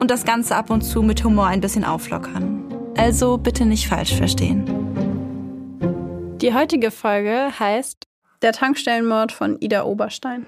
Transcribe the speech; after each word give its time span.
und 0.00 0.10
das 0.10 0.24
Ganze 0.24 0.56
ab 0.56 0.70
und 0.70 0.82
zu 0.82 1.02
mit 1.02 1.24
Humor 1.24 1.46
ein 1.46 1.60
bisschen 1.60 1.84
auflockern. 1.84 2.64
Also 2.96 3.38
bitte 3.38 3.64
nicht 3.66 3.88
falsch 3.88 4.14
verstehen. 4.14 4.64
Die 6.40 6.52
heutige 6.52 6.90
Folge 6.90 7.50
heißt 7.58 8.06
Der 8.42 8.52
Tankstellenmord 8.52 9.32
von 9.32 9.56
Ida 9.60 9.84
Oberstein. 9.84 10.46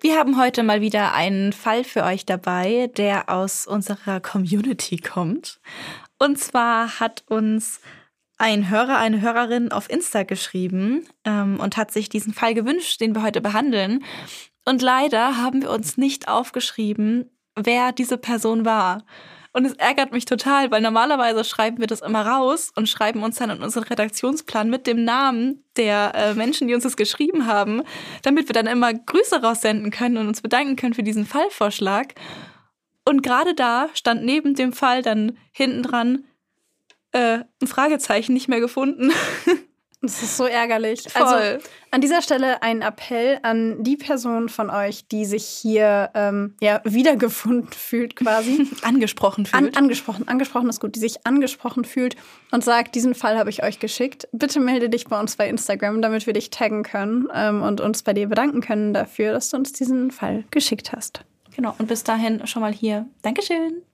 Wir 0.00 0.18
haben 0.18 0.38
heute 0.38 0.62
mal 0.62 0.82
wieder 0.82 1.14
einen 1.14 1.54
Fall 1.54 1.82
für 1.82 2.04
euch 2.04 2.26
dabei, 2.26 2.90
der 2.94 3.30
aus 3.30 3.66
unserer 3.66 4.20
Community 4.20 4.98
kommt. 4.98 5.60
Und 6.18 6.38
zwar 6.38 7.00
hat 7.00 7.24
uns 7.26 7.80
ein 8.44 8.68
Hörer, 8.68 8.98
eine 8.98 9.22
Hörerin 9.22 9.72
auf 9.72 9.88
Insta 9.88 10.22
geschrieben 10.22 11.06
ähm, 11.24 11.58
und 11.60 11.78
hat 11.78 11.90
sich 11.90 12.10
diesen 12.10 12.34
Fall 12.34 12.52
gewünscht, 12.52 13.00
den 13.00 13.14
wir 13.14 13.22
heute 13.22 13.40
behandeln. 13.40 14.04
Und 14.66 14.82
leider 14.82 15.38
haben 15.38 15.62
wir 15.62 15.70
uns 15.70 15.96
nicht 15.96 16.28
aufgeschrieben, 16.28 17.30
wer 17.56 17.92
diese 17.92 18.18
Person 18.18 18.66
war. 18.66 19.06
Und 19.54 19.64
es 19.64 19.72
ärgert 19.74 20.12
mich 20.12 20.26
total, 20.26 20.70
weil 20.70 20.82
normalerweise 20.82 21.42
schreiben 21.42 21.78
wir 21.78 21.86
das 21.86 22.02
immer 22.02 22.26
raus 22.26 22.70
und 22.76 22.86
schreiben 22.86 23.22
uns 23.22 23.36
dann 23.36 23.48
in 23.48 23.62
unseren 23.62 23.84
Redaktionsplan 23.84 24.68
mit 24.68 24.86
dem 24.86 25.04
Namen 25.04 25.64
der 25.78 26.12
äh, 26.14 26.34
Menschen, 26.34 26.68
die 26.68 26.74
uns 26.74 26.82
das 26.82 26.98
geschrieben 26.98 27.46
haben, 27.46 27.80
damit 28.20 28.50
wir 28.50 28.52
dann 28.52 28.66
immer 28.66 28.92
Grüße 28.92 29.40
raussenden 29.40 29.90
können 29.90 30.18
und 30.18 30.28
uns 30.28 30.42
bedanken 30.42 30.76
können 30.76 30.92
für 30.92 31.02
diesen 31.02 31.24
Fallvorschlag. 31.24 32.14
Und 33.06 33.22
gerade 33.22 33.54
da 33.54 33.88
stand 33.94 34.22
neben 34.22 34.54
dem 34.54 34.74
Fall 34.74 35.00
dann 35.00 35.38
hinten 35.50 35.82
dran 35.82 36.24
äh, 37.14 37.44
ein 37.62 37.66
Fragezeichen 37.66 38.32
nicht 38.34 38.48
mehr 38.48 38.60
gefunden. 38.60 39.12
Das 40.04 40.22
ist 40.22 40.36
so 40.36 40.44
ärgerlich. 40.44 41.04
Voll. 41.08 41.22
Also 41.22 41.66
an 41.90 42.02
dieser 42.02 42.20
Stelle 42.20 42.62
ein 42.62 42.82
Appell 42.82 43.38
an 43.42 43.82
die 43.82 43.96
Person 43.96 44.50
von 44.50 44.68
euch, 44.68 45.08
die 45.08 45.24
sich 45.24 45.46
hier 45.46 46.10
ähm, 46.12 46.56
ja, 46.60 46.82
wiedergefunden 46.84 47.72
fühlt, 47.72 48.14
quasi. 48.14 48.68
angesprochen 48.82 49.46
fühlt. 49.46 49.74
An, 49.74 49.74
angesprochen, 49.74 50.28
angesprochen 50.28 50.68
ist 50.68 50.80
gut, 50.80 50.94
die 50.94 51.00
sich 51.00 51.26
angesprochen 51.26 51.86
fühlt 51.86 52.16
und 52.50 52.62
sagt, 52.62 52.94
diesen 52.94 53.14
Fall 53.14 53.38
habe 53.38 53.48
ich 53.48 53.62
euch 53.62 53.78
geschickt. 53.78 54.28
Bitte 54.32 54.60
melde 54.60 54.90
dich 54.90 55.06
bei 55.06 55.18
uns 55.18 55.36
bei 55.36 55.48
Instagram, 55.48 56.02
damit 56.02 56.26
wir 56.26 56.34
dich 56.34 56.50
taggen 56.50 56.82
können 56.82 57.28
ähm, 57.34 57.62
und 57.62 57.80
uns 57.80 58.02
bei 58.02 58.12
dir 58.12 58.28
bedanken 58.28 58.60
können 58.60 58.92
dafür, 58.92 59.32
dass 59.32 59.48
du 59.48 59.56
uns 59.56 59.72
diesen 59.72 60.10
Fall 60.10 60.44
geschickt 60.50 60.92
hast. 60.92 61.24
Genau, 61.56 61.74
und 61.78 61.86
bis 61.88 62.04
dahin 62.04 62.46
schon 62.46 62.60
mal 62.60 62.74
hier. 62.74 63.06
Dankeschön. 63.22 63.84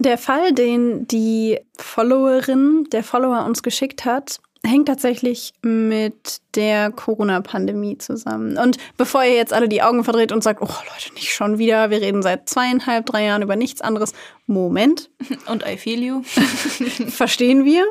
Der 0.00 0.16
Fall, 0.16 0.52
den 0.52 1.08
die 1.08 1.58
Followerin, 1.76 2.86
der 2.92 3.02
Follower 3.02 3.44
uns 3.44 3.62
geschickt 3.62 4.04
hat, 4.04 4.40
hängt 4.64 4.86
tatsächlich 4.86 5.52
mit 5.62 6.38
der 6.54 6.90
Corona-Pandemie 6.90 7.98
zusammen. 7.98 8.58
Und 8.58 8.76
bevor 8.96 9.24
ihr 9.24 9.34
jetzt 9.34 9.52
alle 9.52 9.68
die 9.68 9.82
Augen 9.82 10.04
verdreht 10.04 10.32
und 10.32 10.42
sagt, 10.42 10.62
oh 10.62 10.66
Leute, 10.66 11.14
nicht 11.14 11.32
schon 11.32 11.58
wieder, 11.58 11.90
wir 11.90 12.00
reden 12.00 12.22
seit 12.22 12.48
zweieinhalb, 12.48 13.06
drei 13.06 13.24
Jahren 13.24 13.42
über 13.42 13.56
nichts 13.56 13.80
anderes. 13.80 14.12
Moment. 14.46 15.10
Und 15.46 15.64
I 15.66 15.76
feel 15.76 16.02
you. 16.02 16.22
Verstehen 17.08 17.64
wir. 17.64 17.84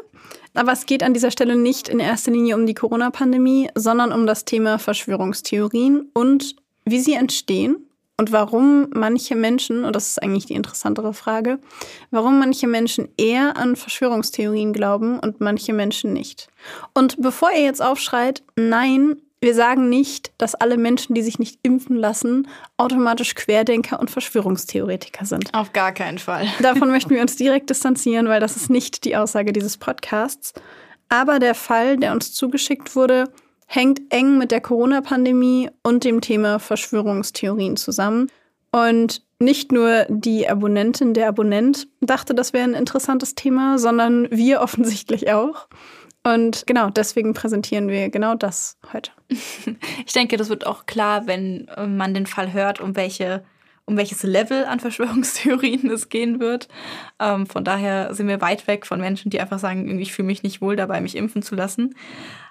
Aber 0.54 0.72
es 0.72 0.86
geht 0.86 1.04
an 1.04 1.14
dieser 1.14 1.32
Stelle 1.32 1.56
nicht 1.56 1.88
in 1.88 2.00
erster 2.00 2.32
Linie 2.32 2.56
um 2.56 2.66
die 2.66 2.74
Corona-Pandemie, 2.74 3.70
sondern 3.76 4.12
um 4.12 4.26
das 4.26 4.44
Thema 4.44 4.80
Verschwörungstheorien 4.80 6.10
und 6.14 6.56
wie 6.84 7.00
sie 7.00 7.14
entstehen 7.14 7.87
und 8.18 8.32
warum 8.32 8.88
manche 8.94 9.36
Menschen, 9.36 9.86
und 9.86 9.96
das 9.96 10.10
ist 10.10 10.24
eigentlich 10.24 10.48
die 10.48 10.56
interessantere 10.56 11.14
Frage, 11.14 11.60
warum 12.10 12.40
manche 12.40 12.68
Menschen 12.68 13.10
eher 13.16 13.58
an 13.58 13.76
Verschwörungstheorien 13.76 14.74
glauben 14.74 15.20
und 15.20 15.40
manche 15.40 15.72
Menschen 15.74 16.14
nicht. 16.14 16.48
Und 16.96 17.22
bevor 17.22 17.52
ihr 17.52 17.64
jetzt 17.64 17.82
aufschreit, 17.82 18.44
nein, 18.56 19.18
wir 19.40 19.54
sagen 19.54 19.88
nicht, 19.88 20.32
dass 20.40 20.56
alle 20.56 20.78
Menschen, 20.78 21.14
die 21.14 21.22
sich 21.22 21.38
nicht 21.38 21.60
impfen 21.62 21.96
lassen, 21.96 22.48
automatisch 22.78 23.36
Querdenker 23.36 24.00
und 24.00 24.10
Verschwörungstheoretiker 24.10 25.26
sind. 25.26 25.54
Auf 25.54 25.74
gar 25.74 25.92
keinen 25.92 26.18
Fall. 26.18 26.48
Davon 26.62 26.90
möchten 26.90 27.12
wir 27.12 27.22
uns 27.22 27.36
direkt 27.36 27.70
distanzieren, 27.70 28.28
weil 28.30 28.40
das 28.40 28.56
ist 28.56 28.72
nicht 28.72 29.06
die 29.06 29.16
Aussage 29.16 29.54
dieses 29.54 29.78
Podcasts. 29.78 30.54
Aber 31.10 31.38
der 31.38 31.54
Fall, 31.54 31.98
der 31.98 32.14
uns 32.14 32.34
zugeschickt 32.34 32.96
wurde, 32.96 33.26
hängt 33.68 34.02
eng 34.10 34.38
mit 34.38 34.52
der 34.52 34.62
Corona-Pandemie 34.62 35.70
und 35.84 36.04
dem 36.04 36.22
Thema 36.22 36.58
Verschwörungstheorien 36.58 37.78
zusammen. 37.78 38.32
Und 38.72 39.22
nicht 39.40 39.72
nur 39.72 40.06
die 40.10 40.50
Abonnentin, 40.50 41.14
der 41.14 41.28
Abonnent 41.28 41.88
dachte, 42.02 42.34
das 42.34 42.54
wäre 42.54 42.64
ein 42.64 42.74
interessantes 42.74 43.36
Thema, 43.36 43.78
sondern 43.78 44.28
wir 44.32 44.62
offensichtlich 44.62 45.32
auch. 45.32 45.68
Und 46.24 46.66
genau, 46.66 46.90
deswegen 46.90 47.34
präsentieren 47.34 47.88
wir 47.88 48.10
genau 48.10 48.36
das 48.36 48.78
heute. 48.92 49.12
Ich 50.06 50.14
denke, 50.14 50.38
das 50.38 50.50
wird 50.50 50.66
auch 50.66 50.86
klar, 50.86 51.28
wenn 51.28 51.68
man 51.88 52.14
den 52.14 52.26
Fall 52.26 52.54
hört, 52.54 52.80
um 52.80 52.96
welche 52.96 53.44
um 53.88 53.98
welches 53.98 54.22
Level 54.22 54.66
an 54.66 54.80
Verschwörungstheorien 54.82 55.90
es 55.90 56.10
gehen 56.10 56.40
wird. 56.40 56.68
Ähm, 57.20 57.48
von 57.48 57.64
daher 57.64 58.14
sind 58.14 58.28
wir 58.28 58.42
weit 58.42 58.68
weg 58.68 58.86
von 58.86 59.00
Menschen, 59.00 59.32
die 59.32 59.42
einfach 59.42 59.58
sagen, 59.58 59.98
ich 60.00 60.14
fühle 60.14 60.28
mich 60.28 60.44
nicht 60.44 60.62
wohl 60.62 60.76
dabei, 60.76 61.02
mich 61.02 61.16
impfen 61.16 61.42
zu 61.42 61.56
lassen. 61.56 61.96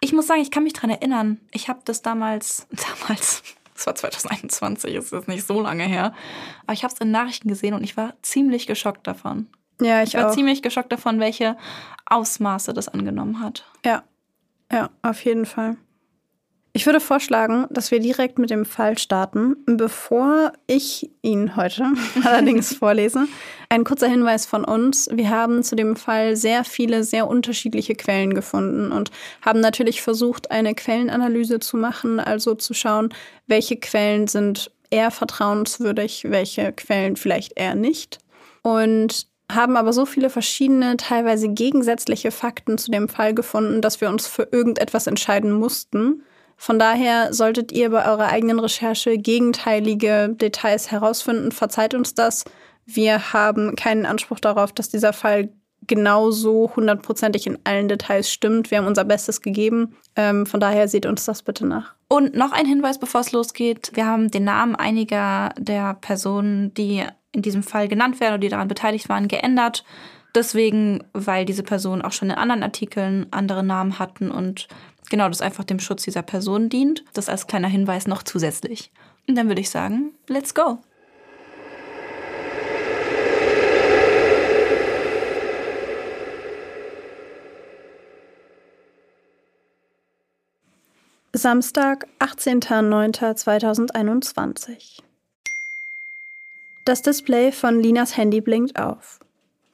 Ich 0.01 0.13
muss 0.13 0.27
sagen, 0.27 0.41
ich 0.41 0.51
kann 0.51 0.65
mich 0.65 0.73
daran 0.73 0.91
erinnern. 0.91 1.39
Ich 1.53 1.69
habe 1.69 1.81
das 1.85 2.03
damals, 2.03 2.67
damals, 3.01 3.43
das 3.75 3.87
war 3.87 3.95
2021, 3.95 4.95
ist 4.95 5.13
das 5.13 5.29
nicht 5.29 5.47
so 5.47 5.61
lange 5.61 5.85
her, 5.85 6.13
aber 6.65 6.73
ich 6.73 6.83
habe 6.83 6.93
es 6.93 7.01
in 7.01 7.11
Nachrichten 7.11 7.49
gesehen 7.49 7.75
und 7.75 7.85
ich 7.85 7.97
war 7.97 8.15
ziemlich 8.23 8.67
geschockt 8.67 9.07
davon. 9.07 9.47
Ja, 9.81 10.03
ich, 10.03 10.15
ich 10.15 10.21
war 10.21 10.31
auch. 10.31 10.35
ziemlich 10.35 10.63
geschockt 10.63 10.91
davon, 10.91 11.21
welche 11.21 11.57
Ausmaße 12.07 12.73
das 12.73 12.89
angenommen 12.89 13.41
hat. 13.41 13.67
Ja, 13.85 14.03
ja, 14.73 14.89
auf 15.03 15.23
jeden 15.25 15.45
Fall. 15.47 15.77
Ich 16.77 16.85
würde 16.85 17.01
vorschlagen, 17.01 17.67
dass 17.71 17.91
wir 17.91 18.01
direkt 18.01 18.39
mit 18.39 18.51
dem 18.51 18.67
Fall 18.67 18.99
starten. 18.99 19.57
Bevor 19.65 20.53
ich 20.67 21.11
ihn 21.23 21.57
heute 21.57 21.87
allerdings 22.23 22.75
vorlese, 22.75 23.27
ein 23.71 23.83
kurzer 23.83 24.09
Hinweis 24.09 24.45
von 24.45 24.63
uns. 24.63 25.09
Wir 25.11 25.31
haben 25.31 25.63
zu 25.63 25.75
dem 25.75 25.97
Fall 25.97 26.37
sehr 26.37 26.65
viele, 26.65 27.03
sehr 27.03 27.29
unterschiedliche 27.29 27.95
Quellen 27.95 28.35
gefunden 28.35 28.93
und 28.93 29.11
haben 29.41 29.61
natürlich 29.61 30.03
versucht, 30.03 30.51
eine 30.51 30.75
Quellenanalyse 30.75 31.61
zu 31.61 31.79
machen, 31.79 32.21
also 32.21 32.55
zu 32.55 32.75
schauen, 32.75 33.09
welche 33.47 33.77
Quellen 33.77 34.29
sind 34.29 34.71
eher 34.91 35.11
vertrauenswürdig, 35.11 36.27
welche 36.29 36.75
Quellen 36.75 37.17
vielleicht 37.17 37.59
eher 37.59 37.75
nicht. 37.75 38.19
Und 38.61 39.29
haben 39.51 39.79
aber 39.79 39.95
so 39.95 40.05
viele 40.05 40.29
verschiedene, 40.29 40.99
teilweise 40.99 41.49
gegensätzliche 41.49 42.33
Fakten 42.33 42.77
zu 42.77 42.91
dem 42.91 43.09
Fall 43.09 43.33
gefunden, 43.33 43.81
dass 43.81 44.03
wir 44.03 44.11
uns 44.11 44.27
für 44.27 44.47
irgendetwas 44.53 45.07
entscheiden 45.07 45.53
mussten. 45.53 46.23
Von 46.57 46.79
daher 46.79 47.33
solltet 47.33 47.71
ihr 47.73 47.91
bei 47.91 48.07
eurer 48.07 48.29
eigenen 48.29 48.59
Recherche 48.59 49.19
gegenteilige 49.19 50.31
Details 50.31 50.91
herausfinden. 50.91 51.53
Verzeiht 51.53 51.95
uns 51.95 52.15
das. 52.15 52.45
Wir 52.87 53.33
haben 53.33 53.77
keinen 53.77 54.07
Anspruch 54.07 54.41
darauf, 54.41 54.73
dass 54.73 54.89
dieser 54.89 55.13
Fall 55.13 55.51
genauso 55.87 56.73
hundertprozentig 56.75 57.47
in 57.47 57.59
allen 57.65 57.89
Details 57.89 58.31
stimmt. 58.31 58.71
Wir 58.71 58.79
haben 58.79 58.87
unser 58.87 59.05
Bestes 59.05 59.41
gegeben. 59.43 59.97
Ähm, 60.17 60.47
von 60.47 60.61
daher 60.61 60.89
seht 60.89 61.07
uns 61.07 61.25
das 61.25 61.43
bitte 61.43 61.67
nach. 61.67 61.95
Und 62.09 62.35
noch 62.35 62.53
ein 62.53 62.67
Hinweis, 62.67 62.99
bevor 62.99 63.21
es 63.21 63.33
losgeht. 63.33 63.91
Wir 63.95 64.07
haben 64.07 64.31
den 64.31 64.45
Namen 64.45 64.75
einiger 64.77 65.51
der 65.59 65.95
Personen, 65.95 66.73
die 66.75 67.05
in 67.33 67.43
diesem 67.43 67.63
Fall 67.63 67.89
genannt 67.89 68.21
werden 68.21 68.35
oder 68.35 68.41
die 68.41 68.49
daran 68.49 68.69
beteiligt 68.69 69.09
waren, 69.09 69.29
geändert. 69.29 69.85
Deswegen, 70.35 71.05
weil 71.13 71.45
diese 71.45 71.63
Personen 71.63 72.03
auch 72.03 72.13
schon 72.13 72.31
in 72.31 72.37
anderen 72.37 72.63
Artikeln 72.63 73.27
andere 73.31 73.63
Namen 73.63 73.99
hatten 73.99 74.31
und 74.31 74.69
genau, 75.11 75.29
das 75.29 75.41
einfach 75.41 75.65
dem 75.65 75.81
Schutz 75.81 76.05
dieser 76.05 76.23
Person 76.23 76.69
dient. 76.69 77.05
Das 77.13 77.29
als 77.29 77.47
kleiner 77.47 77.69
Hinweis 77.69 78.07
noch 78.07 78.23
zusätzlich. 78.23 78.91
Und 79.29 79.37
dann 79.37 79.49
würde 79.49 79.61
ich 79.61 79.71
sagen, 79.71 80.13
let's 80.29 80.55
go. 80.55 80.79
Samstag, 91.33 92.07
18.09.2021. 92.19 95.03
Das 96.87 97.03
Display 97.03 97.53
von 97.53 97.81
Linas 97.81 98.17
Handy 98.17 98.41
blinkt 98.41 98.79
auf. 98.79 99.19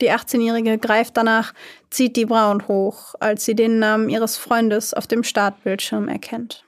Die 0.01 0.11
18-Jährige 0.11 0.79
greift 0.79 1.17
danach, 1.17 1.55
zieht 1.91 2.17
die 2.17 2.27
Brauen 2.27 2.67
hoch, 2.67 3.15
als 3.21 3.45
sie 3.45 3.55
den 3.55 3.79
Namen 3.79 4.09
ihres 4.09 4.37
Freundes 4.37 4.95
auf 4.95 5.07
dem 5.07 5.23
Startbildschirm 5.23 6.09
erkennt. 6.09 6.65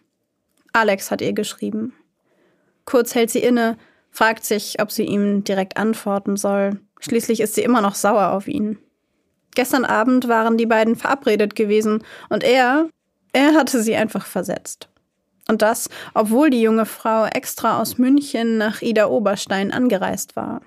Alex 0.73 1.11
hat 1.11 1.21
ihr 1.21 1.33
geschrieben. 1.33 1.95
Kurz 2.85 3.15
hält 3.15 3.31
sie 3.31 3.41
inne, 3.41 3.77
fragt 4.11 4.45
sich, 4.45 4.81
ob 4.81 4.93
sie 4.93 5.05
ihm 5.05 5.45
direkt 5.45 5.77
antworten 5.77 6.37
soll. 6.37 6.81
Schließlich 7.01 7.41
ist 7.41 7.55
sie 7.55 7.63
immer 7.63 7.81
noch 7.81 7.95
sauer 7.95 8.33
auf 8.33 8.47
ihn. 8.47 8.79
Gestern 9.55 9.85
Abend 9.85 10.29
waren 10.29 10.57
die 10.57 10.67
beiden 10.67 10.97
verabredet 10.97 11.55
gewesen 11.55 12.03
und 12.29 12.43
er, 12.43 12.89
er 13.33 13.55
hatte 13.55 13.83
sie 13.83 13.95
einfach 13.97 14.27
versetzt. 14.27 14.89
Und 15.49 15.63
das, 15.63 15.89
obwohl 16.15 16.51
die 16.51 16.63
junge 16.63 16.87
Frau 16.87 17.27
extra 17.27 17.81
aus 17.81 17.99
München 17.99 18.59
nach 18.59 18.83
Ida 18.83 19.07
Oberstein 19.07 19.73
angereist 19.73 20.37
war. 20.37 20.63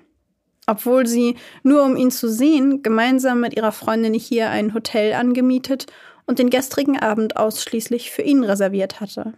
Obwohl 0.68 1.06
sie, 1.06 1.36
nur 1.62 1.82
um 1.82 1.96
ihn 1.96 2.10
zu 2.10 2.28
sehen, 2.28 2.82
gemeinsam 2.82 3.40
mit 3.40 3.56
ihrer 3.56 3.72
Freundin 3.72 4.12
hier 4.12 4.50
ein 4.50 4.74
Hotel 4.74 5.14
angemietet 5.14 5.86
und 6.26 6.38
den 6.38 6.50
gestrigen 6.50 6.98
Abend 6.98 7.38
ausschließlich 7.38 8.10
für 8.10 8.20
ihn 8.20 8.44
reserviert 8.44 9.00
hatte. 9.00 9.32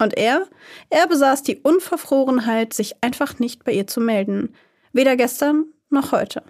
Und 0.00 0.16
er? 0.16 0.48
Er 0.90 1.06
besaß 1.06 1.44
die 1.44 1.58
Unverfrorenheit, 1.58 2.74
sich 2.74 2.96
einfach 3.00 3.38
nicht 3.38 3.62
bei 3.62 3.70
ihr 3.70 3.86
zu 3.86 4.00
melden. 4.00 4.56
Weder 4.92 5.14
gestern 5.14 5.66
noch 5.88 6.10
heute. 6.10 6.42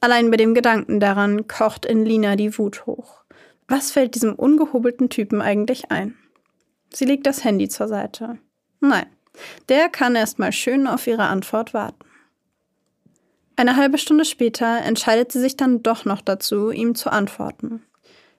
Allein 0.00 0.32
bei 0.32 0.36
dem 0.36 0.52
Gedanken 0.52 0.98
daran 0.98 1.46
kocht 1.46 1.86
in 1.86 2.04
Lina 2.04 2.34
die 2.34 2.58
Wut 2.58 2.86
hoch. 2.86 3.22
Was 3.68 3.92
fällt 3.92 4.16
diesem 4.16 4.34
ungehobelten 4.34 5.10
Typen 5.10 5.40
eigentlich 5.40 5.92
ein? 5.92 6.16
Sie 6.92 7.04
legt 7.04 7.28
das 7.28 7.44
Handy 7.44 7.68
zur 7.68 7.86
Seite. 7.86 8.38
Nein, 8.80 9.06
der 9.68 9.88
kann 9.88 10.16
erst 10.16 10.40
mal 10.40 10.50
schön 10.50 10.88
auf 10.88 11.06
ihre 11.06 11.28
Antwort 11.28 11.72
warten. 11.72 12.11
Eine 13.56 13.76
halbe 13.76 13.98
Stunde 13.98 14.24
später 14.24 14.78
entscheidet 14.78 15.32
sie 15.32 15.40
sich 15.40 15.56
dann 15.56 15.82
doch 15.82 16.04
noch 16.04 16.20
dazu, 16.20 16.70
ihm 16.70 16.94
zu 16.94 17.10
antworten. 17.10 17.82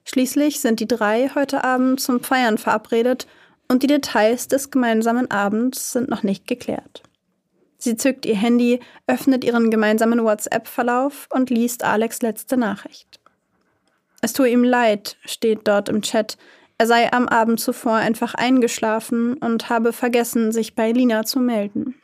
Schließlich 0.04 0.60
sind 0.60 0.80
die 0.80 0.88
drei 0.88 1.30
heute 1.34 1.64
Abend 1.64 2.00
zum 2.00 2.20
Feiern 2.20 2.58
verabredet 2.58 3.26
und 3.68 3.82
die 3.82 3.86
Details 3.86 4.48
des 4.48 4.70
gemeinsamen 4.70 5.30
Abends 5.30 5.92
sind 5.92 6.10
noch 6.10 6.22
nicht 6.22 6.46
geklärt. 6.46 7.02
Sie 7.78 7.96
zückt 7.96 8.26
ihr 8.26 8.36
Handy, 8.36 8.80
öffnet 9.06 9.44
ihren 9.44 9.70
gemeinsamen 9.70 10.24
WhatsApp-Verlauf 10.24 11.28
und 11.30 11.50
liest 11.50 11.84
Alex 11.84 12.22
letzte 12.22 12.56
Nachricht. 12.56 13.20
Es 14.20 14.32
tue 14.32 14.48
ihm 14.48 14.64
leid, 14.64 15.18
steht 15.24 15.68
dort 15.68 15.90
im 15.90 16.00
Chat. 16.00 16.38
Er 16.78 16.86
sei 16.86 17.12
am 17.12 17.28
Abend 17.28 17.60
zuvor 17.60 17.96
einfach 17.96 18.34
eingeschlafen 18.34 19.34
und 19.34 19.68
habe 19.68 19.92
vergessen, 19.92 20.50
sich 20.50 20.74
bei 20.74 20.92
Lina 20.92 21.24
zu 21.24 21.40
melden. 21.40 21.94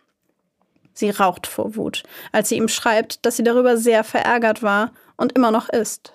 Sie 1.00 1.08
raucht 1.08 1.46
vor 1.46 1.76
Wut, 1.76 2.02
als 2.30 2.50
sie 2.50 2.56
ihm 2.56 2.68
schreibt, 2.68 3.24
dass 3.24 3.38
sie 3.38 3.42
darüber 3.42 3.78
sehr 3.78 4.04
verärgert 4.04 4.62
war 4.62 4.92
und 5.16 5.32
immer 5.32 5.50
noch 5.50 5.70
ist. 5.70 6.12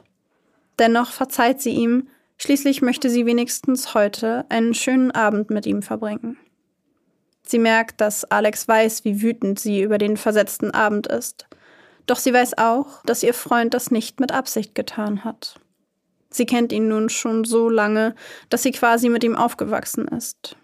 Dennoch 0.78 1.12
verzeiht 1.12 1.60
sie 1.60 1.72
ihm, 1.72 2.08
schließlich 2.38 2.84
möchte 2.84 3.10
sie 3.10 3.26
wenigstens 3.26 3.96
heute 3.96 4.46
einen 4.50 4.76
schönen 4.76 5.10
Abend 5.10 5.50
mit 5.50 5.66
ihm 5.66 5.82
verbringen. 5.82 6.38
Sie 7.42 7.58
merkt, 7.58 8.00
dass 8.00 8.26
Alex 8.26 8.68
weiß, 8.68 9.06
wie 9.06 9.24
wütend 9.24 9.60
sie 9.60 9.82
über 9.82 9.98
den 9.98 10.18
versetzten 10.18 10.70
Abend 10.70 11.08
ist. 11.08 11.48
Doch 12.06 12.18
sie 12.18 12.32
weiß 12.32 12.60
auch, 12.60 13.02
dass 13.06 13.24
ihr 13.24 13.34
Freund 13.34 13.74
das 13.74 13.90
nicht 13.90 14.20
mit 14.20 14.32
Absicht 14.32 14.76
getan 14.76 15.24
hat. 15.24 15.60
Sie 16.30 16.46
kennt 16.46 16.72
ihn 16.72 16.90
nun 16.90 17.10
schon 17.10 17.44
so 17.44 17.70
lange, 17.70 18.14
dass 18.50 18.62
sie 18.62 18.72
quasi 18.72 19.10
mit 19.10 19.24
ihm 19.24 19.36
aufgewachsen 19.36 20.08
ist. 20.10 20.56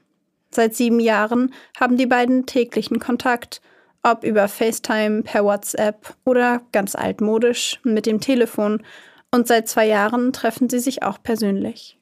Seit 0.52 0.76
sieben 0.76 1.00
Jahren 1.00 1.52
haben 1.80 1.98
die 1.98 2.06
beiden 2.06 2.46
täglichen 2.46 3.00
Kontakt 3.00 3.62
ob 4.04 4.24
über 4.24 4.48
FaceTime, 4.48 5.24
per 5.24 5.44
WhatsApp 5.44 6.16
oder 6.26 6.62
ganz 6.72 6.96
altmodisch 6.96 7.80
mit 7.84 8.06
dem 8.06 8.20
Telefon. 8.20 8.84
Und 9.32 9.48
seit 9.48 9.68
zwei 9.68 9.88
Jahren 9.88 10.34
treffen 10.34 10.70
sie 10.70 10.80
sich 10.80 11.04
auch 11.04 11.22
persönlich. 11.22 11.98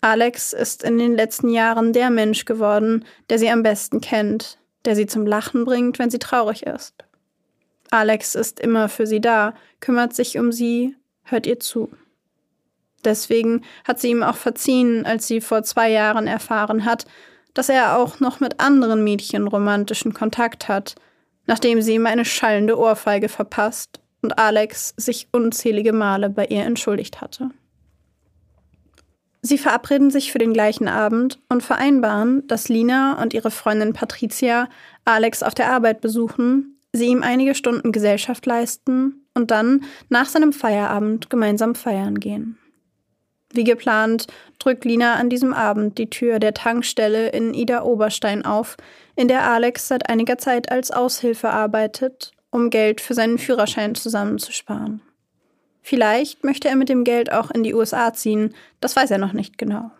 Alex 0.00 0.52
ist 0.52 0.82
in 0.82 0.98
den 0.98 1.14
letzten 1.14 1.48
Jahren 1.48 1.92
der 1.92 2.10
Mensch 2.10 2.44
geworden, 2.44 3.04
der 3.30 3.38
sie 3.38 3.48
am 3.48 3.62
besten 3.62 4.00
kennt, 4.00 4.58
der 4.84 4.96
sie 4.96 5.06
zum 5.06 5.26
Lachen 5.26 5.64
bringt, 5.64 6.00
wenn 6.00 6.10
sie 6.10 6.18
traurig 6.18 6.64
ist. 6.64 6.94
Alex 7.90 8.34
ist 8.34 8.58
immer 8.58 8.88
für 8.88 9.06
sie 9.06 9.20
da, 9.20 9.54
kümmert 9.78 10.14
sich 10.14 10.38
um 10.38 10.50
sie, 10.50 10.96
hört 11.22 11.46
ihr 11.46 11.60
zu. 11.60 11.90
Deswegen 13.04 13.62
hat 13.86 14.00
sie 14.00 14.10
ihm 14.10 14.22
auch 14.22 14.36
verziehen, 14.36 15.06
als 15.06 15.26
sie 15.26 15.40
vor 15.40 15.62
zwei 15.62 15.90
Jahren 15.90 16.26
erfahren 16.26 16.84
hat, 16.84 17.06
dass 17.54 17.68
er 17.68 17.98
auch 17.98 18.20
noch 18.20 18.40
mit 18.40 18.60
anderen 18.60 19.04
Mädchen 19.04 19.46
romantischen 19.46 20.14
Kontakt 20.14 20.68
hat, 20.68 20.94
nachdem 21.46 21.82
sie 21.82 21.94
ihm 21.94 22.06
eine 22.06 22.24
schallende 22.24 22.78
Ohrfeige 22.78 23.28
verpasst 23.28 24.00
und 24.22 24.38
Alex 24.38 24.94
sich 24.96 25.28
unzählige 25.32 25.92
Male 25.92 26.30
bei 26.30 26.46
ihr 26.46 26.64
entschuldigt 26.64 27.20
hatte. 27.20 27.50
Sie 29.44 29.58
verabreden 29.58 30.12
sich 30.12 30.30
für 30.30 30.38
den 30.38 30.52
gleichen 30.52 30.86
Abend 30.86 31.40
und 31.48 31.64
vereinbaren, 31.64 32.46
dass 32.46 32.68
Lina 32.68 33.20
und 33.20 33.34
ihre 33.34 33.50
Freundin 33.50 33.92
Patricia 33.92 34.68
Alex 35.04 35.42
auf 35.42 35.54
der 35.54 35.72
Arbeit 35.72 36.00
besuchen, 36.00 36.78
sie 36.92 37.06
ihm 37.06 37.24
einige 37.24 37.56
Stunden 37.56 37.90
Gesellschaft 37.90 38.46
leisten 38.46 39.26
und 39.34 39.50
dann 39.50 39.82
nach 40.08 40.26
seinem 40.26 40.52
Feierabend 40.52 41.28
gemeinsam 41.28 41.74
feiern 41.74 42.20
gehen. 42.20 42.56
Wie 43.52 43.64
geplant 43.64 44.26
drückt 44.58 44.84
Lina 44.84 45.14
an 45.14 45.28
diesem 45.28 45.52
Abend 45.52 45.98
die 45.98 46.08
Tür 46.08 46.38
der 46.38 46.54
Tankstelle 46.54 47.28
in 47.28 47.52
Ida 47.52 47.82
Oberstein 47.82 48.44
auf, 48.44 48.76
in 49.14 49.28
der 49.28 49.44
Alex 49.44 49.88
seit 49.88 50.08
einiger 50.08 50.38
Zeit 50.38 50.70
als 50.70 50.90
Aushilfe 50.90 51.50
arbeitet, 51.50 52.32
um 52.50 52.70
Geld 52.70 53.00
für 53.00 53.14
seinen 53.14 53.38
Führerschein 53.38 53.94
zusammenzusparen. 53.94 55.02
Vielleicht 55.82 56.44
möchte 56.44 56.68
er 56.68 56.76
mit 56.76 56.88
dem 56.88 57.04
Geld 57.04 57.32
auch 57.32 57.50
in 57.50 57.62
die 57.62 57.74
USA 57.74 58.14
ziehen, 58.14 58.54
das 58.80 58.96
weiß 58.96 59.10
er 59.10 59.18
noch 59.18 59.32
nicht 59.32 59.58
genau. 59.58 59.90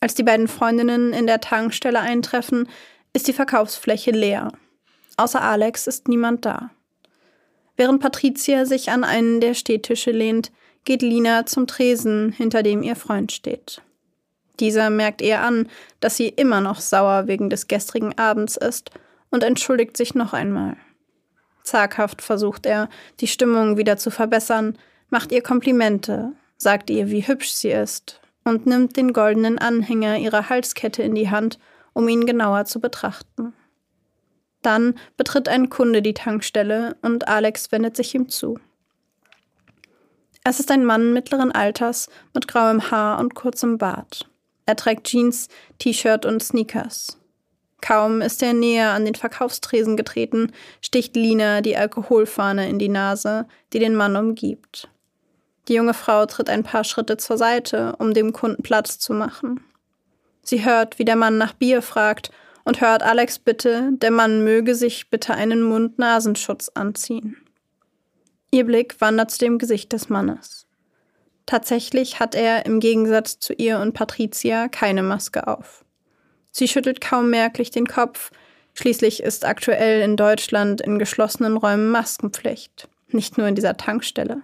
Als 0.00 0.14
die 0.14 0.22
beiden 0.22 0.48
Freundinnen 0.48 1.12
in 1.12 1.26
der 1.26 1.40
Tankstelle 1.40 2.00
eintreffen, 2.00 2.68
ist 3.12 3.28
die 3.28 3.32
Verkaufsfläche 3.32 4.12
leer. 4.12 4.52
Außer 5.16 5.42
Alex 5.42 5.86
ist 5.86 6.08
niemand 6.08 6.44
da. 6.44 6.70
Während 7.76 8.00
Patricia 8.00 8.64
sich 8.64 8.90
an 8.90 9.04
einen 9.04 9.40
der 9.40 9.54
Stehtische 9.54 10.10
lehnt, 10.10 10.50
geht 10.88 11.02
Lina 11.02 11.44
zum 11.44 11.66
Tresen, 11.66 12.32
hinter 12.32 12.62
dem 12.62 12.82
ihr 12.82 12.96
Freund 12.96 13.30
steht. 13.30 13.82
Dieser 14.58 14.88
merkt 14.88 15.20
ihr 15.20 15.42
an, 15.42 15.68
dass 16.00 16.16
sie 16.16 16.30
immer 16.30 16.62
noch 16.62 16.80
sauer 16.80 17.26
wegen 17.26 17.50
des 17.50 17.68
gestrigen 17.68 18.16
Abends 18.16 18.56
ist 18.56 18.90
und 19.28 19.42
entschuldigt 19.42 19.98
sich 19.98 20.14
noch 20.14 20.32
einmal. 20.32 20.78
Zaghaft 21.62 22.22
versucht 22.22 22.64
er, 22.64 22.88
die 23.20 23.26
Stimmung 23.26 23.76
wieder 23.76 23.98
zu 23.98 24.10
verbessern, 24.10 24.78
macht 25.10 25.30
ihr 25.30 25.42
Komplimente, 25.42 26.32
sagt 26.56 26.88
ihr, 26.88 27.10
wie 27.10 27.28
hübsch 27.28 27.50
sie 27.50 27.70
ist 27.70 28.22
und 28.44 28.64
nimmt 28.64 28.96
den 28.96 29.12
goldenen 29.12 29.58
Anhänger 29.58 30.16
ihrer 30.16 30.48
Halskette 30.48 31.02
in 31.02 31.14
die 31.14 31.28
Hand, 31.28 31.58
um 31.92 32.08
ihn 32.08 32.24
genauer 32.24 32.64
zu 32.64 32.80
betrachten. 32.80 33.52
Dann 34.62 34.94
betritt 35.18 35.50
ein 35.50 35.68
Kunde 35.68 36.00
die 36.00 36.14
Tankstelle 36.14 36.96
und 37.02 37.28
Alex 37.28 37.72
wendet 37.72 37.94
sich 37.94 38.14
ihm 38.14 38.30
zu. 38.30 38.58
Es 40.48 40.60
ist 40.60 40.70
ein 40.70 40.86
Mann 40.86 41.12
mittleren 41.12 41.52
Alters 41.52 42.08
mit 42.32 42.48
grauem 42.48 42.90
Haar 42.90 43.20
und 43.20 43.34
kurzem 43.34 43.76
Bart. 43.76 44.30
Er 44.64 44.76
trägt 44.76 45.06
Jeans, 45.06 45.48
T-Shirt 45.78 46.24
und 46.24 46.42
Sneakers. 46.42 47.18
Kaum 47.82 48.22
ist 48.22 48.42
er 48.42 48.54
näher 48.54 48.92
an 48.92 49.04
den 49.04 49.14
Verkaufstresen 49.14 49.94
getreten, 49.98 50.52
sticht 50.80 51.16
Lina 51.16 51.60
die 51.60 51.76
Alkoholfahne 51.76 52.66
in 52.66 52.78
die 52.78 52.88
Nase, 52.88 53.46
die 53.74 53.78
den 53.78 53.94
Mann 53.94 54.16
umgibt. 54.16 54.88
Die 55.68 55.74
junge 55.74 55.92
Frau 55.92 56.24
tritt 56.24 56.48
ein 56.48 56.62
paar 56.62 56.84
Schritte 56.84 57.18
zur 57.18 57.36
Seite, 57.36 57.94
um 57.98 58.14
dem 58.14 58.32
Kunden 58.32 58.62
Platz 58.62 58.98
zu 58.98 59.12
machen. 59.12 59.62
Sie 60.42 60.64
hört, 60.64 60.98
wie 60.98 61.04
der 61.04 61.16
Mann 61.16 61.36
nach 61.36 61.52
Bier 61.52 61.82
fragt 61.82 62.30
und 62.64 62.80
hört 62.80 63.02
Alex 63.02 63.38
bitte, 63.38 63.90
der 63.92 64.10
Mann 64.10 64.44
möge 64.44 64.74
sich 64.74 65.10
bitte 65.10 65.34
einen 65.34 65.60
Mund-Nasenschutz 65.60 66.70
anziehen. 66.70 67.36
Ihr 68.50 68.64
Blick 68.64 69.00
wandert 69.00 69.30
zu 69.30 69.38
dem 69.38 69.58
Gesicht 69.58 69.92
des 69.92 70.08
Mannes. 70.08 70.66
Tatsächlich 71.44 72.18
hat 72.18 72.34
er 72.34 72.64
im 72.66 72.80
Gegensatz 72.80 73.38
zu 73.38 73.52
ihr 73.52 73.78
und 73.78 73.92
Patricia 73.92 74.68
keine 74.68 75.02
Maske 75.02 75.46
auf. 75.46 75.84
Sie 76.50 76.66
schüttelt 76.66 77.00
kaum 77.00 77.30
merklich 77.30 77.70
den 77.70 77.86
Kopf, 77.86 78.30
schließlich 78.74 79.22
ist 79.22 79.44
aktuell 79.44 80.00
in 80.00 80.16
Deutschland 80.16 80.80
in 80.80 80.98
geschlossenen 80.98 81.56
Räumen 81.56 81.90
Maskenpflicht, 81.90 82.88
nicht 83.08 83.36
nur 83.36 83.48
in 83.48 83.54
dieser 83.54 83.76
Tankstelle. 83.76 84.42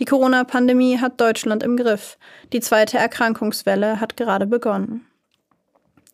Die 0.00 0.06
Corona-Pandemie 0.06 0.98
hat 0.98 1.20
Deutschland 1.20 1.62
im 1.62 1.76
Griff, 1.76 2.18
die 2.52 2.60
zweite 2.60 2.98
Erkrankungswelle 2.98 4.00
hat 4.00 4.16
gerade 4.16 4.46
begonnen. 4.46 5.06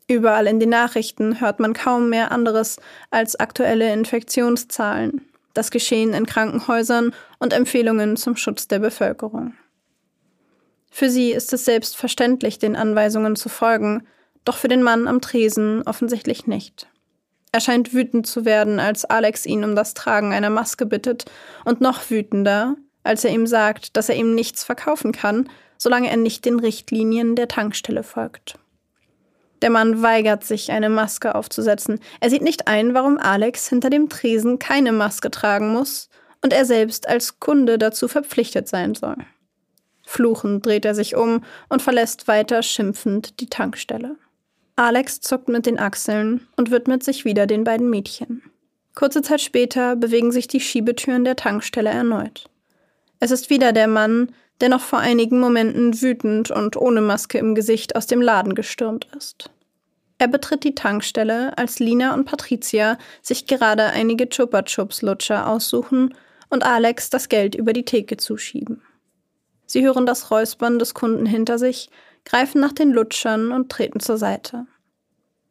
Überall 0.09 0.49
in 0.49 0.59
den 0.59 0.71
Nachrichten 0.71 1.41
hört 1.41 1.61
man 1.61 1.73
kaum 1.73 2.11
mehr 2.11 2.33
anderes 2.33 2.81
als 3.11 3.39
aktuelle 3.39 3.93
Infektionszahlen, 3.93 5.30
das 5.55 5.71
Geschehen 5.71 6.15
in 6.15 6.27
Krankenhäusern 6.27 7.13
und 7.39 7.53
Empfehlungen 7.53 8.17
zum 8.17 8.37
Schutz 8.37 8.69
der 8.69 8.79
Bevölkerung. 8.79 9.55
Für 10.91 11.09
sie 11.09 11.31
ist 11.31 11.53
es 11.53 11.65
selbstverständlich, 11.65 12.59
den 12.59 12.77
Anweisungen 12.77 13.37
zu 13.37 13.49
folgen, 13.49 14.07
doch 14.45 14.57
für 14.57 14.69
den 14.69 14.83
Mann 14.83 15.07
am 15.07 15.21
Tresen 15.21 15.83
offensichtlich 15.87 16.47
nicht. 16.47 16.89
Er 17.53 17.61
scheint 17.61 17.93
wütend 17.93 18.27
zu 18.27 18.45
werden, 18.45 18.79
als 18.79 19.05
Alex 19.05 19.45
ihn 19.47 19.65
um 19.65 19.75
das 19.75 19.95
Tragen 19.95 20.33
einer 20.33 20.51
Maske 20.51 20.87
bittet, 20.87 21.25
und 21.65 21.81
noch 21.81 22.11
wütender, 22.11 22.77
als 23.03 23.25
er 23.25 23.33
ihm 23.33 23.47
sagt, 23.47 23.97
dass 23.97 24.09
er 24.09 24.17
ihm 24.17 24.35
nichts 24.35 24.65
verkaufen 24.65 25.13
kann, 25.13 25.49
solange 25.79 26.11
er 26.11 26.17
nicht 26.17 26.45
den 26.45 26.61
Richtlinien 26.61 27.35
der 27.35 27.49
Tankstelle 27.49 28.03
folgt. 28.03 28.59
Der 29.63 29.71
Mann 29.71 30.03
weigert 30.03 30.45
sich, 30.45 30.71
eine 30.71 30.89
Maske 30.89 31.35
aufzusetzen. 31.35 32.01
Er 32.21 32.31
sieht 32.31 32.43
nicht 32.43 32.67
ein, 32.67 32.95
warum 32.95 33.19
Alex 33.19 33.69
hinter 33.69 33.91
dem 33.91 34.09
Tresen 34.09 34.59
keine 34.59 34.93
Maske 34.93 35.31
tragen 35.31 35.73
muss 35.73 36.09
und 36.43 36.53
er 36.53 36.65
selbst 36.65 37.09
als 37.09 37.41
Kunde 37.41 37.79
dazu 37.79 38.09
verpflichtet 38.09 38.69
sein 38.69 38.95
soll. 38.95 39.17
Fluchend 40.07 40.67
dreht 40.67 40.85
er 40.85 40.95
sich 40.95 41.15
um 41.15 41.45
und 41.69 41.83
verlässt 41.83 42.27
weiter 42.27 42.63
schimpfend 42.63 43.41
die 43.41 43.49
Tankstelle. 43.49 44.17
Alex 44.77 45.21
zuckt 45.21 45.49
mit 45.49 45.67
den 45.67 45.79
Achseln 45.79 46.49
und 46.57 46.71
widmet 46.71 47.05
sich 47.05 47.25
wieder 47.25 47.47
den 47.47 47.65
beiden 47.65 47.91
Mädchen. 47.91 48.43
Kurze 48.95 49.23
Zeit 49.23 49.41
später 49.41 49.95
bewegen 49.95 50.33
sich 50.33 50.49
die 50.49 50.61
Schiebetüren 50.61 51.25
der 51.25 51.37
Tankstelle 51.37 51.91
erneut. 51.91 52.49
Es 53.21 53.31
ist 53.31 53.51
wieder 53.51 53.73
der 53.73 53.87
Mann, 53.87 54.33
der 54.61 54.69
noch 54.69 54.81
vor 54.81 54.99
einigen 54.99 55.41
Momenten 55.41 56.01
wütend 56.01 56.51
und 56.51 56.77
ohne 56.77 57.01
Maske 57.01 57.39
im 57.39 57.55
Gesicht 57.55 57.97
aus 57.97 58.07
dem 58.07 58.21
Laden 58.21 58.55
gestürmt 58.55 59.09
ist. 59.17 59.51
Er 60.19 60.29
betritt 60.29 60.65
die 60.65 60.75
Tankstelle, 60.75 61.57
als 61.57 61.79
Lina 61.79 62.13
und 62.13 62.27
Patricia 62.27 62.99
sich 63.23 63.47
gerade 63.47 63.85
einige 63.85 64.29
Chupa 64.29 64.63
Chups 64.63 65.01
Lutscher 65.01 65.49
aussuchen 65.49 66.15
und 66.51 66.63
Alex 66.63 67.09
das 67.09 67.31
Geld 67.31 67.55
über 67.55 67.73
die 67.73 67.87
Theke 67.87 68.19
zuschieben. 68.19 68.83
Sie 69.65 69.83
hören 69.83 70.05
das 70.05 70.31
Räuspern 70.31 70.79
des 70.79 70.93
Kunden 70.93 71.25
hinter 71.25 71.59
sich, 71.59 71.89
greifen 72.25 72.61
nach 72.61 72.73
den 72.73 72.91
Lutschern 72.91 73.51
und 73.53 73.71
treten 73.71 74.01
zur 74.01 74.19
Seite. 74.19 74.67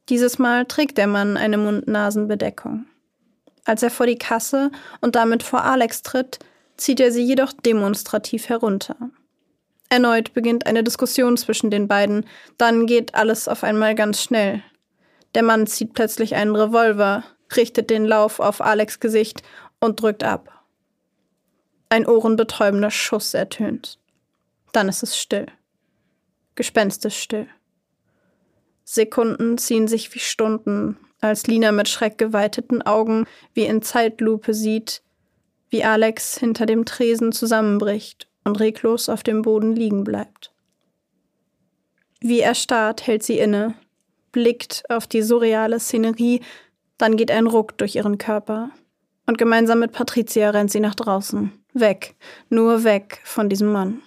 Dieses 0.09 0.39
Mal 0.39 0.65
trägt 0.65 0.97
der 0.97 1.07
Mann 1.07 1.37
eine 1.37 1.57
Mund-Nasen-Bedeckung. 1.57 2.85
Als 3.65 3.81
er 3.81 3.89
vor 3.89 4.05
die 4.05 4.17
Kasse 4.17 4.71
und 5.01 5.15
damit 5.15 5.41
vor 5.41 5.63
Alex 5.63 6.01
tritt, 6.01 6.39
zieht 6.79 6.99
er 6.99 7.11
sie 7.11 7.23
jedoch 7.23 7.53
demonstrativ 7.53 8.49
herunter. 8.49 8.97
Erneut 9.89 10.33
beginnt 10.33 10.67
eine 10.67 10.83
Diskussion 10.83 11.35
zwischen 11.35 11.71
den 11.71 11.87
beiden, 11.87 12.25
dann 12.57 12.85
geht 12.85 13.15
alles 13.15 13.47
auf 13.47 13.63
einmal 13.63 13.95
ganz 13.95 14.21
schnell. 14.21 14.63
Der 15.33 15.43
Mann 15.43 15.67
zieht 15.67 15.93
plötzlich 15.93 16.35
einen 16.35 16.55
Revolver, 16.55 17.23
richtet 17.55 17.89
den 17.89 18.05
Lauf 18.05 18.39
auf 18.39 18.61
Alex 18.61 18.99
Gesicht 18.99 19.41
und 19.79 20.01
drückt 20.01 20.23
ab. 20.23 20.63
Ein 21.89 22.05
ohrenbetäubender 22.05 22.91
Schuss 22.91 23.33
ertönt. 23.33 23.97
Dann 24.71 24.89
ist 24.89 25.01
es 25.01 25.17
still. 25.17 25.47
Gespenstisch 26.53 27.17
still. 27.17 27.47
Sekunden 28.83 29.57
ziehen 29.57 29.87
sich 29.87 30.13
wie 30.13 30.19
Stunden, 30.19 30.97
als 31.21 31.47
Lina 31.47 31.71
mit 31.71 31.89
schreckgeweiteten 31.89 32.81
Augen 32.83 33.25
wie 33.53 33.65
in 33.65 33.81
Zeitlupe 33.81 34.53
sieht, 34.53 35.01
wie 35.69 35.83
Alex 35.83 36.37
hinter 36.37 36.65
dem 36.65 36.85
Tresen 36.85 37.31
zusammenbricht 37.31 38.27
und 38.43 38.59
reglos 38.59 39.09
auf 39.09 39.23
dem 39.23 39.41
Boden 39.41 39.75
liegen 39.75 40.03
bleibt. 40.03 40.53
Wie 42.21 42.39
erstarrt 42.41 43.07
hält 43.07 43.23
sie 43.23 43.39
inne, 43.39 43.75
blickt 44.31 44.83
auf 44.89 45.07
die 45.07 45.21
surreale 45.21 45.79
Szenerie, 45.79 46.41
dann 46.97 47.15
geht 47.15 47.31
ein 47.31 47.47
Ruck 47.47 47.77
durch 47.77 47.95
ihren 47.95 48.17
Körper. 48.17 48.71
Und 49.25 49.37
gemeinsam 49.37 49.79
mit 49.79 49.91
Patricia 49.91 50.49
rennt 50.49 50.71
sie 50.71 50.79
nach 50.79 50.95
draußen. 50.95 51.51
Weg, 51.73 52.15
nur 52.49 52.83
weg 52.83 53.21
von 53.23 53.47
diesem 53.47 53.71
Mann. 53.71 54.01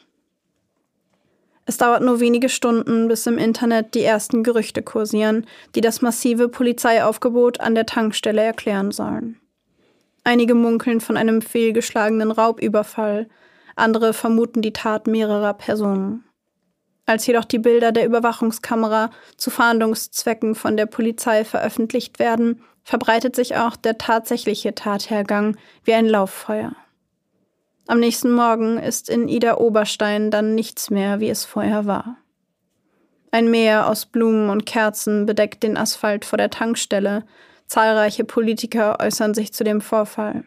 Es 1.64 1.76
dauert 1.76 2.02
nur 2.02 2.18
wenige 2.18 2.48
Stunden, 2.48 3.06
bis 3.06 3.26
im 3.26 3.38
Internet 3.38 3.94
die 3.94 4.02
ersten 4.02 4.42
Gerüchte 4.42 4.82
kursieren, 4.82 5.46
die 5.74 5.80
das 5.80 6.02
massive 6.02 6.48
Polizeiaufgebot 6.48 7.60
an 7.60 7.74
der 7.74 7.86
Tankstelle 7.86 8.42
erklären 8.42 8.90
sollen. 8.90 9.38
Einige 10.24 10.54
munkeln 10.54 11.00
von 11.00 11.16
einem 11.16 11.42
fehlgeschlagenen 11.42 12.30
Raubüberfall, 12.30 13.28
andere 13.74 14.12
vermuten 14.12 14.62
die 14.62 14.72
Tat 14.72 15.06
mehrerer 15.06 15.54
Personen. 15.54 16.24
Als 17.06 17.26
jedoch 17.26 17.44
die 17.44 17.58
Bilder 17.58 17.90
der 17.90 18.06
Überwachungskamera 18.06 19.10
zu 19.36 19.50
Fahndungszwecken 19.50 20.54
von 20.54 20.76
der 20.76 20.86
Polizei 20.86 21.44
veröffentlicht 21.44 22.18
werden, 22.18 22.62
verbreitet 22.84 23.34
sich 23.34 23.56
auch 23.56 23.76
der 23.76 23.98
tatsächliche 23.98 24.74
Tathergang 24.74 25.56
wie 25.84 25.94
ein 25.94 26.06
Lauffeuer. 26.06 26.74
Am 27.88 27.98
nächsten 27.98 28.32
Morgen 28.32 28.78
ist 28.78 29.08
in 29.08 29.28
Ida 29.28 29.56
Oberstein 29.56 30.30
dann 30.30 30.54
nichts 30.54 30.90
mehr, 30.90 31.18
wie 31.18 31.28
es 31.28 31.44
vorher 31.44 31.86
war. 31.86 32.16
Ein 33.32 33.50
Meer 33.50 33.88
aus 33.88 34.06
Blumen 34.06 34.50
und 34.50 34.66
Kerzen 34.66 35.26
bedeckt 35.26 35.62
den 35.62 35.76
Asphalt 35.76 36.24
vor 36.24 36.36
der 36.36 36.50
Tankstelle, 36.50 37.24
Zahlreiche 37.72 38.24
Politiker 38.24 38.98
äußern 39.00 39.32
sich 39.32 39.54
zu 39.54 39.64
dem 39.64 39.80
Vorfall. 39.80 40.44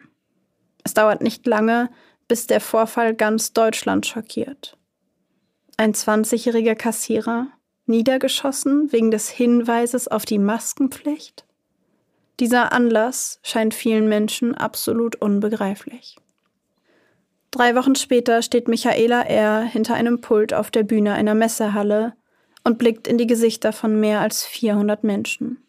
Es 0.84 0.94
dauert 0.94 1.22
nicht 1.22 1.44
lange, 1.44 1.90
bis 2.28 2.46
der 2.46 2.60
Vorfall 2.60 3.16
ganz 3.16 3.52
Deutschland 3.52 4.06
schockiert. 4.06 4.78
Ein 5.76 5.92
20-jähriger 5.92 6.76
Kassierer, 6.76 7.48
niedergeschossen 7.86 8.92
wegen 8.92 9.10
des 9.10 9.28
Hinweises 9.28 10.06
auf 10.06 10.24
die 10.24 10.38
Maskenpflicht? 10.38 11.44
Dieser 12.38 12.70
Anlass 12.70 13.40
scheint 13.42 13.74
vielen 13.74 14.08
Menschen 14.08 14.54
absolut 14.54 15.16
unbegreiflich. 15.16 16.18
Drei 17.50 17.74
Wochen 17.74 17.96
später 17.96 18.40
steht 18.40 18.68
Michaela 18.68 19.22
R. 19.22 19.62
hinter 19.62 19.94
einem 19.94 20.20
Pult 20.20 20.54
auf 20.54 20.70
der 20.70 20.84
Bühne 20.84 21.14
einer 21.14 21.34
Messehalle 21.34 22.14
und 22.62 22.78
blickt 22.78 23.08
in 23.08 23.18
die 23.18 23.26
Gesichter 23.26 23.72
von 23.72 23.98
mehr 23.98 24.20
als 24.20 24.44
400 24.44 25.02
Menschen. 25.02 25.65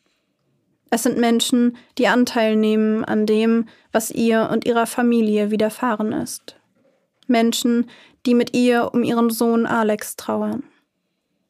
Es 0.90 1.04
sind 1.04 1.18
Menschen, 1.18 1.78
die 1.98 2.08
Anteil 2.08 2.56
nehmen 2.56 3.04
an 3.04 3.26
dem, 3.26 3.68
was 3.92 4.12
ihr 4.12 4.50
und 4.52 4.66
ihrer 4.66 4.88
Familie 4.88 5.52
widerfahren 5.52 6.14
ist. 6.14 6.56
Menschen, 7.28 7.90
die 8.26 8.34
mit 8.34 8.56
ihr 8.56 8.94
um 8.94 9.04
ihren 9.04 9.30
Sohn 9.30 9.66
Alex 9.66 10.16
trauern. 10.16 10.64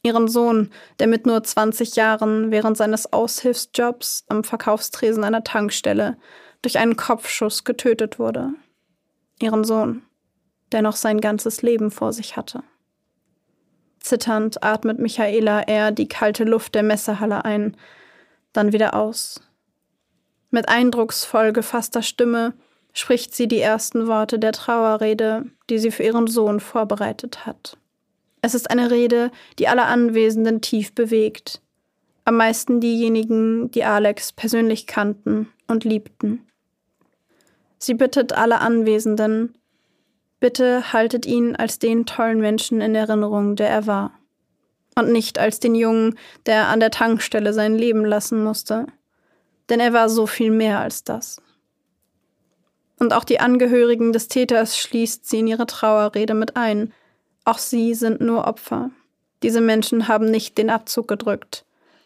Ihren 0.04 0.28
Sohn, 0.28 0.72
der 1.00 1.08
mit 1.08 1.26
nur 1.26 1.44
20 1.44 1.96
Jahren 1.96 2.52
während 2.52 2.78
seines 2.78 3.12
Aushilfsjobs 3.12 4.26
am 4.30 4.44
Verkaufstresen 4.44 5.24
einer 5.24 5.44
Tankstelle 5.44 6.18
durch 6.62 6.78
einen 6.78 6.96
Kopfschuss 6.96 7.64
getötet 7.64 8.18
wurde. 8.18 8.52
Ihren 9.40 9.64
Sohn, 9.64 10.04
der 10.72 10.82
noch 10.82 10.96
sein 10.96 11.22
ganzes 11.22 11.62
Leben 11.62 11.92
vor 11.92 12.14
sich 12.14 12.38
hatte. 12.38 12.64
Zitternd 14.00 14.64
atmet 14.64 15.00
Michaela 15.00 15.62
er 15.62 15.92
die 15.92 16.08
kalte 16.08 16.44
Luft 16.44 16.76
der 16.76 16.84
Messehalle 16.84 17.44
ein, 17.44 17.76
dann 18.58 18.74
wieder 18.74 18.96
aus. 18.96 19.42
Mit 20.50 20.68
eindrucksvoll 20.70 21.54
gefasster 21.54 22.02
Stimme 22.02 22.54
spricht 22.94 23.36
sie 23.36 23.48
die 23.48 23.60
ersten 23.60 24.08
Worte 24.08 24.40
der 24.40 24.52
Trauerrede, 24.52 25.46
die 25.70 25.78
sie 25.78 25.92
für 25.92 26.04
ihren 26.04 26.28
Sohn 26.28 26.60
vorbereitet 26.60 27.46
hat. 27.46 27.78
Es 28.42 28.56
ist 28.56 28.70
eine 28.72 28.90
Rede, 28.90 29.32
die 29.60 29.68
alle 29.68 29.86
Anwesenden 29.86 30.62
tief 30.62 30.94
bewegt, 30.94 31.62
am 32.26 32.38
meisten 32.38 32.82
diejenigen, 32.82 33.72
die 33.72 33.84
Alex 33.84 34.34
persönlich 34.34 34.88
kannten 34.88 35.50
und 35.68 35.84
liebten. 35.84 36.46
Sie 37.78 37.94
bittet 37.94 38.34
alle 38.34 38.60
Anwesenden, 38.60 39.58
bitte 40.40 40.92
haltet 40.92 41.26
ihn 41.26 41.56
als 41.56 41.80
den 41.80 42.06
tollen 42.06 42.40
Menschen 42.40 42.82
in 42.82 42.96
Erinnerung, 42.96 43.56
der 43.56 43.70
er 43.70 43.88
war 43.88 44.17
und 44.98 45.12
nicht 45.12 45.38
als 45.38 45.60
den 45.60 45.76
Jungen, 45.76 46.18
der 46.48 46.68
an 46.70 46.80
der 46.80 46.90
Tankstelle 46.92 47.54
sein 47.54 47.76
Leben 47.76 48.04
lassen 48.04 48.44
musste. 48.44 48.88
Denn 49.70 49.80
er 49.80 49.94
war 49.94 50.10
so 50.10 50.26
viel 50.26 50.50
mehr 50.50 50.80
als 50.80 51.04
das. 51.04 51.42
Und 53.00 53.14
auch 53.14 53.24
die 53.24 53.40
Angehörigen 53.40 54.12
des 54.12 54.28
Täters 54.28 54.78
schließt 54.78 55.30
sie 55.30 55.40
in 55.40 55.48
ihre 55.48 55.68
Trauerrede 55.68 56.34
mit 56.34 56.58
ein. 56.58 56.94
Auch 57.46 57.60
sie 57.60 57.94
sind 57.94 58.22
nur 58.22 58.48
Opfer. 58.48 58.90
Diese 59.44 59.62
Menschen 59.62 60.08
haben 60.08 60.32
nicht 60.32 60.58
den 60.58 60.72
Abzug 60.72 61.08
gedrückt. 61.08 61.64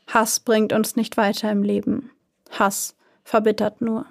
Hass 0.07 0.41
bringt 0.41 0.74
uns 0.74 0.98
nicht 0.98 1.15
weiter 1.15 1.50
im 1.50 1.63
Leben. 1.63 2.12
Hass 2.50 2.95
verbittert 3.24 3.79
nur. 3.79 4.05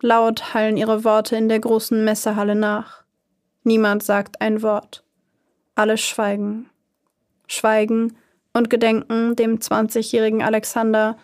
Laut 0.00 0.54
hallen 0.54 0.76
ihre 0.76 1.04
Worte 1.04 1.36
in 1.36 1.48
der 1.48 1.60
großen 1.60 2.04
Messehalle 2.04 2.56
nach. 2.56 3.04
Niemand 3.62 4.02
sagt 4.02 4.40
ein 4.40 4.62
Wort. 4.62 5.04
Alle 5.76 5.98
schweigen 5.98 6.68
schweigen 7.46 8.16
und 8.52 8.70
gedenken 8.70 9.36
dem 9.36 9.58
20-jährigen 9.58 10.42
Alexander, 10.42 11.16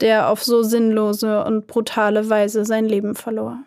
der 0.00 0.30
auf 0.30 0.42
so 0.42 0.62
sinnlose 0.62 1.44
und 1.44 1.66
brutale 1.66 2.28
Weise 2.30 2.64
sein 2.64 2.86
Leben 2.86 3.14
verlor. 3.14 3.58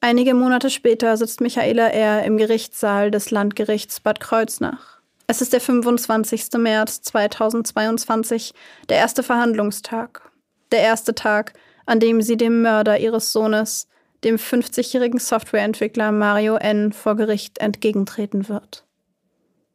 Einige 0.00 0.34
Monate 0.34 0.68
später 0.68 1.16
sitzt 1.16 1.40
Michaela 1.40 1.86
R. 1.86 2.24
im 2.24 2.36
Gerichtssaal 2.36 3.12
des 3.12 3.30
Landgerichts 3.30 4.00
Bad 4.00 4.18
Kreuznach. 4.18 5.00
Es 5.28 5.40
ist 5.40 5.52
der 5.52 5.60
25. 5.60 6.58
März 6.58 7.02
2022, 7.02 8.52
der 8.88 8.96
erste 8.96 9.22
Verhandlungstag. 9.22 10.32
Der 10.72 10.80
erste 10.80 11.14
Tag, 11.14 11.52
an 11.86 12.00
dem 12.00 12.20
sie 12.20 12.36
dem 12.36 12.62
Mörder 12.62 12.98
ihres 12.98 13.32
Sohnes, 13.32 13.86
dem 14.24 14.36
50-jährigen 14.36 15.20
Softwareentwickler 15.20 16.10
Mario 16.10 16.56
N., 16.56 16.92
vor 16.92 17.14
Gericht 17.14 17.58
entgegentreten 17.58 18.48
wird. 18.48 18.84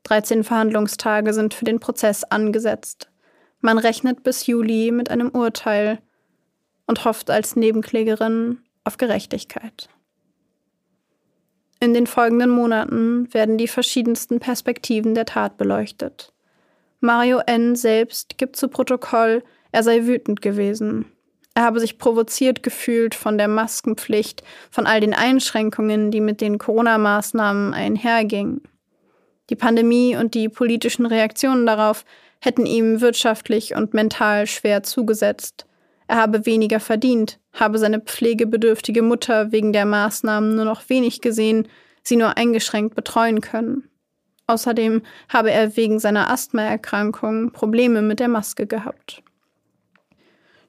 13 0.07 0.45
Verhandlungstage 0.45 1.33
sind 1.33 1.53
für 1.53 1.65
den 1.65 1.81
Prozess 1.81 2.23
angesetzt. 2.23 3.09
Man 3.59 3.77
rechnet 3.77 4.23
bis 4.23 4.47
Juli 4.47 4.91
mit 4.91 5.11
einem 5.11 5.29
Urteil 5.29 5.99
und 6.85 7.03
hofft 7.03 7.29
als 7.29 7.57
Nebenklägerin 7.57 8.59
auf 8.85 8.95
Gerechtigkeit. 8.95 9.89
In 11.81 11.93
den 11.93 12.07
folgenden 12.07 12.49
Monaten 12.49 13.33
werden 13.33 13.57
die 13.57 13.67
verschiedensten 13.67 14.39
Perspektiven 14.39 15.13
der 15.13 15.25
Tat 15.25 15.57
beleuchtet. 15.57 16.31
Mario 17.01 17.39
N. 17.45 17.75
selbst 17.75 18.37
gibt 18.37 18.55
zu 18.55 18.69
Protokoll, 18.69 19.43
er 19.73 19.83
sei 19.83 20.05
wütend 20.05 20.41
gewesen. 20.41 21.11
Er 21.53 21.63
habe 21.63 21.81
sich 21.81 21.97
provoziert 21.97 22.63
gefühlt 22.63 23.13
von 23.13 23.37
der 23.37 23.49
Maskenpflicht, 23.49 24.41
von 24.71 24.87
all 24.87 25.01
den 25.01 25.13
Einschränkungen, 25.13 26.11
die 26.11 26.21
mit 26.21 26.39
den 26.39 26.59
Corona-Maßnahmen 26.59 27.73
einhergingen. 27.73 28.61
Die 29.50 29.56
Pandemie 29.56 30.16
und 30.16 30.34
die 30.34 30.50
politischen 30.50 31.06
Reaktionen 31.06 31.66
darauf 31.66 32.04
hätten 32.39 32.66
ihm 32.66 33.01
wirtschaftlich 33.01 33.75
und 33.75 33.94
mental 33.94 34.48
schwer 34.48 34.84
zugesetzt. 34.84 35.66
Er 36.08 36.18
habe 36.18 36.46
weniger 36.46 36.80
verdient, 36.80 37.39
habe 37.54 37.77
seine 37.77 38.00
pflegebedürftige 38.00 39.01
Mutter 39.01 39.51
wegen 39.51 39.74
der 39.74 39.86
Maßnahmen 39.86 40.56
nur 40.56 40.66
noch 40.66 40.89
wenig 40.89 41.22
gesehen, 41.22 41.68
sie 42.04 42.16
nur 42.16 42.38
eingeschränkt 42.38 42.96
betreuen 42.96 43.42
können. 43.42 43.89
Außerdem 44.48 45.01
habe 45.27 45.51
er 45.51 45.75
wegen 45.75 46.00
seiner 46.00 46.30
Asthmaerkrankung 46.30 47.51
Probleme 47.51 48.01
mit 48.01 48.22
der 48.22 48.30
Maske 48.30 48.66
gehabt. 48.66 49.22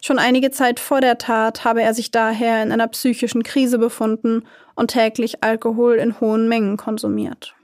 Schon 0.01 0.19
einige 0.19 0.51
Zeit 0.51 0.81
vor 0.81 1.01
der 1.01 1.19
Tat 1.19 1.65
habe 1.65 1.83
er 1.83 1.95
sich 1.95 2.11
daher 2.11 2.63
in 2.63 2.73
einer 2.73 2.89
psychischen 2.89 3.43
Krise 3.43 3.79
befunden 3.79 4.45
und 4.75 4.93
täglich 4.93 5.43
Alkohol 5.45 5.95
in 5.95 6.21
hohen 6.21 6.49
Mengen 6.49 6.77
konsumiert. 6.77 7.55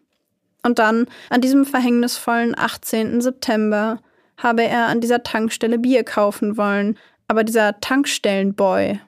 Und 0.64 0.78
dann, 0.78 1.06
an 1.30 1.40
diesem 1.40 1.64
verhängnisvollen 1.64 2.58
18. 2.58 3.20
September, 3.20 4.00
habe 4.36 4.64
er 4.64 4.86
an 4.86 5.00
dieser 5.00 5.22
Tankstelle 5.22 5.78
Bier 5.78 6.02
kaufen 6.02 6.56
wollen, 6.56 6.98
aber 7.28 7.44
dieser 7.44 7.80
Tankstellenboy 7.80 8.98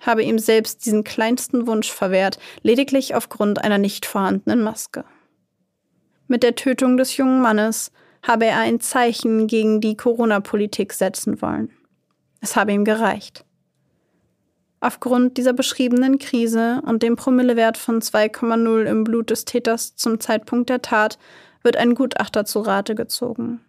habe 0.00 0.22
ihm 0.24 0.38
selbst 0.38 0.84
diesen 0.84 1.04
kleinsten 1.04 1.66
Wunsch 1.66 1.90
verwehrt, 1.92 2.38
lediglich 2.62 3.14
aufgrund 3.14 3.62
einer 3.62 3.78
nicht 3.78 4.04
vorhandenen 4.04 4.62
Maske. 4.62 5.04
Mit 6.26 6.42
der 6.42 6.56
Tötung 6.56 6.96
des 6.96 7.16
jungen 7.16 7.40
Mannes 7.40 7.92
habe 8.22 8.46
er 8.46 8.58
ein 8.58 8.80
Zeichen 8.80 9.46
gegen 9.46 9.80
die 9.80 9.96
Corona-Politik 9.96 10.92
setzen 10.92 11.40
wollen. 11.42 11.70
Es 12.40 12.56
habe 12.56 12.72
ihm 12.72 12.84
gereicht. 12.84 13.44
Aufgrund 14.82 15.36
dieser 15.36 15.52
beschriebenen 15.52 16.18
Krise 16.18 16.82
und 16.84 17.04
dem 17.04 17.14
Promillewert 17.14 17.78
von 17.78 18.00
2,0 18.00 18.82
im 18.82 19.04
Blut 19.04 19.30
des 19.30 19.44
Täters 19.44 19.94
zum 19.94 20.18
Zeitpunkt 20.18 20.70
der 20.70 20.82
Tat 20.82 21.20
wird 21.62 21.76
ein 21.76 21.94
Gutachter 21.94 22.44
zu 22.44 22.58
Rate 22.58 22.96
gezogen. 22.96 23.60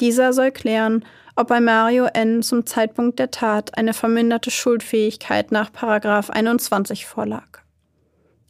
Dieser 0.00 0.32
soll 0.32 0.52
klären, 0.52 1.04
ob 1.34 1.48
bei 1.48 1.60
Mario 1.60 2.04
N. 2.04 2.44
zum 2.44 2.66
Zeitpunkt 2.66 3.18
der 3.18 3.32
Tat 3.32 3.76
eine 3.76 3.92
verminderte 3.94 4.52
Schuldfähigkeit 4.52 5.50
nach 5.50 5.70
21 5.72 7.04
vorlag. 7.04 7.62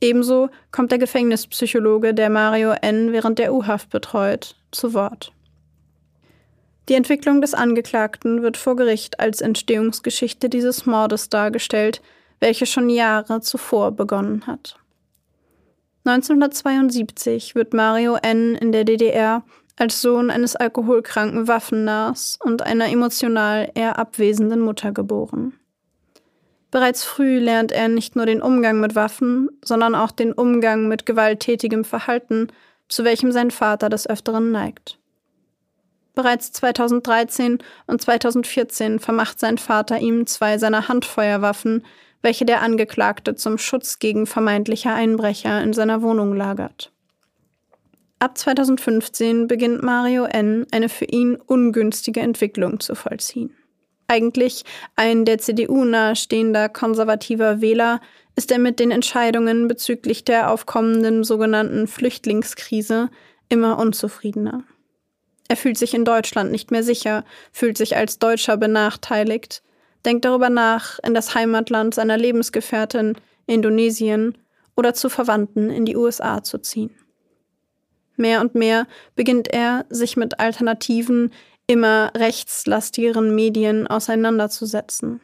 Ebenso 0.02 0.50
kommt 0.72 0.90
der 0.90 0.98
Gefängnispsychologe, 0.98 2.12
der 2.12 2.28
Mario 2.28 2.72
N. 2.82 3.12
während 3.12 3.38
der 3.38 3.54
U-Haft 3.54 3.88
betreut, 3.88 4.56
zu 4.72 4.92
Wort. 4.92 5.32
Die 6.90 6.96
Entwicklung 6.96 7.40
des 7.40 7.54
Angeklagten 7.54 8.42
wird 8.42 8.56
vor 8.56 8.74
Gericht 8.74 9.20
als 9.20 9.40
Entstehungsgeschichte 9.40 10.48
dieses 10.48 10.86
Mordes 10.86 11.28
dargestellt, 11.28 12.02
welche 12.40 12.66
schon 12.66 12.90
Jahre 12.90 13.40
zuvor 13.40 13.92
begonnen 13.92 14.48
hat. 14.48 14.74
1972 16.04 17.54
wird 17.54 17.74
Mario 17.74 18.16
N. 18.16 18.56
in 18.56 18.72
der 18.72 18.82
DDR 18.82 19.44
als 19.78 20.02
Sohn 20.02 20.30
eines 20.30 20.56
alkoholkranken 20.56 21.46
Waffennahs 21.46 22.36
und 22.42 22.62
einer 22.62 22.88
emotional 22.88 23.70
eher 23.76 23.96
abwesenden 23.96 24.58
Mutter 24.58 24.90
geboren. 24.90 25.52
Bereits 26.72 27.04
früh 27.04 27.38
lernt 27.38 27.70
er 27.70 27.86
nicht 27.86 28.16
nur 28.16 28.26
den 28.26 28.42
Umgang 28.42 28.80
mit 28.80 28.96
Waffen, 28.96 29.48
sondern 29.64 29.94
auch 29.94 30.10
den 30.10 30.32
Umgang 30.32 30.88
mit 30.88 31.06
gewalttätigem 31.06 31.84
Verhalten, 31.84 32.48
zu 32.88 33.04
welchem 33.04 33.30
sein 33.30 33.52
Vater 33.52 33.90
des 33.90 34.10
Öfteren 34.10 34.50
neigt. 34.50 34.99
Bereits 36.14 36.52
2013 36.52 37.58
und 37.86 38.00
2014 38.02 38.98
vermacht 38.98 39.38
sein 39.38 39.58
Vater 39.58 39.98
ihm 39.98 40.26
zwei 40.26 40.58
seiner 40.58 40.88
Handfeuerwaffen, 40.88 41.84
welche 42.22 42.44
der 42.44 42.62
Angeklagte 42.62 43.34
zum 43.34 43.58
Schutz 43.58 43.98
gegen 43.98 44.26
vermeintliche 44.26 44.90
Einbrecher 44.90 45.62
in 45.62 45.72
seiner 45.72 46.02
Wohnung 46.02 46.34
lagert. 46.34 46.92
Ab 48.18 48.36
2015 48.36 49.46
beginnt 49.46 49.82
Mario 49.82 50.24
N. 50.24 50.66
eine 50.72 50.90
für 50.90 51.06
ihn 51.06 51.36
ungünstige 51.36 52.20
Entwicklung 52.20 52.78
zu 52.78 52.94
vollziehen. 52.94 53.56
Eigentlich 54.08 54.64
ein 54.96 55.24
der 55.24 55.38
CDU 55.38 55.84
nahestehender 55.84 56.68
konservativer 56.68 57.60
Wähler 57.60 58.00
ist 58.36 58.50
er 58.50 58.58
mit 58.58 58.78
den 58.78 58.90
Entscheidungen 58.90 59.68
bezüglich 59.68 60.24
der 60.24 60.50
aufkommenden 60.50 61.24
sogenannten 61.24 61.86
Flüchtlingskrise 61.86 63.08
immer 63.48 63.78
unzufriedener. 63.78 64.64
Er 65.50 65.56
fühlt 65.56 65.76
sich 65.76 65.94
in 65.94 66.04
Deutschland 66.04 66.52
nicht 66.52 66.70
mehr 66.70 66.84
sicher, 66.84 67.24
fühlt 67.50 67.76
sich 67.76 67.96
als 67.96 68.20
Deutscher 68.20 68.56
benachteiligt, 68.56 69.64
denkt 70.04 70.24
darüber 70.24 70.48
nach, 70.48 71.00
in 71.00 71.12
das 71.12 71.34
Heimatland 71.34 71.92
seiner 71.92 72.16
Lebensgefährtin, 72.16 73.16
Indonesien, 73.46 74.38
oder 74.76 74.94
zu 74.94 75.08
Verwandten 75.08 75.68
in 75.68 75.86
die 75.86 75.96
USA 75.96 76.44
zu 76.44 76.58
ziehen. 76.58 76.94
Mehr 78.16 78.40
und 78.40 78.54
mehr 78.54 78.86
beginnt 79.16 79.48
er, 79.48 79.86
sich 79.88 80.16
mit 80.16 80.38
alternativen, 80.38 81.32
immer 81.66 82.12
rechtslastigeren 82.16 83.34
Medien 83.34 83.88
auseinanderzusetzen. 83.88 85.20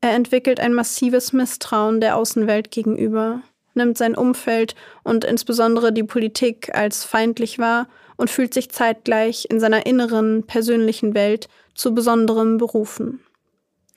Er 0.00 0.10
entwickelt 0.10 0.58
ein 0.58 0.74
massives 0.74 1.32
Misstrauen 1.32 2.00
der 2.00 2.16
Außenwelt 2.16 2.72
gegenüber, 2.72 3.42
nimmt 3.74 3.96
sein 3.96 4.16
Umfeld 4.16 4.74
und 5.04 5.24
insbesondere 5.24 5.92
die 5.92 6.02
Politik 6.02 6.74
als 6.74 7.04
feindlich 7.04 7.60
wahr 7.60 7.86
und 8.20 8.28
fühlt 8.28 8.52
sich 8.52 8.70
zeitgleich 8.70 9.46
in 9.48 9.60
seiner 9.60 9.86
inneren, 9.86 10.44
persönlichen 10.46 11.14
Welt 11.14 11.48
zu 11.74 11.94
besonderem 11.94 12.58
berufen. 12.58 13.20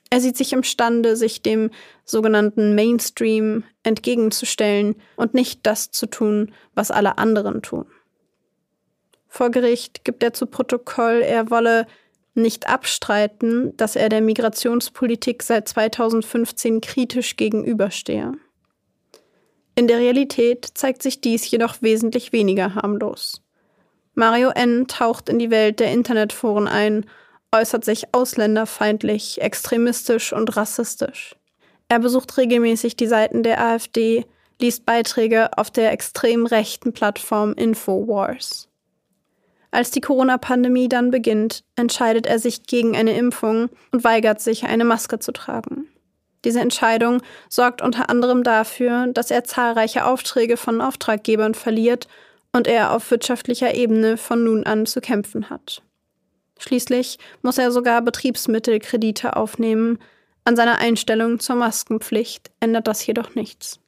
Er 0.09 0.21
sieht 0.21 0.37
sich 0.37 0.53
imstande, 0.53 1.17
sich 1.17 1.41
dem 1.41 1.71
sogenannten 2.05 2.73
Mainstream 2.73 3.65
entgegenzustellen 3.83 4.95
und 5.17 5.33
nicht 5.33 5.59
das 5.63 5.91
zu 5.91 6.05
tun, 6.05 6.53
was 6.73 6.89
alle 6.89 7.17
anderen 7.17 7.61
tun. 7.61 7.85
Vor 9.27 9.51
Gericht 9.51 10.05
gibt 10.05 10.23
er 10.23 10.31
zu 10.31 10.45
Protokoll, 10.45 11.21
er 11.21 11.49
wolle 11.49 11.85
nicht 12.33 12.69
abstreiten, 12.69 13.75
dass 13.75 13.97
er 13.97 14.07
der 14.07 14.21
Migrationspolitik 14.21 15.43
seit 15.43 15.67
2015 15.67 16.79
kritisch 16.79 17.35
gegenüberstehe. 17.35 18.31
In 19.75 19.87
der 19.87 19.97
Realität 19.97 20.65
zeigt 20.75 21.03
sich 21.03 21.19
dies 21.19 21.49
jedoch 21.51 21.81
wesentlich 21.81 22.31
weniger 22.31 22.75
harmlos. 22.75 23.42
Mario 24.15 24.49
N. 24.49 24.87
taucht 24.87 25.29
in 25.29 25.39
die 25.39 25.49
Welt 25.49 25.79
der 25.79 25.91
Internetforen 25.91 26.67
ein, 26.67 27.05
äußert 27.51 27.83
sich 27.83 28.13
ausländerfeindlich, 28.13 29.41
extremistisch 29.41 30.33
und 30.33 30.55
rassistisch. 30.55 31.35
Er 31.89 31.99
besucht 31.99 32.37
regelmäßig 32.37 32.95
die 32.95 33.07
Seiten 33.07 33.43
der 33.43 33.63
AfD, 33.63 34.25
liest 34.61 34.85
Beiträge 34.85 35.57
auf 35.57 35.71
der 35.71 35.91
extrem 35.91 36.45
rechten 36.45 36.93
Plattform 36.93 37.53
Infowars. 37.53 38.69
Als 39.71 39.89
die 39.89 40.01
Corona-Pandemie 40.01 40.87
dann 40.87 41.09
beginnt, 41.09 41.63
entscheidet 41.75 42.27
er 42.27 42.37
sich 42.37 42.63
gegen 42.63 42.95
eine 42.95 43.17
Impfung 43.17 43.69
und 43.91 44.03
weigert 44.03 44.39
sich, 44.39 44.65
eine 44.65 44.85
Maske 44.85 45.17
zu 45.17 45.31
tragen. 45.31 45.87
Diese 46.45 46.59
Entscheidung 46.59 47.23
sorgt 47.49 47.81
unter 47.81 48.09
anderem 48.09 48.43
dafür, 48.43 49.07
dass 49.07 49.31
er 49.31 49.43
zahlreiche 49.43 50.05
Aufträge 50.05 50.57
von 50.57 50.81
Auftraggebern 50.81 51.55
verliert 51.55 52.07
und 52.53 52.67
er 52.67 52.91
auf 52.91 53.09
wirtschaftlicher 53.11 53.73
Ebene 53.73 54.17
von 54.17 54.43
nun 54.43 54.65
an 54.65 54.85
zu 54.85 55.01
kämpfen 55.01 55.49
hat. 55.49 55.81
Schließlich 56.59 57.17
muss 57.41 57.57
er 57.57 57.71
sogar 57.71 58.01
Betriebsmittelkredite 58.01 59.35
aufnehmen. 59.35 59.99
An 60.45 60.55
seiner 60.55 60.77
Einstellung 60.77 61.39
zur 61.39 61.55
Maskenpflicht 61.55 62.51
ändert 62.59 62.87
das 62.87 63.05
jedoch 63.05 63.35
nichts. 63.35 63.79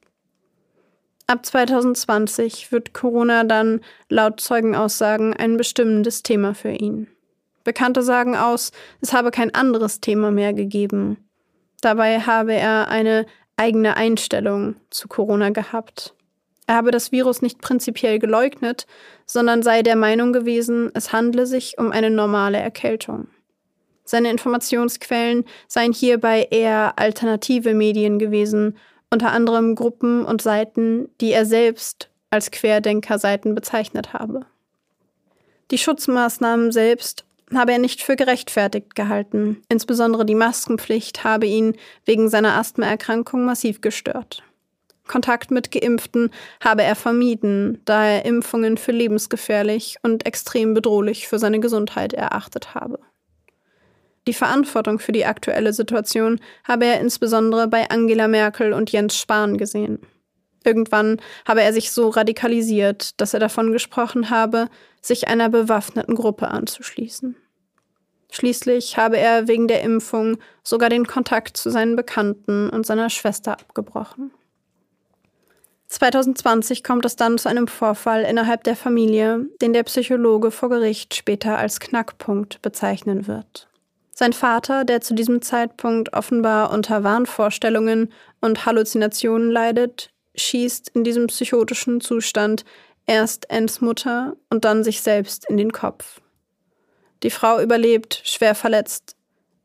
Ab 1.27 1.45
2020 1.45 2.71
wird 2.71 2.93
Corona 2.93 3.43
dann 3.43 3.81
laut 4.09 4.39
Zeugenaussagen 4.39 5.33
ein 5.33 5.57
bestimmendes 5.57 6.21
Thema 6.21 6.53
für 6.53 6.71
ihn. 6.71 7.07
Bekannte 7.63 8.03
sagen 8.03 8.35
aus, 8.35 8.71
es 9.01 9.11
habe 9.11 9.31
kein 9.31 9.53
anderes 9.55 10.01
Thema 10.01 10.29
mehr 10.29 10.53
gegeben. 10.53 11.17
Dabei 11.81 12.19
habe 12.19 12.53
er 12.53 12.89
eine 12.89 13.25
eigene 13.57 13.97
Einstellung 13.97 14.75
zu 14.91 15.07
Corona 15.07 15.49
gehabt. 15.49 16.13
Er 16.67 16.75
habe 16.75 16.91
das 16.91 17.11
Virus 17.11 17.41
nicht 17.41 17.61
prinzipiell 17.61 18.19
geleugnet, 18.19 18.87
sondern 19.25 19.61
sei 19.61 19.83
der 19.83 19.95
Meinung 19.95 20.33
gewesen, 20.33 20.89
es 20.93 21.13
handle 21.13 21.45
sich 21.45 21.77
um 21.77 21.91
eine 21.91 22.09
normale 22.09 22.57
Erkältung. 22.57 23.27
Seine 24.03 24.29
Informationsquellen 24.29 25.45
seien 25.67 25.93
hierbei 25.93 26.47
eher 26.51 26.97
alternative 26.97 27.73
Medien 27.73 28.19
gewesen, 28.19 28.77
unter 29.11 29.31
anderem 29.31 29.75
Gruppen 29.75 30.25
und 30.25 30.41
Seiten, 30.41 31.09
die 31.21 31.31
er 31.31 31.45
selbst 31.45 32.09
als 32.29 32.51
Querdenker-Seiten 32.51 33.55
bezeichnet 33.55 34.13
habe. 34.13 34.45
Die 35.71 35.77
Schutzmaßnahmen 35.77 36.71
selbst 36.71 37.25
habe 37.53 37.73
er 37.73 37.79
nicht 37.79 38.01
für 38.01 38.15
gerechtfertigt 38.15 38.95
gehalten. 38.95 39.61
Insbesondere 39.69 40.25
die 40.25 40.35
Maskenpflicht 40.35 41.23
habe 41.23 41.45
ihn 41.45 41.75
wegen 42.05 42.29
seiner 42.29 42.57
Asthmaerkrankung 42.57 43.45
massiv 43.45 43.81
gestört. 43.81 44.43
Kontakt 45.07 45.51
mit 45.51 45.71
Geimpften 45.71 46.31
habe 46.63 46.83
er 46.83 46.95
vermieden, 46.95 47.81
da 47.85 48.05
er 48.05 48.25
Impfungen 48.25 48.77
für 48.77 48.91
lebensgefährlich 48.91 49.97
und 50.01 50.25
extrem 50.25 50.73
bedrohlich 50.73 51.27
für 51.27 51.39
seine 51.39 51.59
Gesundheit 51.59 52.13
erachtet 52.13 52.73
habe. 52.73 52.99
Die 54.27 54.33
Verantwortung 54.33 54.97
für 54.99 55.11
die 55.11 55.25
aktuelle 55.25 55.73
Situation 55.73 56.39
habe 56.63 56.85
er 56.85 56.99
insbesondere 56.99 57.67
bei 57.67 57.89
Angela 57.89 58.27
Merkel 58.27 58.73
und 58.73 58.91
Jens 58.91 59.17
Spahn 59.17 59.57
gesehen. 59.57 59.99
Irgendwann 60.63 61.21
habe 61.47 61.61
er 61.61 61.71
sich 61.73 61.91
so 61.91 62.09
radikalisiert, 62.09 63.21
dass 63.21 63.35
er 63.35 63.39
davon 63.39 63.71
gesprochen 63.71 64.31
habe, 64.31 64.67
sich 64.99 65.27
einer 65.27 65.49
bewaffneten 65.49 66.15
Gruppe 66.15 66.47
anzuschließen. 66.47 67.35
Schließlich 68.31 68.97
habe 68.97 69.17
er 69.17 69.47
wegen 69.47 69.67
der 69.67 69.81
Impfung 69.81 70.39
sogar 70.63 70.89
den 70.89 71.05
Kontakt 71.05 71.55
zu 71.55 71.69
seinen 71.69 71.95
Bekannten 71.95 72.71
und 72.71 72.85
seiner 72.85 73.11
Schwester 73.11 73.53
abgebrochen. 73.53 74.31
2020 75.87 76.83
kommt 76.83 77.05
es 77.05 77.15
dann 77.15 77.37
zu 77.37 77.47
einem 77.47 77.67
Vorfall 77.67 78.23
innerhalb 78.23 78.63
der 78.63 78.75
Familie, 78.75 79.45
den 79.61 79.73
der 79.73 79.83
Psychologe 79.83 80.51
vor 80.51 80.69
Gericht 80.69 81.13
später 81.13 81.57
als 81.57 81.79
Knackpunkt 81.79 82.61
bezeichnen 82.61 83.27
wird. 83.27 83.67
Sein 84.11 84.33
Vater, 84.33 84.85
der 84.85 85.01
zu 85.01 85.13
diesem 85.13 85.41
Zeitpunkt 85.41 86.13
offenbar 86.13 86.71
unter 86.71 87.03
Wahnvorstellungen 87.03 88.13
und 88.41 88.65
Halluzinationen 88.65 89.51
leidet, 89.51 90.09
schießt 90.35 90.89
in 90.89 91.03
diesem 91.03 91.27
psychotischen 91.27 92.01
Zustand 92.01 92.65
erst 93.05 93.49
Ens 93.49 93.81
Mutter 93.81 94.35
und 94.49 94.65
dann 94.65 94.83
sich 94.83 95.01
selbst 95.01 95.45
in 95.49 95.57
den 95.57 95.71
Kopf. 95.71 96.21
Die 97.23 97.29
Frau 97.29 97.61
überlebt, 97.61 98.21
schwer 98.23 98.55
verletzt. 98.55 99.15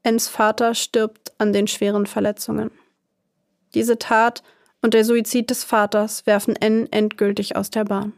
Ens 0.03 0.29
Vater 0.29 0.75
stirbt 0.75 1.33
an 1.39 1.53
den 1.53 1.67
schweren 1.67 2.07
Verletzungen. 2.07 2.71
Diese 3.75 3.99
Tat 3.99 4.43
und 4.83 4.95
der 4.95 5.05
Suizid 5.05 5.51
des 5.51 5.65
Vaters 5.65 6.27
werfen 6.27 6.57
N 6.57 6.89
endgültig 6.91 7.57
aus 7.57 7.71
der 7.71 7.85
Bahn. 7.85 8.13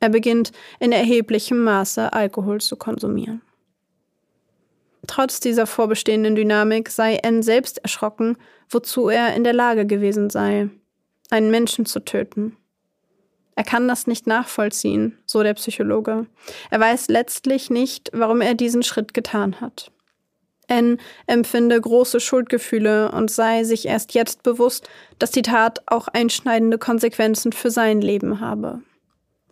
Er 0.00 0.08
beginnt 0.08 0.52
in 0.80 0.92
erheblichem 0.92 1.62
Maße 1.62 2.12
Alkohol 2.12 2.60
zu 2.60 2.76
konsumieren. 2.76 3.42
Trotz 5.06 5.40
dieser 5.40 5.66
vorbestehenden 5.66 6.34
Dynamik 6.34 6.88
sei 6.88 7.16
N 7.16 7.42
selbst 7.42 7.78
erschrocken, 7.78 8.36
wozu 8.68 9.08
er 9.08 9.34
in 9.34 9.44
der 9.44 9.52
Lage 9.52 9.86
gewesen 9.86 10.30
sei, 10.30 10.70
einen 11.30 11.50
Menschen 11.50 11.86
zu 11.86 12.00
töten. 12.00 12.56
Er 13.54 13.64
kann 13.64 13.86
das 13.86 14.06
nicht 14.06 14.26
nachvollziehen, 14.26 15.18
so 15.26 15.42
der 15.42 15.54
Psychologe. 15.54 16.26
Er 16.70 16.80
weiß 16.80 17.08
letztlich 17.08 17.68
nicht, 17.68 18.10
warum 18.12 18.40
er 18.40 18.54
diesen 18.54 18.82
Schritt 18.82 19.12
getan 19.12 19.60
hat. 19.60 19.92
N 20.72 20.98
empfinde 21.26 21.80
große 21.80 22.18
Schuldgefühle 22.20 23.12
und 23.12 23.30
sei 23.30 23.64
sich 23.64 23.86
erst 23.86 24.14
jetzt 24.14 24.42
bewusst, 24.42 24.88
dass 25.18 25.30
die 25.30 25.42
Tat 25.42 25.82
auch 25.86 26.08
einschneidende 26.08 26.78
Konsequenzen 26.78 27.52
für 27.52 27.70
sein 27.70 28.00
Leben 28.00 28.40
habe. 28.40 28.80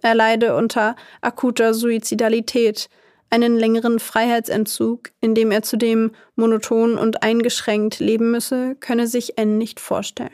Er 0.02 0.14
leide 0.14 0.56
unter 0.56 0.96
akuter 1.20 1.74
Suizidalität, 1.74 2.88
einen 3.28 3.56
längeren 3.56 4.00
Freiheitsentzug, 4.00 5.10
in 5.20 5.34
dem 5.34 5.52
er 5.52 5.62
zudem 5.62 6.12
monoton 6.34 6.98
und 6.98 7.22
eingeschränkt 7.22 8.00
leben 8.00 8.30
müsse, 8.30 8.76
könne 8.80 9.06
sich 9.06 9.38
N 9.38 9.56
nicht 9.56 9.78
vorstellen. 9.78 10.30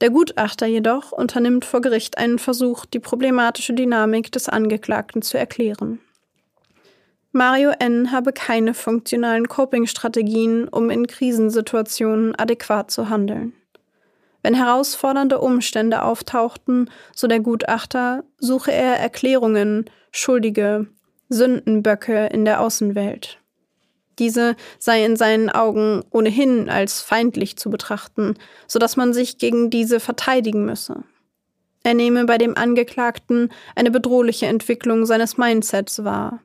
Der 0.00 0.10
Gutachter 0.10 0.66
jedoch 0.66 1.12
unternimmt 1.12 1.64
vor 1.64 1.80
Gericht 1.80 2.18
einen 2.18 2.38
Versuch, 2.38 2.86
die 2.86 3.00
problematische 3.00 3.74
Dynamik 3.74 4.30
des 4.30 4.48
Angeklagten 4.48 5.22
zu 5.22 5.36
erklären. 5.36 5.98
Mario 7.32 7.70
N. 7.78 8.10
habe 8.10 8.32
keine 8.32 8.72
funktionalen 8.72 9.48
Coping-Strategien, 9.48 10.66
um 10.66 10.88
in 10.88 11.06
Krisensituationen 11.06 12.34
adäquat 12.34 12.90
zu 12.90 13.10
handeln. 13.10 13.52
Wenn 14.42 14.54
herausfordernde 14.54 15.38
Umstände 15.38 16.02
auftauchten, 16.02 16.90
so 17.14 17.26
der 17.26 17.40
Gutachter, 17.40 18.24
suche 18.38 18.72
er 18.72 18.98
Erklärungen, 18.98 19.90
Schuldige, 20.10 20.86
Sündenböcke 21.28 22.26
in 22.28 22.44
der 22.46 22.60
Außenwelt. 22.60 23.38
Diese 24.18 24.56
sei 24.78 25.04
in 25.04 25.16
seinen 25.16 25.50
Augen 25.50 26.02
ohnehin 26.10 26.70
als 26.70 27.02
feindlich 27.02 27.56
zu 27.56 27.70
betrachten, 27.70 28.34
so 28.66 28.78
dass 28.78 28.96
man 28.96 29.12
sich 29.12 29.38
gegen 29.38 29.70
diese 29.70 30.00
verteidigen 30.00 30.64
müsse. 30.64 31.04
Er 31.84 31.94
nehme 31.94 32.24
bei 32.24 32.38
dem 32.38 32.56
Angeklagten 32.56 33.50
eine 33.76 33.90
bedrohliche 33.90 34.46
Entwicklung 34.46 35.06
seines 35.06 35.36
Mindsets 35.36 36.04
wahr. 36.04 36.40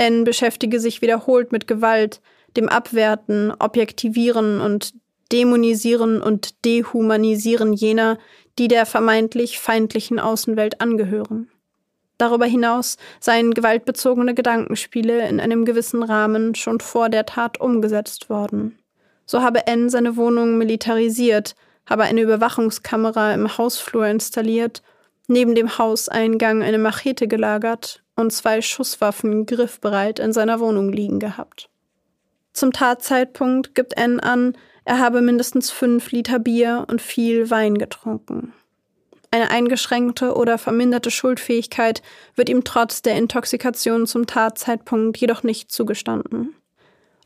N 0.00 0.24
beschäftige 0.24 0.80
sich 0.80 1.02
wiederholt 1.02 1.52
mit 1.52 1.66
Gewalt, 1.66 2.22
dem 2.56 2.70
Abwerten, 2.70 3.52
Objektivieren 3.58 4.58
und 4.62 4.94
Dämonisieren 5.30 6.22
und 6.22 6.64
Dehumanisieren 6.64 7.74
jener, 7.74 8.18
die 8.58 8.66
der 8.66 8.86
vermeintlich 8.86 9.58
feindlichen 9.58 10.18
Außenwelt 10.18 10.80
angehören. 10.80 11.50
Darüber 12.16 12.46
hinaus 12.46 12.96
seien 13.20 13.52
gewaltbezogene 13.52 14.32
Gedankenspiele 14.32 15.28
in 15.28 15.38
einem 15.38 15.66
gewissen 15.66 16.02
Rahmen 16.02 16.54
schon 16.54 16.80
vor 16.80 17.10
der 17.10 17.26
Tat 17.26 17.60
umgesetzt 17.60 18.30
worden. 18.30 18.78
So 19.26 19.42
habe 19.42 19.66
N 19.66 19.90
seine 19.90 20.16
Wohnung 20.16 20.56
militarisiert, 20.56 21.54
habe 21.84 22.04
eine 22.04 22.22
Überwachungskamera 22.22 23.34
im 23.34 23.58
Hausflur 23.58 24.06
installiert, 24.06 24.82
neben 25.28 25.54
dem 25.54 25.76
Hauseingang 25.76 26.62
eine 26.62 26.78
Machete 26.78 27.28
gelagert 27.28 28.02
und 28.20 28.32
zwei 28.32 28.62
Schusswaffen 28.62 29.46
griffbereit 29.46 30.18
in 30.18 30.32
seiner 30.32 30.60
Wohnung 30.60 30.92
liegen 30.92 31.18
gehabt. 31.18 31.68
Zum 32.52 32.72
Tatzeitpunkt 32.72 33.74
gibt 33.74 33.96
N 33.96 34.20
an, 34.20 34.56
er 34.84 34.98
habe 34.98 35.20
mindestens 35.20 35.70
fünf 35.70 36.10
Liter 36.10 36.38
Bier 36.38 36.84
und 36.88 37.00
viel 37.00 37.50
Wein 37.50 37.78
getrunken. 37.78 38.52
Eine 39.30 39.50
eingeschränkte 39.50 40.34
oder 40.34 40.58
verminderte 40.58 41.10
Schuldfähigkeit 41.10 42.02
wird 42.34 42.48
ihm 42.48 42.64
trotz 42.64 43.00
der 43.02 43.14
Intoxikation 43.16 44.06
zum 44.06 44.26
Tatzeitpunkt 44.26 45.18
jedoch 45.18 45.44
nicht 45.44 45.70
zugestanden. 45.70 46.56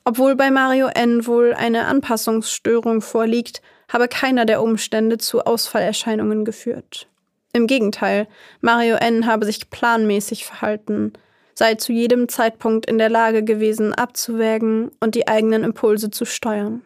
Obwohl 0.05 0.37
bei 0.37 0.51
Mario 0.51 0.89
N. 0.89 1.27
wohl 1.27 1.55
eine 1.55 1.87
Anpassungsstörung 1.87 3.01
vorliegt, 3.01 3.63
habe 3.89 4.09
keiner 4.09 4.45
der 4.45 4.63
Umstände 4.63 5.17
zu 5.17 5.45
Ausfallerscheinungen 5.45 6.45
geführt. 6.45 7.09
Im 7.55 7.69
Gegenteil, 7.69 8.27
Mario 8.61 8.97
N. 8.97 9.27
habe 9.27 9.47
sich 9.47 9.71
planmäßig 9.71 10.45
verhalten, 10.45 11.13
sei 11.55 11.77
zu 11.77 11.93
jedem 11.93 12.29
Zeitpunkt 12.29 12.85
in 12.85 12.99
der 12.99 13.09
Lage 13.09 13.45
gewesen, 13.45 13.95
abzuwägen 13.95 14.91
und 14.99 15.15
die 15.15 15.29
eigenen 15.29 15.63
Impulse 15.63 16.11
zu 16.11 16.25
steuern. 16.25 16.83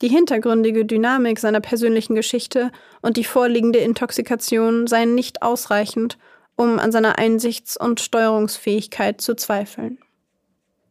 Die 0.00 0.08
hintergründige 0.08 0.84
Dynamik 0.84 1.40
seiner 1.40 1.60
persönlichen 1.60 2.14
Geschichte 2.14 2.70
und 3.02 3.16
die 3.16 3.24
vorliegende 3.24 3.80
Intoxikation 3.80 4.86
seien 4.86 5.16
nicht 5.16 5.42
ausreichend, 5.42 6.18
um 6.54 6.78
an 6.78 6.92
seiner 6.92 7.18
Einsichts- 7.18 7.76
und 7.76 7.98
Steuerungsfähigkeit 8.00 9.20
zu 9.20 9.34
zweifeln. 9.34 9.98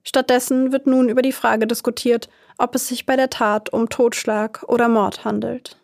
Stattdessen 0.03 0.73
wird 0.73 0.87
nun 0.87 1.07
über 1.07 1.21
die 1.21 1.31
Frage 1.31 1.67
diskutiert, 1.67 2.27
ob 2.57 2.75
es 2.75 2.89
sich 2.89 3.05
bei 3.05 3.15
der 3.15 3.29
Tat 3.29 3.71
um 3.71 3.87
Totschlag 3.87 4.65
oder 4.67 4.89
Mord 4.89 5.23
handelt. 5.23 5.79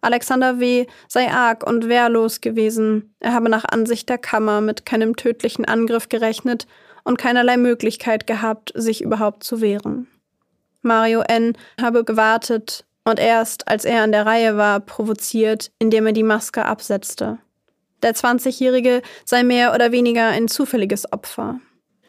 Alexander 0.00 0.60
W. 0.60 0.86
sei 1.08 1.30
arg 1.30 1.66
und 1.66 1.88
wehrlos 1.88 2.40
gewesen, 2.40 3.14
er 3.20 3.32
habe 3.32 3.48
nach 3.48 3.64
Ansicht 3.64 4.08
der 4.08 4.18
Kammer 4.18 4.60
mit 4.60 4.86
keinem 4.86 5.16
tödlichen 5.16 5.64
Angriff 5.64 6.08
gerechnet 6.08 6.66
und 7.04 7.18
keinerlei 7.18 7.56
Möglichkeit 7.56 8.26
gehabt, 8.26 8.72
sich 8.74 9.02
überhaupt 9.02 9.42
zu 9.42 9.60
wehren. 9.60 10.06
Mario 10.82 11.20
N. 11.22 11.56
habe 11.80 12.04
gewartet 12.04 12.84
und 13.04 13.18
erst, 13.18 13.66
als 13.66 13.84
er 13.84 14.02
an 14.02 14.12
der 14.12 14.26
Reihe 14.26 14.56
war, 14.56 14.80
provoziert, 14.80 15.70
indem 15.78 16.06
er 16.06 16.12
die 16.12 16.22
Maske 16.22 16.64
absetzte. 16.64 17.38
Der 18.02 18.14
20-Jährige 18.14 19.02
sei 19.24 19.42
mehr 19.42 19.74
oder 19.74 19.90
weniger 19.90 20.28
ein 20.28 20.46
zufälliges 20.46 21.12
Opfer. 21.12 21.60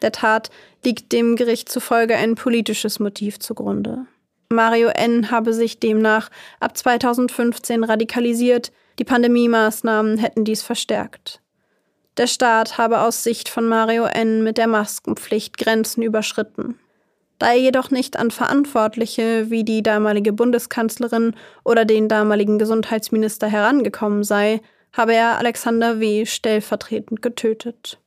Der 0.02 0.12
Tat 0.12 0.50
liegt 0.84 1.12
dem 1.12 1.36
Gericht 1.36 1.68
zufolge 1.68 2.16
ein 2.16 2.36
politisches 2.36 3.00
Motiv 3.00 3.38
zugrunde. 3.38 4.06
Mario 4.52 4.88
N. 4.88 5.30
habe 5.30 5.54
sich 5.54 5.78
demnach 5.78 6.28
ab 6.58 6.76
2015 6.76 7.84
radikalisiert, 7.84 8.72
die 8.98 9.04
Pandemiemaßnahmen 9.04 10.18
hätten 10.18 10.44
dies 10.44 10.62
verstärkt. 10.62 11.40
Der 12.16 12.26
Staat 12.26 12.76
habe 12.76 13.00
aus 13.02 13.22
Sicht 13.22 13.48
von 13.48 13.68
Mario 13.68 14.06
N. 14.06 14.42
mit 14.42 14.58
der 14.58 14.66
Maskenpflicht 14.66 15.56
Grenzen 15.56 16.02
überschritten. 16.02 16.80
Da 17.38 17.52
er 17.52 17.60
jedoch 17.60 17.92
nicht 17.92 18.18
an 18.18 18.32
Verantwortliche 18.32 19.50
wie 19.50 19.62
die 19.64 19.84
damalige 19.84 20.32
Bundeskanzlerin 20.32 21.34
oder 21.64 21.84
den 21.84 22.08
damaligen 22.08 22.58
Gesundheitsminister 22.58 23.46
herangekommen 23.46 24.24
sei, 24.24 24.60
habe 24.92 25.14
er 25.14 25.38
Alexander 25.38 26.00
W. 26.00 26.26
stellvertretend 26.26 27.22
getötet. 27.22 28.00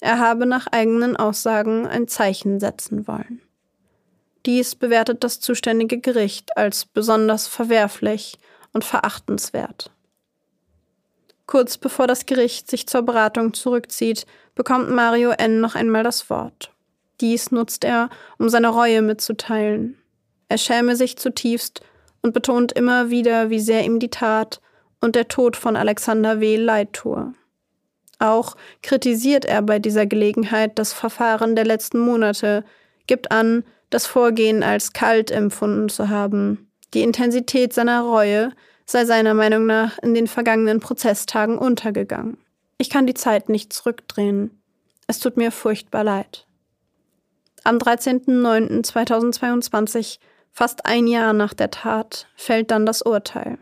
Er 0.00 0.18
habe 0.18 0.46
nach 0.46 0.66
eigenen 0.66 1.14
Aussagen 1.14 1.86
ein 1.86 2.08
Zeichen 2.08 2.58
setzen 2.58 3.06
wollen. 3.06 3.43
Dies 4.46 4.74
bewertet 4.74 5.24
das 5.24 5.40
zuständige 5.40 5.98
Gericht 6.00 6.56
als 6.56 6.84
besonders 6.84 7.46
verwerflich 7.48 8.38
und 8.72 8.84
verachtenswert. 8.84 9.90
Kurz 11.46 11.78
bevor 11.78 12.06
das 12.06 12.26
Gericht 12.26 12.70
sich 12.70 12.86
zur 12.86 13.02
Beratung 13.02 13.54
zurückzieht, 13.54 14.26
bekommt 14.54 14.90
Mario 14.90 15.30
N. 15.30 15.60
noch 15.60 15.74
einmal 15.74 16.02
das 16.02 16.30
Wort. 16.30 16.72
Dies 17.20 17.50
nutzt 17.50 17.84
er, 17.84 18.10
um 18.38 18.48
seine 18.48 18.68
Reue 18.68 19.02
mitzuteilen. 19.02 19.98
Er 20.48 20.58
schäme 20.58 20.96
sich 20.96 21.16
zutiefst 21.16 21.80
und 22.22 22.32
betont 22.32 22.72
immer 22.72 23.10
wieder, 23.10 23.50
wie 23.50 23.60
sehr 23.60 23.84
ihm 23.84 23.98
die 23.98 24.10
Tat 24.10 24.60
und 25.00 25.16
der 25.16 25.28
Tod 25.28 25.56
von 25.56 25.76
Alexander 25.76 26.40
W. 26.40 26.56
leid 26.56 26.92
tue. 26.92 27.34
Auch 28.18 28.56
kritisiert 28.82 29.44
er 29.44 29.62
bei 29.62 29.78
dieser 29.78 30.06
Gelegenheit 30.06 30.78
das 30.78 30.92
Verfahren 30.92 31.56
der 31.56 31.66
letzten 31.66 31.98
Monate, 31.98 32.64
gibt 33.06 33.30
an, 33.30 33.64
das 33.90 34.06
Vorgehen 34.06 34.62
als 34.62 34.92
kalt 34.92 35.30
empfunden 35.30 35.88
zu 35.88 36.08
haben. 36.08 36.70
Die 36.94 37.02
Intensität 37.02 37.72
seiner 37.72 38.02
Reue 38.02 38.52
sei 38.86 39.04
seiner 39.04 39.34
Meinung 39.34 39.66
nach 39.66 39.98
in 39.98 40.14
den 40.14 40.26
vergangenen 40.26 40.80
Prozesstagen 40.80 41.58
untergegangen. 41.58 42.38
Ich 42.78 42.88
kann 42.90 43.06
die 43.06 43.14
Zeit 43.14 43.48
nicht 43.48 43.72
zurückdrehen. 43.72 44.60
Es 45.06 45.20
tut 45.20 45.36
mir 45.36 45.52
furchtbar 45.52 46.02
leid. 46.04 46.46
Am 47.62 47.78
13.09.2022, 47.78 50.18
fast 50.52 50.86
ein 50.86 51.06
Jahr 51.06 51.32
nach 51.32 51.54
der 51.54 51.70
Tat, 51.70 52.26
fällt 52.36 52.70
dann 52.70 52.84
das 52.84 53.00
Urteil. 53.02 53.58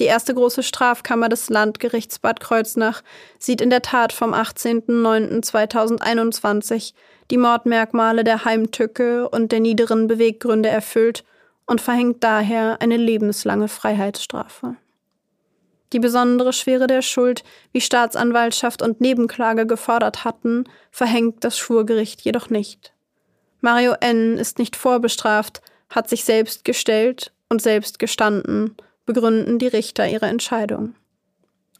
Die 0.00 0.06
erste 0.06 0.34
große 0.34 0.62
Strafkammer 0.62 1.28
des 1.28 1.50
Landgerichts 1.50 2.18
Bad 2.18 2.40
Kreuznach 2.40 3.02
sieht 3.38 3.60
in 3.60 3.68
der 3.68 3.82
Tat 3.82 4.14
vom 4.14 4.32
18.09.2021 4.32 6.94
die 7.30 7.38
Mordmerkmale 7.38 8.24
der 8.24 8.44
Heimtücke 8.44 9.28
und 9.28 9.52
der 9.52 9.60
niederen 9.60 10.06
Beweggründe 10.06 10.68
erfüllt 10.68 11.24
und 11.66 11.80
verhängt 11.80 12.24
daher 12.24 12.80
eine 12.80 12.96
lebenslange 12.96 13.68
Freiheitsstrafe. 13.68 14.76
Die 15.92 16.00
besondere 16.00 16.52
Schwere 16.52 16.86
der 16.86 17.02
Schuld, 17.02 17.42
wie 17.72 17.80
Staatsanwaltschaft 17.80 18.82
und 18.82 19.00
Nebenklage 19.00 19.66
gefordert 19.66 20.24
hatten, 20.24 20.64
verhängt 20.90 21.42
das 21.44 21.58
Schwurgericht 21.58 22.20
jedoch 22.20 22.48
nicht. 22.48 22.92
Mario 23.60 23.94
N. 24.00 24.38
ist 24.38 24.58
nicht 24.58 24.76
vorbestraft, 24.76 25.62
hat 25.88 26.08
sich 26.08 26.24
selbst 26.24 26.64
gestellt 26.64 27.32
und 27.48 27.60
selbst 27.60 27.98
gestanden, 27.98 28.76
begründen 29.04 29.58
die 29.58 29.66
Richter 29.66 30.08
ihre 30.08 30.26
Entscheidung. 30.26 30.94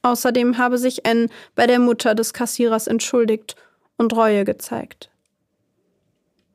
Außerdem 0.03 0.59
habe 0.59 0.79
sich 0.79 1.05
N. 1.05 1.31
bei 1.55 1.67
der 1.67 1.79
Mutter 1.79 2.15
des 2.15 2.33
Kassierers 2.33 2.87
entschuldigt 2.87 3.55
und 3.97 4.15
Reue 4.15 4.45
gezeigt. 4.45 5.10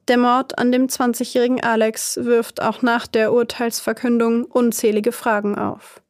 Der 0.08 0.18
Mord 0.18 0.60
an 0.60 0.72
dem 0.72 0.86
20-jährigen 0.88 1.64
Alex 1.64 2.18
wirft 2.22 2.62
auch 2.62 2.84
nach 2.84 3.08
der 3.08 3.34
Urteilsverkündung 3.34 4.46
unzählige 4.46 5.12
Fragen 5.12 5.58
auf. 5.58 6.02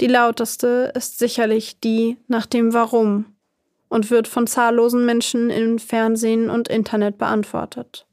Die 0.00 0.08
lauteste 0.08 0.92
ist 0.96 1.20
sicherlich 1.20 1.78
die 1.78 2.16
nach 2.26 2.46
dem 2.46 2.74
Warum 2.74 3.26
und 3.88 4.10
wird 4.10 4.26
von 4.26 4.48
zahllosen 4.48 5.06
Menschen 5.06 5.50
im 5.50 5.78
Fernsehen 5.78 6.50
und 6.50 6.66
Internet 6.66 7.18
beantwortet. 7.18 8.06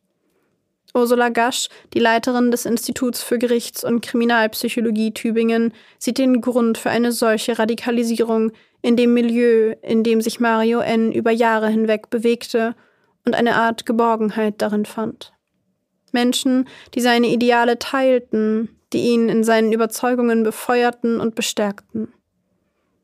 Ursula 0.93 1.29
Gasch, 1.29 1.69
die 1.93 1.99
Leiterin 1.99 2.51
des 2.51 2.65
Instituts 2.65 3.23
für 3.23 3.39
Gerichts- 3.39 3.83
und 3.83 4.01
Kriminalpsychologie 4.01 5.13
Tübingen, 5.13 5.73
sieht 5.97 6.19
den 6.19 6.41
Grund 6.41 6.77
für 6.77 6.89
eine 6.91 7.11
solche 7.11 7.57
Radikalisierung 7.57 8.51
in 8.81 8.95
dem 8.95 9.13
Milieu, 9.13 9.75
in 9.81 10.03
dem 10.03 10.21
sich 10.21 10.39
Mario 10.39 10.79
N. 10.79 11.11
über 11.11 11.31
Jahre 11.31 11.69
hinweg 11.69 12.09
bewegte 12.09 12.75
und 13.25 13.35
eine 13.35 13.55
Art 13.55 13.85
Geborgenheit 13.85 14.61
darin 14.61 14.85
fand. 14.85 15.33
Menschen, 16.11 16.67
die 16.95 17.01
seine 17.01 17.27
Ideale 17.27 17.79
teilten, 17.79 18.75
die 18.93 18.99
ihn 18.99 19.29
in 19.29 19.43
seinen 19.43 19.71
Überzeugungen 19.71 20.43
befeuerten 20.43 21.19
und 21.19 21.35
bestärkten. 21.35 22.11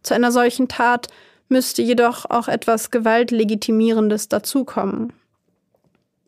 Zu 0.04 0.13
einer 0.13 0.32
solchen 0.32 0.67
Tat 0.67 1.08
müsste 1.47 1.82
jedoch 1.82 2.25
auch 2.30 2.47
etwas 2.47 2.91
Gewaltlegitimierendes 2.91 4.30
dazukommen. 4.30 5.13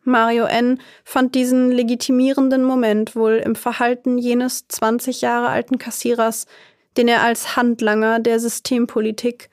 Mario 0.04 0.45
N. 0.45 0.80
fand 1.04 1.36
diesen 1.36 1.71
legitimierenden 1.71 2.63
Moment 2.63 3.15
wohl 3.15 3.41
im 3.43 3.56
Verhalten 3.56 4.17
jenes 4.17 4.67
20 4.67 5.21
Jahre 5.21 5.50
alten 5.50 5.80
Kassierers, 5.80 6.45
den 6.95 7.08
er 7.08 7.23
als 7.23 7.58
Handlanger 7.58 8.19
der 8.19 8.39
Systempolitik 8.39 9.50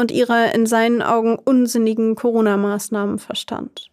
und 0.00 0.10
ihrer 0.10 0.54
in 0.54 0.66
seinen 0.66 1.02
Augen 1.02 1.36
unsinnigen 1.36 2.14
Corona-Maßnahmen 2.14 3.18
verstand. 3.18 3.90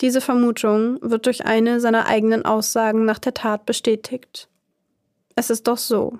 Diese 0.00 0.20
Vermutung 0.20 0.98
wird 1.00 1.26
durch 1.26 1.44
eine 1.44 1.80
seiner 1.80 2.06
eigenen 2.06 2.44
Aussagen 2.44 3.04
nach 3.04 3.18
der 3.18 3.34
Tat 3.34 3.66
bestätigt. 3.66 4.48
Es 5.34 5.50
ist 5.50 5.66
doch 5.66 5.78
so. 5.78 6.18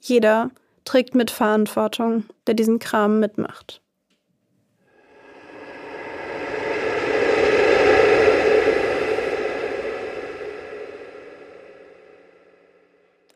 Jeder 0.00 0.50
trägt 0.84 1.14
mit 1.14 1.30
Verantwortung, 1.30 2.24
der 2.46 2.54
diesen 2.54 2.78
Kram 2.78 3.20
mitmacht. 3.20 3.80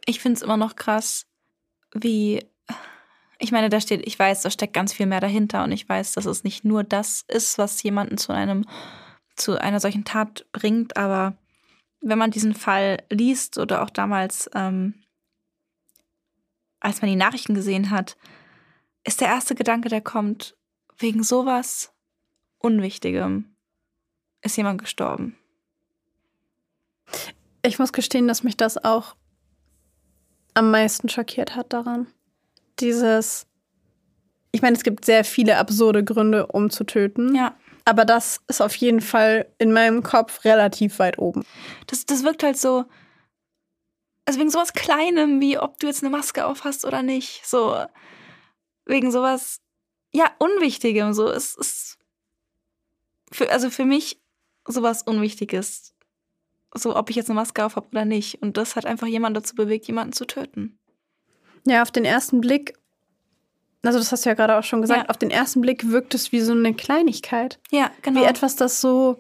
ich 0.07 0.20
finde 0.20 0.37
es 0.37 0.42
immer 0.42 0.57
noch 0.57 0.76
krass, 0.76 1.26
wie. 1.92 2.44
Ich 3.44 3.52
meine, 3.52 3.68
da 3.68 3.78
steht, 3.78 4.07
ich 4.07 4.18
weiß, 4.18 4.40
da 4.40 4.50
steckt 4.50 4.72
ganz 4.72 4.94
viel 4.94 5.04
mehr 5.04 5.20
dahinter 5.20 5.64
und 5.64 5.72
ich 5.72 5.87
weiß, 5.87 6.12
dass 6.12 6.24
es 6.24 6.44
nicht 6.44 6.64
nur 6.64 6.83
das 6.83 7.26
ist, 7.28 7.59
was 7.59 7.83
jemanden 7.83 8.16
zu 8.16 8.33
einem, 8.33 8.64
zu 9.37 9.61
einer 9.61 9.80
solchen 9.80 10.07
Tat 10.07 10.46
bringt, 10.52 10.96
aber 10.96 11.37
wenn 12.00 12.16
man 12.16 12.30
diesen 12.30 12.54
Fall 12.54 13.02
liest 13.11 13.59
oder 13.59 13.83
auch 13.83 13.90
damals, 13.90 14.48
ähm, 14.54 14.94
als 16.80 17.02
man 17.02 17.11
die 17.11 17.16
Nachrichten 17.16 17.54
gesehen 17.54 17.90
hat, 17.90 18.16
ist 19.04 19.20
der 19.20 19.28
erste 19.28 19.54
Gedanke, 19.54 19.90
der 19.90 20.00
kommt, 20.00 20.57
wegen 20.96 21.22
sowas 21.22 21.92
Unwichtigem 22.57 23.54
ist 24.40 24.57
jemand 24.57 24.80
gestorben. 24.80 25.37
Ich 27.61 27.78
muss 27.78 27.92
gestehen, 27.92 28.26
dass 28.26 28.42
mich 28.42 28.57
das 28.57 28.83
auch 28.83 29.16
am 30.54 30.70
meisten 30.70 31.11
schockiert 31.11 31.54
hat 31.54 31.74
daran. 31.74 32.07
Dieses, 32.80 33.46
ich 34.52 34.62
meine, 34.62 34.76
es 34.76 34.82
gibt 34.82 35.04
sehr 35.04 35.24
viele 35.24 35.56
absurde 35.56 36.04
Gründe, 36.04 36.46
um 36.46 36.70
zu 36.70 36.84
töten. 36.84 37.34
Ja. 37.34 37.56
Aber 37.84 38.04
das 38.04 38.40
ist 38.48 38.62
auf 38.62 38.74
jeden 38.76 39.00
Fall 39.00 39.46
in 39.58 39.72
meinem 39.72 40.02
Kopf 40.02 40.44
relativ 40.44 40.98
weit 40.98 41.18
oben. 41.18 41.44
Das, 41.87 42.06
das 42.06 42.24
wirkt 42.24 42.42
halt 42.42 42.56
so, 42.56 42.84
also 44.24 44.40
wegen 44.40 44.50
sowas 44.50 44.72
Kleinem, 44.72 45.40
wie 45.40 45.58
ob 45.58 45.78
du 45.80 45.87
jetzt 45.87 46.02
eine 46.02 46.10
Maske 46.10 46.46
auf 46.46 46.64
hast 46.64 46.84
oder 46.84 47.02
nicht. 47.02 47.46
So, 47.46 47.84
wegen 48.87 49.12
sowas, 49.12 49.60
ja, 50.12 50.30
Unwichtigem. 50.38 51.12
So, 51.12 51.28
es 51.28 51.54
ist, 51.56 51.98
für, 53.30 53.50
also 53.50 53.68
für 53.68 53.84
mich 53.84 54.18
sowas 54.66 55.02
Unwichtiges 55.02 55.94
so 56.74 56.96
ob 56.96 57.10
ich 57.10 57.16
jetzt 57.16 57.30
eine 57.30 57.38
Maske 57.38 57.64
auf 57.64 57.76
habe 57.76 57.88
oder 57.92 58.04
nicht. 58.04 58.42
Und 58.42 58.56
das 58.56 58.76
hat 58.76 58.84
einfach 58.84 59.06
jemand 59.06 59.37
dazu 59.37 59.54
bewegt, 59.54 59.87
jemanden 59.87 60.12
zu 60.12 60.26
töten. 60.26 60.78
Ja, 61.66 61.83
auf 61.83 61.90
den 61.90 62.05
ersten 62.05 62.40
Blick, 62.40 62.74
also 63.83 63.98
das 63.98 64.12
hast 64.12 64.24
du 64.24 64.31
ja 64.31 64.35
gerade 64.35 64.57
auch 64.57 64.64
schon 64.64 64.83
gesagt, 64.83 65.05
ja. 65.05 65.09
auf 65.09 65.16
den 65.16 65.31
ersten 65.31 65.61
Blick 65.61 65.90
wirkt 65.90 66.14
es 66.14 66.33
wie 66.33 66.40
so 66.40 66.53
eine 66.53 66.74
Kleinigkeit. 66.74 67.59
Ja, 67.70 67.90
genau. 68.03 68.20
Wie 68.20 68.24
etwas, 68.24 68.57
das 68.57 68.81
so, 68.81 69.18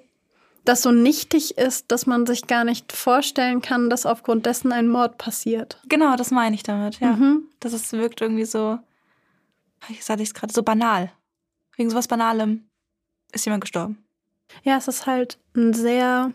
das 0.64 0.82
so 0.82 0.92
nichtig 0.92 1.58
ist, 1.58 1.90
dass 1.90 2.06
man 2.06 2.26
sich 2.26 2.46
gar 2.46 2.64
nicht 2.64 2.92
vorstellen 2.92 3.62
kann, 3.62 3.90
dass 3.90 4.06
aufgrund 4.06 4.46
dessen 4.46 4.72
ein 4.72 4.88
Mord 4.88 5.18
passiert. 5.18 5.80
Genau, 5.88 6.16
das 6.16 6.30
meine 6.30 6.54
ich 6.54 6.62
damit, 6.62 7.00
ja. 7.00 7.12
Mhm. 7.12 7.44
Dass 7.60 7.72
es 7.72 7.92
wirkt 7.92 8.20
irgendwie 8.20 8.44
so, 8.44 8.78
wie 9.88 9.94
sagte 9.94 10.22
ich 10.22 10.30
es 10.30 10.34
gerade, 10.34 10.52
so 10.52 10.62
banal. 10.62 11.12
Wegen 11.76 11.90
sowas 11.90 12.08
Banalem 12.08 12.68
ist 13.32 13.44
jemand 13.46 13.62
gestorben. 13.62 14.04
Ja, 14.62 14.76
es 14.76 14.86
ist 14.86 15.06
halt 15.06 15.38
ein 15.54 15.74
sehr 15.74 16.32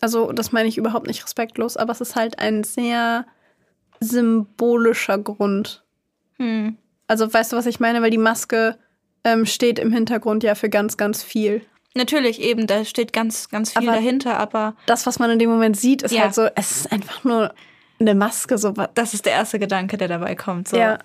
also 0.00 0.32
das 0.32 0.52
meine 0.52 0.68
ich 0.68 0.78
überhaupt 0.78 1.06
nicht 1.06 1.22
respektlos, 1.22 1.76
aber 1.76 1.92
es 1.92 2.00
ist 2.00 2.16
halt 2.16 2.38
ein 2.38 2.64
sehr 2.64 3.26
symbolischer 4.00 5.18
Grund. 5.18 5.84
Hm. 6.38 6.76
Also 7.06 7.32
weißt 7.32 7.52
du, 7.52 7.56
was 7.56 7.66
ich 7.66 7.80
meine? 7.80 8.02
Weil 8.02 8.10
die 8.10 8.18
Maske 8.18 8.76
ähm, 9.24 9.46
steht 9.46 9.78
im 9.78 9.92
Hintergrund 9.92 10.42
ja 10.42 10.54
für 10.54 10.68
ganz, 10.68 10.96
ganz 10.96 11.22
viel. 11.22 11.62
Natürlich, 11.94 12.40
eben, 12.40 12.66
da 12.66 12.84
steht 12.84 13.12
ganz, 13.12 13.48
ganz 13.48 13.72
viel 13.72 13.88
aber 13.88 13.96
dahinter, 13.96 14.38
aber. 14.38 14.76
Das, 14.86 15.06
was 15.06 15.18
man 15.18 15.30
in 15.30 15.38
dem 15.38 15.50
Moment 15.50 15.76
sieht, 15.76 16.02
ist 16.02 16.12
ja. 16.12 16.22
halt 16.22 16.34
so, 16.34 16.46
es 16.54 16.70
ist 16.70 16.92
einfach 16.92 17.24
nur 17.24 17.52
eine 17.98 18.14
Maske. 18.14 18.58
So. 18.58 18.72
Das 18.94 19.12
ist 19.12 19.26
der 19.26 19.32
erste 19.32 19.58
Gedanke, 19.58 19.96
der 19.96 20.08
dabei 20.08 20.34
kommt. 20.36 20.68
So. 20.68 20.76
Ja. 20.76 20.98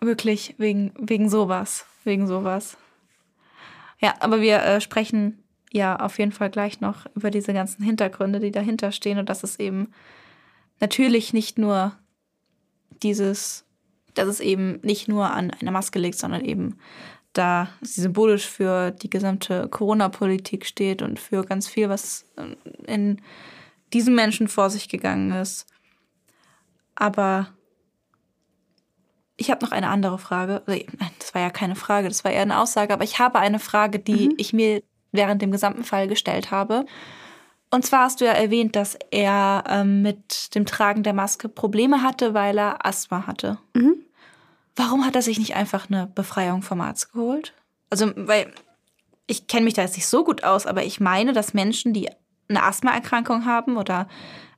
Wirklich, 0.00 0.54
wegen, 0.58 0.92
wegen 0.98 1.28
sowas. 1.28 1.84
Wegen 2.04 2.26
sowas. 2.26 2.76
Ja, 3.98 4.14
aber 4.20 4.40
wir 4.40 4.62
äh, 4.62 4.80
sprechen 4.80 5.42
ja 5.72 5.96
auf 5.96 6.18
jeden 6.18 6.32
Fall 6.32 6.50
gleich 6.50 6.80
noch 6.80 7.06
über 7.14 7.30
diese 7.30 7.52
ganzen 7.52 7.84
Hintergründe, 7.84 8.40
die 8.40 8.50
dahinter 8.50 8.92
stehen 8.92 9.18
und 9.18 9.28
dass 9.28 9.42
es 9.42 9.58
eben 9.58 9.92
natürlich 10.82 11.32
nicht 11.32 11.56
nur 11.56 11.96
dieses, 13.02 13.64
dass 14.14 14.28
es 14.28 14.40
eben 14.40 14.80
nicht 14.82 15.08
nur 15.08 15.30
an 15.30 15.50
einer 15.50 15.70
Maske 15.70 15.98
liegt, 15.98 16.18
sondern 16.18 16.44
eben 16.44 16.78
da 17.32 17.68
sie 17.80 18.02
symbolisch 18.02 18.46
für 18.46 18.90
die 18.90 19.08
gesamte 19.08 19.68
Corona-Politik 19.68 20.66
steht 20.66 21.00
und 21.00 21.18
für 21.18 21.44
ganz 21.44 21.66
viel, 21.66 21.88
was 21.88 22.26
in 22.86 23.22
diesem 23.94 24.14
Menschen 24.14 24.48
vor 24.48 24.68
sich 24.68 24.90
gegangen 24.90 25.30
ist. 25.30 25.66
Aber 26.94 27.48
ich 29.38 29.50
habe 29.50 29.64
noch 29.64 29.72
eine 29.72 29.88
andere 29.88 30.18
Frage. 30.18 30.62
Das 31.18 31.34
war 31.34 31.40
ja 31.40 31.50
keine 31.50 31.76
Frage, 31.76 32.08
das 32.08 32.24
war 32.24 32.32
eher 32.32 32.42
eine 32.42 32.60
Aussage, 32.60 32.92
aber 32.92 33.04
ich 33.04 33.18
habe 33.18 33.38
eine 33.38 33.60
Frage, 33.60 33.98
die 33.98 34.28
mhm. 34.28 34.34
ich 34.36 34.52
mir 34.52 34.82
während 35.12 35.40
dem 35.40 35.52
gesamten 35.52 35.84
Fall 35.84 36.08
gestellt 36.08 36.50
habe. 36.50 36.84
Und 37.74 37.86
zwar 37.86 38.04
hast 38.04 38.20
du 38.20 38.26
ja 38.26 38.32
erwähnt, 38.32 38.76
dass 38.76 38.98
er 39.10 39.64
ähm, 39.66 40.02
mit 40.02 40.54
dem 40.54 40.66
Tragen 40.66 41.02
der 41.02 41.14
Maske 41.14 41.48
Probleme 41.48 42.02
hatte, 42.02 42.34
weil 42.34 42.58
er 42.58 42.84
Asthma 42.84 43.26
hatte. 43.26 43.58
Mhm. 43.74 43.94
Warum 44.76 45.06
hat 45.06 45.16
er 45.16 45.22
sich 45.22 45.38
nicht 45.38 45.56
einfach 45.56 45.88
eine 45.88 46.06
Befreiung 46.06 46.60
vom 46.60 46.82
Arzt 46.82 47.12
geholt? 47.14 47.54
Also, 47.88 48.12
weil 48.14 48.52
ich 49.26 49.46
kenne 49.46 49.64
mich 49.64 49.72
da 49.72 49.82
jetzt 49.82 49.96
nicht 49.96 50.06
so 50.06 50.22
gut 50.22 50.44
aus, 50.44 50.66
aber 50.66 50.84
ich 50.84 51.00
meine, 51.00 51.32
dass 51.32 51.54
Menschen, 51.54 51.94
die 51.94 52.10
eine 52.48 52.62
Asthmaerkrankung 52.62 53.46
haben 53.46 53.78
oder 53.78 54.06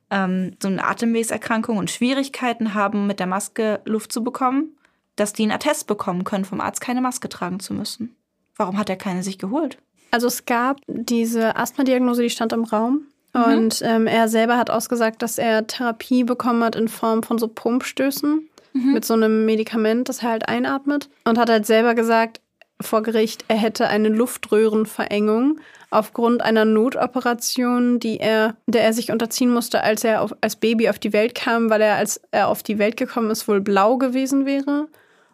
ähm, 0.09 0.57
so 0.61 0.67
eine 0.67 0.83
Atemwegserkrankung 0.83 1.77
und 1.77 1.91
Schwierigkeiten 1.91 2.73
haben, 2.73 3.07
mit 3.07 3.21
der 3.21 3.27
Maske 3.27 3.81
Luft 3.85 4.11
zu 4.11 4.25
bekommen, 4.25 4.77
dass 5.15 5.31
die 5.31 5.43
einen 5.43 5.53
Attest 5.53 5.87
bekommen 5.87 6.25
können, 6.25 6.43
vom 6.43 6.59
Arzt 6.59 6.81
keine 6.81 6.99
Maske 6.99 7.29
tragen 7.29 7.61
zu 7.61 7.73
müssen. 7.73 8.13
Warum 8.57 8.77
hat 8.77 8.89
er 8.89 8.97
keine 8.97 9.23
sich 9.23 9.37
geholt? 9.37 9.77
Also 10.15 10.27
es 10.27 10.45
gab 10.45 10.77
diese 10.87 11.57
Asthma-Diagnose, 11.57 12.21
die 12.21 12.29
stand 12.29 12.53
im 12.53 12.63
Raum. 12.63 13.01
Mhm. 13.33 13.43
Und 13.43 13.81
ähm, 13.83 14.07
er 14.07 14.29
selber 14.29 14.57
hat 14.57 14.69
ausgesagt, 14.69 15.21
dass 15.21 15.37
er 15.37 15.67
Therapie 15.67 16.23
bekommen 16.23 16.63
hat 16.63 16.77
in 16.77 16.87
Form 16.87 17.21
von 17.21 17.37
so 17.37 17.49
Pumpstößen 17.49 18.47
mhm. 18.71 18.93
mit 18.93 19.03
so 19.03 19.13
einem 19.13 19.43
Medikament, 19.45 20.07
das 20.07 20.23
er 20.23 20.29
halt 20.29 20.47
einatmet. 20.47 21.09
Und 21.25 21.37
hat 21.37 21.49
halt 21.49 21.65
selber 21.65 21.95
gesagt 21.95 22.39
vor 22.79 23.03
Gericht, 23.03 23.43
er 23.49 23.57
hätte 23.57 23.89
eine 23.89 24.07
Luftröhrenverengung 24.07 25.59
aufgrund 25.89 26.41
einer 26.41 26.63
Notoperation, 26.63 27.99
die 27.99 28.21
er, 28.21 28.55
der 28.67 28.85
er 28.85 28.93
sich 28.93 29.11
unterziehen 29.11 29.49
musste, 29.49 29.83
als 29.83 30.05
er 30.05 30.21
auf, 30.21 30.33
als 30.39 30.55
Baby 30.55 30.87
auf 30.87 30.97
die 30.97 31.11
Welt 31.11 31.35
kam, 31.35 31.69
weil 31.69 31.81
er, 31.81 31.95
als 31.95 32.21
er 32.31 32.47
auf 32.47 32.63
die 32.63 32.79
Welt 32.79 32.95
gekommen 32.95 33.31
ist, 33.31 33.49
wohl 33.49 33.59
blau 33.59 33.97
gewesen 33.97 34.45
wäre. 34.45 34.87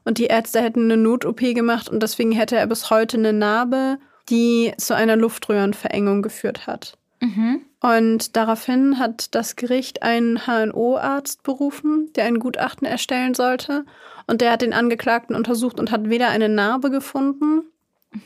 Und 0.06 0.18
die 0.18 0.26
Ärzte 0.26 0.60
hätten 0.60 0.86
eine 0.86 0.98
Not-OP 0.98 1.40
gemacht 1.54 1.88
und 1.88 2.02
deswegen 2.02 2.32
hätte 2.32 2.58
er 2.58 2.66
bis 2.66 2.90
heute 2.90 3.18
eine 3.18 3.32
Narbe, 3.32 4.00
die 4.30 4.74
zu 4.78 4.96
einer 4.96 5.16
Luftröhrenverengung 5.16 6.22
geführt 6.22 6.68
hat. 6.68 6.98
Mhm. 7.22 7.62
Und 7.82 8.36
daraufhin 8.36 9.00
hat 9.00 9.34
das 9.34 9.56
Gericht 9.56 10.04
einen 10.04 10.46
HNO-Arzt 10.46 11.44
berufen, 11.44 12.12
der 12.16 12.26
ein 12.26 12.40
Gutachten 12.40 12.86
erstellen 12.86 13.34
sollte. 13.34 13.86
Und 14.28 14.42
der 14.42 14.52
hat 14.52 14.62
den 14.62 14.74
Angeklagten 14.74 15.36
untersucht 15.36 15.80
und 15.80 15.92
hat 15.92 16.10
weder 16.10 16.30
eine 16.30 16.50
Narbe 16.50 16.92
gefunden, 16.92 17.64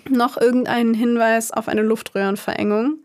noch 0.10 0.38
irgendeinen 0.38 0.94
Hinweis 0.94 1.52
auf 1.52 1.68
eine 1.68 1.82
Luftröhrenverengung. 1.84 3.00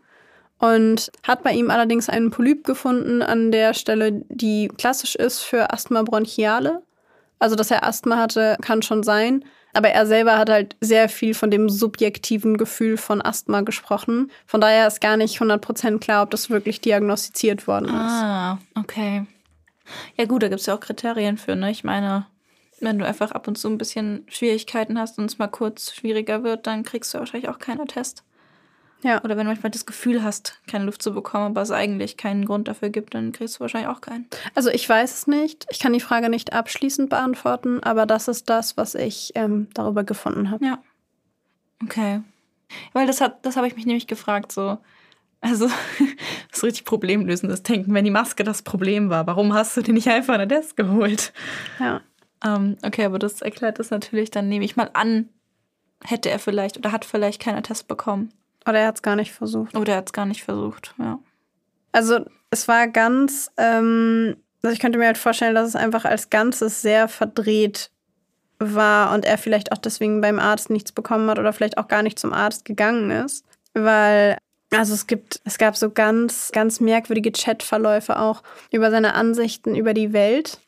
Und 0.59 1.11
hat 1.23 1.41
bei 1.41 1.53
ihm 1.53 1.71
allerdings 1.71 2.07
einen 2.07 2.29
Polyp 2.29 2.63
gefunden 2.63 3.21
an 3.21 3.51
der 3.51 3.73
Stelle, 3.73 4.11
die 4.29 4.67
klassisch 4.77 5.15
ist 5.15 5.39
für 5.39 5.73
Asthma 5.73 6.03
bronchiale. 6.03 6.83
Also, 7.39 7.55
dass 7.55 7.71
er 7.71 7.83
Asthma 7.83 8.17
hatte, 8.17 8.57
kann 8.61 8.83
schon 8.83 9.01
sein. 9.03 9.43
Aber 9.73 9.89
er 9.89 10.05
selber 10.05 10.37
hat 10.37 10.49
halt 10.49 10.75
sehr 10.81 11.09
viel 11.09 11.33
von 11.33 11.51
dem 11.51 11.69
subjektiven 11.69 12.57
Gefühl 12.57 12.97
von 12.97 13.21
Asthma 13.21 13.61
gesprochen. 13.61 14.31
Von 14.45 14.61
daher 14.61 14.87
ist 14.87 15.01
gar 15.01 15.17
nicht 15.17 15.39
100% 15.39 15.99
klar, 15.99 16.23
ob 16.23 16.31
das 16.31 16.49
wirklich 16.49 16.81
diagnostiziert 16.81 17.67
worden 17.67 17.85
ist. 17.85 17.93
Ah, 17.93 18.59
okay. 18.75 19.25
Ja 20.17 20.25
gut, 20.25 20.43
da 20.43 20.47
gibt 20.47 20.61
es 20.61 20.67
ja 20.67 20.75
auch 20.75 20.79
Kriterien 20.79 21.37
für, 21.37 21.55
ne? 21.55 21.71
Ich 21.71 21.83
meine, 21.83 22.25
wenn 22.79 22.99
du 22.99 23.05
einfach 23.05 23.31
ab 23.31 23.47
und 23.47 23.57
zu 23.57 23.69
ein 23.69 23.77
bisschen 23.77 24.25
Schwierigkeiten 24.27 24.99
hast 24.99 25.17
und 25.17 25.25
es 25.25 25.37
mal 25.37 25.47
kurz 25.47 25.93
schwieriger 25.93 26.43
wird, 26.43 26.67
dann 26.67 26.83
kriegst 26.83 27.13
du 27.13 27.19
wahrscheinlich 27.19 27.49
auch 27.49 27.59
keinen 27.59 27.87
Test. 27.87 28.23
Ja. 29.03 29.23
Oder 29.23 29.37
wenn 29.37 29.45
du 29.45 29.51
manchmal 29.51 29.71
das 29.71 29.85
Gefühl 29.85 30.23
hast, 30.23 30.59
keine 30.67 30.85
Luft 30.85 31.01
zu 31.01 31.13
bekommen, 31.13 31.47
aber 31.47 31.61
es 31.61 31.71
eigentlich 31.71 32.17
keinen 32.17 32.45
Grund 32.45 32.67
dafür 32.67 32.89
gibt, 32.89 33.13
dann 33.13 33.31
kriegst 33.31 33.55
du 33.55 33.59
wahrscheinlich 33.61 33.89
auch 33.89 34.01
keinen. 34.01 34.27
Also 34.55 34.69
ich 34.69 34.87
weiß 34.87 35.13
es 35.13 35.27
nicht. 35.27 35.65
Ich 35.69 35.79
kann 35.79 35.93
die 35.93 35.99
Frage 35.99 36.29
nicht 36.29 36.53
abschließend 36.53 37.09
beantworten, 37.09 37.81
aber 37.81 38.05
das 38.05 38.27
ist 38.27 38.49
das, 38.49 38.77
was 38.77 38.95
ich 38.95 39.31
ähm, 39.35 39.67
darüber 39.73 40.03
gefunden 40.03 40.51
habe. 40.51 40.65
Ja. 40.65 40.79
Okay. 41.83 42.21
Weil 42.93 43.07
das 43.07 43.21
hat, 43.21 43.45
das 43.45 43.57
habe 43.57 43.67
ich 43.67 43.75
mich 43.75 43.85
nämlich 43.85 44.07
gefragt, 44.07 44.51
so. 44.51 44.77
Also, 45.41 45.67
das 46.49 46.57
ist 46.57 46.63
richtig 46.63 46.85
problemlösendes 46.85 47.63
Denken, 47.63 47.93
wenn 47.93 48.05
die 48.05 48.11
Maske 48.11 48.43
das 48.43 48.61
Problem 48.61 49.09
war. 49.09 49.25
Warum 49.25 49.53
hast 49.53 49.75
du 49.75 49.81
dir 49.81 49.93
nicht 49.93 50.07
einfach 50.07 50.35
eine 50.35 50.47
Desk 50.47 50.77
geholt? 50.77 51.33
Ja. 51.79 52.01
Ähm, 52.45 52.77
okay, 52.83 53.05
aber 53.05 53.19
das 53.19 53.41
erklärt 53.41 53.79
das 53.79 53.89
natürlich. 53.89 54.29
Dann 54.31 54.49
nehme 54.49 54.65
ich 54.65 54.75
mal 54.75 54.91
an, 54.93 55.29
hätte 56.03 56.29
er 56.29 56.39
vielleicht 56.39 56.77
oder 56.77 56.91
hat 56.91 57.05
vielleicht 57.05 57.41
keinen 57.41 57.63
Test 57.63 57.87
bekommen. 57.87 58.31
Oder 58.67 58.79
er 58.79 58.87
hat 58.87 58.95
es 58.95 59.01
gar 59.01 59.15
nicht 59.15 59.31
versucht. 59.31 59.75
Oder 59.75 59.93
er 59.93 59.97
hat 59.97 60.07
es 60.07 60.13
gar 60.13 60.25
nicht 60.25 60.43
versucht, 60.43 60.93
ja. 60.99 61.19
Also 61.91 62.19
es 62.51 62.67
war 62.67 62.87
ganz, 62.87 63.51
ähm, 63.57 64.37
also 64.61 64.73
ich 64.73 64.79
könnte 64.79 64.99
mir 64.99 65.07
halt 65.07 65.17
vorstellen, 65.17 65.55
dass 65.55 65.67
es 65.67 65.75
einfach 65.75 66.05
als 66.05 66.29
Ganzes 66.29 66.81
sehr 66.81 67.07
verdreht 67.07 67.91
war 68.59 69.13
und 69.13 69.25
er 69.25 69.37
vielleicht 69.37 69.71
auch 69.71 69.77
deswegen 69.77 70.21
beim 70.21 70.39
Arzt 70.39 70.69
nichts 70.69 70.91
bekommen 70.91 71.29
hat 71.29 71.39
oder 71.39 71.51
vielleicht 71.51 71.77
auch 71.77 71.87
gar 71.87 72.03
nicht 72.03 72.19
zum 72.19 72.31
Arzt 72.31 72.63
gegangen 72.65 73.09
ist. 73.09 73.45
Weil, 73.73 74.37
also 74.71 74.93
es 74.93 75.07
gibt, 75.07 75.41
es 75.45 75.57
gab 75.57 75.75
so 75.75 75.89
ganz, 75.89 76.51
ganz 76.53 76.79
merkwürdige 76.79 77.31
Chatverläufe 77.31 78.19
auch 78.19 78.43
über 78.71 78.91
seine 78.91 79.15
Ansichten 79.15 79.75
über 79.75 79.93
die 79.93 80.13
Welt. 80.13 80.59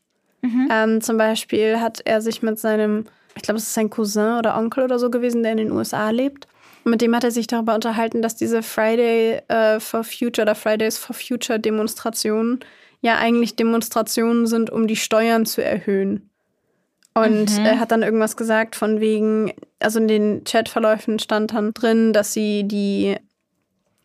Mhm. 0.41 0.69
Ähm, 0.71 1.01
zum 1.01 1.17
Beispiel 1.17 1.79
hat 1.79 2.01
er 2.05 2.21
sich 2.21 2.41
mit 2.41 2.59
seinem, 2.59 3.05
ich 3.35 3.43
glaube, 3.43 3.59
es 3.59 3.63
ist 3.63 3.73
sein 3.73 3.89
Cousin 3.89 4.37
oder 4.37 4.57
Onkel 4.57 4.83
oder 4.83 4.97
so 4.97 5.11
gewesen, 5.11 5.43
der 5.43 5.51
in 5.51 5.59
den 5.59 5.71
USA 5.71 6.09
lebt. 6.09 6.47
Und 6.83 6.91
mit 6.91 7.01
dem 7.01 7.15
hat 7.15 7.23
er 7.23 7.31
sich 7.31 7.47
darüber 7.47 7.75
unterhalten, 7.75 8.21
dass 8.21 8.35
diese 8.35 8.61
Friday 8.61 9.41
äh, 9.47 9.79
for 9.79 10.03
Future 10.03 10.43
oder 10.43 10.55
Fridays 10.55 10.97
for 10.97 11.15
Future 11.15 11.59
Demonstrationen 11.59 12.59
ja 13.01 13.17
eigentlich 13.17 13.55
Demonstrationen 13.55 14.47
sind, 14.47 14.69
um 14.69 14.87
die 14.87 14.95
Steuern 14.95 15.45
zu 15.45 15.63
erhöhen. 15.63 16.29
Und 17.13 17.57
mhm. 17.57 17.65
er 17.65 17.79
hat 17.79 17.91
dann 17.91 18.01
irgendwas 18.01 18.37
gesagt 18.37 18.75
von 18.75 18.99
wegen, 18.99 19.53
also 19.79 19.99
in 19.99 20.07
den 20.07 20.43
Chatverläufen 20.45 21.19
stand 21.19 21.53
dann 21.53 21.73
drin, 21.73 22.11
dass 22.11 22.33
sie 22.33 22.63
die, 22.63 23.17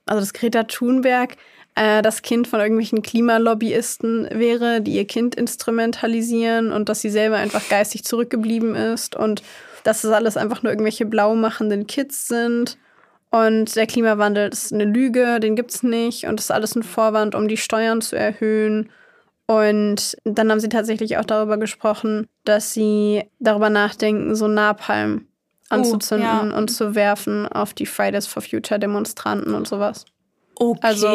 also 0.07 0.21
das 0.21 0.35
Greta 0.35 0.65
Thunberg 0.65 1.37
äh, 1.79 2.03
das 2.03 2.23
Kind 2.23 2.49
von 2.49 2.61
irgendwelchen 2.61 3.03
Klimalobbyisten 3.03 4.29
wäre, 4.33 4.81
die 4.81 4.93
ihr 4.93 5.07
Kind 5.07 5.37
instrumentalisieren 5.37 6.73
und 6.73 6.89
dass 6.89 7.01
sie 7.01 7.11
selber 7.11 7.37
einfach 7.37 7.67
geistig 7.69 8.05
zurückgeblieben 8.05 8.75
ist 8.75 9.15
und 9.17 9.43
dass 9.89 10.03
das 10.03 10.13
alles 10.13 10.37
einfach 10.37 10.63
nur 10.63 10.71
irgendwelche 10.71 11.07
blau 11.07 11.35
machenden 11.35 11.87
Kids 11.87 12.29
sind. 12.29 12.77
Und 13.31 13.75
der 13.75 13.87
Klimawandel 13.87 14.51
ist 14.51 14.71
eine 14.71 14.85
Lüge, 14.85 15.41
den 15.41 15.57
gibt 15.57 15.71
es 15.71 15.83
nicht. 15.83 16.27
Und 16.27 16.37
das 16.39 16.47
ist 16.47 16.51
alles 16.51 16.77
ein 16.77 16.83
Vorwand, 16.83 17.35
um 17.35 17.49
die 17.49 17.57
Steuern 17.57 18.03
zu 18.03 18.15
erhöhen. 18.15 18.91
Und 19.47 20.15
dann 20.25 20.51
haben 20.51 20.61
sie 20.61 20.69
tatsächlich 20.69 21.17
auch 21.17 21.25
darüber 21.25 21.57
gesprochen, 21.57 22.27
dass 22.45 22.75
sie 22.75 23.25
darüber 23.39 23.71
nachdenken, 23.71 24.35
so 24.35 24.47
Napalm 24.47 25.27
anzuzünden 25.71 26.29
oh, 26.29 26.51
ja. 26.51 26.59
und 26.59 26.69
zu 26.69 26.95
werfen 26.95 27.47
auf 27.49 27.73
die 27.73 27.87
Fridays 27.87 28.27
for 28.27 28.43
Future 28.43 28.79
Demonstranten 28.79 29.55
und 29.55 29.67
sowas. 29.67 30.05
Okay. 30.55 30.81
Also, 30.83 31.09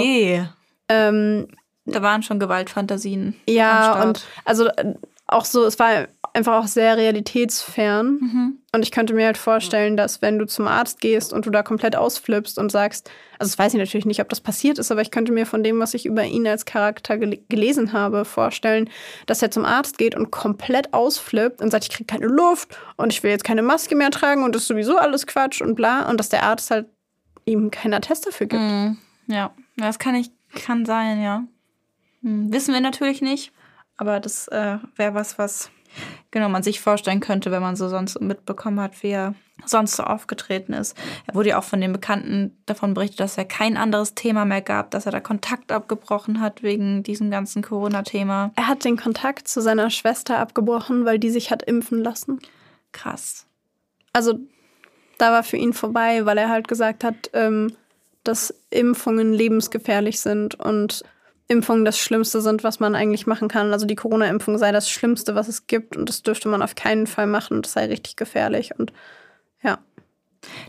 ähm, 0.90 1.48
da 1.86 2.02
waren 2.02 2.24
schon 2.24 2.40
Gewaltfantasien. 2.40 3.36
Ja, 3.48 4.02
und 4.02 4.26
also 4.46 4.66
äh, 4.70 4.96
auch 5.28 5.46
so, 5.46 5.66
es 5.66 5.80
war 5.80 6.08
einfach 6.34 6.64
auch 6.64 6.68
sehr 6.68 6.98
realitätsfern. 6.98 8.20
Mhm. 8.20 8.58
Und 8.74 8.82
ich 8.82 8.92
könnte 8.92 9.14
mir 9.14 9.28
halt 9.28 9.38
vorstellen, 9.38 9.96
dass 9.96 10.22
wenn 10.22 10.40
du 10.40 10.48
zum 10.48 10.68
Arzt 10.68 11.00
gehst 11.00 11.32
und 11.32 11.46
du 11.46 11.52
da 11.52 11.62
komplett 11.62 11.96
ausflippst 11.96 12.58
und 12.58 12.72
sagst, 12.72 13.10
also 13.38 13.52
das 13.52 13.60
weiß 13.60 13.74
ich 13.74 13.80
natürlich 13.80 14.06
nicht, 14.06 14.20
ob 14.20 14.30
das 14.30 14.42
passiert 14.42 14.80
ist, 14.80 14.92
aber 14.92 15.02
ich 15.02 15.12
könnte 15.12 15.32
mir 15.32 15.46
von 15.46 15.64
dem, 15.64 15.80
was 15.80 15.94
ich 15.94 16.06
über 16.06 16.24
ihn 16.24 16.48
als 16.48 16.66
Charakter 16.66 17.18
gel 17.18 17.40
gelesen 17.50 17.94
habe, 17.94 18.26
vorstellen, 18.26 18.90
dass 19.28 19.42
er 19.42 19.52
zum 19.52 19.64
Arzt 19.64 19.98
geht 19.98 20.16
und 20.16 20.32
komplett 20.32 20.94
ausflippt 20.94 21.62
und 21.62 21.70
sagt, 21.70 21.84
ich 21.86 21.92
kriege 21.92 22.06
keine 22.06 22.26
Luft 22.26 22.78
und 22.98 23.14
ich 23.14 23.22
will 23.22 23.32
jetzt 23.32 23.44
keine 23.44 23.62
Maske 23.62 23.96
mehr 23.96 24.10
tragen 24.10 24.44
und 24.44 24.56
das 24.56 24.64
ist 24.64 24.70
sowieso 24.70 24.98
alles 24.98 25.28
Quatsch 25.28 25.62
und 25.62 25.76
bla. 25.76 26.10
Und 26.10 26.20
dass 26.20 26.30
der 26.30 26.44
Arzt 26.44 26.72
halt 26.72 26.88
ihm 27.46 27.70
keinen 27.70 27.94
Attest 27.94 28.26
dafür 28.26 28.48
gibt. 28.48 28.62
Mhm. 28.62 28.98
Ja, 29.28 29.54
das 29.78 30.00
kann 30.00 30.16
ich, 30.16 30.32
kann 30.66 30.86
sein, 30.86 31.22
ja. 31.22 31.44
Hm. 32.24 32.52
Wissen 32.52 32.74
wir 32.74 32.82
natürlich 32.82 33.22
nicht, 33.22 33.52
aber 33.98 34.20
das 34.20 34.48
äh, 34.50 34.78
wäre 34.96 35.14
was, 35.14 35.38
was 35.38 35.70
genau 36.32 36.50
man 36.50 36.64
sich 36.64 36.82
vorstellen 36.82 37.20
könnte, 37.20 37.52
wenn 37.52 37.62
man 37.62 37.76
so 37.76 37.88
sonst 37.90 38.20
mitbekommen 38.20 38.80
hat, 38.80 39.04
wie 39.04 39.10
er 39.10 39.36
sonst 39.66 39.96
so 39.96 40.04
aufgetreten 40.04 40.74
ist. 40.74 40.98
Er 41.28 41.36
wurde 41.36 41.50
ja 41.50 41.60
auch 41.60 41.64
von 41.64 41.80
den 41.80 41.94
Bekannten 41.94 42.58
davon 42.66 42.94
berichtet, 42.94 43.20
dass 43.20 43.38
er 43.38 43.46
kein 43.46 43.78
anderes 43.78 44.16
Thema 44.16 44.46
mehr 44.46 44.62
gab, 44.62 44.92
dass 44.92 45.06
er 45.06 45.12
da 45.12 45.20
Kontakt 45.20 45.72
abgebrochen 45.72 46.42
hat 46.42 46.64
wegen 46.64 47.04
diesem 47.04 47.30
ganzen 47.32 47.62
Corona-Thema. 47.62 48.52
Er 48.56 48.68
hat 48.68 48.84
den 48.84 48.98
Kontakt 48.98 49.48
zu 49.48 49.62
seiner 49.62 49.90
Schwester 49.90 50.40
abgebrochen, 50.40 51.06
weil 51.06 51.20
die 51.20 51.30
sich 51.30 51.52
hat 51.52 51.64
impfen 51.64 52.04
lassen. 52.04 52.40
Krass. 52.92 53.46
Also 54.12 54.40
da 55.18 55.32
war 55.32 55.44
für 55.44 55.58
ihn 55.58 55.74
vorbei, 55.74 56.26
weil 56.26 56.38
er 56.38 56.50
halt 56.50 56.68
gesagt 56.68 57.04
hat, 57.04 57.30
ähm, 57.34 57.76
dass 58.24 58.54
Impfungen 58.70 59.34
lebensgefährlich 59.34 60.20
sind 60.20 60.56
und 60.56 61.04
Impfungen 61.48 61.86
das 61.86 61.98
Schlimmste 61.98 62.42
sind, 62.42 62.64
was 62.64 62.80
man 62.80 62.96
eigentlich 62.96 63.28
machen 63.28 63.48
kann. 63.48 63.72
Also 63.72 63.86
die 63.86 63.96
Corona-Impfung 63.96 64.58
sei 64.58 64.72
das 64.72 64.90
Schlimmste, 64.90 65.36
was 65.36 65.48
es 65.48 65.68
gibt 65.68 65.98
und 65.98 66.08
das 66.08 66.24
dürfte 66.24 66.48
man 66.48 66.62
auf 66.62 66.76
keinen 66.76 67.08
Fall 67.08 67.28
machen 67.28 67.58
und 67.58 67.66
das 67.66 67.74
sei 67.74 67.86
richtig 67.86 68.16
gefährlich 68.16 68.72
und 68.78 68.94
ja. 69.62 69.80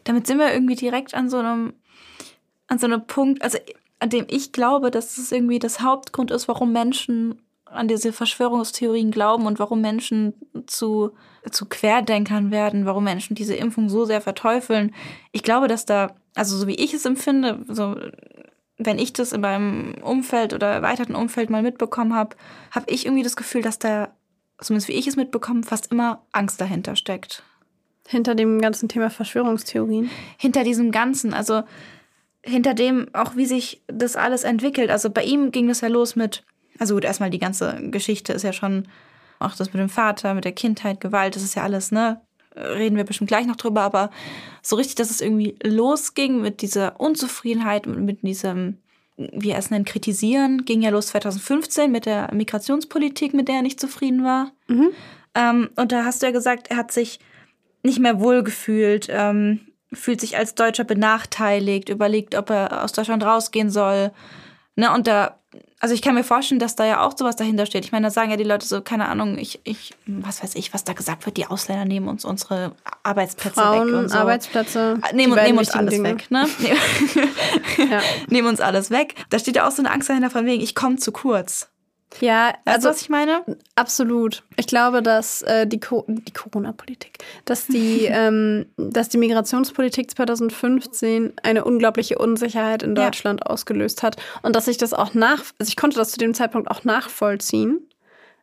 Damit 0.05 0.27
sind 0.27 0.39
wir 0.39 0.53
irgendwie 0.53 0.77
direkt 0.77 1.15
an 1.15 1.29
so 1.29 1.39
einem, 1.39 1.75
an 2.69 2.79
so 2.79 2.87
einem 2.87 3.07
Punkt, 3.07 3.43
also 3.43 3.59
an 3.99 4.11
dem 4.11 4.27
ich 4.29 4.53
glaube, 4.53 4.91
dass 4.91 5.19
es 5.19 5.33
irgendwie 5.33 5.59
das 5.59 5.81
Hauptgrund 5.81 6.31
ist, 6.31 6.49
warum 6.49 6.73
Menschen 6.73 7.41
an 7.65 7.89
diese 7.89 8.13
Verschwörungstheorien 8.13 9.11
glauben 9.11 9.47
und 9.47 9.59
warum 9.59 9.81
Menschen 9.81 10.35
zu, 10.67 11.13
zu 11.51 11.67
Querdenkern 11.67 12.51
werden, 12.51 12.87
warum 12.87 13.05
Menschen 13.05 13.35
diese 13.35 13.55
Impfung 13.55 13.89
so 13.89 14.05
sehr 14.05 14.21
verteufeln. 14.21 14.95
Ich 15.33 15.43
glaube, 15.43 15.67
dass 15.67 15.85
da, 15.85 16.15
also 16.35 16.57
so 16.57 16.69
wie 16.69 16.77
ich 16.77 16.95
es 16.95 17.05
empfinde, 17.05 17.65
so 17.69 17.97
wenn 18.77 18.99
ich 18.99 19.13
das 19.13 19.33
in 19.33 19.41
meinem 19.41 19.95
Umfeld 20.03 20.53
oder 20.53 20.69
erweiterten 20.69 21.15
Umfeld 21.15 21.51
mal 21.51 21.63
mitbekommen 21.63 22.15
habe, 22.15 22.37
habe 22.71 22.87
ich 22.89 23.07
irgendwie 23.07 23.23
das 23.23 23.37
Gefühl, 23.37 23.63
dass 23.63 23.79
da, 23.79 24.15
zumindest 24.59 24.89
wie 24.89 24.95
ich 24.95 25.07
es 25.07 25.17
mitbekomme, 25.17 25.63
fast 25.63 25.93
immer 25.93 26.25
Angst 26.33 26.61
dahinter 26.61 26.97
steckt. 26.97 27.45
Hinter 28.07 28.35
dem 28.35 28.61
ganzen 28.61 28.89
Thema 28.89 29.11
Verschwörungstheorien? 29.11 30.11
Hinter 30.37 30.65
diesem 30.65 30.91
Ganzen, 30.91 31.33
also 31.33 31.63
hinter 32.43 32.75
dem 32.75 33.07
auch, 33.15 33.37
wie 33.37 33.47
sich 33.47 33.83
das 33.87 34.17
alles 34.17 34.45
entwickelt. 34.45 34.91
Also 34.91 35.09
bei 35.09 35.25
ihm 35.25 35.51
ging 35.51 35.69
das 35.69 35.81
ja 35.81 35.89
los 35.89 36.17
mit, 36.17 36.45
also 36.79 36.95
gut, 36.95 37.05
erstmal 37.05 37.31
die 37.31 37.39
ganze 37.39 37.79
Geschichte 37.91 38.33
ist 38.33 38.43
ja 38.43 38.53
schon, 38.53 38.89
auch 39.39 39.55
das 39.57 39.73
mit 39.73 39.81
dem 39.81 39.89
Vater, 39.89 40.35
mit 40.35 40.45
der 40.45 40.53
Kindheit, 40.53 41.01
Gewalt, 41.01 41.37
das 41.37 41.43
ist 41.43 41.55
ja 41.55 41.63
alles, 41.63 41.91
ne? 41.91 42.21
Reden 42.57 42.97
wir 42.97 43.05
bestimmt 43.05 43.29
gleich 43.29 43.47
noch 43.47 43.57
drüber, 43.57 43.83
aber 43.83 44.11
so 44.63 44.77
richtig, 44.77 44.97
dass 44.97 45.11
es 45.11 45.21
irgendwie 45.21 45.57
losging 45.63 46.41
mit 46.41 46.63
dieser 46.63 47.01
Unzufriedenheit, 47.01 47.87
mit 47.87 48.23
diesem, 48.23 48.79
wie 49.17 49.51
er 49.51 49.59
es 49.59 49.71
nennt, 49.71 49.89
Kritisieren, 49.89 50.65
ging 50.65 50.83
ja 50.83 50.91
los 50.91 51.09
2015 51.09 51.91
mit 51.91 52.07
der 52.07 52.33
Migrationspolitik, 52.33 53.35
mit 53.35 53.49
der 53.49 53.57
er 53.57 53.63
nicht 53.63 53.81
zufrieden 53.81 54.25
war. 54.25 54.53
Mhm. 54.69 54.91
Ähm, 55.35 55.71
und 55.77 55.93
da 55.93 56.05
hast 56.05 56.23
du 56.23 56.27
ja 56.27 56.33
gesagt, 56.33 56.69
er 56.71 56.77
hat 56.77 56.93
sich 56.93 57.19
nicht 57.83 57.99
mehr 57.99 58.21
wohlgefühlt, 58.21 59.09
ähm, 59.11 59.61
fühlt 59.93 60.21
sich 60.21 60.37
als 60.37 60.55
Deutscher 60.55 60.85
benachteiligt, 60.85 61.89
überlegt, 61.89 62.35
ob 62.35 62.51
er 62.51 62.83
aus 62.83 62.93
Deutschland 62.93 63.25
rausgehen 63.25 63.71
soll. 63.71 64.13
Ne, 64.77 64.93
und 64.93 65.07
da, 65.07 65.39
also 65.81 65.95
ich 65.95 66.01
kann 66.03 66.15
mir 66.15 66.25
vorstellen, 66.25 66.59
dass 66.59 66.77
da 66.77 66.87
ja 66.87 67.03
auch 67.03 67.17
sowas 67.17 67.37
dahinter 67.37 67.67
steht. 67.67 67.85
Ich 67.85 67.93
meine, 67.93 68.07
da 68.07 68.11
sagen 68.11 68.31
ja 68.31 68.37
die 68.37 68.45
Leute 68.45 68.67
so, 68.67 68.81
keine 68.81 69.07
Ahnung, 69.09 69.37
ich, 69.37 69.61
ich, 69.65 69.95
was 70.07 70.43
weiß 70.43 70.55
ich, 70.55 70.73
was 70.73 70.85
da 70.85 70.95
gesagt 70.95 71.27
wird, 71.27 71.37
die 71.37 71.47
Ausländer 71.47 71.85
nehmen 71.85 72.09
uns 72.09 72.25
unsere 72.25 72.73
Arbeitsplätze 73.03 73.61
Frauen, 73.61 73.89
weg 73.89 73.95
und 73.95 74.09
so. 74.09 74.17
Arbeitsplätze. 74.17 74.99
Ah, 75.03 75.13
nehmen, 75.13 75.35
nehmen 75.35 75.59
uns 75.59 75.71
alles 75.71 75.95
Dinge. 75.95 76.09
weg, 76.09 76.31
ne? 76.31 76.49
ja. 77.91 78.01
Nehmen 78.29 78.49
uns 78.49 78.61
alles 78.61 78.91
weg. 78.91 79.15
Da 79.31 79.39
steht 79.39 79.57
ja 79.57 79.69
auch 79.69 79.73
so 79.73 79.83
eine 79.83 79.91
Angst 79.91 80.09
dahinter 80.09 80.31
von 80.31 80.47
wegen, 80.47 80.63
ich 80.63 80.75
komme 80.75 80.97
zu 80.97 81.13
kurz. 81.13 81.69
Ja, 82.21 82.55
weißt 82.65 82.77
also 82.77 82.89
was 82.91 83.03
ich 83.03 83.09
meine? 83.09 83.45
Absolut. 83.75 84.43
Ich 84.57 84.67
glaube, 84.67 85.03
dass 85.03 85.43
äh, 85.43 85.67
die, 85.67 85.81
Co 85.81 86.05
die 86.09 86.33
Corona-Politik, 86.33 87.19
dass 87.45 87.67
die, 87.67 88.05
ähm, 88.09 88.67
dass 88.77 89.09
die 89.09 89.19
Migrationspolitik 89.19 90.11
2015 90.11 91.33
eine 91.43 91.65
unglaubliche 91.65 92.19
Unsicherheit 92.19 92.83
in 92.83 92.95
Deutschland 92.95 93.41
ja. 93.45 93.47
ausgelöst 93.47 94.03
hat 94.03 94.17
und 94.43 94.55
dass 94.55 94.69
ich 94.69 94.77
das 94.77 94.95
auch 94.95 95.15
nach, 95.15 95.43
also 95.59 95.69
ich 95.69 95.77
konnte 95.77 95.97
das 95.97 96.13
zu 96.13 96.19
dem 96.19 96.35
Zeitpunkt 96.35 96.71
auch 96.71 96.85
nachvollziehen, 96.85 97.81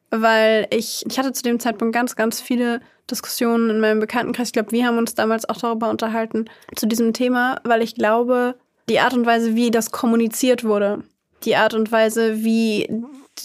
weil 0.10 0.68
ich, 0.72 1.06
ich 1.08 1.18
hatte 1.18 1.32
zu 1.32 1.44
dem 1.44 1.60
Zeitpunkt 1.60 1.94
ganz, 1.94 2.16
ganz 2.16 2.42
viele 2.42 2.82
Diskussionen 3.10 3.70
in 3.70 3.80
meinem 3.80 4.00
Bekanntenkreis. 4.00 4.50
Ich 4.50 4.54
glaube, 4.54 4.72
wir 4.72 4.86
haben 4.86 4.98
uns 4.98 5.16
damals 5.16 5.48
auch 5.48 5.58
darüber 5.58 5.90
unterhalten 5.90 6.46
zu 6.76 6.86
diesem 6.86 7.14
Thema, 7.14 7.60
weil 7.64 7.82
ich 7.82 7.96
glaube, 7.96 8.56
die 8.90 9.00
Art 9.00 9.14
und 9.14 9.26
Weise, 9.26 9.56
wie 9.56 9.72
das 9.72 9.92
kommuniziert 9.92 10.64
wurde, 10.64 11.04
die 11.44 11.56
Art 11.56 11.74
und 11.74 11.92
Weise, 11.92 12.44
wie 12.44 12.90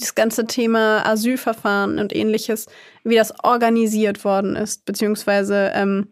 das 0.00 0.14
ganze 0.14 0.46
Thema 0.46 1.04
Asylverfahren 1.06 1.98
und 1.98 2.14
ähnliches, 2.14 2.66
wie 3.04 3.16
das 3.16 3.32
organisiert 3.42 4.24
worden 4.24 4.56
ist, 4.56 4.84
beziehungsweise 4.84 5.72
ähm, 5.74 6.08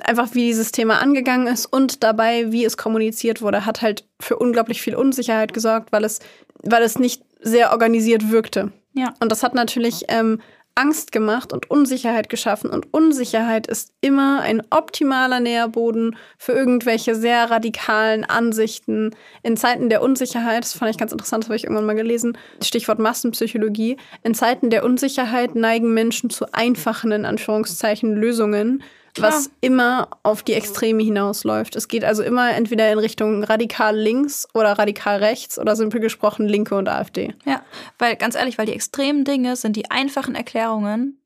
einfach 0.00 0.34
wie 0.34 0.46
dieses 0.46 0.72
Thema 0.72 1.00
angegangen 1.00 1.46
ist 1.46 1.66
und 1.66 2.02
dabei, 2.02 2.50
wie 2.52 2.64
es 2.64 2.76
kommuniziert 2.76 3.42
wurde, 3.42 3.66
hat 3.66 3.82
halt 3.82 4.06
für 4.20 4.36
unglaublich 4.36 4.82
viel 4.82 4.96
Unsicherheit 4.96 5.54
gesorgt, 5.54 5.92
weil 5.92 6.04
es, 6.04 6.20
weil 6.62 6.82
es 6.82 6.98
nicht 6.98 7.22
sehr 7.40 7.70
organisiert 7.72 8.30
wirkte. 8.30 8.72
Ja. 8.94 9.14
Und 9.20 9.30
das 9.30 9.42
hat 9.42 9.54
natürlich 9.54 10.04
ähm, 10.08 10.40
Angst 10.76 11.12
gemacht 11.12 11.52
und 11.52 11.70
Unsicherheit 11.70 12.28
geschaffen. 12.28 12.70
Und 12.70 12.92
Unsicherheit 12.92 13.66
ist 13.66 13.92
immer 14.00 14.40
ein 14.40 14.62
optimaler 14.70 15.40
Nährboden 15.40 16.16
für 16.36 16.52
irgendwelche 16.52 17.14
sehr 17.14 17.50
radikalen 17.50 18.24
Ansichten. 18.24 19.14
In 19.42 19.56
Zeiten 19.56 19.88
der 19.88 20.02
Unsicherheit, 20.02 20.64
das 20.64 20.74
fand 20.74 20.90
ich 20.90 20.98
ganz 20.98 21.12
interessant, 21.12 21.44
das 21.44 21.48
habe 21.48 21.56
ich 21.56 21.64
irgendwann 21.64 21.86
mal 21.86 21.94
gelesen, 21.94 22.36
Stichwort 22.62 22.98
Massenpsychologie, 22.98 23.96
in 24.22 24.34
Zeiten 24.34 24.70
der 24.70 24.84
Unsicherheit 24.84 25.54
neigen 25.54 25.94
Menschen 25.94 26.30
zu 26.30 26.52
einfachen, 26.52 27.12
in 27.12 27.24
Anführungszeichen, 27.24 28.14
Lösungen, 28.16 28.82
Klar. 29.14 29.32
was 29.32 29.50
immer 29.60 30.08
auf 30.24 30.42
die 30.42 30.54
Extreme 30.54 31.02
hinausläuft. 31.02 31.76
Es 31.76 31.86
geht 31.86 32.04
also 32.04 32.24
immer 32.24 32.52
entweder 32.52 32.90
in 32.90 32.98
Richtung 32.98 33.44
radikal 33.44 33.96
links 33.96 34.48
oder 34.54 34.72
radikal 34.72 35.18
rechts 35.18 35.56
oder 35.58 35.76
simpel 35.76 36.00
gesprochen 36.00 36.48
Linke 36.48 36.74
und 36.74 36.88
AfD. 36.88 37.32
Ja, 37.44 37.62
weil 37.98 38.16
ganz 38.16 38.34
ehrlich, 38.34 38.58
weil 38.58 38.66
die 38.66 38.72
extremen 38.72 39.24
Dinge 39.24 39.54
sind 39.54 39.76
die 39.76 39.88
einfachen 39.90 40.34
Erklärungen. 40.34 41.20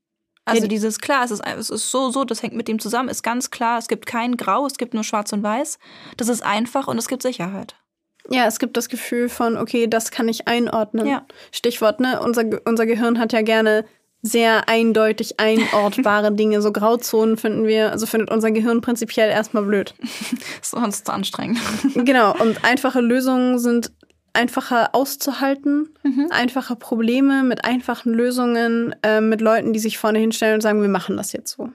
Also 0.44 0.62
ja, 0.62 0.68
dieses 0.68 0.98
klar, 0.98 1.24
es 1.24 1.30
ist, 1.30 1.42
es 1.46 1.70
ist 1.70 1.90
so, 1.90 2.10
so, 2.10 2.24
das 2.24 2.42
hängt 2.42 2.54
mit 2.54 2.68
dem 2.68 2.78
zusammen, 2.78 3.08
ist 3.08 3.22
ganz 3.22 3.50
klar, 3.50 3.78
es 3.78 3.88
gibt 3.88 4.06
kein 4.06 4.36
Grau, 4.36 4.66
es 4.66 4.78
gibt 4.78 4.94
nur 4.94 5.04
Schwarz 5.04 5.32
und 5.32 5.42
Weiß. 5.42 5.78
Das 6.16 6.28
ist 6.28 6.42
einfach 6.42 6.88
und 6.88 6.98
es 6.98 7.08
gibt 7.08 7.22
Sicherheit. 7.22 7.74
Ja, 8.30 8.46
es 8.46 8.58
gibt 8.58 8.76
das 8.76 8.88
Gefühl 8.88 9.28
von, 9.28 9.56
okay, 9.56 9.86
das 9.86 10.10
kann 10.10 10.28
ich 10.28 10.48
einordnen. 10.48 11.06
Ja. 11.06 11.26
Stichwort, 11.50 12.00
ne? 12.00 12.20
Unser, 12.20 12.44
unser 12.66 12.84
Gehirn 12.84 13.18
hat 13.18 13.32
ja 13.32 13.42
gerne 13.42 13.86
sehr 14.22 14.68
eindeutig 14.68 15.38
einordbare 15.38 16.32
Dinge. 16.32 16.60
So 16.60 16.72
Grauzonen 16.72 17.36
finden 17.36 17.66
wir, 17.66 17.92
also 17.92 18.06
findet 18.06 18.30
unser 18.30 18.50
Gehirn 18.50 18.80
prinzipiell 18.80 19.30
erstmal 19.30 19.62
blöd. 19.62 19.94
Sonst 20.62 21.06
zu 21.06 21.12
anstrengend. 21.12 21.58
Genau, 21.94 22.34
und 22.38 22.64
einfache 22.64 23.00
Lösungen 23.00 23.58
sind 23.58 23.92
einfacher 24.32 24.94
auszuhalten, 24.94 25.88
mhm. 26.02 26.28
einfache 26.30 26.76
Probleme 26.76 27.42
mit 27.42 27.64
einfachen 27.64 28.12
Lösungen, 28.12 28.94
äh, 29.02 29.20
mit 29.20 29.40
Leuten, 29.40 29.72
die 29.72 29.78
sich 29.78 29.98
vorne 29.98 30.18
hinstellen 30.18 30.54
und 30.54 30.60
sagen, 30.60 30.82
wir 30.82 30.88
machen 30.88 31.16
das 31.16 31.32
jetzt 31.32 31.56
so. 31.56 31.70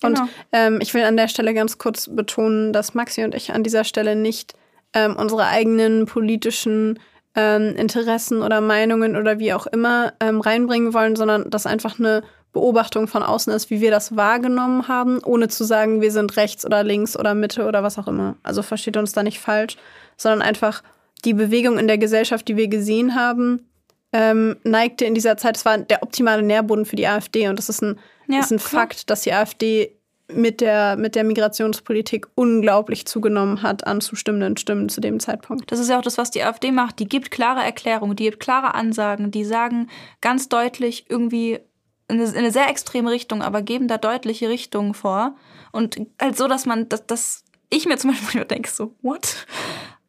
Genau. 0.00 0.22
Und 0.22 0.28
ähm, 0.52 0.78
ich 0.80 0.94
will 0.94 1.02
an 1.02 1.16
der 1.16 1.28
Stelle 1.28 1.54
ganz 1.54 1.78
kurz 1.78 2.08
betonen, 2.08 2.72
dass 2.72 2.94
Maxi 2.94 3.24
und 3.24 3.34
ich 3.34 3.52
an 3.52 3.62
dieser 3.64 3.84
Stelle 3.84 4.14
nicht 4.14 4.54
ähm, 4.94 5.16
unsere 5.16 5.46
eigenen 5.46 6.06
politischen 6.06 6.98
ähm, 7.38 7.76
Interessen 7.76 8.42
oder 8.42 8.60
Meinungen 8.60 9.16
oder 9.16 9.38
wie 9.38 9.52
auch 9.52 9.68
immer 9.68 10.12
ähm, 10.18 10.40
reinbringen 10.40 10.92
wollen, 10.92 11.14
sondern 11.14 11.48
das 11.50 11.66
einfach 11.66 12.00
eine 12.00 12.24
Beobachtung 12.52 13.06
von 13.06 13.22
außen 13.22 13.52
ist, 13.52 13.70
wie 13.70 13.80
wir 13.80 13.92
das 13.92 14.16
wahrgenommen 14.16 14.88
haben, 14.88 15.20
ohne 15.24 15.46
zu 15.46 15.62
sagen, 15.62 16.00
wir 16.00 16.10
sind 16.10 16.36
rechts 16.36 16.66
oder 16.66 16.82
links 16.82 17.16
oder 17.16 17.34
Mitte 17.34 17.66
oder 17.66 17.84
was 17.84 17.96
auch 17.96 18.08
immer. 18.08 18.36
Also 18.42 18.62
versteht 18.62 18.96
uns 18.96 19.12
da 19.12 19.22
nicht 19.22 19.38
falsch, 19.38 19.76
sondern 20.16 20.42
einfach 20.42 20.82
die 21.24 21.34
Bewegung 21.34 21.78
in 21.78 21.86
der 21.86 21.98
Gesellschaft, 21.98 22.48
die 22.48 22.56
wir 22.56 22.66
gesehen 22.66 23.14
haben, 23.14 23.68
ähm, 24.12 24.56
neigte 24.64 25.04
in 25.04 25.14
dieser 25.14 25.36
Zeit, 25.36 25.58
es 25.58 25.64
war 25.64 25.78
der 25.78 26.02
optimale 26.02 26.42
Nährboden 26.42 26.86
für 26.86 26.96
die 26.96 27.06
AfD 27.06 27.46
und 27.46 27.56
das 27.56 27.68
ist 27.68 27.82
ein, 27.82 28.00
ja, 28.26 28.40
ist 28.40 28.50
ein 28.50 28.58
Fakt, 28.58 29.10
dass 29.10 29.20
die 29.20 29.32
AfD 29.32 29.92
mit 30.30 30.60
der, 30.60 30.96
mit 30.96 31.14
der 31.14 31.24
Migrationspolitik 31.24 32.26
unglaublich 32.34 33.06
zugenommen 33.06 33.62
hat 33.62 33.86
an 33.86 34.00
zustimmenden 34.00 34.56
Stimmen 34.56 34.88
zu 34.88 35.00
dem 35.00 35.20
Zeitpunkt. 35.20 35.72
Das 35.72 35.78
ist 35.78 35.88
ja 35.88 35.98
auch 35.98 36.02
das, 36.02 36.18
was 36.18 36.30
die 36.30 36.42
AfD 36.42 36.70
macht. 36.70 36.98
Die 36.98 37.08
gibt 37.08 37.30
klare 37.30 37.62
Erklärungen, 37.62 38.14
die 38.14 38.24
gibt 38.24 38.40
klare 38.40 38.74
Ansagen, 38.74 39.30
die 39.30 39.44
sagen 39.44 39.88
ganz 40.20 40.48
deutlich 40.48 41.06
irgendwie 41.08 41.60
in 42.08 42.20
eine, 42.20 42.50
sehr 42.50 42.68
extreme 42.68 43.10
Richtung, 43.10 43.42
aber 43.42 43.62
geben 43.62 43.88
da 43.88 43.98
deutliche 43.98 44.48
Richtungen 44.48 44.94
vor. 44.94 45.36
Und 45.72 46.00
halt 46.20 46.36
so, 46.36 46.48
dass 46.48 46.66
man, 46.66 46.88
dass, 46.88 47.06
dass 47.06 47.44
ich 47.70 47.86
mir 47.86 47.96
zum 47.96 48.10
Beispiel 48.10 48.44
denke, 48.44 48.70
so, 48.70 48.94
what? 49.02 49.46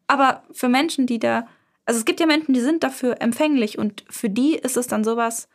Aber 0.07 0.43
für 0.51 0.69
Menschen, 0.69 1.07
die 1.07 1.19
da, 1.19 1.47
also 1.85 1.99
es 1.99 2.05
gibt 2.05 2.19
ja 2.19 2.25
Menschen, 2.25 2.53
die 2.53 2.61
sind 2.61 2.83
dafür 2.83 3.21
empfänglich 3.21 3.77
und 3.77 4.03
für 4.09 4.29
die 4.29 4.55
ist 4.55 4.77
es 4.77 4.87
dann 4.87 5.03
sowas, 5.03 5.49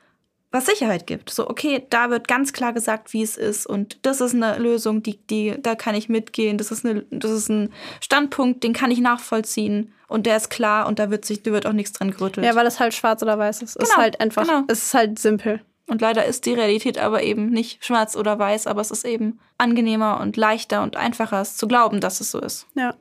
was 0.54 0.66
Sicherheit 0.66 1.08
gibt. 1.08 1.30
So, 1.30 1.50
okay, 1.50 1.84
da 1.90 2.10
wird 2.10 2.28
ganz 2.28 2.52
klar 2.52 2.72
gesagt, 2.72 3.12
wie 3.12 3.22
es 3.22 3.36
ist 3.36 3.66
und 3.66 3.98
das 4.02 4.20
ist 4.20 4.34
eine 4.34 4.56
Lösung, 4.58 5.02
die, 5.02 5.18
die, 5.26 5.56
da 5.60 5.74
kann 5.74 5.96
ich 5.96 6.08
mitgehen. 6.08 6.58
Das 6.58 6.70
ist, 6.70 6.86
eine, 6.86 7.04
das 7.10 7.32
ist 7.32 7.48
ein 7.48 7.72
Standpunkt, 8.00 8.62
den 8.62 8.72
kann 8.72 8.92
ich 8.92 9.00
nachvollziehen 9.00 9.92
und 10.06 10.26
der 10.26 10.36
ist 10.36 10.50
klar 10.50 10.86
und 10.86 11.00
da 11.00 11.10
wird 11.10 11.24
sich, 11.24 11.42
da 11.42 11.50
wird 11.50 11.66
auch 11.66 11.72
nichts 11.72 11.92
dran 11.92 12.12
gerüttelt. 12.12 12.46
Ja, 12.46 12.54
weil 12.54 12.66
es 12.66 12.78
halt 12.78 12.94
schwarz 12.94 13.20
oder 13.20 13.36
weiß 13.36 13.62
ist. 13.62 13.74
Genau, 13.74 13.82
es 13.84 13.90
ist 13.90 13.96
halt 13.96 14.20
einfach, 14.20 14.46
genau. 14.46 14.62
es 14.68 14.84
ist 14.84 14.94
halt 14.94 15.18
simpel. 15.18 15.60
Und 15.88 16.00
leider 16.00 16.24
ist 16.24 16.46
die 16.46 16.54
Realität 16.54 16.98
aber 16.98 17.24
eben 17.24 17.50
nicht 17.50 17.84
schwarz 17.84 18.16
oder 18.16 18.38
weiß, 18.38 18.68
aber 18.68 18.80
es 18.80 18.92
ist 18.92 19.04
eben 19.04 19.40
angenehmer 19.58 20.20
und 20.20 20.36
leichter 20.36 20.84
und 20.84 20.96
einfacher, 20.96 21.40
es 21.40 21.56
zu 21.56 21.66
glauben, 21.66 22.00
dass 22.00 22.20
es 22.20 22.30
so 22.30 22.38
ist. 22.40 22.68
Ja. 22.74 22.94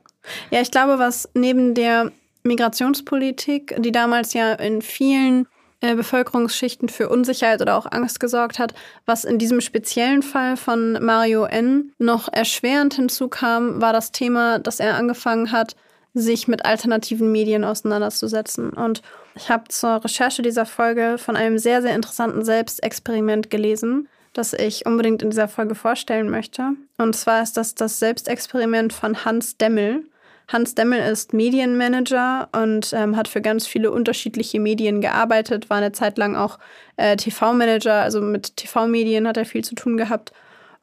Ja, 0.50 0.60
ich 0.60 0.72
glaube, 0.72 0.98
was 0.98 1.28
neben 1.34 1.74
der 1.74 2.10
Migrationspolitik, 2.42 3.76
die 3.78 3.92
damals 3.92 4.34
ja 4.34 4.54
in 4.54 4.82
vielen 4.82 5.46
äh, 5.80 5.94
Bevölkerungsschichten 5.94 6.88
für 6.88 7.08
Unsicherheit 7.08 7.60
oder 7.60 7.76
auch 7.76 7.90
Angst 7.90 8.20
gesorgt 8.20 8.58
hat. 8.58 8.74
Was 9.06 9.24
in 9.24 9.38
diesem 9.38 9.60
speziellen 9.60 10.22
Fall 10.22 10.56
von 10.56 10.92
Mario 11.04 11.44
N. 11.44 11.92
noch 11.98 12.32
erschwerend 12.32 12.94
hinzukam, 12.94 13.80
war 13.80 13.92
das 13.92 14.12
Thema, 14.12 14.58
dass 14.58 14.80
er 14.80 14.96
angefangen 14.96 15.52
hat, 15.52 15.76
sich 16.14 16.46
mit 16.46 16.64
alternativen 16.64 17.30
Medien 17.32 17.64
auseinanderzusetzen. 17.64 18.70
Und 18.70 19.02
ich 19.34 19.50
habe 19.50 19.64
zur 19.68 20.02
Recherche 20.04 20.42
dieser 20.42 20.64
Folge 20.64 21.18
von 21.18 21.36
einem 21.36 21.58
sehr, 21.58 21.82
sehr 21.82 21.94
interessanten 21.94 22.44
Selbstexperiment 22.44 23.50
gelesen, 23.50 24.08
das 24.32 24.52
ich 24.52 24.86
unbedingt 24.86 25.22
in 25.22 25.30
dieser 25.30 25.48
Folge 25.48 25.74
vorstellen 25.74 26.30
möchte. 26.30 26.70
Und 26.98 27.16
zwar 27.16 27.42
ist 27.42 27.56
das 27.56 27.74
das 27.74 27.98
Selbstexperiment 27.98 28.92
von 28.92 29.24
Hans 29.24 29.56
Demmel. 29.56 30.04
Hans 30.48 30.74
Demmel 30.74 31.00
ist 31.00 31.32
Medienmanager 31.32 32.48
und 32.52 32.92
ähm, 32.92 33.16
hat 33.16 33.28
für 33.28 33.40
ganz 33.40 33.66
viele 33.66 33.90
unterschiedliche 33.90 34.60
Medien 34.60 35.00
gearbeitet, 35.00 35.70
war 35.70 35.78
eine 35.78 35.92
Zeit 35.92 36.18
lang 36.18 36.36
auch 36.36 36.58
äh, 36.96 37.16
TV-Manager, 37.16 38.02
also 38.02 38.20
mit 38.20 38.56
TV-Medien 38.56 39.26
hat 39.26 39.36
er 39.36 39.46
viel 39.46 39.64
zu 39.64 39.74
tun 39.74 39.96
gehabt. 39.96 40.32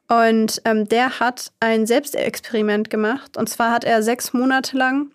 Und 0.08 0.60
ähm, 0.64 0.88
der 0.88 1.20
hat 1.20 1.52
ein 1.60 1.86
Selbstexperiment 1.86 2.90
gemacht. 2.90 3.36
Und 3.36 3.48
zwar 3.48 3.70
hat 3.70 3.84
er 3.84 4.02
sechs 4.02 4.32
Monate 4.32 4.76
lang 4.76 5.10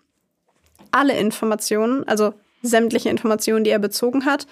alle 0.90 1.16
Informationen, 1.16 2.08
also 2.08 2.34
sämtliche 2.62 3.10
Informationen, 3.10 3.64
die 3.64 3.70
er 3.70 3.78
bezogen 3.78 4.24
hat, 4.24 4.46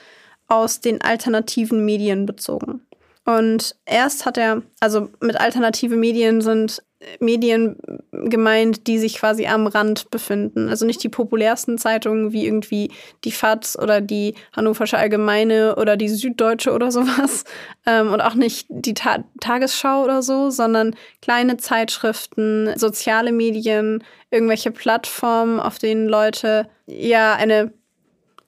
aus 0.48 0.80
den 0.80 1.00
alternativen 1.00 1.84
Medien 1.84 2.26
bezogen. 2.26 2.85
Und 3.26 3.74
erst 3.84 4.24
hat 4.24 4.38
er, 4.38 4.62
also 4.80 5.10
mit 5.20 5.38
alternative 5.38 5.96
Medien 5.96 6.40
sind 6.40 6.82
Medien 7.20 7.76
gemeint, 8.10 8.86
die 8.86 8.98
sich 8.98 9.16
quasi 9.18 9.46
am 9.46 9.66
Rand 9.66 10.10
befinden. 10.10 10.68
Also 10.68 10.86
nicht 10.86 11.02
die 11.02 11.08
populärsten 11.08 11.76
Zeitungen 11.76 12.32
wie 12.32 12.46
irgendwie 12.46 12.90
die 13.24 13.32
FAZ 13.32 13.76
oder 13.78 14.00
die 14.00 14.34
Hannoversche 14.54 14.96
Allgemeine 14.96 15.76
oder 15.76 15.96
die 15.96 16.08
Süddeutsche 16.08 16.72
oder 16.72 16.90
sowas. 16.90 17.44
Ähm, 17.88 18.12
und 18.12 18.20
auch 18.20 18.34
nicht 18.34 18.66
die 18.68 18.94
Ta 18.94 19.22
Tagesschau 19.40 20.02
oder 20.02 20.20
so, 20.20 20.50
sondern 20.50 20.96
kleine 21.22 21.56
Zeitschriften, 21.56 22.76
soziale 22.76 23.30
Medien, 23.30 24.02
irgendwelche 24.32 24.72
Plattformen, 24.72 25.60
auf 25.60 25.78
denen 25.78 26.08
Leute 26.08 26.68
ja 26.86 27.34
eine 27.34 27.72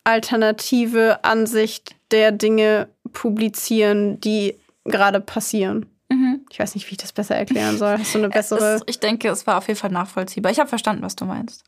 alternative 0.03 1.22
Ansicht 1.22 1.95
der 2.11 2.33
Dinge 2.33 2.89
publizieren, 3.12 4.20
die 4.20 4.57
gerade 4.89 5.20
passieren. 5.20 5.86
Mhm. 6.09 6.47
Ich 6.51 6.59
weiß 6.59 6.74
nicht, 6.74 6.86
wie 6.89 6.93
ich 6.93 6.99
das 6.99 7.12
besser 7.12 7.36
erklären 7.36 7.76
soll. 7.76 7.99
Hast 7.99 8.14
du 8.14 8.18
eine 8.18 8.28
bessere? 8.30 8.76
Es, 8.76 8.82
ich 8.86 9.01
denke, 9.01 9.28
es 9.28 9.47
war 9.47 9.59
auf 9.59 9.68
jeden 9.68 9.78
Fall 9.78 9.91
nachvollziehbar. 9.91 10.51
Ich 10.53 10.59
habe 10.59 10.68
verstanden, 10.68 11.03
was 11.03 11.16
du 11.16 11.24
meinst. 11.24 11.64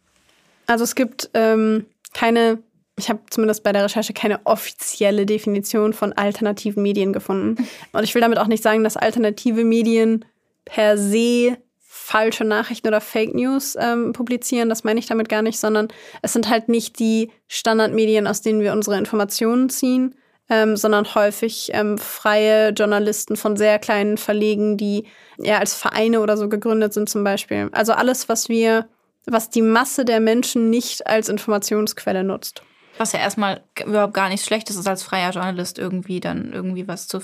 Also 0.66 0.84
es 0.84 0.94
gibt 0.94 1.30
ähm, 1.34 1.86
keine, 2.14 2.62
ich 2.96 3.08
habe 3.08 3.20
zumindest 3.28 3.62
bei 3.62 3.72
der 3.72 3.84
Recherche 3.84 4.12
keine 4.12 4.40
offizielle 4.46 5.26
Definition 5.26 5.92
von 5.92 6.12
alternativen 6.12 6.82
Medien 6.82 7.12
gefunden. 7.12 7.66
Und 7.92 8.04
ich 8.04 8.14
will 8.14 8.22
damit 8.22 8.38
auch 8.38 8.46
nicht 8.46 8.62
sagen, 8.62 8.84
dass 8.84 8.96
alternative 8.96 9.64
Medien 9.64 10.24
per 10.64 10.96
se 10.96 11.58
falsche 11.92 12.44
Nachrichten 12.44 12.88
oder 12.88 13.00
Fake 13.00 13.34
News 13.34 13.76
ähm, 13.78 14.12
publizieren. 14.12 14.68
Das 14.68 14.84
meine 14.84 14.98
ich 14.98 15.06
damit 15.06 15.28
gar 15.28 15.42
nicht, 15.42 15.60
sondern 15.60 15.88
es 16.22 16.32
sind 16.32 16.48
halt 16.48 16.68
nicht 16.68 16.98
die 16.98 17.30
Standardmedien, 17.46 18.26
aus 18.26 18.42
denen 18.42 18.60
wir 18.60 18.72
unsere 18.72 18.98
Informationen 18.98 19.68
ziehen, 19.70 20.14
ähm, 20.50 20.76
sondern 20.76 21.14
häufig 21.14 21.70
ähm, 21.72 21.96
freie 21.96 22.70
Journalisten 22.70 23.36
von 23.36 23.56
sehr 23.56 23.78
kleinen 23.78 24.18
Verlegen, 24.18 24.76
die 24.76 25.04
ja 25.38 25.58
als 25.58 25.74
Vereine 25.74 26.20
oder 26.20 26.36
so 26.36 26.48
gegründet 26.48 26.92
sind 26.92 27.08
zum 27.08 27.22
Beispiel. 27.22 27.70
Also 27.72 27.92
alles, 27.92 28.28
was 28.28 28.48
wir, 28.48 28.88
was 29.26 29.48
die 29.48 29.62
Masse 29.62 30.04
der 30.04 30.18
Menschen 30.18 30.68
nicht 30.68 31.06
als 31.06 31.28
Informationsquelle 31.28 32.24
nutzt. 32.24 32.62
Was 32.98 33.12
ja 33.12 33.20
erstmal 33.20 33.62
überhaupt 33.86 34.12
gar 34.12 34.28
nichts 34.28 34.44
Schlechtes 34.44 34.76
ist, 34.76 34.88
als 34.88 35.04
freier 35.04 35.30
Journalist 35.30 35.78
irgendwie 35.78 36.18
dann 36.18 36.52
irgendwie 36.52 36.88
was 36.88 37.06
zu, 37.06 37.20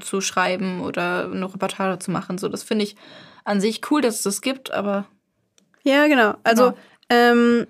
zu 0.00 0.20
schreiben 0.20 0.80
oder 0.80 1.30
eine 1.30 1.46
Reportage 1.46 2.00
zu 2.00 2.10
machen. 2.10 2.38
So, 2.38 2.48
das 2.48 2.64
finde 2.64 2.84
ich 2.84 2.96
an 3.44 3.60
sich 3.60 3.80
cool, 3.90 4.02
dass 4.02 4.16
es 4.16 4.22
das 4.22 4.40
gibt, 4.40 4.72
aber. 4.72 5.06
Ja, 5.84 6.08
genau. 6.08 6.34
Also, 6.42 6.72
genau. 6.72 6.76
Ähm, 7.08 7.66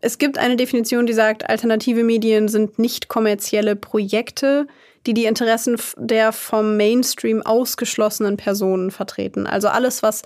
es 0.00 0.18
gibt 0.18 0.38
eine 0.38 0.56
Definition, 0.56 1.06
die 1.06 1.12
sagt, 1.12 1.48
alternative 1.48 2.04
Medien 2.04 2.48
sind 2.48 2.78
nicht 2.78 3.08
kommerzielle 3.08 3.76
Projekte, 3.76 4.66
die 5.06 5.14
die 5.14 5.24
Interessen 5.24 5.76
der 5.96 6.32
vom 6.32 6.76
Mainstream 6.76 7.42
ausgeschlossenen 7.42 8.36
Personen 8.36 8.90
vertreten. 8.90 9.46
Also 9.46 9.68
alles, 9.68 10.02
was 10.02 10.22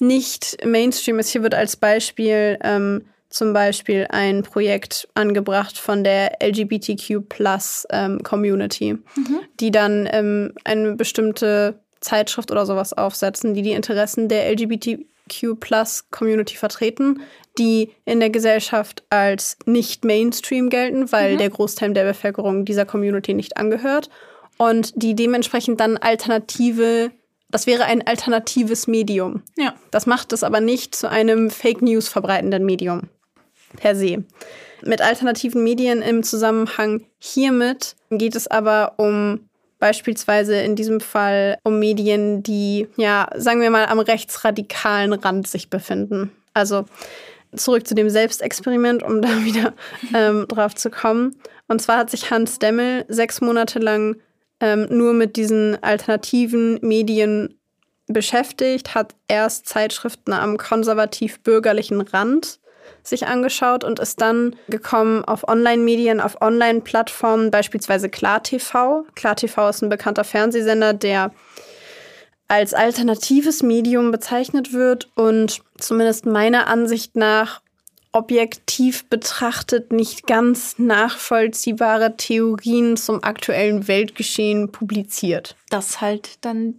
nicht 0.00 0.64
Mainstream 0.64 1.18
ist. 1.18 1.30
Hier 1.30 1.42
wird 1.42 1.54
als 1.54 1.76
Beispiel 1.76 2.58
ähm, 2.62 3.04
zum 3.28 3.52
Beispiel 3.52 4.06
ein 4.10 4.42
Projekt 4.42 5.08
angebracht 5.14 5.76
von 5.78 6.04
der 6.04 6.38
LGBTQ 6.40 7.28
Plus 7.28 7.86
ähm, 7.90 8.22
Community, 8.22 8.94
mhm. 8.94 9.40
die 9.60 9.70
dann 9.70 10.08
ähm, 10.10 10.52
eine 10.64 10.94
bestimmte 10.94 11.80
Zeitschrift 12.00 12.50
oder 12.50 12.66
sowas 12.66 12.92
aufsetzen, 12.92 13.54
die 13.54 13.62
die 13.62 13.72
Interessen 13.72 14.28
der 14.28 14.54
LGBTQ 15.24 15.60
Plus 15.60 16.04
Community 16.10 16.56
vertreten, 16.56 17.22
die 17.58 17.90
in 18.04 18.20
der 18.20 18.30
Gesellschaft 18.30 19.04
als 19.10 19.56
nicht 19.66 20.04
Mainstream 20.04 20.70
gelten, 20.70 21.10
weil 21.12 21.34
mhm. 21.34 21.38
der 21.38 21.50
Großteil 21.50 21.92
der 21.92 22.04
Bevölkerung 22.04 22.64
dieser 22.64 22.84
Community 22.84 23.34
nicht 23.34 23.56
angehört 23.56 24.10
und 24.58 24.92
die 24.96 25.14
dementsprechend 25.14 25.80
dann 25.80 25.96
alternative, 25.96 27.10
das 27.50 27.66
wäre 27.66 27.84
ein 27.84 28.06
alternatives 28.06 28.86
Medium. 28.86 29.42
Ja. 29.56 29.74
Das 29.90 30.06
macht 30.06 30.32
es 30.32 30.42
aber 30.42 30.60
nicht 30.60 30.94
zu 30.94 31.08
einem 31.08 31.50
Fake 31.50 31.82
News 31.82 32.08
verbreitenden 32.08 32.64
Medium 32.64 33.02
per 33.76 33.96
se. 33.96 34.24
Mit 34.82 35.00
alternativen 35.00 35.64
Medien 35.64 36.02
im 36.02 36.22
Zusammenhang 36.22 37.04
hiermit 37.18 37.96
geht 38.10 38.36
es 38.36 38.46
aber 38.46 38.94
um 38.98 39.48
beispielsweise 39.84 40.56
in 40.62 40.76
diesem 40.76 40.98
Fall 40.98 41.58
um 41.62 41.78
Medien, 41.78 42.42
die, 42.42 42.88
ja, 42.96 43.28
sagen 43.36 43.60
wir 43.60 43.68
mal, 43.68 43.84
am 43.84 43.98
rechtsradikalen 43.98 45.12
Rand 45.12 45.46
sich 45.46 45.68
befinden. 45.68 46.32
Also 46.54 46.86
zurück 47.54 47.86
zu 47.86 47.94
dem 47.94 48.08
Selbstexperiment, 48.08 49.02
um 49.02 49.20
da 49.22 49.44
wieder 49.44 49.74
ähm, 50.14 50.46
drauf 50.48 50.74
zu 50.74 50.88
kommen. 50.88 51.36
Und 51.68 51.82
zwar 51.82 51.98
hat 51.98 52.08
sich 52.08 52.30
Hans 52.30 52.58
Demmel 52.58 53.04
sechs 53.08 53.42
Monate 53.42 53.78
lang 53.78 54.16
ähm, 54.58 54.86
nur 54.88 55.12
mit 55.12 55.36
diesen 55.36 55.82
alternativen 55.82 56.78
Medien 56.80 57.60
beschäftigt, 58.06 58.94
hat 58.94 59.14
erst 59.28 59.68
Zeitschriften 59.68 60.32
am 60.32 60.56
konservativ-bürgerlichen 60.56 62.00
Rand 62.00 62.58
sich 63.04 63.26
angeschaut 63.26 63.84
und 63.84 63.98
ist 63.98 64.20
dann 64.20 64.56
gekommen 64.68 65.24
auf 65.24 65.46
Online-Medien, 65.46 66.20
auf 66.20 66.40
Online-Plattformen, 66.40 67.50
beispielsweise 67.50 68.08
KlarTV. 68.08 69.04
KlarTV 69.14 69.68
ist 69.68 69.82
ein 69.82 69.90
bekannter 69.90 70.24
Fernsehsender, 70.24 70.94
der 70.94 71.32
als 72.48 72.74
alternatives 72.74 73.62
Medium 73.62 74.10
bezeichnet 74.10 74.72
wird 74.72 75.10
und 75.14 75.60
zumindest 75.78 76.26
meiner 76.26 76.66
Ansicht 76.66 77.16
nach 77.16 77.60
objektiv 78.12 79.08
betrachtet 79.08 79.92
nicht 79.92 80.26
ganz 80.26 80.78
nachvollziehbare 80.78 82.16
Theorien 82.16 82.96
zum 82.96 83.24
aktuellen 83.24 83.88
Weltgeschehen 83.88 84.70
publiziert. 84.70 85.56
Das 85.68 86.00
halt 86.00 86.38
dann 86.42 86.76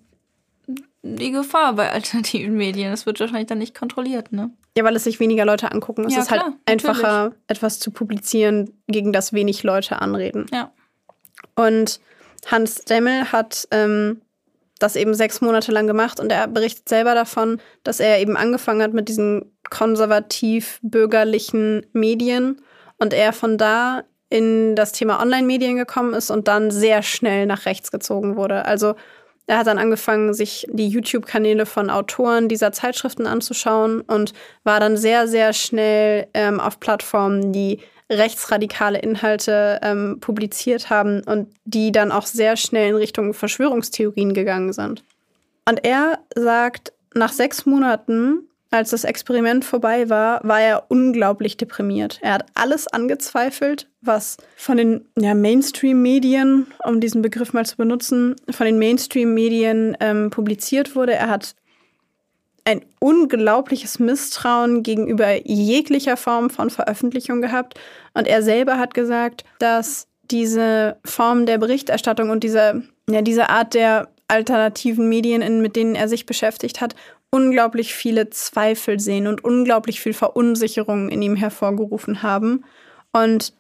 die 1.04 1.32
Gefahr 1.32 1.74
bei 1.74 1.92
alternativen 1.92 2.56
Medien. 2.56 2.92
Es 2.92 3.06
wird 3.06 3.20
wahrscheinlich 3.20 3.48
dann 3.48 3.60
nicht 3.60 3.76
kontrolliert, 3.76 4.32
ne? 4.32 4.50
Ja, 4.78 4.84
weil 4.84 4.96
es 4.96 5.06
sich 5.06 5.20
weniger 5.20 5.46
Leute 5.46 5.72
angucken. 5.72 6.06
Es 6.06 6.14
ja, 6.14 6.22
ist 6.22 6.32
halt 6.32 6.42
klar, 6.42 6.54
halt 6.54 6.62
einfacher, 6.68 7.24
natürlich. 7.24 7.44
etwas 7.48 7.80
zu 7.80 7.92
publizieren, 7.92 8.74
gegen 8.88 9.14
das 9.14 9.32
wenig 9.32 9.64
Leute 9.64 10.02
anreden. 10.02 10.48
Ja. 10.54 10.72
Und 11.56 12.02
Hans 12.48 12.84
Demmel 12.86 13.32
hat 13.32 13.68
ähm, 13.72 14.22
das 14.80 14.96
eben 14.96 15.14
sechs 15.14 15.42
Monate 15.42 15.72
lang 15.72 15.86
gemacht 15.88 16.20
und 16.20 16.32
er 16.32 16.48
berichtet 16.48 16.90
selber 16.90 17.14
davon, 17.16 17.60
dass 17.84 18.00
er 18.00 18.20
eben 18.20 18.38
angefangen 18.38 18.82
hat 18.82 18.94
mit 18.94 19.08
diesen 19.08 19.52
konservativ-bürgerlichen 19.70 21.86
Medien 21.94 22.62
und 22.98 23.14
er 23.14 23.34
von 23.34 23.58
da 23.58 24.04
in 24.30 24.76
das 24.76 24.92
Thema 24.92 25.22
Online-Medien 25.22 25.78
gekommen 25.78 26.14
ist 26.14 26.30
und 26.30 26.48
dann 26.48 26.70
sehr 26.72 27.04
schnell 27.04 27.46
nach 27.46 27.66
rechts 27.66 27.92
gezogen 27.92 28.36
wurde. 28.36 28.66
Also 28.66 28.96
er 29.48 29.60
hat 29.60 29.68
dann 29.68 29.78
angefangen, 29.78 30.34
sich 30.34 30.68
die 30.72 30.88
YouTube-Kanäle 30.88 31.66
von 31.66 31.90
Autoren 31.90 32.50
dieser 32.50 32.72
Zeitschriften 32.72 33.28
anzuschauen 33.28 34.02
und 34.02 34.34
war 34.64 34.80
dann 34.80 34.98
sehr, 34.98 35.28
sehr 35.28 35.54
schnell 35.54 36.28
ähm, 36.34 36.60
auf 36.60 36.80
Plattformen, 36.80 37.54
die 37.54 37.80
rechtsradikale 38.12 39.00
Inhalte 39.00 39.80
ähm, 39.82 40.20
publiziert 40.20 40.90
haben 40.90 41.22
und 41.26 41.54
die 41.66 41.92
dann 41.92 42.12
auch 42.12 42.26
sehr 42.26 42.56
schnell 42.56 42.90
in 42.90 42.96
Richtung 42.96 43.34
Verschwörungstheorien 43.34 44.34
gegangen 44.34 44.74
sind. 44.74 45.04
Und 45.68 45.84
er 45.84 46.20
sagt, 46.36 46.94
nach 47.16 47.32
sechs 47.32 47.66
Monaten, 47.66 48.48
als 48.76 48.92
das 48.92 49.04
Experiment 49.04 49.66
vorbei 49.66 50.10
war, 50.10 50.40
war 50.44 50.62
er 50.62 50.86
unglaublich 50.90 51.58
deprimiert. 51.58 52.20
Er 52.22 52.34
hat 52.34 52.46
alles 52.54 52.88
angezweifelt, 52.88 53.88
was 54.02 54.38
von 54.56 54.78
den 54.78 55.06
ja, 55.18 55.34
Mainstream-Medien, 55.34 56.68
um 56.84 57.00
diesen 57.00 57.22
Begriff 57.22 57.54
mal 57.54 57.66
zu 57.66 57.78
benutzen, 57.78 58.36
von 58.50 58.66
den 58.66 58.78
Mainstream-Medien 58.80 59.98
ähm, 60.00 60.30
publiziert 60.30 60.96
wurde. 60.96 61.14
Er 61.14 61.30
hat 61.30 61.56
ein 62.66 62.84
unglaubliches 63.00 64.00
Misstrauen 64.00 64.82
gegenüber 64.84 65.48
jeglicher 65.48 66.18
Form 66.18 66.50
von 66.50 66.70
Veröffentlichung 66.70 67.42
gehabt. 67.42 67.80
Und 68.14 68.28
er 68.28 68.42
selber 68.42 68.80
hat 68.80 68.94
gesagt, 68.94 69.44
dass 69.60 70.08
diese 70.32 70.98
Form 71.06 71.46
der 71.46 71.60
Berichterstattung 71.60 72.32
und 72.32 72.44
diese, 72.44 72.84
ja, 73.08 73.22
diese 73.22 73.50
Art 73.50 73.76
der 73.76 74.10
alternativen 74.28 75.08
Medien, 75.08 75.62
mit 75.62 75.76
denen 75.76 75.96
er 75.96 76.08
sich 76.08 76.26
beschäftigt 76.26 76.82
hat, 76.82 76.96
unglaublich 77.32 77.94
viele 77.94 78.30
Zweifel 78.30 79.00
sehen 79.00 79.28
und 79.28 79.44
unglaublich 79.44 80.00
viel 80.00 80.14
Verunsicherung 80.14 81.10
in 81.10 81.22
ihm 81.22 81.36
hervorgerufen 81.36 82.24
haben. 82.24 82.66
Und 83.12 83.54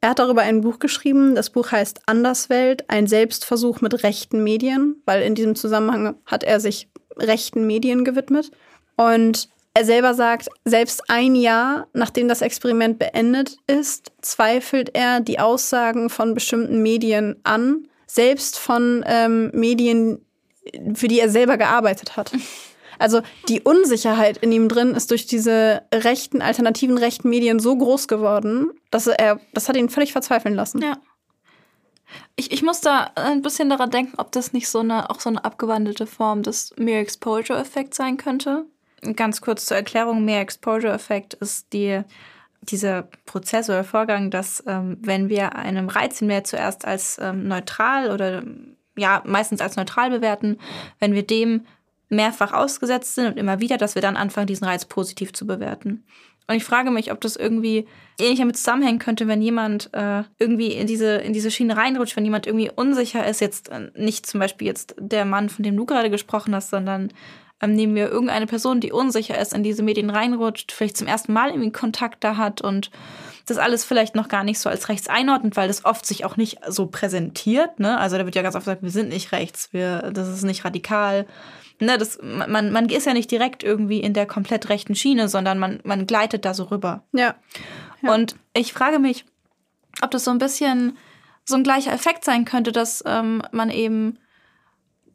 er 0.00 0.10
hat 0.10 0.18
darüber 0.18 0.42
ein 0.42 0.60
Buch 0.60 0.78
geschrieben. 0.78 1.34
Das 1.34 1.50
Buch 1.50 1.72
heißt 1.72 2.02
Anderswelt, 2.06 2.88
ein 2.88 3.06
Selbstversuch 3.06 3.80
mit 3.80 4.02
rechten 4.02 4.44
Medien, 4.44 5.02
weil 5.06 5.22
in 5.22 5.34
diesem 5.34 5.56
Zusammenhang 5.56 6.14
hat 6.24 6.44
er 6.44 6.60
sich 6.60 6.88
rechten 7.16 7.66
Medien 7.66 8.04
gewidmet. 8.04 8.50
Und 8.96 9.48
er 9.74 9.84
selber 9.84 10.14
sagt, 10.14 10.48
selbst 10.64 11.08
ein 11.08 11.34
Jahr 11.34 11.86
nachdem 11.92 12.28
das 12.28 12.42
Experiment 12.42 12.98
beendet 12.98 13.58
ist, 13.66 14.12
zweifelt 14.22 14.90
er 14.94 15.20
die 15.20 15.38
Aussagen 15.38 16.10
von 16.10 16.34
bestimmten 16.34 16.82
Medien 16.82 17.36
an, 17.44 17.86
selbst 18.06 18.58
von 18.58 19.04
ähm, 19.06 19.50
Medien, 19.52 20.24
für 20.94 21.08
die 21.08 21.20
er 21.20 21.28
selber 21.28 21.58
gearbeitet 21.58 22.16
hat. 22.16 22.32
Also 22.98 23.22
die 23.48 23.60
Unsicherheit 23.60 24.38
in 24.38 24.52
ihm 24.52 24.68
drin 24.68 24.94
ist 24.94 25.10
durch 25.10 25.26
diese 25.26 25.82
rechten, 25.92 26.42
alternativen 26.42 26.98
rechten 26.98 27.28
Medien 27.28 27.60
so 27.60 27.76
groß 27.76 28.08
geworden, 28.08 28.70
dass 28.90 29.06
er, 29.06 29.40
das 29.52 29.68
hat 29.68 29.76
ihn 29.76 29.88
völlig 29.88 30.12
verzweifeln 30.12 30.54
lassen. 30.54 30.82
Ja. 30.82 30.98
Ich, 32.36 32.52
ich 32.52 32.62
muss 32.62 32.80
da 32.80 33.10
ein 33.16 33.42
bisschen 33.42 33.68
daran 33.68 33.90
denken, 33.90 34.14
ob 34.16 34.32
das 34.32 34.52
nicht 34.52 34.68
so 34.68 34.80
eine, 34.80 35.10
auch 35.10 35.20
so 35.20 35.28
eine 35.28 35.44
abgewandelte 35.44 36.06
Form 36.06 36.42
des 36.42 36.72
Mere 36.76 37.00
Exposure-Effekts 37.00 37.96
sein 37.96 38.16
könnte. 38.16 38.64
Ganz 39.14 39.40
kurz 39.40 39.66
zur 39.66 39.76
Erklärung, 39.76 40.24
Mere 40.24 40.40
Exposure-Effekt 40.40 41.34
ist 41.34 41.72
die, 41.72 42.00
dieser 42.62 43.08
Prozess 43.26 43.68
oder 43.68 43.84
Vorgang, 43.84 44.30
dass 44.30 44.62
ähm, 44.66 44.98
wenn 45.00 45.28
wir 45.28 45.56
einem 45.56 45.88
Reiz, 45.88 46.20
wir 46.20 46.44
zuerst 46.44 46.84
als 46.84 47.18
ähm, 47.20 47.46
neutral 47.46 48.10
oder 48.10 48.42
ja, 48.96 49.22
meistens 49.24 49.60
als 49.60 49.76
neutral 49.76 50.10
bewerten, 50.10 50.58
wenn 50.98 51.14
wir 51.14 51.24
dem 51.24 51.66
mehrfach 52.08 52.52
ausgesetzt 52.52 53.14
sind 53.14 53.26
und 53.26 53.38
immer 53.38 53.60
wieder, 53.60 53.76
dass 53.76 53.94
wir 53.94 54.02
dann 54.02 54.16
anfangen, 54.16 54.46
diesen 54.46 54.66
Reiz 54.66 54.84
positiv 54.84 55.32
zu 55.32 55.46
bewerten. 55.46 56.04
Und 56.48 56.54
ich 56.54 56.64
frage 56.64 56.90
mich, 56.90 57.12
ob 57.12 57.20
das 57.20 57.36
irgendwie 57.36 57.86
ähnlich 58.18 58.38
damit 58.38 58.56
zusammenhängen 58.56 58.98
könnte, 58.98 59.28
wenn 59.28 59.42
jemand 59.42 59.90
äh, 59.92 60.22
irgendwie 60.38 60.72
in 60.72 60.86
diese, 60.86 61.16
in 61.16 61.34
diese 61.34 61.50
Schiene 61.50 61.76
reinrutscht, 61.76 62.16
wenn 62.16 62.24
jemand 62.24 62.46
irgendwie 62.46 62.70
unsicher 62.74 63.26
ist, 63.26 63.40
jetzt 63.40 63.68
äh, 63.68 63.90
nicht 63.94 64.24
zum 64.24 64.40
Beispiel 64.40 64.66
jetzt 64.66 64.94
der 64.98 65.26
Mann, 65.26 65.50
von 65.50 65.62
dem 65.62 65.76
du 65.76 65.84
gerade 65.84 66.08
gesprochen 66.08 66.54
hast, 66.54 66.70
sondern 66.70 67.12
ähm, 67.60 67.74
nehmen 67.74 67.94
wir 67.94 68.08
irgendeine 68.08 68.46
Person, 68.46 68.80
die 68.80 68.92
unsicher 68.92 69.38
ist, 69.38 69.52
in 69.52 69.62
diese 69.62 69.82
Medien 69.82 70.08
reinrutscht, 70.08 70.72
vielleicht 70.72 70.96
zum 70.96 71.06
ersten 71.06 71.34
Mal 71.34 71.50
irgendwie 71.50 71.70
Kontakt 71.70 72.24
da 72.24 72.38
hat 72.38 72.62
und 72.62 72.90
das 73.44 73.58
alles 73.58 73.84
vielleicht 73.84 74.14
noch 74.14 74.28
gar 74.28 74.44
nicht 74.44 74.58
so 74.58 74.70
als 74.70 74.88
rechts 74.88 75.08
einordnet, 75.08 75.56
weil 75.56 75.68
das 75.68 75.84
oft 75.84 76.06
sich 76.06 76.24
auch 76.24 76.36
nicht 76.38 76.58
so 76.68 76.86
präsentiert. 76.86 77.78
Ne? 77.78 77.98
Also 77.98 78.16
da 78.16 78.24
wird 78.24 78.34
ja 78.34 78.42
ganz 78.42 78.54
oft 78.54 78.64
gesagt, 78.64 78.82
wir 78.82 78.90
sind 78.90 79.10
nicht 79.10 79.32
rechts, 79.32 79.72
wir, 79.72 80.12
das 80.12 80.28
ist 80.28 80.44
nicht 80.44 80.64
radikal 80.64 81.26
ne, 81.80 81.98
das, 81.98 82.18
man, 82.22 82.70
man 82.70 82.88
ist 82.88 83.06
ja 83.06 83.12
nicht 83.12 83.30
direkt 83.30 83.62
irgendwie 83.62 84.00
in 84.00 84.14
der 84.14 84.26
komplett 84.26 84.68
rechten 84.68 84.94
Schiene, 84.94 85.28
sondern 85.28 85.58
man, 85.58 85.80
man 85.84 86.06
gleitet 86.06 86.44
da 86.44 86.54
so 86.54 86.64
rüber. 86.64 87.02
Ja. 87.12 87.34
ja. 88.02 88.14
Und 88.14 88.36
ich 88.54 88.72
frage 88.72 88.98
mich, 88.98 89.24
ob 90.02 90.10
das 90.10 90.24
so 90.24 90.30
ein 90.30 90.38
bisschen 90.38 90.96
so 91.44 91.56
ein 91.56 91.64
gleicher 91.64 91.92
Effekt 91.92 92.24
sein 92.24 92.44
könnte, 92.44 92.72
dass 92.72 93.02
ähm, 93.06 93.42
man 93.52 93.70
eben 93.70 94.18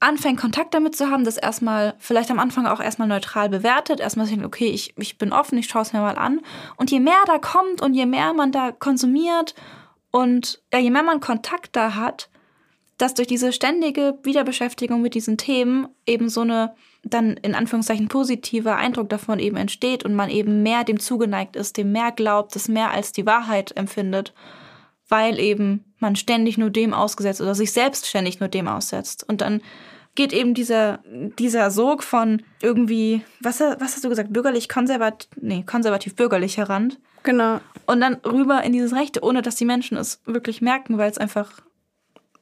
anfängt, 0.04 0.40
Kontakt 0.40 0.74
damit 0.74 0.96
zu 0.96 1.10
haben, 1.10 1.24
das 1.24 1.38
erstmal, 1.38 1.94
vielleicht 1.98 2.30
am 2.30 2.40
Anfang 2.40 2.66
auch 2.66 2.82
erstmal 2.82 3.08
neutral 3.08 3.48
bewertet, 3.50 4.00
erstmal 4.00 4.28
denkt, 4.28 4.46
okay, 4.46 4.68
ich, 4.68 4.94
ich 4.98 5.18
bin 5.18 5.32
offen, 5.32 5.58
ich 5.58 5.68
schaue 5.68 5.84
es 5.84 5.94
mir 5.94 6.02
mal 6.02 6.18
an. 6.18 6.42
Und 6.76 6.92
je 6.92 7.00
mehr 7.00 7.24
da 7.26 7.38
kommt 7.38 7.82
und 7.82 7.94
je 7.94 8.06
mehr 8.06 8.34
man 8.34 8.52
da 8.52 8.72
konsumiert 8.72 9.56
und 10.12 10.62
ja, 10.74 10.80
je 10.80 10.92
mehr 10.92 11.04
man 11.04 11.22
Kontakt 11.22 11.76
da 11.76 11.96
hat, 11.96 12.30
dass 13.04 13.14
durch 13.14 13.28
diese 13.28 13.52
ständige 13.52 14.18
Wiederbeschäftigung 14.24 15.02
mit 15.02 15.14
diesen 15.14 15.38
Themen 15.38 15.90
eben 16.08 16.30
so 16.30 16.40
eine 16.40 16.74
dann 17.04 17.32
in 17.32 17.54
Anführungszeichen 17.54 18.08
positiver 18.08 18.78
Eindruck 18.78 19.10
davon 19.10 19.40
eben 19.40 19.58
entsteht 19.58 20.06
und 20.06 20.16
man 20.16 20.30
eben 20.30 20.64
mehr 20.64 20.86
dem 20.86 21.02
zugeneigt 21.02 21.58
ist, 21.58 21.76
dem 21.76 21.92
mehr 21.92 22.14
glaubt, 22.14 22.56
das 22.56 22.70
mehr 22.70 22.92
als 22.92 23.12
die 23.12 23.26
Wahrheit 23.26 23.76
empfindet, 23.76 24.34
weil 25.10 25.38
eben 25.38 25.84
man 26.00 26.16
ständig 26.16 26.58
nur 26.58 26.70
dem 26.70 26.94
ausgesetzt 26.94 27.42
oder 27.42 27.56
sich 27.56 27.74
selbst 27.74 28.08
ständig 28.08 28.40
nur 28.40 28.48
dem 28.48 28.70
aussetzt. 28.70 29.28
Und 29.28 29.42
dann 29.42 29.60
geht 30.16 30.32
eben 30.32 30.54
dieser, 30.54 31.00
dieser 31.38 31.72
Sog 31.72 32.04
von 32.04 32.42
irgendwie, 32.62 33.22
was, 33.42 33.60
was 33.60 33.96
hast 33.96 34.06
du 34.06 34.08
gesagt, 34.08 34.32
bürgerlich, 34.32 34.70
konservativ, 34.70 35.30
nee, 35.42 35.64
konservativ-bürgerlich 35.64 36.56
heran. 36.56 36.96
Genau. 37.24 37.60
Und 37.86 38.00
dann 38.00 38.14
rüber 38.26 38.64
in 38.64 38.72
dieses 38.72 38.96
Rechte, 38.96 39.22
ohne 39.24 39.42
dass 39.42 39.56
die 39.56 39.66
Menschen 39.66 39.98
es 39.98 40.22
wirklich 40.24 40.62
merken, 40.62 40.98
weil 40.98 41.12
es 41.12 41.18
einfach 41.18 41.52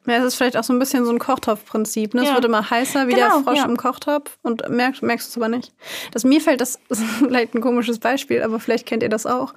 ja, 0.07 0.17
es 0.17 0.25
ist 0.25 0.35
vielleicht 0.35 0.57
auch 0.57 0.63
so 0.63 0.73
ein 0.73 0.79
bisschen 0.79 1.05
so 1.05 1.11
ein 1.11 1.19
Kochtopfprinzip. 1.19 2.13
Ne? 2.13 2.23
Ja. 2.23 2.29
Es 2.29 2.35
wird 2.35 2.45
immer 2.45 2.69
heißer 2.69 3.07
wie 3.07 3.13
genau, 3.13 3.35
der 3.35 3.43
Frosch 3.43 3.57
ja. 3.57 3.65
im 3.65 3.77
Kochtopf 3.77 4.37
und 4.41 4.67
merkst, 4.67 5.03
merkst 5.03 5.29
es 5.29 5.37
aber 5.37 5.47
nicht. 5.47 5.71
Das, 6.11 6.23
mir 6.23 6.41
fällt 6.41 6.61
das, 6.61 6.79
das 6.89 6.99
ist 6.99 7.07
vielleicht 7.19 7.53
ein 7.53 7.61
komisches 7.61 7.99
Beispiel, 7.99 8.41
aber 8.41 8.59
vielleicht 8.59 8.85
kennt 8.85 9.03
ihr 9.03 9.09
das 9.09 9.25
auch. 9.25 9.53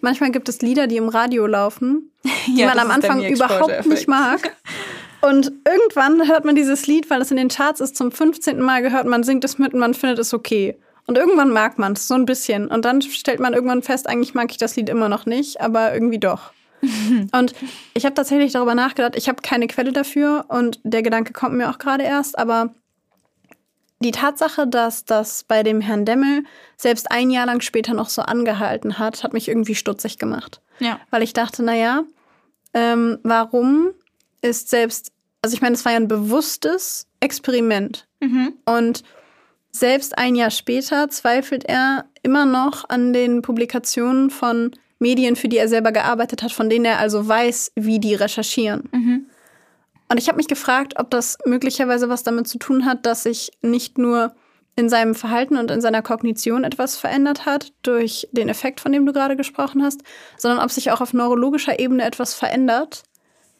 Manchmal 0.00 0.32
gibt 0.32 0.48
es 0.48 0.60
Lieder, 0.60 0.86
die 0.86 0.96
im 0.96 1.08
Radio 1.08 1.46
laufen, 1.46 2.10
die 2.46 2.56
ja, 2.60 2.66
man 2.66 2.78
am 2.78 2.90
Anfang 2.90 3.24
überhaupt 3.24 3.86
nicht 3.86 4.08
mag. 4.08 4.54
Und 5.22 5.52
irgendwann 5.66 6.28
hört 6.28 6.44
man 6.44 6.54
dieses 6.54 6.86
Lied, 6.86 7.08
weil 7.08 7.22
es 7.22 7.30
in 7.30 7.38
den 7.38 7.48
Charts 7.48 7.80
ist, 7.80 7.96
zum 7.96 8.12
15. 8.12 8.60
Mal 8.60 8.82
gehört, 8.82 9.06
man 9.06 9.22
singt 9.22 9.42
es 9.42 9.58
mit 9.58 9.72
und 9.72 9.80
man 9.80 9.94
findet 9.94 10.18
es 10.18 10.34
okay. 10.34 10.76
Und 11.06 11.16
irgendwann 11.16 11.48
mag 11.48 11.78
man 11.78 11.94
es 11.94 12.06
so 12.08 12.14
ein 12.14 12.26
bisschen. 12.26 12.68
Und 12.68 12.84
dann 12.84 13.00
stellt 13.00 13.40
man 13.40 13.54
irgendwann 13.54 13.82
fest, 13.82 14.06
eigentlich 14.06 14.34
mag 14.34 14.50
ich 14.50 14.58
das 14.58 14.76
Lied 14.76 14.90
immer 14.90 15.08
noch 15.08 15.24
nicht, 15.24 15.62
aber 15.62 15.94
irgendwie 15.94 16.18
doch. 16.18 16.52
Und 17.32 17.54
ich 17.94 18.04
habe 18.04 18.14
tatsächlich 18.14 18.52
darüber 18.52 18.74
nachgedacht, 18.74 19.16
ich 19.16 19.28
habe 19.28 19.42
keine 19.42 19.66
Quelle 19.66 19.92
dafür 19.92 20.46
und 20.48 20.80
der 20.82 21.02
Gedanke 21.02 21.32
kommt 21.32 21.54
mir 21.54 21.70
auch 21.70 21.78
gerade 21.78 22.04
erst, 22.04 22.38
aber 22.38 22.74
die 24.00 24.10
Tatsache, 24.10 24.66
dass 24.66 25.04
das 25.04 25.44
bei 25.44 25.62
dem 25.62 25.80
Herrn 25.80 26.04
Demmel 26.04 26.44
selbst 26.76 27.10
ein 27.10 27.30
Jahr 27.30 27.46
lang 27.46 27.60
später 27.60 27.94
noch 27.94 28.08
so 28.08 28.22
angehalten 28.22 28.98
hat, 28.98 29.22
hat 29.22 29.32
mich 29.32 29.48
irgendwie 29.48 29.74
stutzig 29.74 30.18
gemacht. 30.18 30.60
Ja. 30.78 31.00
Weil 31.10 31.22
ich 31.22 31.32
dachte, 31.32 31.62
naja, 31.62 32.04
ähm, 32.74 33.18
warum 33.22 33.92
ist 34.42 34.68
selbst, 34.68 35.12
also 35.42 35.54
ich 35.54 35.62
meine, 35.62 35.74
es 35.74 35.84
war 35.84 35.92
ja 35.92 35.98
ein 35.98 36.08
bewusstes 36.08 37.06
Experiment. 37.20 38.06
Mhm. 38.20 38.54
Und 38.66 39.04
selbst 39.70 40.18
ein 40.18 40.34
Jahr 40.34 40.50
später 40.50 41.08
zweifelt 41.08 41.64
er 41.64 42.04
immer 42.22 42.44
noch 42.44 42.88
an 42.88 43.12
den 43.12 43.42
Publikationen 43.42 44.30
von 44.30 44.72
Medien, 45.04 45.36
für 45.36 45.48
die 45.48 45.58
er 45.58 45.68
selber 45.68 45.92
gearbeitet 45.92 46.42
hat, 46.42 46.52
von 46.52 46.70
denen 46.70 46.86
er 46.86 46.98
also 46.98 47.28
weiß, 47.28 47.72
wie 47.76 48.00
die 48.00 48.14
recherchieren. 48.14 48.88
Mhm. 48.90 49.26
Und 50.08 50.18
ich 50.18 50.28
habe 50.28 50.38
mich 50.38 50.48
gefragt, 50.48 50.94
ob 50.96 51.10
das 51.10 51.36
möglicherweise 51.44 52.08
was 52.08 52.22
damit 52.22 52.48
zu 52.48 52.58
tun 52.58 52.86
hat, 52.86 53.04
dass 53.04 53.24
sich 53.24 53.50
nicht 53.60 53.98
nur 53.98 54.34
in 54.76 54.88
seinem 54.88 55.14
Verhalten 55.14 55.56
und 55.56 55.70
in 55.70 55.80
seiner 55.80 56.02
Kognition 56.02 56.64
etwas 56.64 56.96
verändert 56.96 57.46
hat 57.46 57.72
durch 57.82 58.28
den 58.32 58.48
Effekt, 58.48 58.80
von 58.80 58.92
dem 58.92 59.06
du 59.06 59.12
gerade 59.12 59.36
gesprochen 59.36 59.82
hast, 59.82 60.02
sondern 60.36 60.64
ob 60.64 60.70
sich 60.70 60.90
auch 60.90 61.00
auf 61.00 61.12
neurologischer 61.12 61.78
Ebene 61.78 62.04
etwas 62.04 62.34
verändert, 62.34 63.02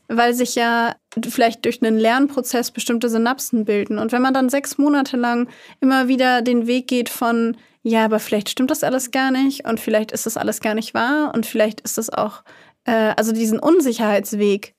weil 0.08 0.34
sich 0.34 0.54
ja 0.54 0.96
vielleicht 1.28 1.64
durch 1.64 1.82
einen 1.82 1.98
Lernprozess 1.98 2.70
bestimmte 2.70 3.08
Synapsen 3.08 3.64
bilden. 3.64 3.98
Und 3.98 4.12
wenn 4.12 4.22
man 4.22 4.34
dann 4.34 4.48
sechs 4.48 4.78
Monate 4.78 5.16
lang 5.16 5.48
immer 5.80 6.08
wieder 6.08 6.42
den 6.42 6.66
Weg 6.66 6.88
geht 6.88 7.08
von 7.08 7.56
ja, 7.86 8.06
aber 8.06 8.18
vielleicht 8.18 8.48
stimmt 8.48 8.70
das 8.70 8.82
alles 8.82 9.10
gar 9.10 9.30
nicht 9.30 9.66
und 9.68 9.78
vielleicht 9.78 10.10
ist 10.10 10.24
das 10.24 10.38
alles 10.38 10.60
gar 10.60 10.74
nicht 10.74 10.94
wahr 10.94 11.32
und 11.34 11.44
vielleicht 11.44 11.82
ist 11.82 11.98
das 11.98 12.08
auch, 12.08 12.42
äh, 12.84 13.12
also 13.16 13.32
diesen 13.32 13.58
Unsicherheitsweg, 13.58 14.74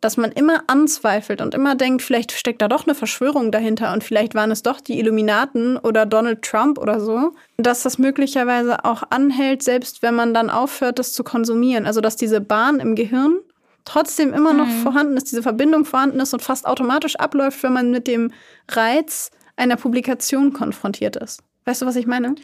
dass 0.00 0.16
man 0.16 0.30
immer 0.30 0.62
anzweifelt 0.68 1.40
und 1.40 1.52
immer 1.52 1.74
denkt, 1.74 2.02
vielleicht 2.02 2.30
steckt 2.30 2.62
da 2.62 2.68
doch 2.68 2.86
eine 2.86 2.94
Verschwörung 2.94 3.50
dahinter 3.50 3.92
und 3.92 4.04
vielleicht 4.04 4.36
waren 4.36 4.52
es 4.52 4.62
doch 4.62 4.80
die 4.80 5.00
Illuminaten 5.00 5.76
oder 5.78 6.06
Donald 6.06 6.42
Trump 6.42 6.78
oder 6.78 7.00
so, 7.00 7.32
dass 7.56 7.82
das 7.82 7.98
möglicherweise 7.98 8.84
auch 8.84 9.02
anhält, 9.10 9.64
selbst 9.64 10.02
wenn 10.02 10.14
man 10.14 10.32
dann 10.32 10.48
aufhört, 10.48 11.00
das 11.00 11.12
zu 11.12 11.24
konsumieren. 11.24 11.86
Also 11.86 12.00
dass 12.00 12.14
diese 12.14 12.40
Bahn 12.40 12.78
im 12.78 12.94
Gehirn 12.94 13.38
trotzdem 13.84 14.32
immer 14.32 14.52
noch 14.52 14.68
mhm. 14.68 14.82
vorhanden 14.82 15.16
ist, 15.16 15.32
diese 15.32 15.42
Verbindung 15.42 15.84
vorhanden 15.84 16.20
ist 16.20 16.32
und 16.32 16.42
fast 16.42 16.66
automatisch 16.66 17.16
abläuft, 17.16 17.64
wenn 17.64 17.72
man 17.72 17.90
mit 17.90 18.06
dem 18.06 18.30
Reiz 18.68 19.32
einer 19.56 19.76
Publikation 19.76 20.52
konfrontiert 20.52 21.16
ist. 21.16 21.42
Weißt 21.64 21.82
du, 21.82 21.86
was 21.86 21.96
ich 21.96 22.06
meine? 22.06 22.34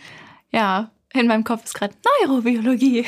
Ja, 0.51 0.91
in 1.13 1.27
meinem 1.27 1.45
Kopf 1.45 1.65
ist 1.65 1.75
gerade 1.75 1.95
Neurobiologie. 2.23 3.05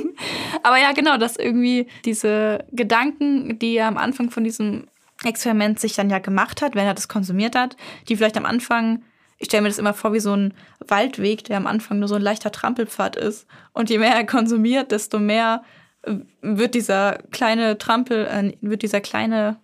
Aber 0.62 0.78
ja, 0.78 0.92
genau, 0.92 1.16
dass 1.16 1.36
irgendwie 1.36 1.86
diese 2.04 2.64
Gedanken, 2.70 3.58
die 3.58 3.76
er 3.76 3.88
am 3.88 3.98
Anfang 3.98 4.30
von 4.30 4.44
diesem 4.44 4.86
Experiment 5.24 5.80
sich 5.80 5.94
dann 5.94 6.10
ja 6.10 6.18
gemacht 6.18 6.62
hat, 6.62 6.74
wenn 6.74 6.86
er 6.86 6.94
das 6.94 7.08
konsumiert 7.08 7.56
hat, 7.56 7.76
die 8.08 8.16
vielleicht 8.16 8.36
am 8.36 8.46
Anfang, 8.46 9.02
ich 9.38 9.46
stelle 9.46 9.62
mir 9.62 9.68
das 9.68 9.78
immer 9.78 9.94
vor 9.94 10.12
wie 10.12 10.20
so 10.20 10.34
ein 10.34 10.54
Waldweg, 10.86 11.44
der 11.44 11.56
am 11.56 11.66
Anfang 11.66 11.98
nur 11.98 12.08
so 12.08 12.14
ein 12.14 12.22
leichter 12.22 12.52
Trampelpfad 12.52 13.16
ist. 13.16 13.46
Und 13.72 13.90
je 13.90 13.98
mehr 13.98 14.14
er 14.14 14.26
konsumiert, 14.26 14.92
desto 14.92 15.18
mehr 15.18 15.64
äh, 16.02 16.16
wird 16.42 16.74
dieser 16.74 17.18
kleine 17.30 17.76
Trampel, 17.78 18.26
äh, 18.26 18.52
wird 18.60 18.82
dieser 18.82 19.00
kleine 19.00 19.58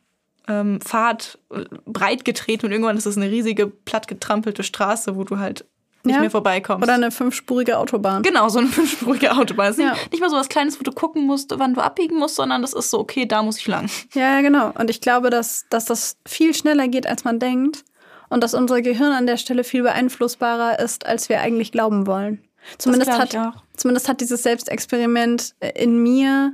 ähm, 0.49 0.81
Pfad 0.81 1.39
breit 1.85 2.25
getreten 2.25 2.67
und 2.67 2.73
irgendwann 2.73 2.97
ist 2.97 3.07
es 3.07 3.17
eine 3.17 3.31
riesige, 3.31 3.69
plattgetrampelte 3.69 4.65
Straße, 4.65 5.15
wo 5.15 5.25
du 5.25 5.39
halt 5.39 5.65
nicht 6.05 6.15
ja. 6.15 6.21
mehr 6.21 6.31
vorbeikommst. 6.31 6.83
Oder 6.83 6.95
eine 6.95 7.11
fünfspurige 7.11 7.79
Autobahn. 7.79 8.23
Genau, 8.23 8.49
so 8.49 8.59
eine 8.59 8.69
fünfspurige 8.69 9.33
Autobahn. 9.33 9.75
Ja. 9.79 9.97
nicht 10.11 10.21
mal 10.21 10.31
so 10.31 10.37
was 10.37 10.49
Kleines, 10.49 10.79
wo 10.79 10.83
du 10.83 10.93
gucken 10.93 11.27
musst, 11.27 11.53
wann 11.59 11.75
du 11.75 11.81
abbiegen 11.81 12.19
musst, 12.19 12.37
sondern 12.37 12.63
das 12.63 12.73
ist 12.73 12.91
so, 12.91 12.99
okay, 12.99 13.27
da 13.27 13.43
muss 13.43 13.59
ich 13.59 13.67
lang. 13.67 13.89
Ja, 14.15 14.37
ja, 14.37 14.41
genau. 14.41 14.73
Und 14.79 14.91
ich 14.91 15.01
glaube, 15.01 15.31
dass, 15.31 15.67
dass 15.71 15.85
das 15.85 16.17
viel 16.27 16.55
schneller 16.55 16.89
geht, 16.89 17.07
als 17.07 17.25
man 17.25 17.39
denkt. 17.39 17.85
Und 18.31 18.45
dass 18.45 18.53
unser 18.53 18.83
Gehirn 18.83 19.13
an 19.13 19.27
der 19.27 19.39
Stelle 19.39 19.65
viel 19.65 19.83
beeinflussbarer 19.83 20.79
ist, 20.81 21.07
als 21.07 21.31
wir 21.31 21.41
eigentlich 21.41 21.73
glauben 21.73 22.07
wollen. 22.07 22.45
Zumindest 22.77 23.11
hat, 23.11 23.37
zumindest 23.75 24.09
hat 24.09 24.21
dieses 24.21 24.43
Selbstexperiment 24.43 25.55
in 25.75 26.03
mir 26.03 26.53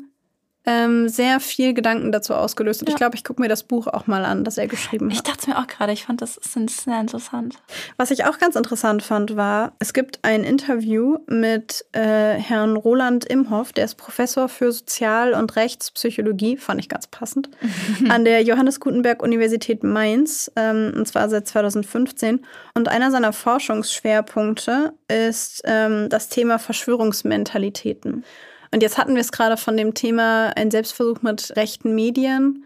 ähm, 0.66 1.08
sehr 1.08 1.40
viel 1.40 1.74
Gedanken 1.74 2.10
dazu 2.10 2.34
ausgelöst. 2.34 2.80
Und 2.80 2.88
ja. 2.88 2.94
ich 2.94 2.98
glaube, 2.98 3.16
ich 3.16 3.24
gucke 3.24 3.40
mir 3.42 3.48
das 3.48 3.64
Buch 3.64 3.86
auch 3.86 4.06
mal 4.06 4.24
an, 4.24 4.44
das 4.44 4.56
er 4.56 4.66
geschrieben 4.66 5.10
hat. 5.10 5.14
Ich 5.14 5.22
dachte 5.22 5.50
mir 5.50 5.58
auch 5.58 5.66
gerade, 5.66 5.92
ich 5.92 6.04
fand 6.04 6.22
das 6.22 6.40
sehr 6.42 7.00
interessant. 7.00 7.56
Was 7.96 8.10
ich 8.10 8.24
auch 8.24 8.38
ganz 8.38 8.56
interessant 8.56 9.02
fand, 9.02 9.36
war, 9.36 9.72
es 9.78 9.92
gibt 9.92 10.20
ein 10.22 10.42
Interview 10.42 11.18
mit 11.26 11.84
äh, 11.92 12.34
Herrn 12.34 12.76
Roland 12.76 13.24
Imhoff, 13.26 13.72
der 13.72 13.84
ist 13.84 13.96
Professor 13.96 14.48
für 14.48 14.72
Sozial- 14.72 15.34
und 15.34 15.54
Rechtspsychologie, 15.56 16.56
fand 16.56 16.80
ich 16.80 16.88
ganz 16.88 17.06
passend, 17.06 17.50
an 18.08 18.24
der 18.24 18.42
Johannes 18.42 18.80
Gutenberg 18.80 19.22
Universität 19.22 19.82
Mainz, 19.82 20.50
ähm, 20.56 20.92
und 20.96 21.06
zwar 21.06 21.28
seit 21.28 21.46
2015. 21.46 22.40
Und 22.74 22.88
einer 22.88 23.10
seiner 23.10 23.32
Forschungsschwerpunkte 23.32 24.94
ist 25.08 25.62
ähm, 25.64 26.08
das 26.08 26.28
Thema 26.28 26.58
Verschwörungsmentalitäten. 26.58 28.24
Und 28.74 28.82
jetzt 28.82 28.98
hatten 28.98 29.14
wir 29.14 29.20
es 29.20 29.30
gerade 29.30 29.56
von 29.56 29.76
dem 29.76 29.94
Thema 29.94 30.48
ein 30.56 30.72
Selbstversuch 30.72 31.22
mit 31.22 31.56
rechten 31.56 31.94
Medien 31.94 32.64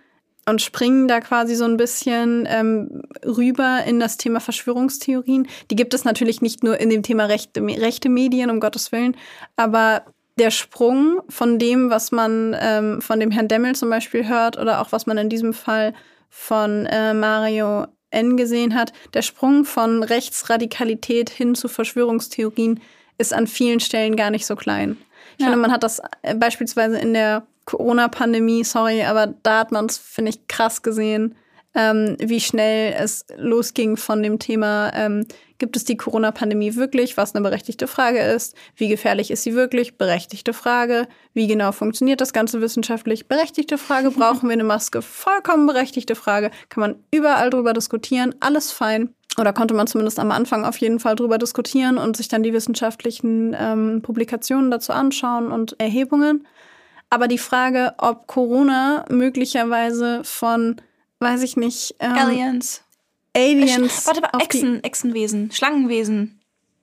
und 0.48 0.62
springen 0.62 1.06
da 1.06 1.20
quasi 1.20 1.54
so 1.54 1.66
ein 1.66 1.76
bisschen 1.76 2.48
ähm, 2.50 3.02
rüber 3.26 3.84
in 3.86 4.00
das 4.00 4.16
Thema 4.16 4.40
Verschwörungstheorien. 4.40 5.46
Die 5.70 5.76
gibt 5.76 5.92
es 5.92 6.04
natürlich 6.04 6.40
nicht 6.40 6.64
nur 6.64 6.80
in 6.80 6.88
dem 6.88 7.02
Thema 7.02 7.26
rechte, 7.26 7.60
rechte 7.60 8.08
Medien, 8.08 8.48
um 8.48 8.58
Gottes 8.58 8.90
Willen, 8.90 9.18
aber 9.56 10.02
der 10.38 10.50
Sprung 10.50 11.20
von 11.28 11.58
dem, 11.58 11.90
was 11.90 12.10
man 12.10 12.56
ähm, 12.58 13.02
von 13.02 13.20
dem 13.20 13.30
Herrn 13.30 13.48
Demmel 13.48 13.74
zum 13.74 13.90
Beispiel 13.90 14.26
hört 14.26 14.56
oder 14.56 14.80
auch 14.80 14.92
was 14.92 15.04
man 15.04 15.18
in 15.18 15.28
diesem 15.28 15.52
Fall 15.52 15.92
von 16.30 16.86
äh, 16.86 17.12
Mario 17.12 17.84
N 18.08 18.38
gesehen 18.38 18.74
hat, 18.74 18.94
der 19.12 19.20
Sprung 19.20 19.66
von 19.66 20.02
Rechtsradikalität 20.02 21.28
hin 21.28 21.54
zu 21.54 21.68
Verschwörungstheorien 21.68 22.80
ist 23.18 23.34
an 23.34 23.46
vielen 23.46 23.80
Stellen 23.80 24.16
gar 24.16 24.30
nicht 24.30 24.46
so 24.46 24.56
klein. 24.56 24.96
Ich 25.38 25.44
ja. 25.44 25.50
finde, 25.50 25.62
man 25.62 25.72
hat 25.72 25.84
das 25.84 26.02
äh, 26.22 26.34
beispielsweise 26.34 26.98
in 26.98 27.14
der 27.14 27.46
Corona-Pandemie, 27.64 28.64
sorry, 28.64 29.04
aber 29.04 29.28
da 29.42 29.60
hat 29.60 29.72
man 29.72 29.86
es, 29.86 29.98
finde 29.98 30.30
ich, 30.30 30.48
krass 30.48 30.82
gesehen, 30.82 31.36
ähm, 31.74 32.16
wie 32.18 32.40
schnell 32.40 32.94
es 32.98 33.24
losging 33.36 33.96
von 33.96 34.22
dem 34.22 34.40
Thema, 34.40 34.90
ähm, 34.94 35.26
gibt 35.58 35.76
es 35.76 35.84
die 35.84 35.96
Corona-Pandemie 35.96 36.74
wirklich, 36.74 37.16
was 37.16 37.34
eine 37.34 37.42
berechtigte 37.42 37.86
Frage 37.86 38.20
ist, 38.20 38.56
wie 38.74 38.88
gefährlich 38.88 39.30
ist 39.30 39.44
sie 39.44 39.54
wirklich, 39.54 39.96
berechtigte 39.96 40.52
Frage, 40.52 41.06
wie 41.34 41.46
genau 41.46 41.70
funktioniert 41.70 42.20
das 42.20 42.32
Ganze 42.32 42.60
wissenschaftlich, 42.60 43.28
berechtigte 43.28 43.78
Frage, 43.78 44.10
brauchen 44.10 44.48
wir 44.48 44.54
eine 44.54 44.64
Maske, 44.64 45.02
vollkommen 45.02 45.66
berechtigte 45.66 46.16
Frage, 46.16 46.50
kann 46.68 46.80
man 46.80 46.96
überall 47.12 47.50
drüber 47.50 47.74
diskutieren, 47.74 48.34
alles 48.40 48.72
fein. 48.72 49.14
Oder 49.40 49.52
konnte 49.52 49.74
man 49.74 49.86
zumindest 49.86 50.18
am 50.18 50.30
Anfang 50.30 50.64
auf 50.64 50.76
jeden 50.78 51.00
Fall 51.00 51.14
drüber 51.14 51.38
diskutieren 51.38 51.98
und 51.98 52.16
sich 52.16 52.28
dann 52.28 52.42
die 52.42 52.52
wissenschaftlichen 52.52 53.56
ähm, 53.58 54.02
Publikationen 54.02 54.70
dazu 54.70 54.92
anschauen 54.92 55.52
und 55.52 55.78
Erhebungen. 55.80 56.46
Aber 57.10 57.28
die 57.28 57.38
Frage, 57.38 57.94
ob 57.98 58.26
Corona 58.26 59.04
möglicherweise 59.08 60.22
von, 60.24 60.76
weiß 61.20 61.42
ich 61.42 61.56
nicht, 61.56 61.94
ähm, 62.00 62.12
Aliens. 62.12 62.82
Aliens. 63.36 64.06
Warte 64.06 64.20
mal, 64.20 64.30
Echsen, 64.40 64.82
Echsenwesen, 64.82 65.50
Schlangenwesen. 65.52 66.37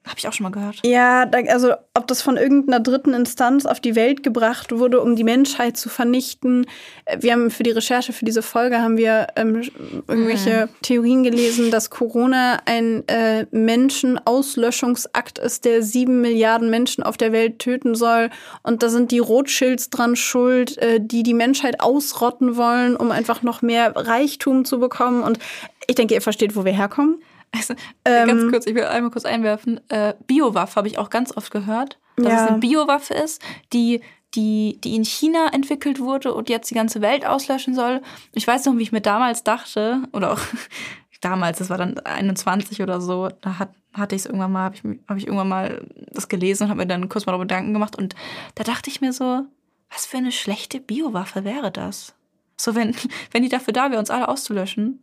Habe 0.06 0.20
ich 0.20 0.28
auch 0.28 0.34
schon 0.34 0.44
mal 0.44 0.52
gehört. 0.52 0.82
Ja, 0.86 1.28
also 1.48 1.74
ob 1.96 2.06
das 2.06 2.22
von 2.22 2.38
irgendeiner 2.38 2.80
dritten 2.80 3.16
Instanz 3.16 3.66
auf 3.66 3.80
die 3.80 3.96
Welt 3.96 4.22
gebracht 4.22 4.72
wurde, 4.72 5.02
um 5.02 5.16
die 5.16 5.24
Menschheit 5.24 5.78
zu 5.78 5.90
vernichten. 5.90 6.68
Äh, 7.06 7.18
wir 7.22 7.32
haben 7.32 7.50
für 7.50 7.64
die 7.64 7.72
Recherche 7.72 8.14
für 8.14 8.24
diese 8.24 8.44
Folge 8.44 8.82
haben 8.82 8.98
wir 8.98 9.28
ähm, 9.36 9.64
irgendwelche 10.08 10.68
mhm. 10.68 10.82
Theorien 10.84 11.24
gelesen, 11.24 11.72
dass 11.72 11.90
Corona 11.90 12.60
ein 12.66 13.08
äh, 13.08 13.48
Menschenauslöschungsakt 13.50 15.40
ist, 15.40 15.66
der 15.66 15.82
sieben 15.82 16.22
Milliarden 16.22 16.70
Menschen 16.70 17.04
auf 17.04 17.18
der 17.18 17.32
Welt 17.32 17.58
töten 17.58 17.96
soll. 17.96 18.30
Und 18.62 18.84
da 18.84 18.90
sind 18.90 19.10
die 19.12 19.20
Rothschilds 19.20 19.90
dran 19.90 20.16
schuld, 20.16 20.78
äh, 20.78 21.00
die 21.02 21.24
die 21.24 21.34
Menschheit 21.34 21.80
ausrotten 21.80 22.58
wollen, 22.58 22.96
um 22.96 23.10
einfach 23.10 23.42
noch 23.42 23.64
mehr 23.64 23.96
Reichtum 23.96 24.66
zu 24.66 24.80
bekommen. 24.80 25.24
Und 25.24 25.40
ich 25.88 25.96
denke, 25.96 26.14
ihr 26.14 26.22
versteht, 26.22 26.56
wo 26.56 26.64
wir 26.64 26.74
herkommen. 26.74 27.24
Also, 27.52 27.74
ähm, 28.04 28.28
ganz 28.28 28.52
kurz, 28.52 28.68
ich 28.68 28.76
will 28.76 28.84
einmal 28.84 29.12
kurz 29.12 29.26
einwerfen. 29.26 29.80
Äh, 29.90 30.14
Biowaffe 30.28 30.76
habe 30.76 30.88
ich 30.88 30.98
auch 30.98 31.10
ganz 31.10 31.36
oft 31.36 31.52
gehört, 31.52 32.00
dass 32.18 32.28
ja. 32.28 32.44
es 32.46 32.52
eine 32.52 32.60
Biowaffe 32.60 33.14
ist, 33.14 33.42
die, 33.74 34.02
die, 34.34 34.80
die 34.84 34.96
in 34.96 35.06
China 35.06 35.50
entwickelt 35.54 36.00
wurde 36.00 36.34
und 36.34 36.50
jetzt 36.50 36.70
die 36.70 36.76
ganze 36.76 37.02
Welt 37.02 37.26
auslöschen 37.26 37.74
soll. 37.74 38.02
Ich 38.34 38.48
weiß 38.48 38.66
noch, 38.66 38.78
wie 38.78 38.84
ich 38.84 38.92
mir 38.92 39.02
damals 39.02 39.44
dachte, 39.44 40.04
oder 40.12 40.34
auch 40.34 40.40
damals, 41.22 41.60
das 41.60 41.70
war 41.70 41.78
dann 41.78 41.98
21 42.00 42.82
oder 42.82 43.02
so, 43.02 43.30
da 43.42 43.60
hat, 43.60 43.70
hatte 43.94 44.16
ich 44.16 44.24
es 44.24 44.26
irgendwann 44.26 44.52
mal, 44.52 44.64
habe 44.64 44.76
ich, 44.76 44.84
hab 45.08 45.18
ich 45.18 45.26
irgendwann 45.26 45.50
mal 45.50 45.88
das 46.12 46.28
gelesen 46.28 46.64
und 46.64 46.70
habe 46.70 46.80
mir 46.80 46.88
dann 46.88 47.10
kurz 47.10 47.26
mal 47.26 47.32
darüber 47.32 47.46
Gedanken 47.46 47.74
gemacht. 47.74 47.96
Und 47.96 48.16
da 48.56 48.64
dachte 48.64 48.90
ich 48.90 49.02
mir 49.02 49.14
so, 49.14 49.44
was 49.90 50.06
für 50.06 50.18
eine 50.18 50.32
schlechte 50.32 50.80
Biowaffe 50.80 51.44
wäre 51.44 51.72
das? 51.72 52.14
So, 52.58 52.76
wenn, 52.76 52.96
wenn 53.32 53.44
die 53.44 53.50
dafür 53.50 53.74
da 53.74 53.90
wäre, 53.90 54.00
uns 54.00 54.10
alle 54.10 54.28
auszulöschen, 54.28 55.00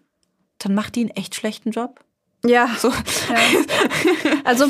dann 0.58 0.74
macht 0.74 0.96
die 0.96 1.00
einen 1.00 1.10
echt 1.10 1.34
schlechten 1.34 1.70
Job. 1.70 2.04
Ja. 2.44 2.68
So. 2.78 2.88
ja. 2.88 2.94
Also 4.44 4.66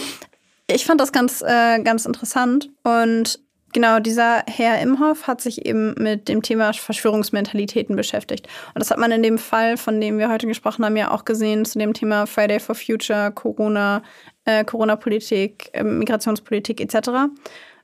ich 0.66 0.84
fand 0.84 1.00
das 1.00 1.12
ganz, 1.12 1.42
äh, 1.42 1.82
ganz 1.82 2.04
interessant. 2.04 2.70
Und 2.82 3.40
genau, 3.72 3.98
dieser 4.00 4.44
Herr 4.46 4.80
Imhoff 4.80 5.26
hat 5.26 5.40
sich 5.40 5.66
eben 5.66 5.94
mit 5.94 6.28
dem 6.28 6.42
Thema 6.42 6.72
Verschwörungsmentalitäten 6.72 7.96
beschäftigt. 7.96 8.46
Und 8.74 8.80
das 8.80 8.90
hat 8.90 8.98
man 8.98 9.12
in 9.12 9.22
dem 9.22 9.38
Fall, 9.38 9.76
von 9.76 10.00
dem 10.00 10.18
wir 10.18 10.30
heute 10.30 10.46
gesprochen 10.46 10.84
haben, 10.84 10.96
ja 10.96 11.10
auch 11.10 11.24
gesehen, 11.24 11.64
zu 11.64 11.78
dem 11.78 11.94
Thema 11.94 12.26
Friday 12.26 12.60
for 12.60 12.74
Future, 12.74 13.32
Corona, 13.32 14.02
äh, 14.44 14.64
Corona-Politik, 14.64 15.70
äh, 15.72 15.82
Migrationspolitik 15.82 16.80
etc. 16.80 17.30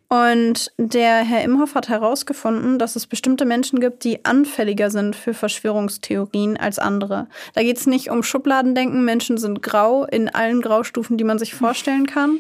Und 0.09 0.73
der 0.79 1.17
Herr 1.17 1.45
Imhoff 1.45 1.75
hat 1.75 1.91
herausgefunden, 1.91 2.79
dass 2.79 2.97
es 2.97 3.07
bestimmte 3.07 3.45
Menschen 3.45 3.79
gibt, 3.79 4.05
die 4.05 4.25
anfälliger 4.25 4.91
sind 4.91 5.15
für 5.15 5.35
Verschwörungstheorien 5.35 6.57
als 6.57 6.79
andere. 6.79 7.29
Da 7.55 7.63
geht 7.63 7.77
es 7.77 7.87
nicht 7.87 8.09
um 8.11 8.23
Schubladendenken, 8.23 9.05
Menschen 9.05 9.37
sind 9.37 9.63
grau 9.63 10.05
in 10.07 10.31
allen 10.31 10.63
Graustufen, 10.63 11.19
die 11.19 11.25
man 11.25 11.39
sich 11.39 11.55
vorstellen 11.55 12.07
kann. 12.07 12.39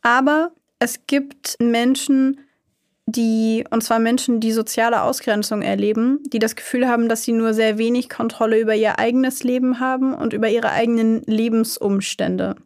Aber 0.00 0.52
es 0.78 1.06
gibt 1.06 1.56
Menschen, 1.60 2.40
die, 3.04 3.64
und 3.68 3.82
zwar 3.82 3.98
Menschen, 3.98 4.40
die 4.40 4.52
soziale 4.52 5.02
Ausgrenzung 5.02 5.60
erleben, 5.60 6.20
die 6.32 6.38
das 6.38 6.56
Gefühl 6.56 6.88
haben, 6.88 7.10
dass 7.10 7.22
sie 7.22 7.32
nur 7.32 7.52
sehr 7.52 7.76
wenig 7.76 8.08
Kontrolle 8.08 8.58
über 8.58 8.74
ihr 8.74 8.98
eigenes 8.98 9.42
Leben 9.42 9.78
haben 9.78 10.14
und 10.14 10.32
über 10.32 10.48
ihre 10.48 10.70
eigenen 10.70 11.20
Lebensumstände 11.26 12.56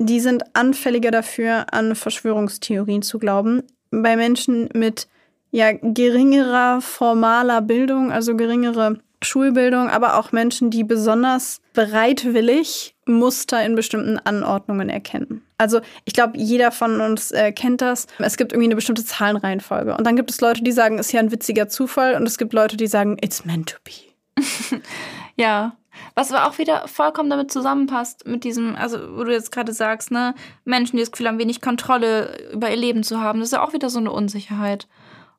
die 0.00 0.18
sind 0.18 0.44
anfälliger 0.54 1.10
dafür, 1.10 1.66
an 1.72 1.94
Verschwörungstheorien 1.94 3.02
zu 3.02 3.18
glauben. 3.18 3.62
Bei 3.90 4.16
Menschen 4.16 4.70
mit 4.72 5.08
ja, 5.50 5.72
geringerer 5.72 6.80
formaler 6.80 7.60
Bildung, 7.60 8.10
also 8.10 8.34
geringere 8.34 8.98
Schulbildung, 9.22 9.90
aber 9.90 10.16
auch 10.18 10.32
Menschen, 10.32 10.70
die 10.70 10.84
besonders 10.84 11.60
bereitwillig 11.74 12.94
Muster 13.04 13.62
in 13.62 13.74
bestimmten 13.74 14.18
Anordnungen 14.18 14.88
erkennen. 14.88 15.42
Also 15.58 15.82
ich 16.06 16.14
glaube, 16.14 16.38
jeder 16.38 16.72
von 16.72 17.02
uns 17.02 17.30
äh, 17.32 17.52
kennt 17.52 17.82
das. 17.82 18.06
Es 18.18 18.38
gibt 18.38 18.52
irgendwie 18.52 18.68
eine 18.68 18.76
bestimmte 18.76 19.04
Zahlenreihenfolge. 19.04 19.94
Und 19.94 20.06
dann 20.06 20.16
gibt 20.16 20.30
es 20.30 20.40
Leute, 20.40 20.62
die 20.62 20.72
sagen, 20.72 20.98
es 20.98 21.08
ist 21.08 21.12
ja 21.12 21.20
ein 21.20 21.32
witziger 21.32 21.68
Zufall. 21.68 22.14
Und 22.14 22.26
es 22.26 22.38
gibt 22.38 22.54
Leute, 22.54 22.78
die 22.78 22.86
sagen, 22.86 23.18
it's 23.20 23.44
meant 23.44 23.68
to 23.68 23.76
be. 23.84 24.40
ja, 25.36 25.76
was 26.14 26.32
aber 26.32 26.48
auch 26.48 26.58
wieder 26.58 26.86
vollkommen 26.88 27.30
damit 27.30 27.50
zusammenpasst, 27.50 28.26
mit 28.26 28.44
diesem, 28.44 28.76
also 28.76 28.98
wo 29.16 29.24
du 29.24 29.32
jetzt 29.32 29.52
gerade 29.52 29.72
sagst, 29.72 30.10
ne, 30.10 30.34
Menschen, 30.64 30.96
die 30.96 31.02
das 31.02 31.12
Gefühl 31.12 31.28
haben, 31.28 31.38
wenig 31.38 31.60
Kontrolle 31.60 32.50
über 32.52 32.70
ihr 32.70 32.76
Leben 32.76 33.02
zu 33.02 33.20
haben, 33.20 33.40
das 33.40 33.48
ist 33.48 33.52
ja 33.52 33.64
auch 33.64 33.72
wieder 33.72 33.90
so 33.90 33.98
eine 33.98 34.12
Unsicherheit. 34.12 34.88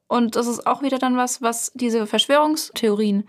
Und 0.08 0.36
das 0.36 0.48
ist 0.48 0.68
auch 0.68 0.82
wieder 0.82 1.00
dann 1.00 1.16
was, 1.16 1.42
was 1.42 1.72
diese 1.74 2.06
Verschwörungstheorien, 2.06 3.28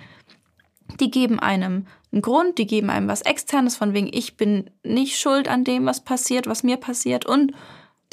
die 1.01 1.11
geben 1.11 1.39
einem 1.39 1.87
einen 2.13 2.23
Grund, 2.23 2.59
die 2.59 2.67
geben 2.67 2.91
einem 2.91 3.09
was 3.09 3.23
Externes, 3.23 3.77
von 3.77 3.95
wegen, 3.95 4.11
ich 4.13 4.37
bin 4.37 4.71
nicht 4.83 5.19
schuld 5.19 5.49
an 5.49 5.65
dem, 5.65 5.87
was 5.87 6.05
passiert, 6.05 6.47
was 6.47 6.63
mir 6.63 6.77
passiert 6.77 7.25
und 7.25 7.53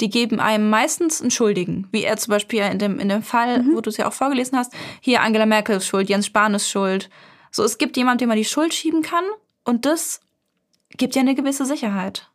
die 0.00 0.08
geben 0.08 0.40
einem 0.40 0.70
meistens 0.70 1.20
einen 1.20 1.30
Schuldigen, 1.30 1.86
wie 1.92 2.04
er 2.04 2.16
zum 2.16 2.32
Beispiel 2.32 2.62
in 2.62 2.78
dem, 2.78 2.98
in 2.98 3.08
dem 3.08 3.22
Fall, 3.22 3.62
mhm. 3.62 3.76
wo 3.76 3.80
du 3.80 3.90
es 3.90 3.98
ja 3.98 4.08
auch 4.08 4.12
vorgelesen 4.12 4.56
hast, 4.56 4.72
hier 5.00 5.20
Angela 5.20 5.46
Merkel 5.46 5.76
ist 5.76 5.86
schuld, 5.86 6.08
Jens 6.08 6.26
Spahn 6.26 6.54
ist 6.54 6.70
schuld, 6.70 7.10
so, 7.50 7.64
es 7.64 7.78
gibt 7.78 7.96
jemand, 7.96 8.20
dem 8.20 8.28
man 8.28 8.38
die 8.38 8.44
Schuld 8.44 8.74
schieben 8.74 9.02
kann 9.02 9.24
und 9.64 9.86
das 9.86 10.20
gibt 10.90 11.14
ja 11.14 11.20
eine 11.20 11.34
gewisse 11.34 11.64
Sicherheit. 11.64 12.28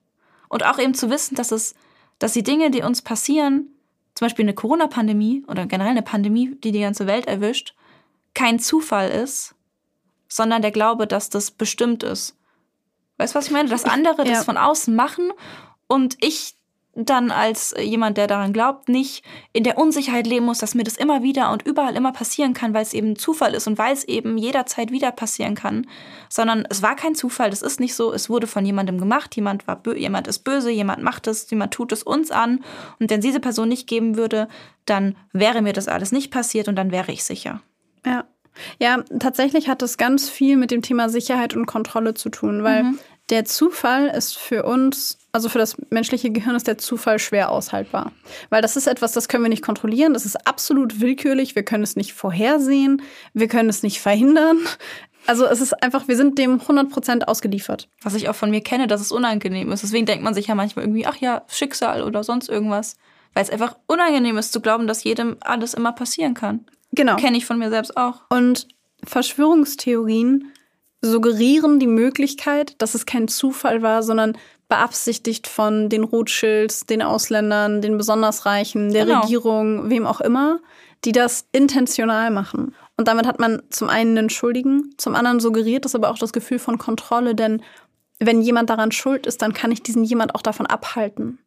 Und 0.49 0.65
auch 0.65 0.79
eben 0.79 0.93
zu 0.93 1.09
wissen, 1.09 1.35
dass 1.35 1.51
es, 1.51 1.75
dass 2.19 2.33
die 2.33 2.43
Dinge, 2.43 2.71
die 2.71 2.81
uns 2.81 3.01
passieren, 3.01 3.69
zum 4.13 4.25
Beispiel 4.25 4.45
eine 4.45 4.53
Corona-Pandemie 4.53 5.43
oder 5.47 5.65
generell 5.65 5.91
eine 5.91 6.01
Pandemie, 6.01 6.55
die 6.63 6.71
die 6.71 6.79
ganze 6.79 7.07
Welt 7.07 7.27
erwischt, 7.27 7.75
kein 8.33 8.59
Zufall 8.59 9.09
ist, 9.09 9.55
sondern 10.27 10.61
der 10.61 10.71
Glaube, 10.71 11.07
dass 11.07 11.29
das 11.29 11.51
bestimmt 11.51 12.03
ist. 12.03 12.37
Weißt 13.17 13.33
du, 13.33 13.37
was 13.37 13.47
ich 13.47 13.51
meine? 13.51 13.69
Dass 13.69 13.85
andere 13.85 14.25
ja. 14.25 14.33
das 14.33 14.45
von 14.45 14.57
außen 14.57 14.95
machen 14.95 15.31
und 15.87 16.17
ich 16.23 16.55
dann 16.95 17.29
als 17.29 17.75
jemand, 17.79 18.17
der 18.17 18.27
daran 18.27 18.53
glaubt, 18.53 18.87
nicht 18.87 19.23
in 19.51 19.65
der 19.65 19.77
Unsicherheit 19.77 20.25
leben 20.25 20.45
muss, 20.45 20.59
dass 20.59 20.75
mir 20.75 20.85
das 20.85 20.95
immer 20.95 21.23
wieder 21.23 21.51
und 21.51 21.63
überall 21.63 21.95
immer 21.95 22.13
passieren 22.13 22.53
kann, 22.53 22.73
weil 22.73 22.83
es 22.83 22.93
eben 22.93 23.17
Zufall 23.17 23.53
ist 23.53 23.67
und 23.67 23.77
weil 23.77 23.93
es 23.93 24.05
eben 24.05 24.37
jederzeit 24.37 24.91
wieder 24.91 25.11
passieren 25.11 25.55
kann, 25.55 25.87
sondern 26.29 26.65
es 26.69 26.81
war 26.81 26.95
kein 26.95 27.13
Zufall, 27.13 27.49
das 27.49 27.61
ist 27.61 27.81
nicht 27.81 27.95
so, 27.95 28.13
es 28.13 28.29
wurde 28.29 28.47
von 28.47 28.65
jemandem 28.65 28.97
gemacht, 28.97 29.35
jemand 29.35 29.67
war 29.67 29.81
jemand 29.95 30.27
ist 30.27 30.39
böse, 30.39 30.71
jemand 30.71 31.03
macht 31.03 31.27
es, 31.27 31.49
jemand 31.49 31.73
tut 31.73 31.91
es 31.91 32.01
uns 32.01 32.31
an 32.31 32.63
und 32.99 33.09
wenn 33.09 33.21
diese 33.21 33.41
Person 33.41 33.67
nicht 33.67 33.87
geben 33.87 34.15
würde, 34.15 34.47
dann 34.85 35.15
wäre 35.33 35.61
mir 35.61 35.73
das 35.73 35.87
alles 35.87 36.11
nicht 36.13 36.31
passiert 36.31 36.69
und 36.69 36.75
dann 36.75 36.91
wäre 36.91 37.11
ich 37.11 37.23
sicher. 37.23 37.61
Ja. 38.05 38.25
Ja, 38.79 39.03
tatsächlich 39.19 39.67
hat 39.67 39.81
das 39.81 39.97
ganz 39.97 40.29
viel 40.29 40.55
mit 40.55 40.71
dem 40.71 40.81
Thema 40.81 41.09
Sicherheit 41.09 41.57
und 41.57 41.65
Kontrolle 41.65 42.13
zu 42.13 42.29
tun, 42.29 42.63
weil 42.63 42.83
mhm. 42.83 42.99
der 43.29 43.43
Zufall 43.43 44.07
ist 44.07 44.37
für 44.37 44.63
uns, 44.63 45.17
also 45.35 45.49
für 45.49 45.59
das 45.59 45.75
menschliche 45.89 46.31
Gehirn 46.31 46.55
ist 46.55 46.65
der 46.65 46.77
Zufall 46.77 47.19
schwer 47.19 47.51
aushaltbar. 47.51 48.13
Weil 48.49 48.61
das 48.61 48.77
ist 48.77 48.87
etwas, 48.87 49.11
das 49.11 49.27
können 49.27 49.43
wir 49.43 49.49
nicht 49.49 49.61
kontrollieren, 49.61 50.13
das 50.13 50.25
ist 50.25 50.47
absolut 50.47 51.01
willkürlich, 51.01 51.55
wir 51.55 51.63
können 51.63 51.83
es 51.83 51.97
nicht 51.97 52.13
vorhersehen, 52.13 53.01
wir 53.33 53.49
können 53.49 53.67
es 53.67 53.83
nicht 53.83 53.99
verhindern. 53.99 54.59
Also 55.27 55.45
es 55.45 55.59
ist 55.59 55.73
einfach, 55.83 56.07
wir 56.07 56.15
sind 56.15 56.39
dem 56.39 56.61
100% 56.61 57.23
ausgeliefert. 57.23 57.89
Was 58.01 58.15
ich 58.15 58.29
auch 58.29 58.35
von 58.35 58.49
mir 58.49 58.61
kenne, 58.61 58.87
dass 58.87 59.01
es 59.01 59.11
unangenehm 59.11 59.73
ist. 59.73 59.83
Deswegen 59.83 60.05
denkt 60.05 60.23
man 60.23 60.33
sich 60.33 60.47
ja 60.47 60.55
manchmal 60.55 60.85
irgendwie, 60.85 61.05
ach 61.05 61.17
ja, 61.17 61.43
Schicksal 61.49 62.03
oder 62.03 62.23
sonst 62.23 62.47
irgendwas. 62.47 62.95
Weil 63.33 63.43
es 63.43 63.49
einfach 63.49 63.75
unangenehm 63.87 64.37
ist 64.37 64.53
zu 64.53 64.61
glauben, 64.61 64.87
dass 64.87 65.03
jedem 65.03 65.35
alles 65.41 65.73
immer 65.73 65.91
passieren 65.91 66.33
kann. 66.33 66.65
Genau. 66.93 67.17
Kenne 67.17 67.35
ich 67.35 67.45
von 67.45 67.59
mir 67.59 67.71
selbst 67.71 67.97
auch. 67.97 68.21
Und 68.29 68.69
Verschwörungstheorien 69.03 70.53
suggerieren 71.01 71.79
die 71.79 71.87
Möglichkeit, 71.87 72.81
dass 72.81 72.95
es 72.95 73.05
kein 73.05 73.27
Zufall 73.27 73.81
war, 73.81 74.03
sondern 74.03 74.37
beabsichtigt 74.67 75.47
von 75.47 75.89
den 75.89 76.03
Rothschilds, 76.03 76.85
den 76.85 77.01
Ausländern, 77.01 77.81
den 77.81 77.97
besonders 77.97 78.45
Reichen, 78.45 78.91
der 78.91 79.05
genau. 79.05 79.21
Regierung, 79.21 79.89
wem 79.89 80.07
auch 80.07 80.21
immer, 80.21 80.59
die 81.03 81.11
das 81.11 81.45
intentional 81.51 82.31
machen. 82.31 82.75
Und 82.97 83.07
damit 83.07 83.27
hat 83.27 83.39
man 83.39 83.61
zum 83.69 83.89
einen 83.89 84.17
einen 84.17 84.29
Schuldigen, 84.29 84.95
zum 84.97 85.15
anderen 85.15 85.39
suggeriert 85.39 85.85
es 85.85 85.95
aber 85.95 86.09
auch 86.09 86.17
das 86.17 86.33
Gefühl 86.33 86.59
von 86.59 86.77
Kontrolle, 86.77 87.35
denn 87.35 87.61
wenn 88.19 88.41
jemand 88.41 88.69
daran 88.69 88.91
schuld 88.91 89.27
ist, 89.27 89.41
dann 89.41 89.53
kann 89.53 89.71
ich 89.71 89.83
diesen 89.83 90.03
jemand 90.03 90.35
auch 90.35 90.41
davon 90.41 90.65
abhalten. 90.65 91.39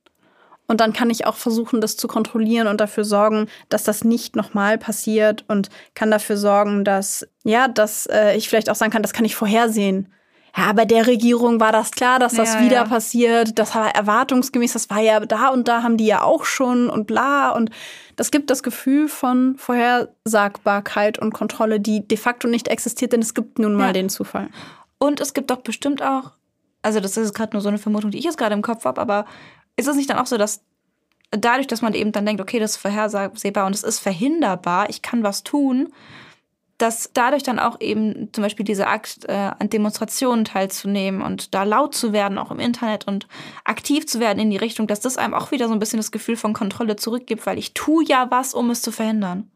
Und 0.70 0.82
dann 0.82 0.92
kann 0.92 1.08
ich 1.08 1.26
auch 1.26 1.36
versuchen, 1.36 1.80
das 1.80 1.96
zu 1.96 2.08
kontrollieren 2.08 2.68
und 2.68 2.78
dafür 2.78 3.04
sorgen, 3.04 3.46
dass 3.70 3.84
das 3.84 4.04
nicht 4.04 4.36
nochmal 4.36 4.76
passiert 4.76 5.46
und 5.48 5.70
kann 5.94 6.10
dafür 6.10 6.36
sorgen, 6.36 6.84
dass, 6.84 7.26
ja, 7.42 7.68
dass 7.68 8.06
äh, 8.06 8.36
ich 8.36 8.50
vielleicht 8.50 8.68
auch 8.68 8.74
sagen 8.74 8.92
kann, 8.92 9.00
das 9.00 9.14
kann 9.14 9.24
ich 9.24 9.34
vorhersehen. 9.34 10.12
Ja, 10.58 10.72
bei 10.72 10.84
der 10.84 11.06
Regierung 11.06 11.60
war 11.60 11.70
das 11.70 11.92
klar, 11.92 12.18
dass 12.18 12.32
das 12.32 12.54
ja, 12.54 12.60
wieder 12.60 12.76
ja. 12.76 12.84
passiert. 12.84 13.60
Das 13.60 13.76
war 13.76 13.94
erwartungsgemäß, 13.94 14.72
das 14.72 14.90
war 14.90 14.98
ja 14.98 15.20
da 15.20 15.50
und 15.50 15.68
da 15.68 15.84
haben 15.84 15.96
die 15.96 16.06
ja 16.06 16.22
auch 16.22 16.44
schon 16.44 16.90
und 16.90 17.06
bla. 17.06 17.50
Und 17.50 17.70
das 18.16 18.32
gibt 18.32 18.50
das 18.50 18.64
Gefühl 18.64 19.08
von 19.08 19.56
Vorhersagbarkeit 19.56 21.20
und 21.20 21.32
Kontrolle, 21.32 21.78
die 21.78 22.06
de 22.06 22.18
facto 22.18 22.48
nicht 22.48 22.66
existiert, 22.66 23.12
denn 23.12 23.20
es 23.20 23.34
gibt 23.34 23.60
nun 23.60 23.74
mal 23.74 23.88
ja. 23.88 23.92
den 23.92 24.08
Zufall. 24.08 24.48
Und 24.98 25.20
es 25.20 25.32
gibt 25.32 25.50
doch 25.52 25.58
bestimmt 25.58 26.02
auch, 26.02 26.32
also 26.82 26.98
das 26.98 27.16
ist 27.16 27.34
gerade 27.34 27.54
nur 27.54 27.60
so 27.60 27.68
eine 27.68 27.78
Vermutung, 27.78 28.10
die 28.10 28.18
ich 28.18 28.24
jetzt 28.24 28.38
gerade 28.38 28.54
im 28.54 28.62
Kopf 28.62 28.84
habe, 28.84 29.00
aber 29.00 29.26
ist 29.76 29.86
es 29.86 29.94
nicht 29.94 30.10
dann 30.10 30.18
auch 30.18 30.26
so, 30.26 30.38
dass 30.38 30.64
dadurch, 31.30 31.68
dass 31.68 31.82
man 31.82 31.94
eben 31.94 32.10
dann 32.10 32.26
denkt, 32.26 32.40
okay, 32.40 32.58
das 32.58 32.72
ist 32.72 32.78
vorhersehbar 32.78 33.66
und 33.66 33.76
es 33.76 33.84
ist 33.84 34.00
verhinderbar, 34.00 34.90
ich 34.90 35.02
kann 35.02 35.22
was 35.22 35.44
tun, 35.44 35.92
dass 36.78 37.10
dadurch 37.12 37.42
dann 37.42 37.58
auch 37.58 37.80
eben 37.80 38.32
zum 38.32 38.42
Beispiel 38.42 38.64
diese 38.64 38.86
Akt, 38.86 39.24
äh, 39.26 39.32
an 39.32 39.68
Demonstrationen 39.68 40.44
teilzunehmen 40.44 41.22
und 41.22 41.52
da 41.54 41.64
laut 41.64 41.94
zu 41.94 42.12
werden, 42.12 42.38
auch 42.38 42.52
im 42.52 42.60
Internet 42.60 43.06
und 43.08 43.26
aktiv 43.64 44.06
zu 44.06 44.20
werden 44.20 44.38
in 44.38 44.50
die 44.50 44.56
Richtung, 44.56 44.86
dass 44.86 45.00
das 45.00 45.18
einem 45.18 45.34
auch 45.34 45.50
wieder 45.50 45.66
so 45.66 45.72
ein 45.72 45.80
bisschen 45.80 45.98
das 45.98 46.12
Gefühl 46.12 46.36
von 46.36 46.52
Kontrolle 46.52 46.96
zurückgibt, 46.96 47.46
weil 47.46 47.58
ich 47.58 47.74
tue 47.74 48.04
ja 48.04 48.30
was, 48.30 48.54
um 48.54 48.70
es 48.70 48.80
zu 48.80 48.92
verhindern. 48.92 49.50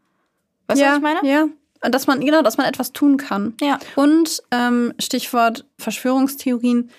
Weißt 0.66 0.80
du, 0.80 0.84
ja, 0.84 0.90
was 0.90 0.96
ich 0.96 1.02
meine? 1.02 1.20
Ja. 1.22 1.48
Dass 1.88 2.06
man, 2.06 2.20
genau, 2.20 2.42
dass 2.42 2.58
man 2.58 2.66
etwas 2.66 2.92
tun 2.92 3.16
kann. 3.16 3.54
Ja. 3.60 3.78
Und 3.96 4.42
ähm, 4.50 4.92
Stichwort 4.98 5.64
Verschwörungstheorien, 5.78 6.90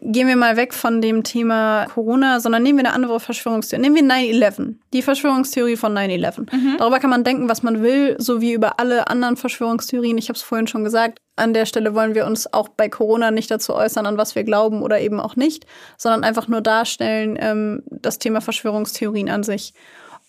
Gehen 0.00 0.26
wir 0.26 0.36
mal 0.36 0.56
weg 0.56 0.72
von 0.72 1.02
dem 1.02 1.22
Thema 1.22 1.86
Corona, 1.92 2.40
sondern 2.40 2.62
nehmen 2.62 2.78
wir 2.78 2.86
eine 2.86 2.94
andere 2.94 3.20
Verschwörungstheorie. 3.20 3.82
Nehmen 3.82 3.96
wir 3.96 4.02
9-11, 4.02 4.76
die 4.94 5.02
Verschwörungstheorie 5.02 5.76
von 5.76 5.92
9-11. 5.96 6.50
Mhm. 6.50 6.76
Darüber 6.78 6.98
kann 6.98 7.10
man 7.10 7.24
denken, 7.24 7.48
was 7.50 7.62
man 7.62 7.82
will, 7.82 8.16
so 8.18 8.40
wie 8.40 8.54
über 8.54 8.80
alle 8.80 9.08
anderen 9.08 9.36
Verschwörungstheorien. 9.36 10.16
Ich 10.16 10.30
habe 10.30 10.36
es 10.36 10.42
vorhin 10.42 10.66
schon 10.66 10.82
gesagt. 10.82 11.18
An 11.36 11.52
der 11.52 11.66
Stelle 11.66 11.94
wollen 11.94 12.14
wir 12.14 12.26
uns 12.26 12.50
auch 12.52 12.68
bei 12.68 12.88
Corona 12.88 13.30
nicht 13.30 13.50
dazu 13.50 13.74
äußern, 13.74 14.06
an 14.06 14.16
was 14.16 14.34
wir 14.34 14.44
glauben 14.44 14.82
oder 14.82 14.98
eben 15.00 15.20
auch 15.20 15.36
nicht, 15.36 15.66
sondern 15.98 16.24
einfach 16.24 16.48
nur 16.48 16.62
darstellen, 16.62 17.38
ähm, 17.38 17.82
das 17.90 18.18
Thema 18.18 18.40
Verschwörungstheorien 18.40 19.28
an 19.28 19.42
sich. 19.42 19.74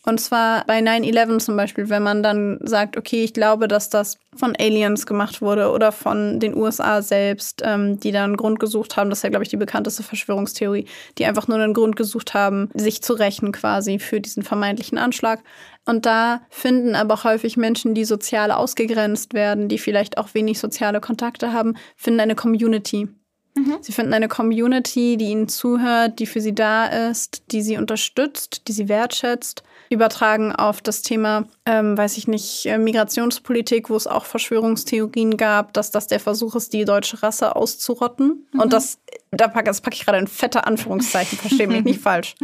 Und 0.05 0.19
zwar 0.19 0.65
bei 0.65 0.79
9-11 0.79 1.39
zum 1.39 1.55
Beispiel, 1.55 1.89
wenn 1.89 2.03
man 2.03 2.23
dann 2.23 2.59
sagt, 2.61 2.97
okay, 2.97 3.23
ich 3.23 3.33
glaube, 3.33 3.69
dass 3.69 3.89
das 3.89 4.17
von 4.35 4.53
Aliens 4.59 5.05
gemacht 5.05 5.41
wurde 5.41 5.71
oder 5.71 5.93
von 5.93 6.41
den 6.41 6.57
USA 6.57 7.01
selbst, 7.01 7.61
ähm, 7.63 8.01
die 8.01 8.11
dann 8.11 8.23
einen 8.23 8.37
Grund 8.37 8.59
gesucht 8.59 8.97
haben, 8.97 9.09
das 9.09 9.19
ist 9.19 9.23
ja, 9.23 9.29
glaube 9.29 9.43
ich, 9.43 9.49
die 9.49 9.57
bekannteste 9.57 10.03
Verschwörungstheorie, 10.03 10.87
die 11.17 11.25
einfach 11.25 11.47
nur 11.47 11.57
einen 11.57 11.73
Grund 11.73 11.95
gesucht 11.95 12.33
haben, 12.33 12.69
sich 12.73 13.01
zu 13.01 13.13
rächen 13.13 13.53
quasi 13.53 13.97
für 13.97 14.19
diesen 14.19 14.43
vermeintlichen 14.43 14.97
Anschlag. 14.97 15.41
Und 15.85 16.05
da 16.05 16.41
finden 16.49 16.95
aber 16.95 17.23
häufig 17.23 17.55
Menschen, 17.55 17.95
die 17.95 18.03
sozial 18.03 18.51
ausgegrenzt 18.51 19.33
werden, 19.33 19.69
die 19.69 19.77
vielleicht 19.77 20.17
auch 20.17 20.33
wenig 20.33 20.59
soziale 20.59 20.99
Kontakte 20.99 21.53
haben, 21.53 21.75
finden 21.95 22.19
eine 22.19 22.35
Community. 22.35 23.07
Mhm. 23.55 23.77
Sie 23.79 23.93
finden 23.93 24.13
eine 24.13 24.27
Community, 24.27 25.15
die 25.15 25.29
ihnen 25.29 25.47
zuhört, 25.47 26.19
die 26.19 26.25
für 26.25 26.41
sie 26.41 26.55
da 26.55 26.87
ist, 27.09 27.43
die 27.51 27.61
sie 27.61 27.77
unterstützt, 27.77 28.67
die 28.67 28.73
sie 28.73 28.89
wertschätzt 28.89 29.63
übertragen 29.93 30.53
auf 30.53 30.81
das 30.81 31.01
Thema, 31.01 31.45
ähm, 31.65 31.97
weiß 31.97 32.17
ich 32.17 32.27
nicht, 32.27 32.65
äh, 32.65 32.77
Migrationspolitik, 32.77 33.89
wo 33.89 33.95
es 33.95 34.07
auch 34.07 34.25
Verschwörungstheorien 34.25 35.37
gab, 35.37 35.73
dass 35.73 35.91
das 35.91 36.07
der 36.07 36.19
Versuch 36.19 36.55
ist, 36.55 36.73
die 36.73 36.85
deutsche 36.85 37.23
Rasse 37.23 37.55
auszurotten. 37.55 38.47
Mhm. 38.51 38.59
Und 38.59 38.73
das, 38.73 38.99
da 39.31 39.47
packe 39.47 39.71
pack 39.71 39.93
ich 39.93 40.05
gerade 40.05 40.19
in 40.19 40.27
fette 40.27 40.65
Anführungszeichen, 40.65 41.37
verstehe 41.37 41.67
mich 41.67 41.83
nicht 41.83 42.01
falsch. 42.01 42.35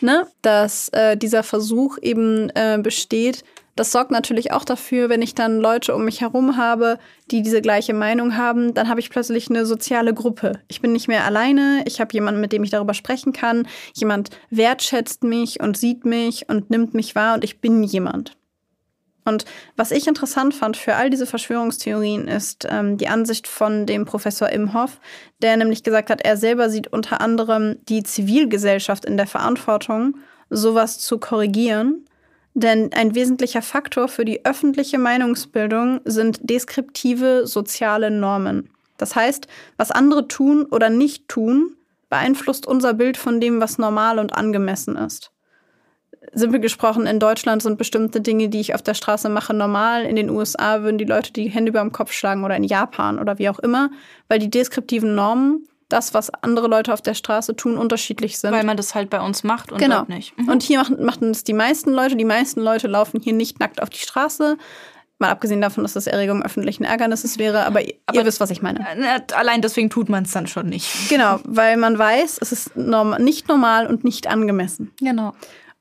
Ne? 0.00 0.26
Dass 0.42 0.88
äh, 0.90 1.16
dieser 1.16 1.42
Versuch 1.42 1.98
eben 2.00 2.50
äh, 2.50 2.78
besteht, 2.82 3.44
das 3.76 3.90
sorgt 3.90 4.10
natürlich 4.10 4.52
auch 4.52 4.64
dafür, 4.64 5.08
wenn 5.08 5.22
ich 5.22 5.34
dann 5.34 5.60
Leute 5.60 5.94
um 5.94 6.04
mich 6.04 6.20
herum 6.20 6.56
habe, 6.56 6.98
die 7.30 7.42
diese 7.42 7.60
gleiche 7.60 7.92
Meinung 7.92 8.36
haben, 8.36 8.72
dann 8.74 8.88
habe 8.88 9.00
ich 9.00 9.10
plötzlich 9.10 9.50
eine 9.50 9.66
soziale 9.66 10.14
Gruppe. 10.14 10.60
Ich 10.68 10.80
bin 10.80 10.92
nicht 10.92 11.08
mehr 11.08 11.24
alleine, 11.24 11.82
ich 11.86 12.00
habe 12.00 12.12
jemanden, 12.12 12.40
mit 12.40 12.52
dem 12.52 12.62
ich 12.62 12.70
darüber 12.70 12.94
sprechen 12.94 13.32
kann. 13.32 13.66
Jemand 13.94 14.30
wertschätzt 14.50 15.24
mich 15.24 15.60
und 15.60 15.76
sieht 15.76 16.04
mich 16.04 16.48
und 16.48 16.70
nimmt 16.70 16.94
mich 16.94 17.14
wahr 17.14 17.34
und 17.34 17.44
ich 17.44 17.60
bin 17.60 17.82
jemand. 17.82 18.36
Und 19.24 19.46
was 19.74 19.90
ich 19.90 20.06
interessant 20.06 20.54
fand 20.54 20.76
für 20.76 20.96
all 20.96 21.08
diese 21.08 21.26
Verschwörungstheorien 21.26 22.28
ist 22.28 22.68
ähm, 22.70 22.98
die 22.98 23.08
Ansicht 23.08 23.48
von 23.48 23.86
dem 23.86 24.04
Professor 24.04 24.50
Imhoff, 24.50 25.00
der 25.40 25.56
nämlich 25.56 25.82
gesagt 25.82 26.10
hat, 26.10 26.22
er 26.22 26.36
selber 26.36 26.68
sieht 26.68 26.92
unter 26.92 27.22
anderem 27.22 27.76
die 27.88 28.02
Zivilgesellschaft 28.02 29.06
in 29.06 29.16
der 29.16 29.26
Verantwortung, 29.26 30.18
sowas 30.50 30.98
zu 30.98 31.18
korrigieren 31.18 32.04
denn 32.54 32.92
ein 32.92 33.14
wesentlicher 33.14 33.62
Faktor 33.62 34.08
für 34.08 34.24
die 34.24 34.44
öffentliche 34.44 34.98
Meinungsbildung 34.98 36.00
sind 36.04 36.38
deskriptive 36.42 37.46
soziale 37.46 38.10
Normen. 38.10 38.70
Das 38.96 39.16
heißt, 39.16 39.48
was 39.76 39.90
andere 39.90 40.28
tun 40.28 40.66
oder 40.70 40.88
nicht 40.88 41.28
tun, 41.28 41.76
beeinflusst 42.08 42.66
unser 42.66 42.94
Bild 42.94 43.16
von 43.16 43.40
dem, 43.40 43.60
was 43.60 43.78
normal 43.78 44.20
und 44.20 44.34
angemessen 44.34 44.96
ist. 44.96 45.32
Simpel 46.32 46.60
gesprochen, 46.60 47.06
in 47.06 47.18
Deutschland 47.18 47.62
sind 47.62 47.76
bestimmte 47.76 48.20
Dinge, 48.20 48.48
die 48.48 48.60
ich 48.60 48.74
auf 48.74 48.82
der 48.82 48.94
Straße 48.94 49.28
mache, 49.28 49.52
normal. 49.52 50.04
In 50.04 50.16
den 50.16 50.30
USA 50.30 50.82
würden 50.82 50.98
die 50.98 51.04
Leute 51.04 51.32
die 51.32 51.48
Hände 51.48 51.70
über 51.70 51.80
dem 51.80 51.92
Kopf 51.92 52.12
schlagen 52.12 52.44
oder 52.44 52.56
in 52.56 52.64
Japan 52.64 53.18
oder 53.18 53.38
wie 53.38 53.48
auch 53.48 53.58
immer, 53.58 53.90
weil 54.28 54.38
die 54.38 54.50
deskriptiven 54.50 55.14
Normen 55.14 55.68
das, 55.94 56.12
was 56.12 56.30
andere 56.42 56.66
Leute 56.66 56.92
auf 56.92 57.00
der 57.00 57.14
Straße 57.14 57.54
tun, 57.54 57.78
unterschiedlich 57.78 58.38
sind. 58.38 58.52
Weil 58.52 58.64
man 58.64 58.76
das 58.76 58.94
halt 58.94 59.10
bei 59.10 59.20
uns 59.20 59.44
macht 59.44 59.70
und 59.70 59.78
genau. 59.78 59.98
dort 59.98 60.08
nicht. 60.08 60.36
Mhm. 60.36 60.48
Und 60.48 60.62
hier 60.62 60.78
machen, 60.78 61.04
machen 61.04 61.30
es 61.30 61.44
die 61.44 61.52
meisten 61.52 61.92
Leute. 61.92 62.16
Die 62.16 62.24
meisten 62.24 62.60
Leute 62.60 62.88
laufen 62.88 63.20
hier 63.20 63.32
nicht 63.32 63.60
nackt 63.60 63.80
auf 63.80 63.90
die 63.90 63.98
Straße. 63.98 64.58
Mal 65.20 65.30
abgesehen 65.30 65.60
davon, 65.60 65.84
dass 65.84 65.92
das 65.92 66.08
Erregung 66.08 66.42
öffentlichen 66.42 66.82
Ärgernisses 66.82 67.38
wäre, 67.38 67.64
aber, 67.64 67.80
aber 68.06 68.18
ihr 68.18 68.26
wisst, 68.26 68.40
was 68.40 68.50
ich 68.50 68.60
meine. 68.62 68.80
Äh, 68.80 69.20
allein 69.34 69.62
deswegen 69.62 69.88
tut 69.88 70.08
man 70.08 70.24
es 70.24 70.32
dann 70.32 70.48
schon 70.48 70.68
nicht. 70.68 71.08
Genau, 71.08 71.38
weil 71.44 71.76
man 71.76 71.96
weiß, 71.96 72.38
es 72.40 72.50
ist 72.50 72.76
norm 72.76 73.14
nicht 73.22 73.48
normal 73.48 73.86
und 73.86 74.02
nicht 74.02 74.26
angemessen. 74.26 74.90
Genau. 74.98 75.32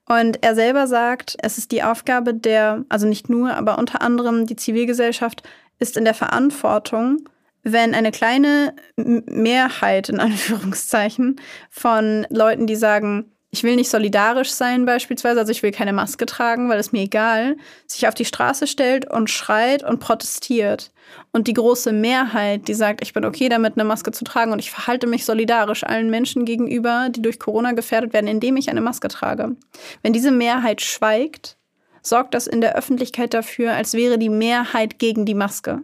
Und 0.08 0.44
er 0.44 0.54
selber 0.54 0.86
sagt, 0.86 1.36
es 1.42 1.58
ist 1.58 1.72
die 1.72 1.82
Aufgabe 1.82 2.36
der, 2.36 2.86
also 2.90 3.08
nicht 3.08 3.30
nur, 3.30 3.56
aber 3.56 3.80
unter 3.80 4.04
anderem 4.04 4.46
die 4.46 4.56
Zivilgesellschaft 4.56 5.42
ist 5.80 5.98
in 5.98 6.06
der 6.06 6.14
Verantwortung, 6.14 7.28
wenn 7.64 7.96
eine 7.96 8.12
kleine 8.12 8.76
Mehrheit 8.98 10.10
in 10.10 10.20
Anführungszeichen 10.20 11.40
von 11.70 12.28
Leuten, 12.30 12.68
die 12.68 12.76
sagen, 12.76 13.34
ich 13.54 13.62
will 13.62 13.76
nicht 13.76 13.92
solidarisch 13.92 14.50
sein 14.50 14.84
beispielsweise, 14.84 15.40
also 15.40 15.52
ich 15.52 15.62
will 15.62 15.72
keine 15.72 15.94
Maske 15.94 16.26
tragen, 16.26 16.70
weil 16.70 16.80
es 16.80 16.92
mir 16.92 17.04
egal, 17.04 17.56
sich 17.86 18.08
auf 18.08 18.16
die 18.16 18.26
Straße 18.26 18.66
stellt 18.66 19.10
und 19.10 19.30
schreit 19.30 19.84
und 19.84 20.00
protestiert. 20.00 20.92
Und 21.32 21.48
die 21.48 21.54
große 21.54 21.92
Mehrheit, 21.92 22.68
die 22.68 22.74
sagt, 22.74 23.04
ich 23.04 23.14
bin 23.14 23.24
okay 23.26 23.50
damit, 23.50 23.74
eine 23.76 23.84
Maske 23.84 24.12
zu 24.12 24.24
tragen 24.24 24.54
und 24.54 24.60
ich 24.60 24.72
verhalte 24.72 25.06
mich 25.06 25.24
solidarisch 25.24 25.84
allen 25.84 26.10
Menschen 26.10 26.46
gegenüber, 26.46 27.10
die 27.12 27.22
durch 27.22 27.40
Corona 27.40 27.74
gefährdet 27.74 28.12
werden, 28.12 28.26
indem 28.26 28.58
ich 28.58 28.72
eine 28.72 28.82
Maske 28.82 29.08
trage. 29.08 29.56
Wenn 30.02 30.14
diese 30.14 30.32
Mehrheit 30.32 30.82
schweigt, 30.82 31.58
sorgt 32.02 32.34
das 32.34 32.48
in 32.48 32.60
der 32.60 32.76
Öffentlichkeit 32.76 33.36
dafür, 33.36 33.74
als 33.74 33.94
wäre 33.94 34.18
die 34.18 34.30
Mehrheit 34.30 34.98
gegen 34.98 35.26
die 35.28 35.36
Maske 35.36 35.84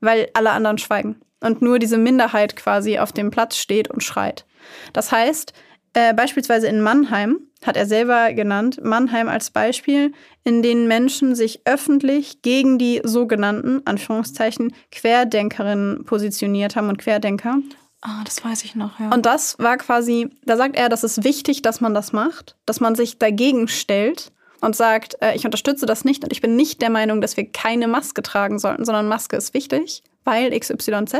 weil 0.00 0.28
alle 0.34 0.50
anderen 0.50 0.78
schweigen 0.78 1.20
und 1.40 1.62
nur 1.62 1.78
diese 1.78 1.98
Minderheit 1.98 2.56
quasi 2.56 2.98
auf 2.98 3.12
dem 3.12 3.30
Platz 3.30 3.56
steht 3.56 3.90
und 3.90 4.02
schreit. 4.02 4.46
Das 4.92 5.10
heißt, 5.10 5.52
äh, 5.94 6.14
beispielsweise 6.14 6.68
in 6.68 6.80
Mannheim 6.80 7.40
hat 7.64 7.76
er 7.76 7.86
selber 7.86 8.32
genannt, 8.32 8.80
Mannheim 8.82 9.28
als 9.28 9.50
Beispiel, 9.50 10.12
in 10.44 10.62
denen 10.62 10.88
Menschen 10.88 11.34
sich 11.34 11.60
öffentlich 11.64 12.42
gegen 12.42 12.78
die 12.78 13.00
sogenannten, 13.04 13.82
Anführungszeichen, 13.84 14.72
Querdenkerinnen 14.92 16.04
positioniert 16.04 16.76
haben 16.76 16.88
und 16.88 16.98
Querdenker. 16.98 17.58
Ah, 18.02 18.22
das 18.24 18.42
weiß 18.42 18.64
ich 18.64 18.74
noch, 18.76 18.98
ja. 18.98 19.10
Und 19.12 19.26
das 19.26 19.58
war 19.58 19.76
quasi, 19.76 20.30
da 20.46 20.56
sagt 20.56 20.76
er, 20.76 20.88
das 20.88 21.04
ist 21.04 21.22
wichtig, 21.22 21.60
dass 21.60 21.82
man 21.82 21.92
das 21.92 22.12
macht, 22.12 22.56
dass 22.64 22.80
man 22.80 22.94
sich 22.94 23.18
dagegen 23.18 23.68
stellt 23.68 24.32
und 24.60 24.76
sagt, 24.76 25.16
äh, 25.20 25.34
ich 25.34 25.44
unterstütze 25.44 25.86
das 25.86 26.04
nicht 26.04 26.24
und 26.24 26.32
ich 26.32 26.40
bin 26.40 26.56
nicht 26.56 26.82
der 26.82 26.90
Meinung, 26.90 27.20
dass 27.20 27.36
wir 27.36 27.50
keine 27.50 27.88
Maske 27.88 28.22
tragen 28.22 28.58
sollten, 28.58 28.84
sondern 28.84 29.08
Maske 29.08 29.36
ist 29.36 29.54
wichtig, 29.54 30.02
weil 30.24 30.58
XYZ. 30.58 31.14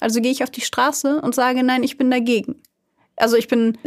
Also 0.00 0.20
gehe 0.20 0.32
ich 0.32 0.42
auf 0.42 0.50
die 0.50 0.60
Straße 0.60 1.20
und 1.20 1.34
sage, 1.34 1.62
nein, 1.62 1.82
ich 1.82 1.98
bin 1.98 2.10
dagegen. 2.10 2.60
Also 3.16 3.36
ich 3.36 3.48
bin 3.48 3.78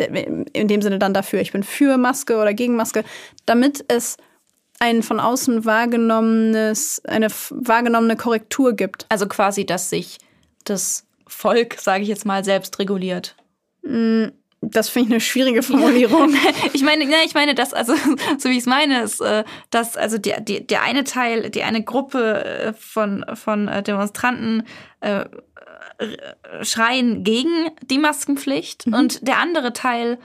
in 0.53 0.68
dem 0.68 0.82
Sinne 0.82 0.97
dann 0.97 1.14
dafür, 1.14 1.41
ich 1.41 1.51
bin 1.51 1.64
für 1.64 1.97
Maske 1.97 2.38
oder 2.38 2.53
gegen 2.53 2.76
Maske, 2.76 3.03
damit 3.45 3.86
es 3.88 4.18
ein 4.80 5.03
von 5.03 5.20
außen 5.20 5.66
wahrgenommenes, 5.66 7.01
eine 7.05 7.28
wahrgenommene 7.49 8.16
Korrektur 8.16 8.74
gibt. 8.74 9.05
Also 9.10 9.28
quasi, 9.28 9.66
dass 9.66 9.89
sich 9.89 10.18
das 10.64 11.05
Volk, 11.28 11.76
sage 11.80 12.03
ich 12.03 12.10
jetzt 12.10 12.26
mal, 12.26 12.43
selbst 12.43 12.80
reguliert. 12.80 13.36
Mm, 13.84 14.28
das 14.62 14.89
finde 14.89 15.07
ich 15.07 15.14
eine 15.14 15.22
schwierige 15.22 15.64
Formulierung. 15.64 16.36
ich 16.74 16.84
meine, 16.84 17.05
ja, 17.05 17.18
ich 17.26 17.34
meine, 17.34 17.55
dass, 17.55 17.74
also, 17.74 17.95
so 18.38 18.49
wie 18.49 18.53
ich 18.53 18.60
es 18.60 18.66
meine, 18.66 19.01
ist, 19.01 19.22
äh, 19.22 19.43
dass 19.70 19.97
also 19.97 20.18
der, 20.18 20.41
die, 20.41 20.66
der 20.66 20.84
eine 20.84 21.03
Teil, 21.03 21.49
die 21.49 21.64
eine 21.64 21.84
Gruppe 21.84 22.43
äh, 22.43 22.74
von, 22.74 23.26
von 23.34 23.68
äh, 23.68 23.84
Demonstranten 23.84 24.64
äh, 25.01 25.26
schreien 26.62 27.24
gegen 27.24 27.72
die 27.84 27.97
Maskenpflicht 27.97 28.88
mhm. 28.88 28.93
und 28.93 29.28
der 29.28 29.38
andere 29.38 29.74
Teil 29.74 30.18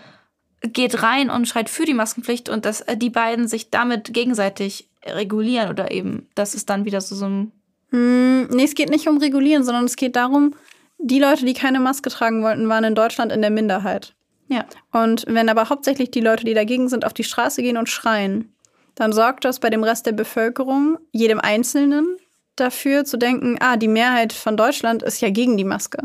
geht 0.62 1.02
rein 1.02 1.30
und 1.30 1.46
schreit 1.46 1.68
für 1.68 1.84
die 1.84 1.94
Maskenpflicht 1.94 2.48
und 2.48 2.64
dass 2.64 2.84
die 2.96 3.10
beiden 3.10 3.48
sich 3.48 3.70
damit 3.70 4.14
gegenseitig 4.14 4.88
regulieren 5.04 5.68
oder 5.68 5.90
eben, 5.90 6.28
das 6.34 6.54
ist 6.54 6.70
dann 6.70 6.84
wieder 6.84 7.00
so, 7.00 7.14
so 7.14 7.26
ein. 7.26 7.52
Hm, 7.90 8.48
nee, 8.48 8.64
es 8.64 8.74
geht 8.74 8.88
nicht 8.88 9.08
um 9.08 9.18
regulieren, 9.18 9.62
sondern 9.62 9.84
es 9.84 9.96
geht 9.96 10.16
darum, 10.16 10.54
die 10.98 11.18
Leute, 11.18 11.44
die 11.44 11.54
keine 11.54 11.80
Maske 11.80 12.08
tragen 12.08 12.42
wollten, 12.42 12.68
waren 12.68 12.84
in 12.84 12.94
Deutschland 12.94 13.30
in 13.30 13.42
der 13.42 13.50
Minderheit. 13.50 14.14
Ja. 14.48 14.66
Und 14.92 15.24
wenn 15.26 15.48
aber 15.48 15.68
hauptsächlich 15.68 16.10
die 16.10 16.20
Leute, 16.20 16.44
die 16.44 16.54
dagegen 16.54 16.88
sind, 16.88 17.04
auf 17.04 17.14
die 17.14 17.24
Straße 17.24 17.62
gehen 17.62 17.76
und 17.76 17.88
schreien, 17.88 18.54
dann 18.94 19.12
sorgt 19.12 19.44
das 19.44 19.58
bei 19.58 19.70
dem 19.70 19.84
Rest 19.84 20.06
der 20.06 20.12
Bevölkerung, 20.12 20.98
jedem 21.12 21.40
Einzelnen, 21.40 22.16
dafür 22.56 23.04
zu 23.04 23.16
denken, 23.16 23.56
ah, 23.60 23.76
die 23.76 23.88
Mehrheit 23.88 24.32
von 24.32 24.56
Deutschland 24.56 25.02
ist 25.02 25.20
ja 25.20 25.30
gegen 25.30 25.56
die 25.56 25.64
Maske, 25.64 25.98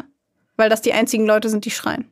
weil 0.57 0.69
das 0.69 0.81
die 0.81 0.93
einzigen 0.93 1.25
Leute 1.25 1.49
sind, 1.49 1.65
die 1.65 1.71
schreien. 1.71 2.09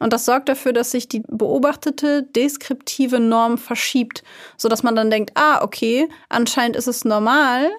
Und 0.00 0.12
das 0.12 0.24
sorgt 0.24 0.48
dafür, 0.48 0.72
dass 0.72 0.90
sich 0.90 1.08
die 1.08 1.22
beobachtete 1.26 2.22
deskriptive 2.22 3.20
Norm 3.20 3.58
verschiebt, 3.58 4.24
sodass 4.56 4.82
man 4.82 4.96
dann 4.96 5.10
denkt, 5.10 5.32
ah, 5.34 5.62
okay, 5.62 6.08
anscheinend 6.28 6.76
ist 6.76 6.88
es 6.88 7.04
normal, 7.04 7.70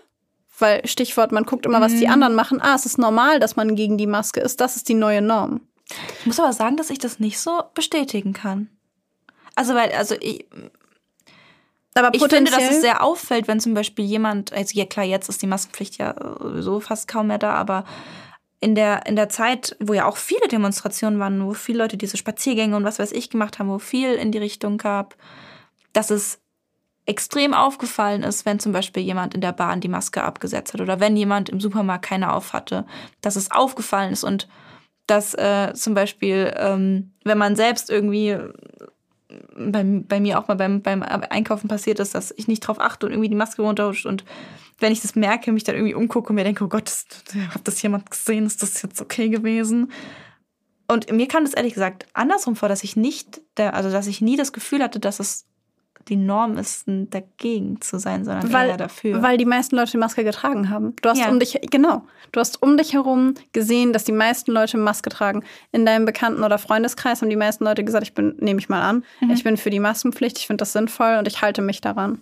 weil 0.58 0.86
Stichwort, 0.88 1.32
man 1.32 1.44
guckt 1.44 1.66
immer, 1.66 1.82
was 1.82 1.96
die 1.96 2.06
mhm. 2.06 2.14
anderen 2.14 2.36
machen, 2.36 2.62
ah, 2.62 2.76
es 2.76 2.86
ist 2.86 2.98
normal, 2.98 3.40
dass 3.40 3.56
man 3.56 3.76
gegen 3.76 3.98
die 3.98 4.08
Maske 4.08 4.40
ist, 4.40 4.62
das 4.62 4.76
ist 4.76 4.88
die 4.88 4.94
neue 4.94 5.22
Norm. 5.22 5.65
Ich 6.20 6.26
muss 6.26 6.40
aber 6.40 6.54
sagen, 6.54 6.78
dass 6.78 6.90
ich 6.90 7.00
das 7.00 7.20
nicht 7.20 7.40
so 7.40 7.64
bestätigen 7.74 8.34
kann. 8.34 8.70
Also, 9.56 9.76
weil, 9.76 9.92
also 9.92 10.16
ich, 10.20 10.46
aber 11.94 12.14
ich 12.14 12.22
finde, 12.22 12.52
dass 12.52 12.70
es 12.70 12.82
sehr 12.82 13.02
auffällt, 13.04 13.48
wenn 13.48 13.62
zum 13.62 13.74
Beispiel 13.74 14.04
jemand, 14.04 14.52
also 14.52 14.78
ja 14.78 14.86
klar, 14.86 15.06
jetzt 15.06 15.30
ist 15.30 15.42
die 15.42 15.48
Maskenpflicht 15.48 15.98
ja 15.98 16.14
so 16.60 16.82
fast 16.82 17.08
kaum 17.08 17.28
mehr 17.28 17.38
da, 17.38 17.54
aber 17.54 17.86
in 18.60 18.76
der, 18.76 19.06
in 19.06 19.16
der 19.16 19.30
Zeit, 19.30 19.78
wo 19.80 19.94
ja 19.94 20.06
auch 20.06 20.18
viele 20.18 20.48
Demonstrationen 20.50 21.20
waren, 21.20 21.46
wo 21.46 21.54
viele 21.54 21.80
Leute 21.80 21.98
diese 21.98 22.18
Spaziergänge 22.18 22.76
und 22.76 22.84
was 22.84 23.00
weiß 23.00 23.14
ich 23.14 23.30
gemacht 23.30 23.60
haben, 23.60 23.70
wo 23.70 23.80
viel 23.80 24.14
in 24.14 24.32
die 24.32 24.40
Richtung 24.40 24.78
gab, 24.78 25.16
dass 25.94 26.10
es 26.10 26.40
extrem 27.06 27.54
aufgefallen 27.54 28.24
ist, 28.24 28.46
wenn 28.46 28.60
zum 28.60 28.72
Beispiel 28.72 29.04
jemand 29.04 29.34
in 29.34 29.42
der 29.42 29.52
Bahn 29.54 29.80
die 29.80 29.88
Maske 29.88 30.24
abgesetzt 30.24 30.74
hat 30.74 30.82
oder 30.82 31.00
wenn 31.00 31.16
jemand 31.16 31.50
im 31.50 31.62
Supermarkt 31.62 32.06
keine 32.06 32.34
auf 32.34 32.54
hatte, 32.54 32.86
dass 33.22 33.36
es 33.36 33.52
aufgefallen 33.52 34.12
ist 34.12 34.24
und 34.24 34.48
dass 35.08 35.34
äh, 35.34 35.74
zum 35.74 35.94
Beispiel, 35.94 36.54
ähm, 36.58 37.12
wenn 37.24 37.38
man 37.38 37.56
selbst 37.56 37.90
irgendwie 37.90 38.38
bei, 39.58 39.84
bei 39.84 40.20
mir 40.20 40.40
auch 40.40 40.48
mal 40.48 40.56
beim, 40.56 40.82
beim 40.82 41.04
Einkaufen 41.04 41.68
passiert 41.68 42.00
ist, 42.00 42.16
dass 42.16 42.34
ich 42.38 42.48
nicht 42.48 42.62
drauf 42.62 42.80
achte 42.80 43.06
und 43.06 43.12
irgendwie 43.12 43.30
die 43.30 43.36
Maske 43.36 43.62
runterrutscht 43.62 44.06
und 44.06 44.24
wenn 44.80 44.92
ich 44.92 45.02
das 45.02 45.16
merke, 45.16 45.52
mich 45.52 45.64
dann 45.64 45.76
irgendwie 45.76 45.94
umgucke 45.94 46.30
und 46.30 46.36
mir 46.36 46.44
denke, 46.44 46.64
oh 46.64 46.68
Gott, 46.68 46.92
hat 47.54 47.68
das 47.68 47.82
jemand 47.82 48.12
gesehen, 48.12 48.46
ist 48.46 48.62
das 48.62 48.82
jetzt 48.82 49.00
okay 49.00 49.30
gewesen? 49.30 49.92
Und 50.88 51.12
mir 51.12 51.28
kam 51.28 51.46
das 51.46 51.54
ehrlich 51.54 51.74
gesagt 51.74 52.06
andersrum 52.14 52.56
vor, 52.56 52.70
dass 52.70 52.84
ich 52.84 52.96
nicht, 52.96 53.42
also 53.58 53.90
dass 53.90 54.08
ich 54.08 54.22
nie 54.22 54.36
das 54.36 54.54
Gefühl 54.54 54.84
hatte, 54.84 55.00
dass 55.00 55.20
es 55.20 55.46
die 56.08 56.16
Norm 56.16 56.58
ist, 56.58 56.84
dagegen 56.88 57.82
zu 57.82 57.98
sein, 57.98 58.26
sondern 58.26 58.54
weil, 58.54 58.70
eher 58.70 58.78
dafür. 58.78 59.24
Weil 59.24 59.38
die 59.38 59.46
meisten 59.46 59.76
Leute 59.76 59.92
die 59.92 59.98
Maske 59.98 60.24
getragen 60.24 60.70
haben. 60.70 60.96
Du 61.02 61.10
hast 61.10 61.20
ja. 61.20 61.30
um 61.30 61.40
dich, 61.40 61.60
genau, 61.72 62.04
du 62.32 62.40
hast 62.40 62.62
um 62.62 62.78
dich 62.78 62.94
herum 62.94 63.34
gesehen, 63.54 63.92
dass 63.92 64.04
die 64.04 64.12
meisten 64.12 64.52
Leute 64.52 64.78
Maske 64.78 65.10
tragen. 65.10 65.44
In 65.72 65.86
deinem 65.86 66.06
Bekannten- 66.06 66.44
oder 66.44 66.58
Freundeskreis 66.58 67.22
haben 67.22 67.30
die 67.30 67.36
meisten 67.36 67.64
Leute 67.64 67.84
gesagt, 67.84 68.04
ich 68.04 68.14
bin, 68.14 68.36
nehme 68.40 68.60
ich 68.60 68.70
mal 68.70 68.82
an, 68.82 69.04
mhm. 69.20 69.32
ich 69.32 69.44
bin 69.44 69.58
für 69.58 69.72
die 69.72 69.80
Maskenpflicht, 69.80 70.38
ich 70.38 70.48
finde 70.48 70.62
das 70.62 70.74
sinnvoll 70.74 71.18
und 71.18 71.28
ich 71.28 71.42
halte 71.42 71.62
mich 71.62 71.82
daran. 71.82 72.20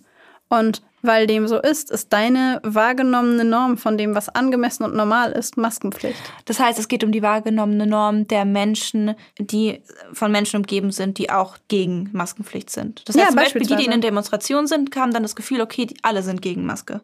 Und 0.48 0.82
weil 1.04 1.26
dem 1.26 1.46
so 1.46 1.60
ist, 1.60 1.90
ist 1.90 2.12
deine 2.12 2.60
wahrgenommene 2.62 3.44
Norm 3.44 3.76
von 3.76 3.98
dem, 3.98 4.14
was 4.14 4.28
angemessen 4.28 4.84
und 4.84 4.94
normal 4.94 5.32
ist, 5.32 5.56
Maskenpflicht. 5.56 6.18
Das 6.46 6.58
heißt, 6.58 6.78
es 6.78 6.88
geht 6.88 7.04
um 7.04 7.12
die 7.12 7.22
wahrgenommene 7.22 7.86
Norm 7.86 8.26
der 8.26 8.44
Menschen, 8.44 9.14
die 9.38 9.82
von 10.12 10.32
Menschen 10.32 10.56
umgeben 10.56 10.90
sind, 10.90 11.18
die 11.18 11.30
auch 11.30 11.56
gegen 11.68 12.10
Maskenpflicht 12.12 12.70
sind. 12.70 13.02
Das 13.06 13.16
heißt, 13.16 13.24
ja, 13.24 13.28
zum 13.28 13.36
Beispiel 13.36 13.62
die, 13.62 13.76
die 13.76 13.84
in 13.84 13.90
den 13.90 14.00
Demonstrationen 14.00 14.66
sind, 14.66 14.94
haben 14.96 15.12
dann 15.12 15.22
das 15.22 15.36
Gefühl, 15.36 15.60
okay, 15.60 15.86
die, 15.86 15.96
alle 16.02 16.22
sind 16.22 16.42
gegen 16.42 16.64
Maske. 16.64 17.00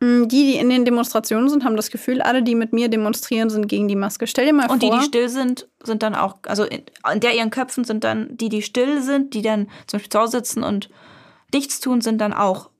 Mm, 0.00 0.26
die, 0.26 0.52
die 0.52 0.56
in 0.56 0.68
den 0.68 0.84
Demonstrationen 0.84 1.48
sind, 1.48 1.64
haben 1.64 1.76
das 1.76 1.90
Gefühl, 1.90 2.20
alle, 2.22 2.42
die 2.42 2.54
mit 2.56 2.72
mir 2.72 2.88
demonstrieren, 2.88 3.50
sind 3.50 3.68
gegen 3.68 3.86
die 3.86 3.96
Maske. 3.96 4.26
Stell 4.26 4.46
dir 4.46 4.52
mal 4.52 4.68
und 4.68 4.82
vor. 4.82 4.90
Und 4.90 4.96
die, 4.96 5.04
die 5.04 5.06
still 5.06 5.28
sind, 5.28 5.68
sind 5.82 6.02
dann 6.02 6.14
auch, 6.14 6.38
also 6.46 6.64
in, 6.64 6.82
in 7.12 7.20
der 7.20 7.34
ihren 7.34 7.50
Köpfen 7.50 7.84
sind 7.84 8.02
dann 8.02 8.36
die, 8.36 8.48
die 8.48 8.62
still 8.62 9.00
sind, 9.00 9.34
die 9.34 9.42
dann 9.42 9.68
zum 9.86 9.98
Beispiel 9.98 10.10
zu 10.10 10.18
Hause 10.18 10.38
sitzen 10.38 10.64
und 10.64 10.90
nichts 11.52 11.78
tun, 11.78 12.00
sind 12.00 12.20
dann 12.20 12.32
auch 12.32 12.70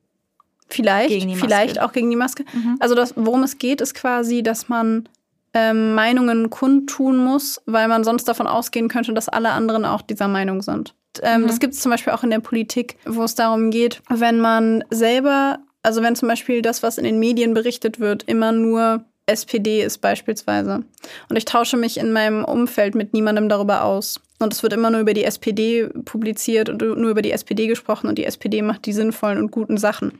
Vielleicht, 0.75 1.31
vielleicht 1.39 1.81
auch 1.81 1.93
gegen 1.93 2.11
die 2.11 2.16
Maske. 2.16 2.45
Mhm. 2.53 2.77
Also 2.81 2.95
das, 2.95 3.14
worum 3.16 3.43
es 3.43 3.59
geht, 3.59 3.81
ist 3.81 3.95
quasi, 3.95 4.43
dass 4.43 4.68
man 4.68 5.09
ähm, 5.55 5.95
Meinungen 5.95 6.51
kundtun 6.51 7.16
muss, 7.16 7.61
weil 7.66 7.89
man 7.89 8.05
sonst 8.05 8.25
davon 8.25 8.47
ausgehen 8.47 8.89
könnte, 8.89 9.12
dass 9.12 9.29
alle 9.29 9.51
anderen 9.51 9.85
auch 9.85 10.03
dieser 10.03 10.29
Meinung 10.29 10.62
sind. 10.62 10.95
Ähm, 11.23 11.43
mhm. 11.43 11.47
Das 11.47 11.61
gibt 11.61 11.75
es 11.75 11.81
zum 11.81 11.91
Beispiel 11.91 12.12
auch 12.12 12.23
in 12.23 12.31
der 12.31 12.41
Politik, 12.41 12.97
wo 13.05 13.23
es 13.23 13.35
darum 13.35 13.70
geht, 13.70 14.01
wenn 14.09 14.41
man 14.41 14.83
selber, 14.91 15.59
also 15.83 16.03
wenn 16.03 16.16
zum 16.16 16.29
Beispiel 16.29 16.62
das, 16.62 16.83
was 16.83 16.99
in 16.99 17.05
den 17.05 17.18
Medien 17.18 17.55
berichtet 17.55 18.01
wird, 18.01 18.23
immer 18.25 18.53
nur 18.53 19.05
SPD 19.27 19.83
ist 19.83 19.99
beispielsweise. 19.99 20.85
Und 21.29 21.37
ich 21.37 21.45
tausche 21.45 21.77
mich 21.77 21.99
in 21.99 22.12
meinem 22.12 22.45
Umfeld 22.45 22.95
mit 22.95 23.12
niemandem 23.12 23.49
darüber 23.49 23.85
aus. 23.85 24.20
Und 24.41 24.53
es 24.53 24.62
wird 24.62 24.73
immer 24.73 24.91
nur 24.91 25.01
über 25.01 25.14
die 25.14 25.25
SPD 25.25 25.89
publiziert 26.05 26.68
und 26.68 26.81
nur 26.81 27.11
über 27.11 27.23
die 27.23 27.31
SPD 27.31 27.68
gesprochen 27.68 28.09
und 28.09 28.18
die 28.18 28.25
SPD 28.25 28.61
macht 28.62 28.87
die 28.87 28.93
sinnvollen 28.93 29.39
und 29.39 29.53
guten 29.53 29.77
Sachen 29.77 30.18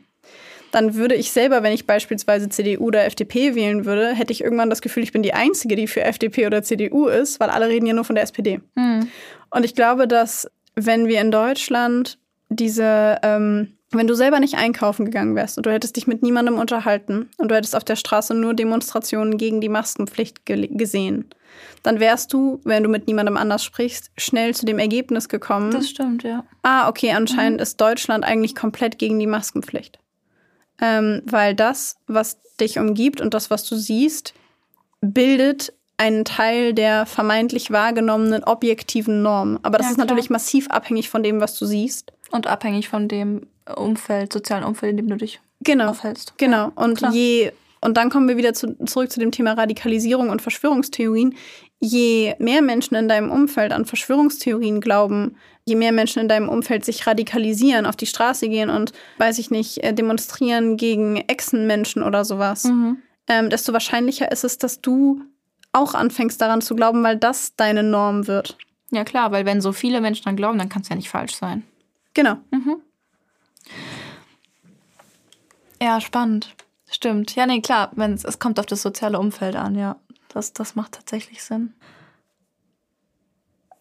dann 0.73 0.95
würde 0.95 1.13
ich 1.13 1.31
selber, 1.31 1.61
wenn 1.61 1.71
ich 1.71 1.85
beispielsweise 1.85 2.49
CDU 2.49 2.87
oder 2.87 3.05
FDP 3.05 3.53
wählen 3.53 3.85
würde, 3.85 4.09
hätte 4.09 4.33
ich 4.33 4.43
irgendwann 4.43 4.71
das 4.71 4.81
Gefühl, 4.81 5.03
ich 5.03 5.11
bin 5.11 5.21
die 5.21 5.35
Einzige, 5.35 5.75
die 5.75 5.85
für 5.85 6.03
FDP 6.03 6.47
oder 6.47 6.63
CDU 6.63 7.05
ist, 7.07 7.39
weil 7.39 7.51
alle 7.51 7.67
reden 7.67 7.85
ja 7.85 7.93
nur 7.93 8.05
von 8.05 8.15
der 8.15 8.23
SPD. 8.23 8.59
Mhm. 8.73 9.07
Und 9.51 9.65
ich 9.65 9.75
glaube, 9.75 10.07
dass 10.07 10.49
wenn 10.73 11.07
wir 11.07 11.21
in 11.21 11.29
Deutschland 11.29 12.17
diese, 12.49 13.19
ähm, 13.21 13.73
wenn 13.91 14.07
du 14.07 14.15
selber 14.15 14.39
nicht 14.39 14.55
einkaufen 14.55 15.05
gegangen 15.05 15.35
wärst 15.35 15.57
und 15.57 15.67
du 15.67 15.71
hättest 15.71 15.95
dich 15.95 16.07
mit 16.07 16.23
niemandem 16.23 16.57
unterhalten 16.57 17.29
und 17.37 17.51
du 17.51 17.55
hättest 17.55 17.75
auf 17.75 17.83
der 17.83 17.95
Straße 17.95 18.33
nur 18.33 18.55
Demonstrationen 18.55 19.37
gegen 19.37 19.61
die 19.61 19.69
Maskenpflicht 19.69 20.43
ge 20.43 20.67
gesehen, 20.71 21.29
dann 21.83 21.99
wärst 21.99 22.33
du, 22.33 22.61
wenn 22.63 22.81
du 22.81 22.89
mit 22.89 23.05
niemandem 23.05 23.37
anders 23.37 23.63
sprichst, 23.63 24.09
schnell 24.17 24.55
zu 24.55 24.65
dem 24.65 24.79
Ergebnis 24.79 25.29
gekommen. 25.29 25.69
Das 25.69 25.87
stimmt, 25.87 26.23
ja. 26.23 26.43
Ah, 26.63 26.89
okay, 26.89 27.11
anscheinend 27.11 27.57
mhm. 27.57 27.61
ist 27.63 27.79
Deutschland 27.79 28.25
eigentlich 28.25 28.55
komplett 28.55 28.97
gegen 28.97 29.19
die 29.19 29.27
Maskenpflicht 29.27 29.99
ähm, 30.81 31.21
weil 31.25 31.55
das, 31.55 31.97
was 32.07 32.39
dich 32.59 32.79
umgibt 32.79 33.21
und 33.21 33.33
das, 33.33 33.49
was 33.49 33.63
du 33.65 33.75
siehst, 33.75 34.33
bildet 35.01 35.73
einen 35.97 36.25
Teil 36.25 36.73
der 36.73 37.05
vermeintlich 37.05 37.71
wahrgenommenen 37.71 38.43
objektiven 38.43 39.21
Norm. 39.21 39.59
Aber 39.63 39.77
das 39.77 39.87
ja, 39.87 39.91
ist 39.91 39.97
natürlich 39.97 40.29
massiv 40.29 40.69
abhängig 40.69 41.09
von 41.09 41.23
dem, 41.23 41.39
was 41.39 41.57
du 41.57 41.65
siehst. 41.65 42.13
Und 42.31 42.47
abhängig 42.47 42.89
von 42.89 43.07
dem 43.07 43.47
Umfeld, 43.75 44.33
sozialen 44.33 44.63
Umfeld, 44.63 44.91
in 44.91 44.97
dem 44.97 45.07
du 45.07 45.17
dich 45.17 45.39
genau, 45.61 45.89
aufhältst. 45.89 46.33
Genau. 46.37 46.71
Und 46.75 46.97
Klar. 46.97 47.13
je 47.13 47.51
und 47.83 47.97
dann 47.97 48.09
kommen 48.09 48.29
wir 48.29 48.37
wieder 48.37 48.53
zu, 48.53 48.77
zurück 48.85 49.11
zu 49.11 49.19
dem 49.19 49.31
Thema 49.31 49.53
Radikalisierung 49.53 50.29
und 50.29 50.41
Verschwörungstheorien. 50.41 51.35
Je 51.79 52.33
mehr 52.39 52.61
Menschen 52.61 52.95
in 52.95 53.09
deinem 53.09 53.29
Umfeld 53.29 53.73
an 53.73 53.83
Verschwörungstheorien 53.85 54.79
glauben, 54.79 55.35
je 55.65 55.75
mehr 55.75 55.91
Menschen 55.91 56.19
in 56.19 56.27
deinem 56.27 56.49
Umfeld 56.49 56.83
sich 56.85 57.05
radikalisieren, 57.07 57.85
auf 57.85 57.95
die 57.95 58.05
Straße 58.05 58.49
gehen 58.49 58.69
und, 58.69 58.91
weiß 59.17 59.39
ich 59.39 59.49
nicht, 59.51 59.83
äh, 59.83 59.93
demonstrieren 59.93 60.77
gegen 60.77 61.17
Echsenmenschen 61.17 62.03
oder 62.03 62.25
sowas, 62.25 62.65
mhm. 62.65 62.97
ähm, 63.27 63.49
desto 63.49 63.73
wahrscheinlicher 63.73 64.31
ist 64.31 64.43
es, 64.43 64.57
dass 64.57 64.81
du 64.81 65.21
auch 65.71 65.95
anfängst 65.95 66.39
daran 66.41 66.61
zu 66.61 66.75
glauben, 66.75 67.03
weil 67.03 67.17
das 67.17 67.55
deine 67.55 67.83
Norm 67.83 68.27
wird. 68.27 68.57
Ja 68.91 69.03
klar, 69.03 69.31
weil 69.31 69.45
wenn 69.45 69.61
so 69.61 69.71
viele 69.71 70.01
Menschen 70.01 70.23
daran 70.23 70.37
glauben, 70.37 70.57
dann 70.59 70.69
kann 70.69 70.83
es 70.83 70.89
ja 70.89 70.95
nicht 70.95 71.09
falsch 71.09 71.35
sein. 71.35 71.63
Genau. 72.13 72.37
Mhm. 72.51 72.77
Ja, 75.81 75.99
spannend. 75.99 76.55
Stimmt. 76.89 77.35
Ja, 77.35 77.47
nee, 77.47 77.59
klar, 77.59 77.91
wenn 77.95 78.13
es 78.13 78.37
kommt 78.37 78.59
auf 78.59 78.67
das 78.67 78.83
soziale 78.83 79.19
Umfeld 79.19 79.55
an, 79.55 79.75
ja. 79.75 79.97
Das, 80.29 80.53
das 80.53 80.75
macht 80.75 80.93
tatsächlich 80.93 81.43
Sinn. 81.43 81.73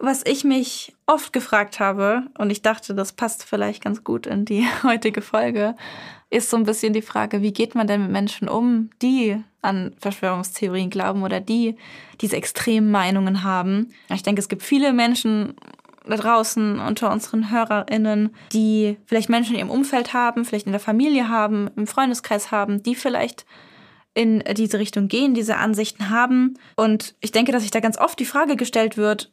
Was 0.05 0.27
ich 0.27 0.43
mich 0.43 0.97
oft 1.07 1.33
gefragt 1.33 1.79
habe, 1.79 2.25
und 2.37 2.51
ich 2.51 2.61
dachte, 2.61 2.93
das 2.93 3.13
passt 3.13 3.45
vielleicht 3.45 3.85
ganz 3.85 4.03
gut 4.03 4.27
in 4.27 4.45
die 4.45 4.67
heutige 4.83 5.23
Folge, 5.23 5.77
ist 6.29 6.51
so 6.51 6.57
ein 6.57 6.65
bisschen 6.65 6.93
die 6.93 7.03
Frage, 7.03 7.41
wie 7.41 7.53
geht 7.53 7.77
man 7.77 7.87
denn 7.87 8.03
mit 8.03 8.11
Menschen 8.11 8.49
um, 8.49 8.91
die 9.01 9.41
an 9.61 9.95
Verschwörungstheorien 10.01 10.91
glauben 10.91 11.23
oder 11.23 11.39
die 11.39 11.77
diese 12.21 12.37
extremen 12.37 12.91
Meinungen 12.91 13.45
haben. 13.45 13.95
Ich 14.13 14.25
denke, 14.25 14.41
es 14.41 14.49
gibt 14.49 14.65
viele 14.65 14.93
Menschen 14.93 15.55
da 16.05 16.17
draußen 16.17 16.81
unter 16.81 17.13
unseren 17.13 17.53
HörerInnen, 17.53 18.35
die 18.53 18.97
vielleicht 19.07 19.29
Menschen 19.29 19.55
in 19.55 19.61
ihrem 19.61 19.71
Umfeld 19.71 20.15
haben, 20.15 20.45
vielleicht 20.45 20.67
in 20.67 20.73
der 20.73 20.81
Familie 20.81 21.29
haben, 21.29 21.71
im 21.77 21.87
Freundeskreis 21.87 22.51
haben, 22.51 22.83
die 22.83 22.97
vielleicht 22.97 23.47
in 24.15 24.43
diese 24.57 24.81
Richtung 24.81 25.07
gehen, 25.07 25.33
diese 25.33 25.59
Ansichten 25.59 26.11
haben. 26.11 26.59
Und 26.75 27.15
ich 27.21 27.31
denke, 27.31 27.53
dass 27.53 27.63
sich 27.63 27.71
da 27.71 27.79
ganz 27.79 27.99
oft 27.99 28.19
die 28.19 28.25
Frage 28.25 28.57
gestellt 28.57 28.97
wird, 28.97 29.33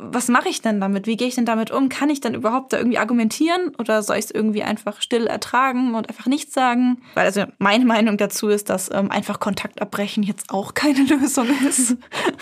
was 0.00 0.28
mache 0.28 0.48
ich 0.48 0.62
denn 0.62 0.80
damit? 0.80 1.06
Wie 1.06 1.16
gehe 1.16 1.28
ich 1.28 1.34
denn 1.34 1.44
damit 1.44 1.70
um? 1.70 1.88
Kann 1.88 2.10
ich 2.10 2.20
dann 2.20 2.34
überhaupt 2.34 2.72
da 2.72 2.78
irgendwie 2.78 2.98
argumentieren 2.98 3.74
oder 3.78 4.02
soll 4.02 4.16
ich 4.16 4.26
es 4.26 4.30
irgendwie 4.30 4.62
einfach 4.62 5.02
still 5.02 5.26
ertragen 5.26 5.94
und 5.94 6.08
einfach 6.08 6.26
nichts 6.26 6.54
sagen? 6.54 7.02
Weil 7.14 7.26
also 7.26 7.44
meine 7.58 7.84
Meinung 7.84 8.16
dazu 8.16 8.48
ist, 8.48 8.70
dass 8.70 8.90
ähm, 8.92 9.10
einfach 9.10 9.40
Kontakt 9.40 9.82
abbrechen 9.82 10.22
jetzt 10.22 10.50
auch 10.50 10.74
keine 10.74 11.02
Lösung 11.04 11.48
ist. 11.68 11.96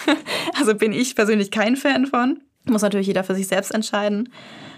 also 0.58 0.74
bin 0.74 0.92
ich 0.92 1.16
persönlich 1.16 1.50
kein 1.50 1.76
Fan 1.76 2.06
von. 2.06 2.40
Muss 2.64 2.82
natürlich 2.82 3.06
jeder 3.06 3.24
für 3.24 3.34
sich 3.34 3.48
selbst 3.48 3.74
entscheiden. 3.74 4.30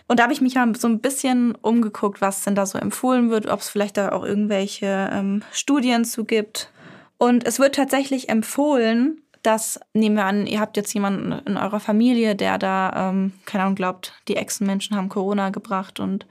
Und 0.09 0.18
da 0.18 0.24
habe 0.24 0.33
ich 0.33 0.41
mich 0.41 0.55
mal 0.55 0.74
so 0.74 0.89
ein 0.89 1.01
bisschen 1.01 1.55
umgeguckt, 1.55 2.20
was 2.20 2.43
denn 2.45 2.55
da 2.55 2.66
so 2.66 2.78
empfohlen 2.78 3.31
wird, 3.31 3.47
ob 3.47 3.61
es 3.61 3.68
vielleicht 3.68 3.97
da 3.97 4.11
auch 4.11 4.24
irgendwelche 4.24 5.11
ähm, 5.12 5.43
Studien 5.53 6.05
zu 6.05 6.24
gibt. 6.24 6.72
Und 7.18 7.47
es 7.47 7.59
wird 7.59 7.74
tatsächlich 7.74 8.28
empfohlen, 8.28 9.20
dass, 9.43 9.80
nehmen 9.95 10.16
wir 10.16 10.24
an, 10.24 10.47
ihr 10.47 10.61
habt 10.61 10.76
jetzt 10.76 10.93
jemanden 10.93 11.32
in 11.47 11.57
eurer 11.57 11.80
Familie, 11.80 12.36
der 12.36 12.59
da, 12.59 13.11
ähm, 13.11 13.32
keine 13.47 13.64
Ahnung, 13.64 13.74
glaubt, 13.74 14.14
die 14.28 14.36
Echsenmenschen 14.36 14.97
haben 14.97 15.09
Corona 15.09 15.51
gebracht 15.51 16.01
und 16.01 16.26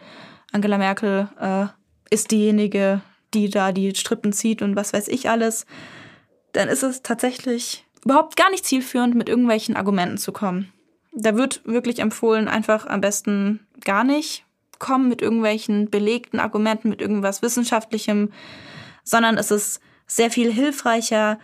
Angela 0.51 0.77
Merkel 0.77 1.29
äh, 1.39 1.65
ist 2.13 2.31
diejenige, 2.31 3.01
die 3.33 3.49
da 3.49 3.71
die 3.71 3.93
Strippen 3.95 4.33
zieht 4.33 4.61
und 4.61 4.75
was 4.75 4.93
weiß 4.93 5.07
ich 5.07 5.29
alles, 5.29 5.65
dann 6.53 6.67
ist 6.67 6.83
es 6.83 7.03
tatsächlich 7.03 7.85
überhaupt 8.03 8.35
gar 8.35 8.49
nicht 8.49 8.65
zielführend, 8.65 9.15
mit 9.15 9.29
irgendwelchen 9.29 9.75
Argumenten 9.75 10.17
zu 10.17 10.31
kommen. 10.31 10.71
Da 11.13 11.35
wird 11.35 11.61
wirklich 11.65 11.99
empfohlen, 11.99 12.47
einfach 12.47 12.85
am 12.87 13.01
besten 13.01 13.67
gar 13.83 14.03
nicht 14.03 14.45
kommen 14.77 15.09
mit 15.09 15.21
irgendwelchen 15.21 15.89
belegten 15.89 16.39
Argumenten, 16.39 16.89
mit 16.89 17.01
irgendwas 17.01 17.41
Wissenschaftlichem, 17.41 18.31
sondern 19.03 19.37
es 19.37 19.51
ist 19.51 19.81
sehr 20.07 20.31
viel 20.31 20.51
hilfreicher, 20.51 21.39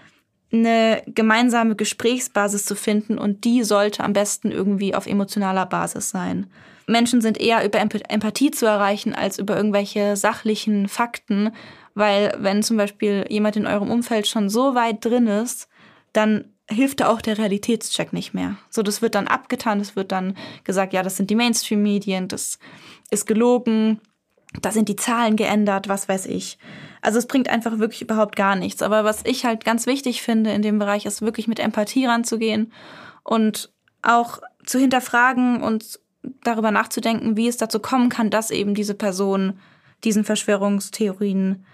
eine 0.51 1.03
gemeinsame 1.07 1.75
Gesprächsbasis 1.75 2.65
zu 2.65 2.75
finden 2.75 3.17
und 3.17 3.43
die 3.43 3.63
sollte 3.63 4.03
am 4.03 4.13
besten 4.13 4.51
irgendwie 4.51 4.95
auf 4.95 5.07
emotionaler 5.07 5.65
Basis 5.65 6.09
sein. 6.09 6.47
Menschen 6.87 7.21
sind 7.21 7.39
eher 7.39 7.65
über 7.65 7.79
Empathie 7.79 8.51
zu 8.51 8.65
erreichen 8.65 9.15
als 9.15 9.39
über 9.39 9.57
irgendwelche 9.57 10.15
sachlichen 10.15 10.87
Fakten, 10.87 11.51
weil 11.95 12.35
wenn 12.37 12.61
zum 12.61 12.77
Beispiel 12.77 13.25
jemand 13.29 13.55
in 13.55 13.65
eurem 13.65 13.89
Umfeld 13.89 14.27
schon 14.27 14.49
so 14.49 14.75
weit 14.75 15.03
drin 15.03 15.27
ist, 15.27 15.67
dann 16.13 16.53
hilft 16.69 16.99
da 16.99 17.09
auch 17.09 17.21
der 17.21 17.37
Realitätscheck 17.37 18.13
nicht 18.13 18.33
mehr. 18.33 18.57
So, 18.69 18.81
das 18.81 19.01
wird 19.01 19.15
dann 19.15 19.27
abgetan, 19.27 19.79
es 19.79 19.95
wird 19.95 20.11
dann 20.11 20.35
gesagt, 20.63 20.93
ja, 20.93 21.03
das 21.03 21.17
sind 21.17 21.29
die 21.29 21.35
Mainstream-Medien, 21.35 22.27
das 22.27 22.59
ist 23.11 23.27
gelogen, 23.27 23.99
da 24.61 24.71
sind 24.71 24.89
die 24.89 24.95
Zahlen 24.95 25.35
geändert, 25.35 25.87
was 25.89 26.09
weiß 26.09 26.25
ich. 26.27 26.57
Also 27.05 27.19
es 27.19 27.27
bringt 27.27 27.49
einfach 27.49 27.77
wirklich 27.77 28.01
überhaupt 28.01 28.35
gar 28.35 28.55
nichts. 28.55 28.81
Aber 28.81 29.03
was 29.03 29.21
ich 29.25 29.45
halt 29.45 29.63
ganz 29.63 29.85
wichtig 29.85 30.21
finde 30.21 30.51
in 30.51 30.61
dem 30.61 30.79
Bereich, 30.79 31.05
ist 31.05 31.21
wirklich 31.21 31.47
mit 31.47 31.59
Empathie 31.59 32.05
ranzugehen 32.05 32.73
und 33.23 33.71
auch 34.01 34.39
zu 34.65 34.79
hinterfragen 34.79 35.61
und 35.61 35.99
darüber 36.43 36.71
nachzudenken, 36.71 37.37
wie 37.37 37.47
es 37.47 37.57
dazu 37.57 37.79
kommen 37.79 38.09
kann, 38.09 38.31
dass 38.31 38.49
eben 38.49 38.73
diese 38.73 38.95
Person 38.95 39.59
diesen 40.03 40.23
Verschwörungstheorien 40.23 41.65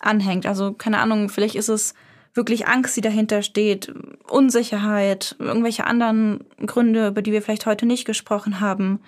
anhängt. 0.00 0.44
Also 0.46 0.74
keine 0.74 0.98
Ahnung, 0.98 1.30
vielleicht 1.30 1.54
ist 1.54 1.70
es 1.70 1.94
wirklich 2.34 2.68
Angst, 2.68 2.96
die 2.96 3.00
dahinter 3.00 3.40
steht, 3.40 3.94
Unsicherheit, 4.28 5.36
irgendwelche 5.38 5.86
anderen 5.86 6.44
Gründe, 6.66 7.08
über 7.08 7.22
die 7.22 7.32
wir 7.32 7.40
vielleicht 7.40 7.64
heute 7.64 7.86
nicht 7.86 8.04
gesprochen 8.04 8.60
haben. 8.60 9.00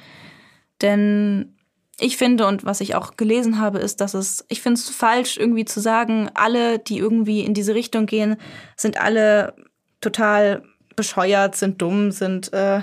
Denn 0.80 1.57
ich 2.00 2.16
finde 2.16 2.46
und 2.46 2.64
was 2.64 2.80
ich 2.80 2.94
auch 2.94 3.16
gelesen 3.16 3.58
habe, 3.58 3.78
ist, 3.78 4.00
dass 4.00 4.14
es, 4.14 4.44
ich 4.48 4.62
finde 4.62 4.78
es 4.78 4.88
falsch, 4.88 5.36
irgendwie 5.36 5.64
zu 5.64 5.80
sagen, 5.80 6.30
alle, 6.34 6.78
die 6.78 6.98
irgendwie 6.98 7.40
in 7.40 7.54
diese 7.54 7.74
Richtung 7.74 8.06
gehen, 8.06 8.36
sind 8.76 9.00
alle 9.00 9.54
total 10.00 10.62
bescheuert, 10.94 11.56
sind 11.56 11.82
dumm, 11.82 12.12
sind, 12.12 12.52
äh, 12.52 12.82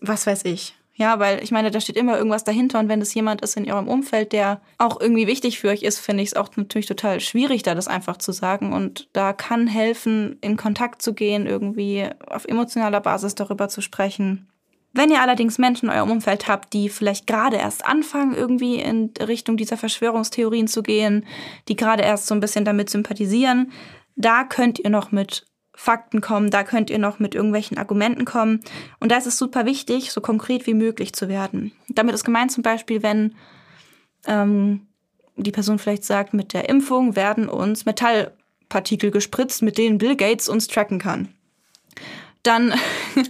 was 0.00 0.26
weiß 0.26 0.44
ich. 0.44 0.74
Ja, 1.00 1.18
weil 1.18 1.42
ich 1.42 1.50
meine, 1.50 1.70
da 1.70 1.80
steht 1.80 1.96
immer 1.96 2.18
irgendwas 2.18 2.44
dahinter 2.44 2.78
und 2.78 2.90
wenn 2.90 3.00
es 3.00 3.14
jemand 3.14 3.40
ist 3.40 3.56
in 3.56 3.64
ihrem 3.64 3.88
Umfeld, 3.88 4.34
der 4.34 4.60
auch 4.76 5.00
irgendwie 5.00 5.26
wichtig 5.26 5.58
für 5.58 5.68
euch 5.68 5.82
ist, 5.82 5.98
finde 5.98 6.22
ich 6.22 6.30
es 6.30 6.36
auch 6.36 6.54
natürlich 6.56 6.84
total 6.84 7.20
schwierig, 7.20 7.62
da 7.62 7.74
das 7.74 7.88
einfach 7.88 8.18
zu 8.18 8.32
sagen. 8.32 8.74
Und 8.74 9.08
da 9.14 9.32
kann 9.32 9.66
helfen, 9.66 10.36
in 10.42 10.58
Kontakt 10.58 11.00
zu 11.00 11.14
gehen, 11.14 11.46
irgendwie 11.46 12.06
auf 12.26 12.44
emotionaler 12.44 13.00
Basis 13.00 13.34
darüber 13.34 13.70
zu 13.70 13.80
sprechen. 13.80 14.49
Wenn 14.92 15.10
ihr 15.10 15.22
allerdings 15.22 15.58
Menschen 15.58 15.88
in 15.88 15.94
eurem 15.94 16.10
Umfeld 16.10 16.48
habt, 16.48 16.72
die 16.72 16.88
vielleicht 16.88 17.26
gerade 17.26 17.56
erst 17.56 17.86
anfangen, 17.86 18.34
irgendwie 18.34 18.76
in 18.76 19.12
Richtung 19.20 19.56
dieser 19.56 19.76
Verschwörungstheorien 19.76 20.66
zu 20.66 20.82
gehen, 20.82 21.26
die 21.68 21.76
gerade 21.76 22.02
erst 22.02 22.26
so 22.26 22.34
ein 22.34 22.40
bisschen 22.40 22.64
damit 22.64 22.90
sympathisieren, 22.90 23.70
da 24.16 24.42
könnt 24.44 24.78
ihr 24.80 24.90
noch 24.90 25.12
mit 25.12 25.46
Fakten 25.72 26.20
kommen, 26.20 26.50
da 26.50 26.64
könnt 26.64 26.90
ihr 26.90 26.98
noch 26.98 27.20
mit 27.20 27.34
irgendwelchen 27.34 27.78
Argumenten 27.78 28.24
kommen. 28.24 28.60
Und 28.98 29.12
da 29.12 29.16
ist 29.16 29.26
es 29.26 29.38
super 29.38 29.64
wichtig, 29.64 30.10
so 30.12 30.20
konkret 30.20 30.66
wie 30.66 30.74
möglich 30.74 31.12
zu 31.12 31.28
werden. 31.28 31.72
Damit 31.88 32.14
ist 32.14 32.24
gemeint 32.24 32.50
zum 32.50 32.62
Beispiel, 32.62 33.02
wenn 33.02 33.36
ähm, 34.26 34.88
die 35.36 35.52
Person 35.52 35.78
vielleicht 35.78 36.04
sagt, 36.04 36.34
mit 36.34 36.52
der 36.52 36.68
Impfung 36.68 37.16
werden 37.16 37.48
uns 37.48 37.86
Metallpartikel 37.86 39.10
gespritzt, 39.10 39.62
mit 39.62 39.78
denen 39.78 39.98
Bill 39.98 40.16
Gates 40.16 40.48
uns 40.48 40.66
tracken 40.66 40.98
kann 40.98 41.28
dann. 42.42 42.74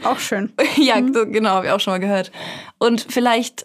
Auch 0.04 0.18
schön. 0.18 0.52
ja, 0.76 1.00
mhm. 1.00 1.32
genau, 1.32 1.50
habe 1.50 1.66
ich 1.66 1.72
auch 1.72 1.80
schon 1.80 1.92
mal 1.92 2.00
gehört. 2.00 2.30
Und 2.78 3.06
vielleicht 3.08 3.64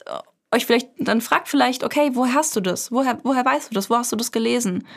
euch 0.56 0.66
vielleicht, 0.66 0.90
dann 0.98 1.22
fragt 1.22 1.48
vielleicht, 1.48 1.84
okay, 1.84 2.12
woher 2.14 2.34
hast 2.34 2.56
du 2.56 2.62
das? 2.62 2.92
Woher, 2.92 3.20
woher 3.24 3.46
weißt 3.46 3.70
du 3.70 3.76
das? 3.76 3.90
Wo 3.90 3.98
hast 3.98 4.12
du 4.12 4.16
das 4.16 4.32
gelesen? 4.32 4.88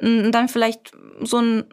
Und 0.00 0.32
dann 0.32 0.48
vielleicht 0.48 0.92
so 1.20 1.38
ein 1.38 1.64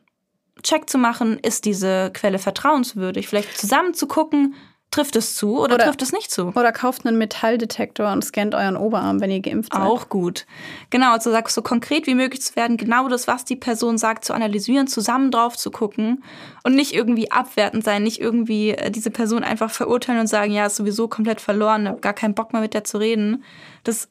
Check 0.64 0.90
zu 0.90 0.98
machen, 0.98 1.40
ist 1.40 1.66
diese 1.66 2.12
Quelle 2.14 2.40
vertrauenswürdig? 2.40 3.28
Vielleicht 3.28 3.58
zusammen 3.58 3.94
zu 3.94 4.08
gucken, 4.08 4.56
Trifft 4.94 5.16
es 5.16 5.36
zu 5.36 5.60
oder, 5.60 5.74
oder, 5.74 5.86
trifft 5.86 6.04
es 6.04 6.12
nicht 6.12 6.30
zu? 6.30 6.50
Oder 6.50 6.72
kauft 6.72 7.04
einen 7.04 7.18
Metalldetektor 7.18 8.12
und 8.12 8.24
scannt 8.24 8.54
euren 8.54 8.78
Oberarm, 8.78 9.22
wenn 9.22 9.32
ihr 9.32 9.40
geimpft 9.40 9.74
seid. 9.74 9.82
Auch 9.82 10.08
gut. 10.08 10.46
Genau, 10.92 11.14
also 11.14 11.32
sagst 11.32 11.56
so 11.56 11.64
konkret 11.64 12.06
wie 12.06 12.14
möglich 12.14 12.44
zu 12.44 12.56
werden, 12.56 12.78
genau 12.78 13.08
das, 13.08 13.28
was 13.28 13.44
die 13.44 13.56
Person 13.56 13.98
sagt, 13.98 14.24
zu 14.24 14.36
analysieren, 14.36 14.86
zusammen 14.86 15.32
drauf 15.32 15.58
zu 15.58 15.72
gucken 15.72 16.24
und 16.62 16.76
nicht 16.76 16.94
irgendwie 16.94 17.32
abwertend 17.32 17.84
sein, 17.84 18.04
nicht 18.04 18.22
irgendwie 18.22 18.70
äh, 18.70 18.92
diese 18.92 19.10
Person 19.10 19.44
einfach 19.44 19.72
verurteilen 19.72 20.22
und 20.22 20.28
sagen, 20.28 20.54
ja, 20.54 20.68
ist 20.68 20.76
sowieso 20.76 21.08
komplett 21.08 21.42
verloren, 21.42 21.88
hab 21.88 22.04
gar 22.04 22.14
keinen 22.14 22.36
Bock 22.36 22.54
mehr 22.54 22.62
mit 22.62 22.76
der 22.76 22.84
zu 22.84 23.00
reden. 23.00 23.44
Das 23.84 24.10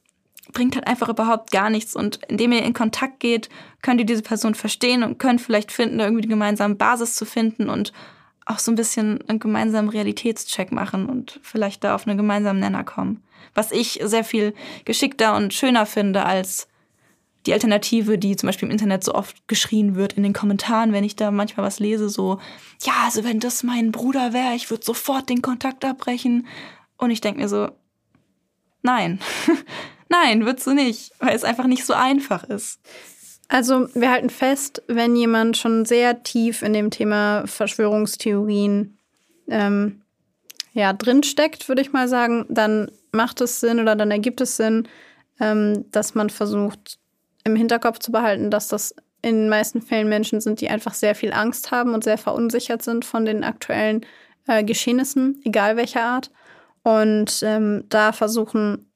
bringt 0.52 0.74
halt 0.74 0.88
einfach 0.88 1.08
überhaupt 1.08 1.52
gar 1.52 1.70
nichts. 1.70 1.94
Und 1.94 2.18
indem 2.26 2.50
ihr 2.50 2.64
in 2.64 2.74
Kontakt 2.74 3.20
geht, 3.20 3.48
könnt 3.82 4.00
ihr 4.00 4.06
diese 4.06 4.22
Person 4.22 4.56
verstehen 4.56 5.04
und 5.04 5.20
könnt 5.20 5.40
vielleicht 5.40 5.70
finden, 5.70 6.00
irgendwie 6.00 6.22
die 6.22 6.28
gemeinsame 6.28 6.74
Basis 6.74 7.14
zu 7.14 7.24
finden 7.24 7.68
und 7.68 7.92
auch 8.46 8.58
so 8.58 8.72
ein 8.72 8.76
bisschen 8.76 9.20
einen 9.28 9.38
gemeinsamen 9.38 9.88
Realitätscheck 9.88 10.72
machen 10.72 11.06
und 11.06 11.40
vielleicht 11.42 11.84
da 11.84 11.94
auf 11.94 12.06
einen 12.06 12.16
gemeinsamen 12.16 12.60
Nenner 12.60 12.84
kommen. 12.84 13.22
Was 13.54 13.72
ich 13.72 14.00
sehr 14.02 14.24
viel 14.24 14.54
geschickter 14.84 15.36
und 15.36 15.54
schöner 15.54 15.86
finde 15.86 16.24
als 16.24 16.68
die 17.46 17.52
Alternative, 17.52 18.18
die 18.18 18.36
zum 18.36 18.48
Beispiel 18.48 18.68
im 18.68 18.72
Internet 18.72 19.02
so 19.02 19.14
oft 19.14 19.48
geschrien 19.48 19.96
wird 19.96 20.12
in 20.12 20.22
den 20.22 20.32
Kommentaren, 20.32 20.92
wenn 20.92 21.04
ich 21.04 21.16
da 21.16 21.30
manchmal 21.30 21.66
was 21.66 21.80
lese, 21.80 22.08
so, 22.08 22.38
ja, 22.82 22.92
also 23.04 23.24
wenn 23.24 23.40
das 23.40 23.62
mein 23.62 23.90
Bruder 23.90 24.32
wäre, 24.32 24.54
ich 24.54 24.70
würde 24.70 24.84
sofort 24.84 25.28
den 25.28 25.42
Kontakt 25.42 25.84
abbrechen. 25.84 26.46
Und 26.98 27.10
ich 27.10 27.20
denke 27.20 27.40
mir 27.40 27.48
so, 27.48 27.68
nein, 28.82 29.18
nein, 30.08 30.44
würdest 30.44 30.66
du 30.66 30.72
nicht, 30.72 31.12
weil 31.18 31.34
es 31.34 31.44
einfach 31.44 31.66
nicht 31.66 31.84
so 31.84 31.94
einfach 31.94 32.44
ist. 32.44 32.80
Also 33.52 33.86
wir 33.92 34.10
halten 34.10 34.30
fest, 34.30 34.82
wenn 34.86 35.14
jemand 35.14 35.58
schon 35.58 35.84
sehr 35.84 36.22
tief 36.22 36.62
in 36.62 36.72
dem 36.72 36.90
Thema 36.90 37.46
Verschwörungstheorien 37.46 38.96
ähm, 39.46 40.00
ja, 40.72 40.94
drinsteckt, 40.94 41.68
würde 41.68 41.82
ich 41.82 41.92
mal 41.92 42.08
sagen, 42.08 42.46
dann 42.48 42.90
macht 43.10 43.42
es 43.42 43.60
Sinn 43.60 43.78
oder 43.78 43.94
dann 43.94 44.10
ergibt 44.10 44.40
es 44.40 44.56
Sinn, 44.56 44.88
ähm, 45.38 45.84
dass 45.90 46.14
man 46.14 46.30
versucht, 46.30 46.98
im 47.44 47.54
Hinterkopf 47.54 47.98
zu 47.98 48.10
behalten, 48.10 48.50
dass 48.50 48.68
das 48.68 48.94
in 49.20 49.34
den 49.34 49.48
meisten 49.50 49.82
Fällen 49.82 50.08
Menschen 50.08 50.40
sind, 50.40 50.62
die 50.62 50.70
einfach 50.70 50.94
sehr 50.94 51.14
viel 51.14 51.34
Angst 51.34 51.70
haben 51.70 51.92
und 51.92 52.04
sehr 52.04 52.16
verunsichert 52.16 52.82
sind 52.82 53.04
von 53.04 53.26
den 53.26 53.44
aktuellen 53.44 54.06
äh, 54.46 54.64
Geschehnissen, 54.64 55.42
egal 55.44 55.76
welcher 55.76 56.04
Art. 56.04 56.30
Und 56.84 57.42
ähm, 57.42 57.84
da 57.90 58.12
versuchen 58.12 58.90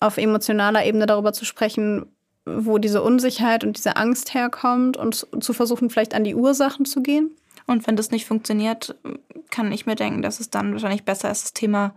auf 0.00 0.18
emotionaler 0.18 0.84
Ebene 0.84 1.06
darüber 1.06 1.32
zu 1.32 1.46
sprechen, 1.46 2.12
wo 2.44 2.78
diese 2.78 3.02
Unsicherheit 3.02 3.64
und 3.64 3.76
diese 3.76 3.96
Angst 3.96 4.34
herkommt 4.34 4.96
und 4.96 5.26
zu 5.40 5.52
versuchen, 5.52 5.90
vielleicht 5.90 6.14
an 6.14 6.24
die 6.24 6.34
Ursachen 6.34 6.84
zu 6.84 7.02
gehen. 7.02 7.30
Und 7.66 7.86
wenn 7.86 7.96
das 7.96 8.10
nicht 8.10 8.26
funktioniert, 8.26 8.96
kann 9.50 9.70
ich 9.70 9.86
mir 9.86 9.94
denken, 9.94 10.22
dass 10.22 10.40
es 10.40 10.50
dann 10.50 10.72
wahrscheinlich 10.72 11.04
besser 11.04 11.30
ist, 11.30 11.44
das 11.44 11.52
Thema 11.52 11.94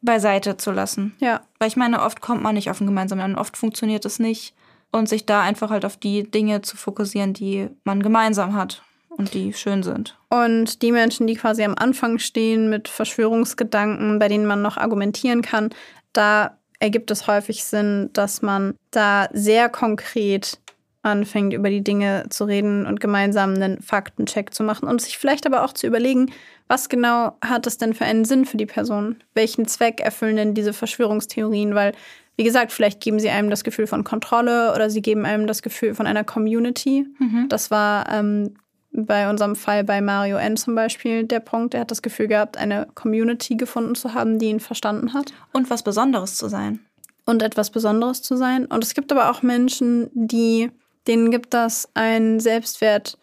beiseite 0.00 0.56
zu 0.56 0.70
lassen. 0.70 1.16
Ja. 1.18 1.40
Weil 1.58 1.68
ich 1.68 1.76
meine, 1.76 2.02
oft 2.02 2.20
kommt 2.20 2.42
man 2.42 2.54
nicht 2.54 2.70
auf 2.70 2.80
ein 2.80 2.86
gemeinsamen, 2.86 3.36
oft 3.36 3.56
funktioniert 3.56 4.04
es 4.04 4.18
nicht. 4.18 4.54
Und 4.90 5.08
sich 5.08 5.26
da 5.26 5.42
einfach 5.42 5.68
halt 5.68 5.84
auf 5.84 5.98
die 5.98 6.30
Dinge 6.30 6.62
zu 6.62 6.78
fokussieren, 6.78 7.34
die 7.34 7.68
man 7.84 8.02
gemeinsam 8.02 8.54
hat 8.54 8.82
und 9.10 9.34
die 9.34 9.52
schön 9.52 9.82
sind. 9.82 10.16
Und 10.30 10.80
die 10.80 10.92
Menschen, 10.92 11.26
die 11.26 11.34
quasi 11.34 11.62
am 11.62 11.74
Anfang 11.76 12.18
stehen 12.18 12.70
mit 12.70 12.88
Verschwörungsgedanken, 12.88 14.18
bei 14.18 14.28
denen 14.28 14.46
man 14.46 14.62
noch 14.62 14.78
argumentieren 14.78 15.42
kann, 15.42 15.70
da 16.14 16.57
ergibt 16.80 17.10
es 17.10 17.26
häufig 17.26 17.64
Sinn, 17.64 18.10
dass 18.12 18.42
man 18.42 18.74
da 18.90 19.28
sehr 19.32 19.68
konkret 19.68 20.58
anfängt, 21.02 21.54
über 21.54 21.70
die 21.70 21.82
Dinge 21.82 22.26
zu 22.28 22.44
reden 22.44 22.86
und 22.86 23.00
gemeinsam 23.00 23.54
einen 23.54 23.80
Faktencheck 23.80 24.52
zu 24.52 24.62
machen 24.62 24.88
und 24.88 25.00
sich 25.00 25.18
vielleicht 25.18 25.46
aber 25.46 25.64
auch 25.64 25.72
zu 25.72 25.86
überlegen, 25.86 26.30
was 26.66 26.88
genau 26.88 27.36
hat 27.42 27.66
es 27.66 27.78
denn 27.78 27.94
für 27.94 28.04
einen 28.04 28.24
Sinn 28.24 28.44
für 28.44 28.56
die 28.56 28.66
Person? 28.66 29.16
Welchen 29.34 29.66
Zweck 29.66 30.00
erfüllen 30.00 30.36
denn 30.36 30.54
diese 30.54 30.72
Verschwörungstheorien? 30.72 31.74
Weil, 31.74 31.92
wie 32.36 32.44
gesagt, 32.44 32.72
vielleicht 32.72 33.00
geben 33.00 33.20
sie 33.20 33.30
einem 33.30 33.48
das 33.48 33.64
Gefühl 33.64 33.86
von 33.86 34.04
Kontrolle 34.04 34.74
oder 34.74 34.90
sie 34.90 35.00
geben 35.00 35.24
einem 35.24 35.46
das 35.46 35.62
Gefühl 35.62 35.94
von 35.94 36.06
einer 36.06 36.24
Community. 36.24 37.06
Mhm. 37.18 37.46
Das 37.48 37.70
war 37.70 38.12
ähm, 38.12 38.54
bei 38.92 39.28
unserem 39.28 39.54
Fall 39.54 39.84
bei 39.84 40.00
Mario 40.00 40.36
N 40.36 40.56
zum 40.56 40.74
Beispiel 40.74 41.24
der 41.24 41.40
Punkt. 41.40 41.74
Er 41.74 41.80
hat 41.80 41.90
das 41.90 42.02
Gefühl 42.02 42.28
gehabt, 42.28 42.56
eine 42.56 42.88
Community 42.94 43.56
gefunden 43.56 43.94
zu 43.94 44.14
haben, 44.14 44.38
die 44.38 44.46
ihn 44.46 44.60
verstanden 44.60 45.12
hat. 45.14 45.32
Und 45.52 45.70
was 45.70 45.82
Besonderes 45.82 46.36
zu 46.36 46.48
sein. 46.48 46.80
Und 47.26 47.42
etwas 47.42 47.70
Besonderes 47.70 48.22
zu 48.22 48.36
sein. 48.36 48.66
Und 48.66 48.82
es 48.82 48.94
gibt 48.94 49.12
aber 49.12 49.30
auch 49.30 49.42
Menschen, 49.42 50.10
die, 50.14 50.70
denen 51.06 51.30
gibt 51.30 51.52
das 51.52 51.88
ein 51.94 52.40
Selbstwert 52.40 53.18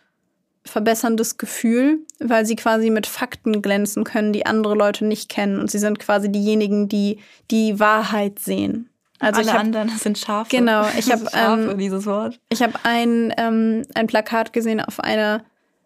verbesserndes 0.64 1.38
Gefühl, 1.38 2.00
weil 2.20 2.46
sie 2.46 2.56
quasi 2.56 2.90
mit 2.90 3.06
Fakten 3.06 3.62
glänzen 3.62 4.04
können, 4.04 4.34
die 4.34 4.46
andere 4.46 4.76
Leute 4.76 5.06
nicht 5.06 5.30
kennen. 5.30 5.60
Und 5.60 5.70
sie 5.70 5.80
sind 5.80 6.00
quasi 6.00 6.32
diejenigen, 6.32 6.90
die 6.90 7.20
die 7.52 7.80
Wahrheit 7.80 8.40
sehen. 8.40 8.90
Also 9.20 9.42
Alle 9.42 9.54
hab, 9.54 9.60
anderen 9.60 9.90
sind 9.98 10.18
Schafe. 10.18 10.50
Genau, 10.50 10.86
ich 10.98 11.12
habe 11.12 11.26
ähm, 11.34 11.78
dieses 11.78 12.06
Wort. 12.06 12.40
Ich 12.50 12.62
habe 12.62 12.74
ein, 12.84 13.34
ähm, 13.38 13.84
ein 13.94 14.08
Plakat 14.08 14.54
gesehen 14.54 14.82
auf 14.82 15.00
einer 15.00 15.44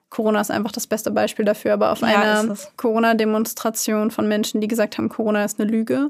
Corona 0.10 0.41
ist 0.41 0.52
einfach 0.52 0.72
das 0.72 0.88
beste 0.88 1.11
Beispiel 1.11 1.45
dafür, 1.45 1.73
aber 1.73 1.91
auf 1.91 2.02
ja, 2.02 2.07
einer 2.07 2.56
Corona-Demonstration 2.77 4.11
von 4.11 4.27
Menschen, 4.27 4.60
die 4.60 4.68
gesagt 4.68 4.98
haben, 4.98 5.10
Corona 5.10 5.45
ist 5.45 5.60
eine 5.60 5.69
Lüge. 5.69 6.10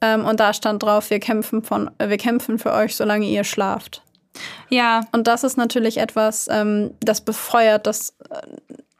Ähm, 0.00 0.24
und 0.24 0.40
da 0.40 0.52
stand 0.52 0.82
drauf, 0.82 1.10
wir 1.10 1.20
kämpfen, 1.20 1.62
von, 1.62 1.90
äh, 1.98 2.08
wir 2.08 2.18
kämpfen 2.18 2.58
für 2.58 2.72
euch, 2.72 2.96
solange 2.96 3.26
ihr 3.26 3.44
schlaft. 3.44 4.02
Ja. 4.68 5.02
Und 5.12 5.26
das 5.26 5.44
ist 5.44 5.56
natürlich 5.56 5.98
etwas, 5.98 6.48
ähm, 6.50 6.94
das 7.00 7.20
befeuert 7.20 7.86
das, 7.86 8.14
äh, 8.30 8.46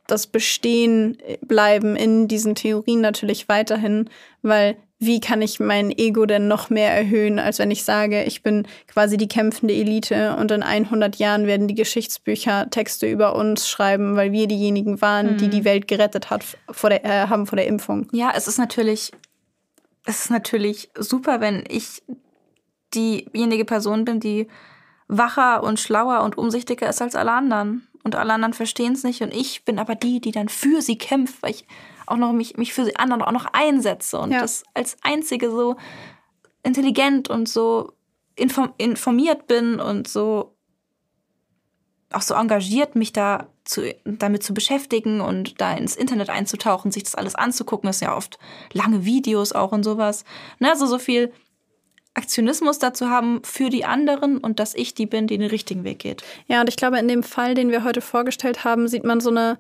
das 0.07 0.27
Bestehen 0.27 1.19
bleiben 1.43 1.97
in 1.97 2.29
diesen 2.29 2.55
Theorien 2.55 3.01
natürlich 3.01 3.49
weiterhin, 3.49 4.11
weil 4.43 4.77
wie 5.05 5.19
kann 5.19 5.43
ich 5.43 5.59
mein 5.59 5.91
Ego 5.91 6.27
denn 6.27 6.47
noch 6.47 6.71
mehr 6.71 6.93
erhöhen, 6.93 7.41
als 7.41 7.59
wenn 7.59 7.73
ich 7.73 7.83
sage, 7.83 8.23
ich 8.23 8.45
bin 8.45 8.69
quasi 8.87 9.17
die 9.17 9.27
kämpfende 9.27 9.75
Elite 9.75 10.37
und 10.37 10.53
in 10.53 10.63
100 10.63 11.17
Jahren 11.17 11.49
werden 11.49 11.67
die 11.67 11.75
Geschichtsbücher 11.75 12.71
Texte 12.71 13.11
über 13.11 13.35
uns 13.35 13.69
schreiben, 13.69 14.15
weil 14.15 14.31
wir 14.31 14.47
diejenigen 14.47 15.01
waren, 15.01 15.33
mhm. 15.33 15.39
die 15.39 15.49
die 15.49 15.65
Welt 15.65 15.89
gerettet 15.89 16.31
hat, 16.31 16.45
vor 16.71 16.89
der, 16.89 17.05
äh, 17.05 17.27
haben 17.27 17.47
vor 17.47 17.57
der 17.57 17.67
Impfung. 17.67 18.07
Ja, 18.13 18.33
es 18.37 18.47
ist 18.47 18.59
natürlich, 18.59 19.11
es 20.05 20.27
ist 20.27 20.31
natürlich 20.31 20.89
super, 20.97 21.41
wenn 21.41 21.65
ich 21.69 22.03
diejenige 22.95 23.65
Person 23.65 24.05
bin, 24.05 24.21
die 24.21 24.47
wacher 25.09 25.65
und 25.65 25.81
schlauer 25.81 26.23
und 26.23 26.39
umsichtiger 26.39 26.89
ist 26.89 27.03
als 27.03 27.17
alle 27.17 27.33
anderen. 27.33 27.89
Und 28.05 28.15
alle 28.15 28.33
anderen 28.33 28.55
verstehen 28.55 28.93
es 28.93 29.03
nicht. 29.03 29.21
Und 29.21 29.35
ich 29.35 29.65
bin 29.65 29.79
aber 29.79 29.95
die, 29.97 30.21
die 30.21 30.33
dann 30.33 30.49
für 30.49 30.81
sie 30.81 30.99
kämpft, 30.99 31.43
weil 31.43 31.51
ich 31.51 31.67
auch 32.13 32.17
noch 32.17 32.33
mich, 32.33 32.57
mich 32.57 32.75
für 32.75 32.85
die 32.85 32.97
anderen 32.97 33.23
auch 33.23 33.33
noch 33.33 33.47
einsetze 33.53 34.19
und 34.19 34.33
ja. 34.33 34.41
das 34.41 34.65
als 34.75 34.97
einzige 35.03 35.51
so 35.51 35.77
intelligent 36.63 37.29
und 37.29 37.49
so 37.49 37.93
inform 38.37 38.73
informiert 38.79 39.47
bin 39.47 39.81
und 39.81 40.07
so 40.09 40.55
auch 42.13 42.23
so 42.23 42.35
engagiert, 42.35 42.95
mich 42.95 43.13
da 43.13 43.49
zu, 43.65 43.95
damit 44.05 44.43
zu 44.43 44.53
beschäftigen 44.53 45.21
und 45.21 45.61
da 45.61 45.73
ins 45.75 45.97
Internet 45.97 46.29
einzutauchen, 46.29 46.93
sich 46.93 47.05
das 47.05 47.15
alles 47.15 47.35
anzugucken. 47.35 47.87
Das 47.87 48.01
sind 48.01 48.09
ja 48.09 48.17
oft 48.17 48.39
lange 48.73 49.05
Videos 49.07 49.53
auch 49.53 49.73
und 49.73 49.83
sowas. 49.83 50.25
Ne, 50.59 50.69
also 50.69 50.87
so 50.87 50.99
viel 50.99 51.33
Aktionismus 52.15 52.79
dazu 52.79 53.09
haben 53.09 53.43
für 53.45 53.71
die 53.71 53.87
anderen 53.87 54.39
und 54.39 54.59
dass 54.59 54.75
ich 54.75 54.95
die 54.95 55.07
bin, 55.07 55.27
die 55.27 55.39
den 55.39 55.49
richtigen 55.49 55.85
Weg 55.85 56.01
geht. 56.01 56.23
Ja, 56.47 56.61
und 56.61 56.69
ich 56.69 56.77
glaube, 56.77 56.99
in 56.99 57.09
dem 57.09 57.23
Fall, 57.23 57.55
den 57.55 57.71
wir 57.71 57.85
heute 57.85 58.03
vorgestellt 58.03 58.65
haben, 58.65 58.89
sieht 58.89 59.05
man 59.05 59.21
so 59.21 59.31
eine 59.31 59.59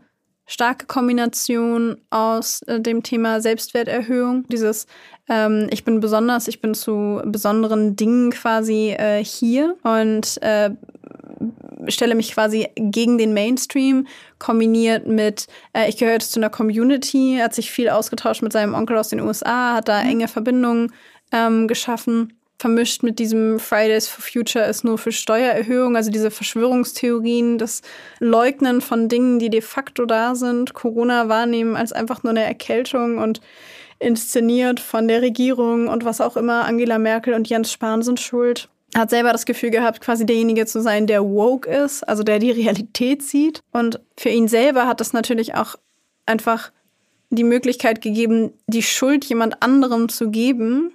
starke 0.52 0.86
Kombination 0.86 1.96
aus 2.10 2.60
äh, 2.62 2.78
dem 2.78 3.02
Thema 3.02 3.40
Selbstwerterhöhung, 3.40 4.44
dieses 4.48 4.86
ähm, 5.28 5.68
ich 5.70 5.84
bin 5.84 6.00
besonders, 6.00 6.46
ich 6.46 6.60
bin 6.60 6.74
zu 6.74 7.22
besonderen 7.24 7.96
Dingen 7.96 8.30
quasi 8.30 8.90
äh, 8.90 9.24
hier 9.24 9.76
und 9.82 10.42
äh, 10.42 10.70
stelle 11.88 12.14
mich 12.14 12.32
quasi 12.32 12.68
gegen 12.76 13.16
den 13.16 13.32
Mainstream, 13.32 14.06
kombiniert 14.38 15.06
mit, 15.06 15.46
äh, 15.72 15.88
ich 15.88 15.96
gehöre 15.96 16.14
jetzt 16.14 16.32
zu 16.32 16.40
einer 16.40 16.50
Community, 16.50 17.38
hat 17.40 17.54
sich 17.54 17.70
viel 17.70 17.88
ausgetauscht 17.88 18.42
mit 18.42 18.52
seinem 18.52 18.74
Onkel 18.74 18.98
aus 18.98 19.08
den 19.08 19.20
USA, 19.20 19.76
hat 19.76 19.88
da 19.88 20.02
mhm. 20.02 20.10
enge 20.10 20.28
Verbindungen 20.28 20.92
ähm, 21.32 21.66
geschaffen 21.66 22.34
vermischt 22.62 23.02
mit 23.02 23.18
diesem 23.18 23.58
Fridays 23.58 24.06
for 24.06 24.22
Future 24.22 24.64
ist 24.66 24.84
nur 24.84 24.96
für 24.96 25.10
Steuererhöhung, 25.10 25.96
also 25.96 26.12
diese 26.12 26.30
Verschwörungstheorien, 26.30 27.58
das 27.58 27.82
Leugnen 28.20 28.80
von 28.80 29.08
Dingen, 29.08 29.40
die 29.40 29.50
de 29.50 29.62
facto 29.62 30.06
da 30.06 30.36
sind, 30.36 30.72
Corona 30.72 31.28
wahrnehmen 31.28 31.74
als 31.74 31.92
einfach 31.92 32.22
nur 32.22 32.30
eine 32.30 32.44
Erkältung 32.44 33.18
und 33.18 33.40
inszeniert 33.98 34.78
von 34.78 35.08
der 35.08 35.22
Regierung 35.22 35.88
und 35.88 36.04
was 36.04 36.20
auch 36.20 36.36
immer, 36.36 36.64
Angela 36.64 36.98
Merkel 36.98 37.34
und 37.34 37.48
Jens 37.48 37.72
Spahn 37.72 38.02
sind 38.02 38.20
schuld. 38.20 38.68
Hat 38.94 39.10
selber 39.10 39.32
das 39.32 39.44
Gefühl 39.44 39.70
gehabt, 39.70 40.00
quasi 40.00 40.24
derjenige 40.24 40.64
zu 40.64 40.80
sein, 40.80 41.08
der 41.08 41.24
woke 41.24 41.68
ist, 41.68 42.06
also 42.08 42.22
der 42.22 42.38
die 42.38 42.52
Realität 42.52 43.24
sieht. 43.24 43.60
Und 43.72 43.98
für 44.16 44.28
ihn 44.28 44.46
selber 44.46 44.86
hat 44.86 45.00
das 45.00 45.12
natürlich 45.12 45.56
auch 45.56 45.74
einfach 46.26 46.70
die 47.30 47.44
Möglichkeit 47.44 48.02
gegeben, 48.02 48.52
die 48.68 48.82
Schuld 48.82 49.24
jemand 49.24 49.62
anderem 49.62 50.08
zu 50.08 50.30
geben, 50.30 50.92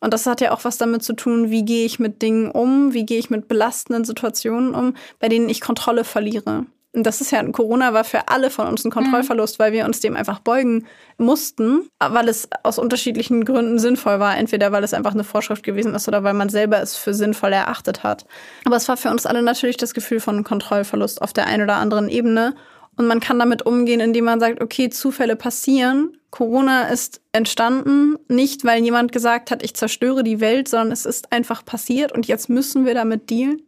und 0.00 0.12
das 0.12 0.26
hat 0.26 0.40
ja 0.40 0.52
auch 0.52 0.64
was 0.64 0.78
damit 0.78 1.02
zu 1.02 1.14
tun, 1.14 1.50
wie 1.50 1.64
gehe 1.64 1.86
ich 1.86 1.98
mit 1.98 2.22
Dingen 2.22 2.50
um, 2.50 2.92
wie 2.92 3.06
gehe 3.06 3.18
ich 3.18 3.30
mit 3.30 3.48
belastenden 3.48 4.04
Situationen 4.04 4.74
um, 4.74 4.94
bei 5.18 5.28
denen 5.28 5.48
ich 5.48 5.60
Kontrolle 5.60 6.04
verliere. 6.04 6.66
Und 6.96 7.02
das 7.02 7.20
ist 7.20 7.30
ja, 7.30 7.42
Corona 7.52 7.92
war 7.92 8.04
für 8.04 8.28
alle 8.28 8.48
von 8.48 8.66
uns 8.66 8.82
ein 8.84 8.90
Kontrollverlust, 8.90 9.58
mhm. 9.58 9.62
weil 9.62 9.72
wir 9.72 9.84
uns 9.84 10.00
dem 10.00 10.16
einfach 10.16 10.40
beugen 10.40 10.86
mussten, 11.18 11.90
weil 11.98 12.26
es 12.26 12.48
aus 12.62 12.78
unterschiedlichen 12.78 13.44
Gründen 13.44 13.78
sinnvoll 13.78 14.18
war. 14.18 14.38
Entweder 14.38 14.72
weil 14.72 14.82
es 14.82 14.94
einfach 14.94 15.12
eine 15.12 15.22
Vorschrift 15.22 15.62
gewesen 15.62 15.94
ist 15.94 16.08
oder 16.08 16.24
weil 16.24 16.32
man 16.32 16.48
selber 16.48 16.80
es 16.80 16.96
für 16.96 17.12
sinnvoll 17.12 17.52
erachtet 17.52 18.02
hat. 18.02 18.24
Aber 18.64 18.76
es 18.76 18.88
war 18.88 18.96
für 18.96 19.10
uns 19.10 19.26
alle 19.26 19.42
natürlich 19.42 19.76
das 19.76 19.92
Gefühl 19.92 20.20
von 20.20 20.42
Kontrollverlust 20.42 21.20
auf 21.20 21.34
der 21.34 21.46
einen 21.46 21.64
oder 21.64 21.76
anderen 21.76 22.08
Ebene. 22.08 22.54
Und 22.96 23.06
man 23.06 23.20
kann 23.20 23.38
damit 23.38 23.66
umgehen, 23.66 24.00
indem 24.00 24.24
man 24.24 24.40
sagt, 24.40 24.62
okay, 24.62 24.88
Zufälle 24.88 25.36
passieren. 25.36 26.16
Corona 26.30 26.88
ist 26.88 27.20
entstanden, 27.32 28.16
nicht 28.28 28.64
weil 28.64 28.82
jemand 28.82 29.12
gesagt 29.12 29.50
hat, 29.50 29.62
ich 29.62 29.74
zerstöre 29.74 30.22
die 30.22 30.40
Welt, 30.40 30.68
sondern 30.68 30.92
es 30.92 31.06
ist 31.06 31.32
einfach 31.32 31.64
passiert 31.64 32.12
und 32.12 32.26
jetzt 32.26 32.48
müssen 32.48 32.84
wir 32.84 32.94
damit 32.94 33.30
dealen. 33.30 33.62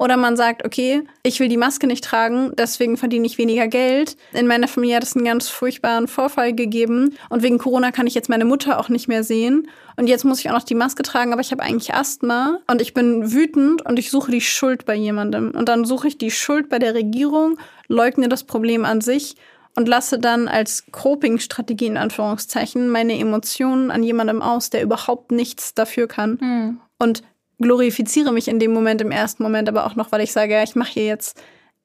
Oder 0.00 0.16
man 0.16 0.34
sagt, 0.34 0.64
okay, 0.64 1.02
ich 1.22 1.40
will 1.40 1.48
die 1.48 1.58
Maske 1.58 1.86
nicht 1.86 2.02
tragen, 2.02 2.52
deswegen 2.56 2.96
verdiene 2.96 3.26
ich 3.26 3.36
weniger 3.36 3.68
Geld. 3.68 4.16
In 4.32 4.46
meiner 4.46 4.66
Familie 4.66 4.96
hat 4.96 5.02
es 5.02 5.14
einen 5.14 5.26
ganz 5.26 5.50
furchtbaren 5.50 6.08
Vorfall 6.08 6.54
gegeben 6.54 7.16
und 7.28 7.42
wegen 7.42 7.58
Corona 7.58 7.90
kann 7.92 8.06
ich 8.06 8.14
jetzt 8.14 8.30
meine 8.30 8.46
Mutter 8.46 8.80
auch 8.80 8.88
nicht 8.88 9.08
mehr 9.08 9.24
sehen. 9.24 9.68
Und 9.96 10.06
jetzt 10.06 10.24
muss 10.24 10.40
ich 10.40 10.48
auch 10.48 10.54
noch 10.54 10.62
die 10.62 10.74
Maske 10.74 11.02
tragen, 11.02 11.34
aber 11.34 11.42
ich 11.42 11.52
habe 11.52 11.62
eigentlich 11.62 11.92
Asthma 11.92 12.60
und 12.66 12.80
ich 12.80 12.94
bin 12.94 13.30
wütend 13.30 13.84
und 13.84 13.98
ich 13.98 14.10
suche 14.10 14.32
die 14.32 14.40
Schuld 14.40 14.86
bei 14.86 14.94
jemandem. 14.94 15.50
Und 15.50 15.68
dann 15.68 15.84
suche 15.84 16.08
ich 16.08 16.16
die 16.16 16.30
Schuld 16.30 16.70
bei 16.70 16.78
der 16.78 16.94
Regierung, 16.94 17.58
leugne 17.90 18.28
das 18.28 18.44
Problem 18.44 18.84
an 18.84 19.00
sich 19.00 19.36
und 19.76 19.88
lasse 19.88 20.18
dann 20.18 20.48
als 20.48 20.84
Coping-Strategie 20.90 21.86
in 21.86 21.96
Anführungszeichen 21.96 22.88
meine 22.88 23.18
Emotionen 23.18 23.90
an 23.90 24.02
jemandem 24.02 24.42
aus, 24.42 24.70
der 24.70 24.82
überhaupt 24.82 25.32
nichts 25.32 25.74
dafür 25.74 26.08
kann. 26.08 26.38
Mhm. 26.40 26.80
Und 26.98 27.22
glorifiziere 27.58 28.32
mich 28.32 28.48
in 28.48 28.58
dem 28.58 28.72
Moment, 28.72 29.00
im 29.00 29.10
ersten 29.10 29.42
Moment, 29.42 29.68
aber 29.68 29.86
auch 29.86 29.96
noch, 29.96 30.12
weil 30.12 30.22
ich 30.22 30.32
sage, 30.32 30.54
ja, 30.54 30.62
ich 30.62 30.74
mache 30.74 30.92
hier 30.92 31.06
jetzt, 31.06 31.38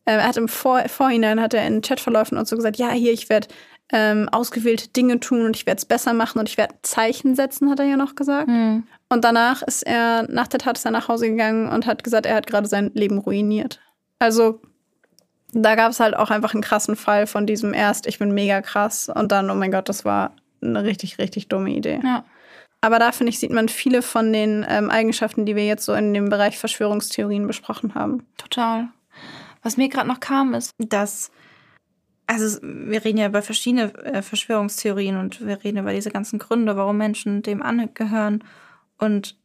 äh, 0.06 0.14
er 0.14 0.28
hat 0.28 0.38
im 0.38 0.48
Vor 0.48 0.88
Vorhinein, 0.88 1.42
hat 1.42 1.54
er 1.54 1.68
in 1.68 1.82
Chatverläufen 1.82 2.38
und 2.38 2.48
so 2.48 2.56
gesagt, 2.56 2.78
ja, 2.78 2.92
hier, 2.92 3.12
ich 3.12 3.30
werde 3.30 3.48
ähm, 3.92 4.30
ausgewählte 4.32 4.88
Dinge 4.90 5.20
tun 5.20 5.46
und 5.46 5.56
ich 5.56 5.66
werde 5.66 5.78
es 5.78 5.86
besser 5.86 6.14
machen 6.14 6.40
und 6.40 6.50
ich 6.50 6.58
werde 6.58 6.76
Zeichen 6.82 7.36
setzen, 7.36 7.70
hat 7.70 7.80
er 7.80 7.86
ja 7.86 7.98
noch 7.98 8.16
gesagt. 8.16 8.48
Mhm. 8.48 8.84
Und 9.10 9.24
danach 9.24 9.62
ist 9.62 9.84
er, 9.84 10.24
nach 10.30 10.48
der 10.48 10.60
Tat 10.60 10.78
ist 10.78 10.86
er 10.86 10.92
nach 10.92 11.08
Hause 11.08 11.30
gegangen 11.30 11.70
und 11.70 11.86
hat 11.86 12.04
gesagt, 12.04 12.26
er 12.26 12.36
hat 12.36 12.48
gerade 12.48 12.68
sein 12.68 12.92
Leben 12.96 13.20
ruiniert. 13.20 13.80
Also 14.18 14.62
da 15.64 15.76
gab 15.76 15.92
es 15.92 16.00
halt 16.00 16.16
auch 16.16 16.32
einfach 16.32 16.54
einen 16.54 16.64
krassen 16.64 16.96
Fall 16.96 17.28
von 17.28 17.48
diesem 17.48 17.74
erst, 17.74 18.08
ich 18.08 18.20
bin 18.20 18.34
mega 18.34 18.62
krass 18.62 19.10
und 19.10 19.32
dann, 19.32 19.50
oh 19.50 19.56
mein 19.56 19.72
Gott, 19.72 19.88
das 19.88 20.04
war 20.04 20.34
eine 20.62 20.84
richtig, 20.84 21.18
richtig 21.18 21.48
dumme 21.48 21.72
Idee. 21.72 22.02
Ja. 22.04 22.26
Aber 22.82 23.00
da, 23.00 23.12
finde 23.12 23.32
ich, 23.32 23.40
sieht 23.40 23.52
man 23.52 23.70
viele 23.70 24.02
von 24.02 24.34
den 24.34 24.66
ähm, 24.68 24.90
Eigenschaften, 24.90 25.46
die 25.46 25.56
wir 25.56 25.66
jetzt 25.66 25.86
so 25.86 25.94
in 25.94 26.14
dem 26.14 26.30
Bereich 26.30 26.60
Verschwörungstheorien 26.60 27.48
besprochen 27.48 27.96
haben. 27.96 28.26
Total. 28.38 28.90
Was 29.64 29.78
mir 29.78 29.90
gerade 29.90 30.08
noch 30.08 30.20
kam, 30.20 30.54
ist, 30.54 30.74
dass, 30.78 31.32
also 32.28 32.60
wir 32.62 33.04
reden 33.04 33.18
ja 33.18 33.28
über 33.28 33.42
verschiedene 33.42 33.94
äh, 34.04 34.22
Verschwörungstheorien 34.22 35.18
und 35.18 35.46
wir 35.46 35.64
reden 35.64 35.80
über 35.80 35.94
diese 35.94 36.12
ganzen 36.12 36.38
Gründe, 36.38 36.76
warum 36.76 36.98
Menschen 36.98 37.42
dem 37.42 37.64
angehören. 37.64 38.44
Und 38.98 39.36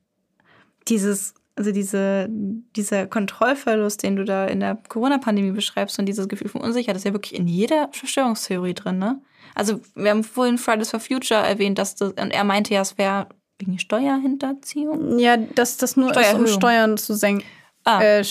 dieses, 0.89 1.35
also 1.61 1.73
diese, 1.73 2.27
dieser 2.74 3.07
Kontrollverlust, 3.07 4.03
den 4.03 4.16
du 4.16 4.24
da 4.24 4.47
in 4.47 4.61
der 4.61 4.78
Corona-Pandemie 4.89 5.51
beschreibst 5.51 5.99
und 5.99 6.07
dieses 6.07 6.27
Gefühl 6.27 6.49
von 6.49 6.62
Unsicherheit, 6.62 6.97
ist 6.97 7.05
ja 7.05 7.12
wirklich 7.12 7.39
in 7.39 7.47
jeder 7.47 7.91
Verschwörungstheorie 7.93 8.73
drin, 8.73 8.99
ne? 8.99 9.20
Also 9.55 9.82
wir 9.95 10.11
haben 10.11 10.24
vorhin 10.24 10.57
Fridays 10.57 10.91
for 10.91 11.01
Future 11.01 11.39
erwähnt, 11.39 11.78
dass 11.78 11.97
das, 11.97 12.12
und 12.12 12.31
er 12.31 12.45
meinte 12.45 12.73
ja, 12.73 12.81
es 12.81 12.97
wäre 12.97 13.27
wegen 13.59 13.78
Steuerhinterziehung. 13.78 15.19
Ja, 15.19 15.37
dass 15.37 15.77
das 15.77 15.99
nur 15.99 16.16
ist, 16.16 16.35
um 16.35 16.47
Steuern 16.47 16.97
zu 16.97 17.15
senken. 17.15 17.45
Ah. 17.85 18.01
Äh, 18.01 18.24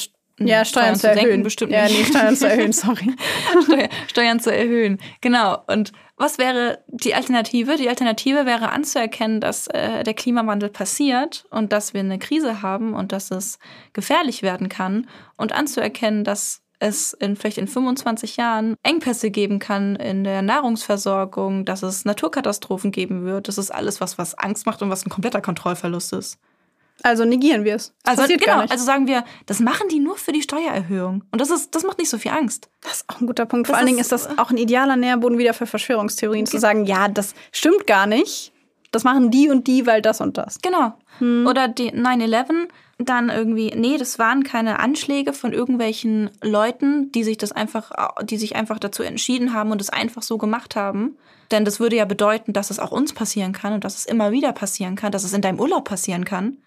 ja, 0.48 0.66
Steuern, 0.66 0.96
Steuern 0.96 0.96
zu, 0.96 1.08
erhöhen. 1.08 1.24
Senken, 1.24 1.44
bestimmt 1.44 1.72
nicht. 1.72 1.80
Ja, 1.80 1.88
nee, 1.88 2.06
Steuern 2.06 2.36
zu 2.36 2.50
erhöhen, 2.50 2.72
sorry. 2.74 3.16
Steuer, 3.64 3.90
Steuern 4.08 4.40
zu 4.40 4.54
erhöhen, 4.54 4.98
genau. 5.22 5.64
Und 5.68 5.92
was 6.18 6.38
wäre 6.38 6.84
die 6.88 7.16
Alternative? 7.16 7.78
Die 7.78 7.88
Alternative 7.88 8.46
wäre 8.46 8.72
anzuerkennen, 8.72 9.40
dass 9.40 9.68
äh, 9.68 10.04
der 10.04 10.14
Klimawandel 10.14 10.70
passiert 10.70 11.46
und 11.50 11.72
dass 11.72 11.94
wir 11.94 12.02
eine 12.02 12.20
Krise 12.20 12.62
haben 12.62 12.94
und 12.94 13.12
dass 13.12 13.32
es 13.32 13.58
gefährlich 13.94 14.44
werden 14.44 14.68
kann 14.68 15.08
und 15.38 15.54
anzuerkennen, 15.54 16.24
dass 16.24 16.62
es 16.80 17.14
in 17.14 17.36
vielleicht 17.36 17.58
in 17.58 17.68
25 17.68 18.38
Jahren 18.38 18.76
Engpässe 18.84 19.32
geben 19.32 19.60
kann 19.60 19.96
in 19.96 20.24
der 20.24 20.42
Nahrungsversorgung, 20.42 21.66
dass 21.66 21.84
es 21.84 22.06
Naturkatastrophen 22.06 22.92
geben 22.92 23.24
wird. 23.24 23.48
Das 23.48 23.58
ist 23.58 23.72
alles 23.72 24.02
was, 24.02 24.18
was 24.18 24.36
Angst 24.36 24.66
macht 24.66 24.82
und 24.82 24.90
was 24.90 25.06
ein 25.06 25.10
kompletter 25.10 25.42
Kontrollverlust 25.42 26.14
ist. 26.14 26.40
Also 27.04 27.26
negieren 27.26 27.64
wir 27.64 27.76
es. 27.76 27.94
Also 28.04 28.24
genau, 28.28 28.60
also 28.60 28.84
sagen 28.84 29.08
wir, 29.08 29.24
das 29.46 29.60
machen 29.60 29.88
die 29.90 30.00
nur 30.00 30.18
für 30.18 30.32
die 30.32 30.42
Steuererhöhung. 30.42 31.24
Und 31.32 31.40
das 31.42 31.50
ist, 31.50 31.76
das 31.76 31.84
macht 31.84 31.98
nicht 31.98 32.10
so 32.10 32.18
viel 32.18 32.32
Angst. 32.32 32.70
Das 32.82 32.98
ist 32.98 33.06
auch 33.08 33.22
ein 33.22 33.28
guter 33.28 33.46
Punkt. 33.46 33.68
Vor 33.68 33.78
allen 33.78 33.86
Dingen 33.86 34.00
ist 34.00 34.12
das 34.12 34.38
auch 34.38 34.52
ein 34.52 34.58
idealer 34.58 34.96
Nährboden 34.96 35.38
wieder 35.38 35.54
für 35.54 35.66
Verschwörungstheorien, 35.66 36.44
okay. 36.44 36.52
zu 36.52 36.60
sagen, 36.60 36.86
ja, 36.86 37.08
das 37.08 37.36
stimmt 37.52 37.88
gar 37.88 38.06
nicht. 38.06 38.52
Das 38.92 39.04
machen 39.04 39.30
die 39.30 39.50
und 39.50 39.68
die, 39.68 39.86
weil 39.86 40.02
das 40.02 40.20
und 40.20 40.38
das. 40.38 40.60
Genau. 40.62 40.94
Hm. 41.20 41.46
Oder 41.48 41.68
die 41.68 41.92
9-11, 41.92 42.68
dann 42.98 43.30
irgendwie, 43.30 43.72
nee, 43.76 43.98
das 43.98 44.20
waren 44.20 44.44
keine 44.44 44.80
Anschläge 44.80 45.32
von 45.32 45.54
irgendwelchen 45.54 46.32
Leuten, 46.42 47.12
die 47.12 47.24
sich 47.24 47.38
das 47.38 47.52
einfach, 47.52 47.92
die 48.24 48.38
sich 48.38 48.56
einfach 48.56 48.80
dazu 48.80 49.04
entschieden 49.04 49.54
haben 49.54 49.72
und 49.72 49.80
es 49.80 49.90
einfach 49.90 50.24
so 50.24 50.38
gemacht 50.38 50.76
haben. 50.76 51.18
Denn 51.52 51.66
das 51.66 51.80
würde 51.80 51.96
ja 51.96 52.06
bedeuten, 52.06 52.52
dass 52.52 52.72
es 52.72 52.80
auch 52.80 52.92
uns 52.92 53.14
passieren 53.14 53.54
kann 53.54 53.74
und 53.74 53.84
dass 53.84 53.96
es 53.96 54.06
immer 54.06 54.32
wieder 54.32 54.52
passieren 54.52 54.96
kann, 54.96 55.12
dass 55.12 55.24
es 55.24 55.34
in 55.34 55.42
deinem 55.42 55.60
Urlaub 55.60 55.86
passieren 55.86 56.26
kann 56.26 56.58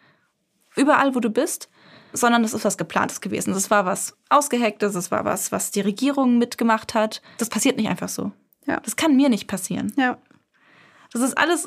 überall, 0.77 1.15
wo 1.15 1.21
du 1.21 1.31
bist, 1.31 1.69
sondern 2.13 2.43
das 2.43 2.55
ist 2.55 2.65
was 2.65 2.77
Geplantes 2.77 3.21
gewesen. 3.21 3.55
Das 3.55 3.71
war 3.71 3.87
was 3.87 4.17
Ausgehacktes, 4.29 4.93
das 4.93 5.11
war 5.11 5.25
was, 5.25 5.53
was 5.53 5.71
die 5.71 5.81
Regierung 5.81 6.39
mitgemacht 6.39 6.95
hat. 6.95 7.23
Das 7.39 7.49
passiert 7.49 7.77
nicht 7.77 7.89
einfach 7.89 8.09
so. 8.09 8.33
Ja. 8.67 8.81
Das 8.81 8.97
kann 8.97 9.17
mir 9.17 9.29
nicht 9.29 9.49
passieren. 9.49 9.93
Ja. 9.97 10.19
Das 11.13 11.23
ist 11.23 11.37
alles, 11.37 11.67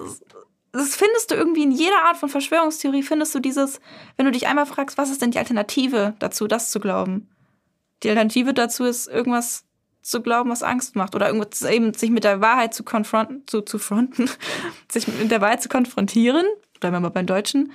das 0.71 0.95
findest 0.95 1.31
du 1.31 1.35
irgendwie 1.35 1.63
in 1.63 1.71
jeder 1.71 2.03
Art 2.05 2.17
von 2.17 2.29
Verschwörungstheorie, 2.29 3.03
findest 3.03 3.33
du 3.35 3.39
dieses, 3.39 3.79
wenn 4.17 4.25
du 4.25 4.31
dich 4.31 4.47
einmal 4.47 4.65
fragst, 4.65 4.97
was 4.97 5.09
ist 5.09 5.21
denn 5.21 5.31
die 5.31 5.39
Alternative 5.39 6.15
dazu, 6.19 6.47
das 6.47 6.71
zu 6.71 6.79
glauben? 6.79 7.29
Die 8.03 8.09
Alternative 8.09 8.53
dazu 8.53 8.83
ist, 8.83 9.07
irgendwas 9.07 9.65
zu 10.01 10.21
glauben, 10.21 10.51
was 10.51 10.61
Angst 10.61 10.95
macht 10.95 11.15
oder 11.15 11.27
irgendwas 11.27 11.63
eben 11.63 11.93
sich 11.93 12.11
mit 12.11 12.23
der 12.23 12.39
Wahrheit 12.39 12.73
zu 12.73 12.83
konfronten, 12.83 13.43
zu, 13.47 13.61
zu 13.61 13.79
fronten, 13.79 14.29
sich 14.91 15.07
mit 15.07 15.31
der 15.31 15.41
Wahrheit 15.41 15.63
zu 15.63 15.69
konfrontieren, 15.69 16.45
bleiben 16.79 16.95
wir 16.95 16.99
mal 16.99 17.09
beim 17.09 17.25
Deutschen, 17.25 17.71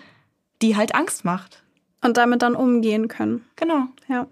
die 0.62 0.76
halt 0.76 0.94
Angst 0.94 1.24
macht. 1.24 1.62
Und 2.02 2.16
damit 2.16 2.40
dann 2.40 2.54
umgehen 2.54 3.08
können. 3.08 3.44
Genau. 3.56 3.84
Ja. 4.08 4.26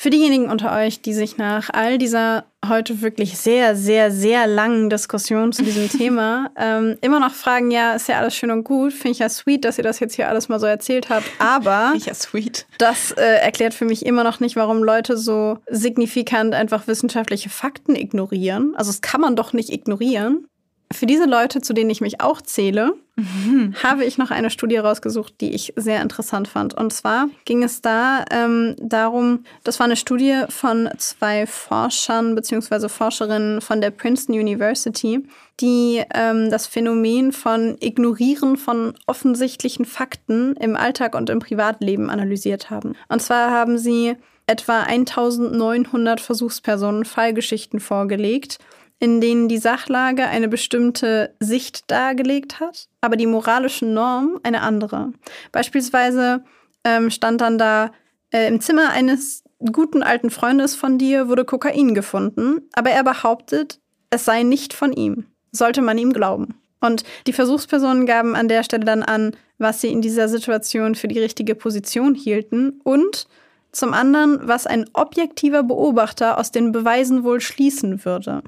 Für 0.00 0.10
diejenigen 0.10 0.48
unter 0.48 0.72
euch, 0.76 1.02
die 1.02 1.12
sich 1.12 1.38
nach 1.38 1.70
all 1.72 1.98
dieser 1.98 2.44
heute 2.68 3.02
wirklich 3.02 3.36
sehr, 3.36 3.74
sehr, 3.74 4.12
sehr 4.12 4.46
langen 4.46 4.90
Diskussion 4.90 5.52
zu 5.52 5.64
diesem 5.64 5.88
Thema 5.98 6.52
ähm, 6.56 6.96
immer 7.00 7.18
noch 7.18 7.32
fragen, 7.32 7.72
ja, 7.72 7.94
ist 7.94 8.06
ja 8.06 8.18
alles 8.18 8.36
schön 8.36 8.52
und 8.52 8.62
gut, 8.62 8.92
finde 8.92 9.10
ich 9.10 9.18
ja 9.18 9.28
sweet, 9.28 9.64
dass 9.64 9.76
ihr 9.76 9.82
das 9.82 9.98
jetzt 9.98 10.14
hier 10.14 10.28
alles 10.28 10.48
mal 10.48 10.60
so 10.60 10.66
erzählt 10.66 11.08
habt, 11.10 11.26
aber 11.40 11.94
ja 11.98 12.14
sweet. 12.14 12.66
das 12.78 13.10
äh, 13.10 13.22
erklärt 13.22 13.74
für 13.74 13.86
mich 13.86 14.06
immer 14.06 14.22
noch 14.22 14.38
nicht, 14.38 14.54
warum 14.54 14.84
Leute 14.84 15.16
so 15.16 15.58
signifikant 15.68 16.54
einfach 16.54 16.86
wissenschaftliche 16.86 17.48
Fakten 17.48 17.96
ignorieren. 17.96 18.74
Also 18.76 18.90
das 18.90 19.00
kann 19.00 19.20
man 19.20 19.34
doch 19.34 19.52
nicht 19.52 19.70
ignorieren. 19.70 20.46
Für 20.90 21.04
diese 21.04 21.26
Leute, 21.26 21.60
zu 21.60 21.74
denen 21.74 21.90
ich 21.90 22.00
mich 22.00 22.22
auch 22.22 22.40
zähle, 22.40 22.94
mhm. 23.16 23.74
habe 23.82 24.06
ich 24.06 24.16
noch 24.16 24.30
eine 24.30 24.48
Studie 24.48 24.78
rausgesucht, 24.78 25.34
die 25.42 25.54
ich 25.54 25.74
sehr 25.76 26.00
interessant 26.00 26.48
fand. 26.48 26.72
Und 26.72 26.94
zwar 26.94 27.28
ging 27.44 27.62
es 27.62 27.82
da 27.82 28.24
ähm, 28.30 28.74
darum, 28.80 29.44
das 29.64 29.78
war 29.78 29.84
eine 29.84 29.96
Studie 29.96 30.44
von 30.48 30.88
zwei 30.96 31.46
Forschern 31.46 32.34
bzw. 32.34 32.88
Forscherinnen 32.88 33.60
von 33.60 33.82
der 33.82 33.90
Princeton 33.90 34.34
University, 34.34 35.20
die 35.60 36.02
ähm, 36.14 36.50
das 36.50 36.66
Phänomen 36.66 37.32
von 37.32 37.76
Ignorieren 37.80 38.56
von 38.56 38.94
offensichtlichen 39.06 39.84
Fakten 39.84 40.56
im 40.56 40.74
Alltag 40.74 41.14
und 41.14 41.28
im 41.28 41.40
Privatleben 41.40 42.08
analysiert 42.08 42.70
haben. 42.70 42.94
Und 43.10 43.20
zwar 43.20 43.50
haben 43.50 43.76
sie 43.76 44.16
etwa 44.46 44.80
1900 44.84 46.20
Versuchspersonen 46.22 47.04
Fallgeschichten 47.04 47.78
vorgelegt 47.78 48.58
in 49.00 49.20
denen 49.20 49.48
die 49.48 49.58
Sachlage 49.58 50.26
eine 50.26 50.48
bestimmte 50.48 51.34
Sicht 51.40 51.90
dargelegt 51.90 52.60
hat, 52.60 52.88
aber 53.00 53.16
die 53.16 53.26
moralische 53.26 53.86
Norm 53.86 54.40
eine 54.42 54.62
andere. 54.62 55.12
Beispielsweise 55.52 56.44
ähm, 56.84 57.10
stand 57.10 57.40
dann 57.40 57.58
da, 57.58 57.92
äh, 58.30 58.48
im 58.48 58.60
Zimmer 58.60 58.90
eines 58.90 59.44
guten 59.72 60.02
alten 60.02 60.30
Freundes 60.30 60.74
von 60.74 60.98
dir 60.98 61.28
wurde 61.28 61.44
Kokain 61.44 61.94
gefunden, 61.94 62.68
aber 62.72 62.90
er 62.90 63.04
behauptet, 63.04 63.80
es 64.10 64.24
sei 64.24 64.42
nicht 64.42 64.72
von 64.72 64.92
ihm. 64.92 65.26
Sollte 65.50 65.82
man 65.82 65.98
ihm 65.98 66.12
glauben. 66.12 66.54
Und 66.80 67.04
die 67.26 67.32
Versuchspersonen 67.32 68.06
gaben 68.06 68.36
an 68.36 68.48
der 68.48 68.62
Stelle 68.62 68.84
dann 68.84 69.02
an, 69.02 69.36
was 69.58 69.80
sie 69.80 69.88
in 69.88 70.00
dieser 70.00 70.28
Situation 70.28 70.94
für 70.94 71.08
die 71.08 71.18
richtige 71.18 71.54
Position 71.54 72.14
hielten 72.14 72.80
und 72.84 73.26
zum 73.72 73.92
anderen, 73.92 74.46
was 74.46 74.66
ein 74.66 74.86
objektiver 74.92 75.62
Beobachter 75.62 76.38
aus 76.38 76.52
den 76.52 76.72
Beweisen 76.72 77.24
wohl 77.24 77.40
schließen 77.40 78.04
würde. 78.04 78.42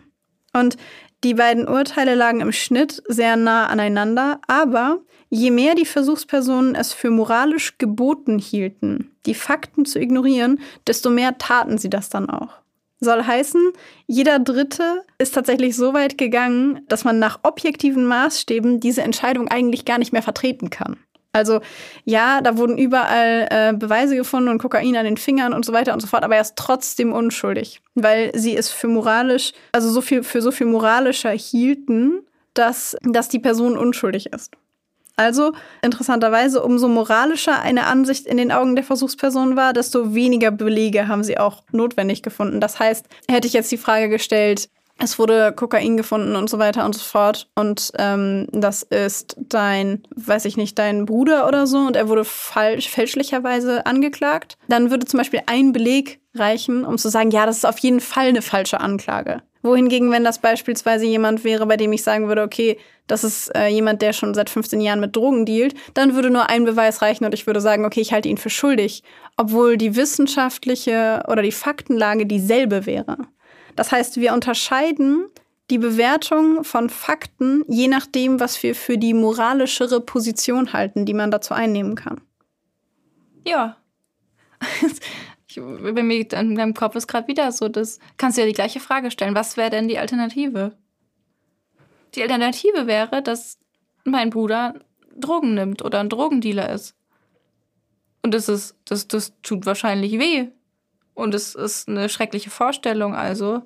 Und 0.52 0.76
die 1.22 1.34
beiden 1.34 1.68
Urteile 1.68 2.14
lagen 2.14 2.40
im 2.40 2.52
Schnitt 2.52 3.02
sehr 3.06 3.36
nah 3.36 3.66
aneinander, 3.66 4.40
aber 4.46 5.00
je 5.28 5.50
mehr 5.50 5.74
die 5.74 5.84
Versuchspersonen 5.84 6.74
es 6.74 6.92
für 6.92 7.10
moralisch 7.10 7.78
geboten 7.78 8.38
hielten, 8.38 9.10
die 9.26 9.34
Fakten 9.34 9.84
zu 9.84 10.00
ignorieren, 10.00 10.60
desto 10.86 11.10
mehr 11.10 11.36
taten 11.38 11.78
sie 11.78 11.90
das 11.90 12.08
dann 12.08 12.30
auch. 12.30 12.60
Soll 13.00 13.24
heißen, 13.24 13.72
jeder 14.06 14.38
Dritte 14.38 15.04
ist 15.18 15.34
tatsächlich 15.34 15.74
so 15.74 15.94
weit 15.94 16.18
gegangen, 16.18 16.80
dass 16.88 17.04
man 17.04 17.18
nach 17.18 17.40
objektiven 17.42 18.04
Maßstäben 18.04 18.80
diese 18.80 19.02
Entscheidung 19.02 19.48
eigentlich 19.48 19.86
gar 19.86 19.98
nicht 19.98 20.12
mehr 20.12 20.22
vertreten 20.22 20.68
kann. 20.68 20.98
Also 21.32 21.60
ja, 22.04 22.40
da 22.40 22.56
wurden 22.56 22.76
überall 22.76 23.46
äh, 23.50 23.72
Beweise 23.72 24.16
gefunden 24.16 24.48
und 24.48 24.58
Kokain 24.58 24.96
an 24.96 25.04
den 25.04 25.16
Fingern 25.16 25.52
und 25.52 25.64
so 25.64 25.72
weiter 25.72 25.92
und 25.92 26.00
so 26.00 26.08
fort, 26.08 26.24
aber 26.24 26.34
er 26.34 26.42
ist 26.42 26.56
trotzdem 26.56 27.12
unschuldig, 27.12 27.80
weil 27.94 28.32
sie 28.34 28.56
es 28.56 28.70
für 28.70 28.88
moralisch, 28.88 29.52
also 29.72 29.90
so 29.90 30.00
viel 30.00 30.24
für 30.24 30.42
so 30.42 30.50
viel 30.50 30.66
moralischer 30.66 31.30
hielten, 31.30 32.26
dass, 32.54 32.96
dass 33.02 33.28
die 33.28 33.38
Person 33.38 33.78
unschuldig 33.78 34.32
ist. 34.32 34.52
Also 35.20 35.52
interessanterweise, 35.82 36.62
umso 36.62 36.88
moralischer 36.88 37.60
eine 37.60 37.86
Ansicht 37.86 38.26
in 38.26 38.38
den 38.38 38.50
Augen 38.50 38.74
der 38.74 38.84
Versuchsperson 38.84 39.54
war, 39.54 39.74
desto 39.74 40.14
weniger 40.14 40.50
Belege 40.50 41.08
haben 41.08 41.22
sie 41.22 41.36
auch 41.36 41.62
notwendig 41.72 42.22
gefunden. 42.22 42.58
Das 42.58 42.80
heißt, 42.80 43.04
hätte 43.28 43.46
ich 43.46 43.52
jetzt 43.52 43.70
die 43.70 43.76
Frage 43.76 44.08
gestellt, 44.08 44.70
es 45.02 45.18
wurde 45.18 45.52
Kokain 45.52 45.96
gefunden 45.96 46.36
und 46.36 46.50
so 46.50 46.58
weiter 46.58 46.84
und 46.84 46.94
so 46.94 47.02
fort. 47.02 47.48
Und 47.54 47.92
ähm, 47.98 48.46
das 48.52 48.82
ist 48.82 49.36
dein, 49.38 50.02
weiß 50.14 50.44
ich 50.44 50.56
nicht, 50.56 50.78
dein 50.78 51.06
Bruder 51.06 51.48
oder 51.48 51.66
so 51.66 51.78
und 51.78 51.96
er 51.96 52.08
wurde 52.08 52.24
falsch, 52.24 52.88
fälschlicherweise 52.88 53.86
angeklagt. 53.86 54.58
Dann 54.68 54.90
würde 54.90 55.06
zum 55.06 55.18
Beispiel 55.18 55.40
ein 55.46 55.72
Beleg 55.72 56.20
reichen, 56.34 56.84
um 56.84 56.98
zu 56.98 57.08
sagen, 57.08 57.30
ja, 57.30 57.46
das 57.46 57.58
ist 57.58 57.64
auf 57.64 57.78
jeden 57.78 58.00
Fall 58.00 58.28
eine 58.28 58.42
falsche 58.42 58.80
Anklage. 58.80 59.42
Wohingegen, 59.62 60.10
wenn 60.10 60.24
das 60.24 60.38
beispielsweise 60.38 61.04
jemand 61.04 61.44
wäre, 61.44 61.66
bei 61.66 61.76
dem 61.76 61.92
ich 61.92 62.02
sagen 62.02 62.28
würde, 62.28 62.42
okay, 62.42 62.78
das 63.06 63.24
ist 63.24 63.54
äh, 63.54 63.68
jemand, 63.68 64.00
der 64.00 64.12
schon 64.12 64.32
seit 64.32 64.48
15 64.48 64.80
Jahren 64.80 65.00
mit 65.00 65.16
Drogen 65.16 65.44
dealt, 65.44 65.74
dann 65.92 66.14
würde 66.14 66.30
nur 66.30 66.48
ein 66.48 66.64
Beweis 66.64 67.02
reichen 67.02 67.24
und 67.24 67.34
ich 67.34 67.46
würde 67.46 67.60
sagen, 67.60 67.84
okay, 67.84 68.00
ich 68.00 68.12
halte 68.12 68.28
ihn 68.28 68.38
für 68.38 68.48
schuldig, 68.48 69.02
obwohl 69.36 69.76
die 69.76 69.96
wissenschaftliche 69.96 71.24
oder 71.28 71.42
die 71.42 71.52
Faktenlage 71.52 72.24
dieselbe 72.24 72.86
wäre. 72.86 73.18
Das 73.80 73.92
heißt, 73.92 74.20
wir 74.20 74.34
unterscheiden 74.34 75.30
die 75.70 75.78
Bewertung 75.78 76.64
von 76.64 76.90
Fakten 76.90 77.64
je 77.66 77.88
nachdem, 77.88 78.38
was 78.38 78.62
wir 78.62 78.74
für 78.74 78.98
die 78.98 79.14
moralischere 79.14 80.02
Position 80.02 80.74
halten, 80.74 81.06
die 81.06 81.14
man 81.14 81.30
dazu 81.30 81.54
einnehmen 81.54 81.94
kann. 81.94 82.20
Ja. 83.46 83.78
Ich, 85.48 85.56
bei 85.56 86.02
mir 86.04 86.32
in 86.32 86.54
meinem 86.54 86.74
Kopf 86.74 86.94
ist 86.94 87.08
gerade 87.08 87.26
wieder 87.26 87.50
so, 87.50 87.68
das 87.68 87.98
kannst 88.18 88.36
du 88.36 88.42
ja 88.42 88.46
die 88.46 88.52
gleiche 88.52 88.78
Frage 88.78 89.10
stellen. 89.10 89.34
Was 89.34 89.56
wäre 89.56 89.70
denn 89.70 89.88
die 89.88 89.98
Alternative? 89.98 90.76
Die 92.14 92.22
Alternative 92.22 92.86
wäre, 92.86 93.20
dass 93.20 93.58
mein 94.04 94.30
Bruder 94.30 94.74
Drogen 95.16 95.54
nimmt 95.54 95.82
oder 95.82 95.98
ein 95.98 96.08
Drogendealer 96.08 96.70
ist. 96.70 96.94
Und 98.22 98.32
das 98.32 98.48
ist, 98.48 98.76
das, 98.84 99.08
das 99.08 99.32
tut 99.42 99.66
wahrscheinlich 99.66 100.20
weh. 100.20 100.48
Und 101.14 101.34
es 101.34 101.54
ist 101.54 101.88
eine 101.88 102.08
schreckliche 102.08 102.50
Vorstellung. 102.50 103.14
Also 103.14 103.62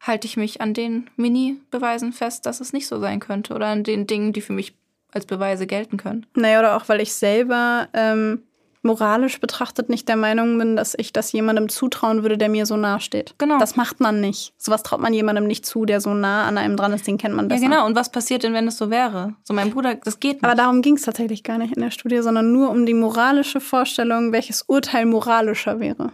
halte 0.00 0.26
ich 0.26 0.36
mich 0.36 0.60
an 0.60 0.74
den 0.74 1.10
Mini-Beweisen 1.16 2.12
fest, 2.12 2.46
dass 2.46 2.60
es 2.60 2.72
nicht 2.72 2.86
so 2.86 3.00
sein 3.00 3.20
könnte. 3.20 3.54
Oder 3.54 3.66
an 3.66 3.84
den 3.84 4.06
Dingen, 4.06 4.32
die 4.32 4.40
für 4.40 4.52
mich 4.52 4.74
als 5.12 5.26
Beweise 5.26 5.66
gelten 5.66 5.96
können. 5.96 6.26
Naja, 6.34 6.60
oder 6.60 6.76
auch 6.76 6.88
weil 6.88 7.00
ich 7.00 7.14
selber 7.14 7.88
ähm, 7.94 8.42
moralisch 8.82 9.40
betrachtet 9.40 9.88
nicht 9.88 10.08
der 10.08 10.16
Meinung 10.16 10.58
bin, 10.58 10.76
dass 10.76 10.94
ich 10.96 11.12
das 11.12 11.32
jemandem 11.32 11.68
zutrauen 11.68 12.22
würde, 12.22 12.38
der 12.38 12.48
mir 12.48 12.66
so 12.66 12.76
nah 12.76 13.00
steht. 13.00 13.34
Genau. 13.38 13.58
Das 13.58 13.76
macht 13.76 14.00
man 14.00 14.20
nicht. 14.20 14.52
Sowas 14.56 14.82
traut 14.82 15.00
man 15.00 15.12
jemandem 15.12 15.46
nicht 15.46 15.66
zu, 15.66 15.84
der 15.84 16.00
so 16.00 16.14
nah 16.14 16.46
an 16.46 16.58
einem 16.58 16.76
dran 16.76 16.92
ist, 16.92 17.06
den 17.06 17.18
kennt 17.18 17.34
man 17.34 17.48
besser. 17.48 17.62
Ja, 17.62 17.68
genau. 17.68 17.86
Und 17.86 17.96
was 17.96 18.10
passiert 18.10 18.42
denn, 18.42 18.54
wenn 18.54 18.68
es 18.68 18.78
so 18.78 18.90
wäre? 18.90 19.34
So, 19.44 19.54
mein 19.54 19.70
Bruder, 19.70 19.94
das 19.96 20.20
geht 20.20 20.36
nicht. 20.36 20.44
Aber 20.44 20.54
darum 20.54 20.82
ging 20.82 20.96
es 20.96 21.02
tatsächlich 21.02 21.42
gar 21.42 21.58
nicht 21.58 21.74
in 21.74 21.82
der 21.82 21.90
Studie, 21.90 22.22
sondern 22.22 22.52
nur 22.52 22.70
um 22.70 22.86
die 22.86 22.94
moralische 22.94 23.60
Vorstellung, 23.60 24.32
welches 24.32 24.62
Urteil 24.62 25.06
moralischer 25.06 25.80
wäre. 25.80 26.12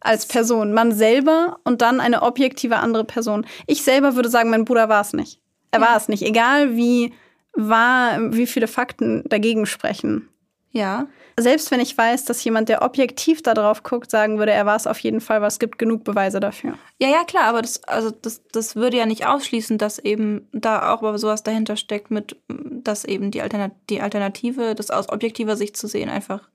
Als 0.00 0.26
Person. 0.26 0.72
Man 0.72 0.92
selber 0.92 1.58
und 1.64 1.82
dann 1.82 2.00
eine 2.00 2.22
objektive 2.22 2.76
andere 2.76 3.04
Person. 3.04 3.46
Ich 3.66 3.82
selber 3.82 4.16
würde 4.16 4.28
sagen, 4.28 4.50
mein 4.50 4.64
Bruder 4.64 4.88
war 4.88 5.02
es 5.02 5.12
nicht. 5.12 5.40
Er 5.70 5.80
war 5.80 5.96
es 5.96 6.08
nicht. 6.08 6.22
Egal 6.22 6.76
wie 6.76 7.12
war, 7.52 8.32
wie 8.32 8.46
viele 8.46 8.66
Fakten 8.66 9.22
dagegen 9.28 9.66
sprechen. 9.66 10.28
Ja. 10.72 11.08
Selbst 11.38 11.70
wenn 11.70 11.80
ich 11.80 11.96
weiß, 11.96 12.26
dass 12.26 12.44
jemand, 12.44 12.68
der 12.68 12.82
objektiv 12.82 13.42
da 13.42 13.54
drauf 13.54 13.82
guckt, 13.82 14.10
sagen 14.10 14.38
würde, 14.38 14.52
er 14.52 14.66
war 14.66 14.76
es 14.76 14.86
auf 14.86 14.98
jeden 15.00 15.20
Fall, 15.20 15.40
weil 15.40 15.48
es 15.48 15.58
gibt 15.58 15.78
genug 15.78 16.04
Beweise 16.04 16.38
dafür. 16.38 16.74
Ja, 17.00 17.08
ja, 17.08 17.24
klar, 17.24 17.44
aber 17.44 17.62
das, 17.62 17.82
also 17.84 18.10
das, 18.10 18.42
das 18.52 18.76
würde 18.76 18.98
ja 18.98 19.06
nicht 19.06 19.26
ausschließen, 19.26 19.78
dass 19.78 19.98
eben 19.98 20.48
da 20.52 20.92
auch 20.92 21.16
sowas 21.16 21.42
dahinter 21.42 21.76
steckt, 21.76 22.10
mit, 22.10 22.36
dass 22.48 23.04
eben 23.04 23.30
die, 23.30 23.42
Alternat 23.42 23.72
die 23.88 24.00
Alternative, 24.00 24.74
das 24.74 24.90
aus 24.90 25.08
objektiver 25.08 25.56
Sicht 25.56 25.76
zu 25.76 25.88
sehen, 25.88 26.08
einfach 26.08 26.48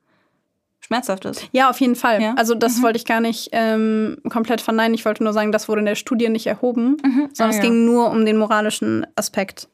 schmerzhaft 0.86 1.26
ist. 1.26 1.48
Ja, 1.52 1.70
auf 1.70 1.80
jeden 1.82 1.96
Fall. 1.96 2.22
Ja? 2.22 2.34
Also 2.38 2.56
das 2.56 2.78
Mhm. 2.78 2.84
wollte 2.84 2.98
ich 2.98 3.06
gar 3.06 3.20
nicht 3.22 3.50
ähm, 3.52 4.18
komplett 4.30 4.62
verneinen. 4.62 4.94
Ich 4.94 5.04
wollte 5.06 5.24
nur 5.24 5.34
sagen, 5.34 5.52
das 5.52 5.68
wurde 5.68 5.80
in 5.80 5.86
der 5.86 5.96
Studie 5.96 6.30
nicht 6.30 6.48
erhoben, 6.48 6.98
Mhm. 7.04 7.30
sondern 7.34 7.48
Ah, 7.48 7.50
es 7.50 7.56
ja. 7.58 7.62
ging 7.64 7.86
nur 7.86 8.10
um 8.12 8.26
den 8.26 8.38
moralischen 8.38 9.06
Aspekt. 9.16 9.68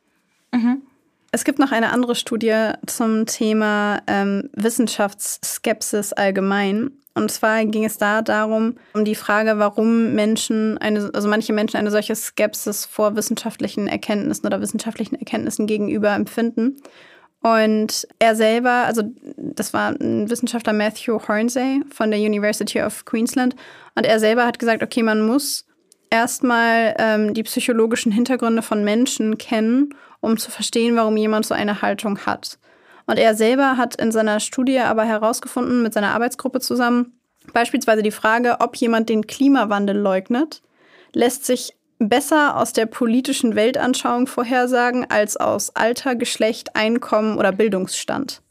Mhm. 0.51 0.81
Es 1.33 1.43
gibt 1.45 1.59
noch 1.59 1.71
eine 1.71 1.91
andere 1.93 2.15
Studie 2.15 2.71
zum 2.87 3.25
Thema 3.25 3.99
ähm, 4.07 4.49
Wissenschaftsskepsis 4.53 6.13
allgemein. 6.13 6.91
Und 7.13 7.29
zwar 7.29 7.65
ging 7.65 7.83
es 7.83 7.97
da 7.97 8.21
darum, 8.21 8.75
um 8.93 9.03
die 9.03 9.15
Frage, 9.15 9.57
warum 9.59 10.13
Menschen 10.13 10.77
eine, 10.77 11.09
also 11.13 11.27
manche 11.27 11.51
Menschen 11.51 11.75
eine 11.77 11.91
solche 11.91 12.15
Skepsis 12.15 12.85
vor 12.85 13.17
wissenschaftlichen 13.17 13.87
Erkenntnissen 13.87 14.45
oder 14.45 14.61
wissenschaftlichen 14.61 15.15
Erkenntnissen 15.15 15.67
gegenüber 15.67 16.11
empfinden. 16.15 16.77
Und 17.41 18.07
er 18.19 18.35
selber, 18.35 18.85
also 18.85 19.01
das 19.35 19.73
war 19.73 19.89
ein 19.89 20.29
Wissenschaftler 20.29 20.73
Matthew 20.73 21.19
Hornsey 21.27 21.81
von 21.91 22.11
der 22.11 22.19
University 22.19 22.81
of 22.81 23.05
Queensland, 23.05 23.55
und 23.95 24.05
er 24.05 24.19
selber 24.19 24.45
hat 24.45 24.59
gesagt, 24.59 24.83
okay, 24.83 25.03
man 25.03 25.25
muss 25.25 25.65
erstmal 26.11 26.95
ähm, 26.99 27.33
die 27.33 27.43
psychologischen 27.43 28.11
Hintergründe 28.11 28.61
von 28.61 28.83
Menschen 28.83 29.37
kennen, 29.37 29.95
um 30.19 30.37
zu 30.37 30.51
verstehen, 30.51 30.95
warum 30.95 31.17
jemand 31.17 31.45
so 31.45 31.55
eine 31.55 31.81
Haltung 31.81 32.19
hat. 32.19 32.59
Und 33.07 33.17
er 33.17 33.35
selber 33.35 33.77
hat 33.77 33.95
in 33.95 34.11
seiner 34.11 34.39
Studie 34.39 34.79
aber 34.79 35.03
herausgefunden, 35.03 35.81
mit 35.81 35.93
seiner 35.93 36.13
Arbeitsgruppe 36.13 36.59
zusammen, 36.59 37.19
beispielsweise 37.53 38.03
die 38.03 38.11
Frage, 38.11 38.57
ob 38.59 38.75
jemand 38.75 39.09
den 39.09 39.25
Klimawandel 39.25 39.97
leugnet, 39.97 40.61
lässt 41.13 41.45
sich 41.45 41.73
besser 42.09 42.57
aus 42.57 42.73
der 42.73 42.85
politischen 42.85 43.55
Weltanschauung 43.55 44.27
vorhersagen 44.27 45.05
als 45.09 45.37
aus 45.37 45.75
Alter, 45.75 46.15
Geschlecht, 46.15 46.75
Einkommen 46.75 47.37
oder 47.37 47.51
Bildungsstand. 47.51 48.41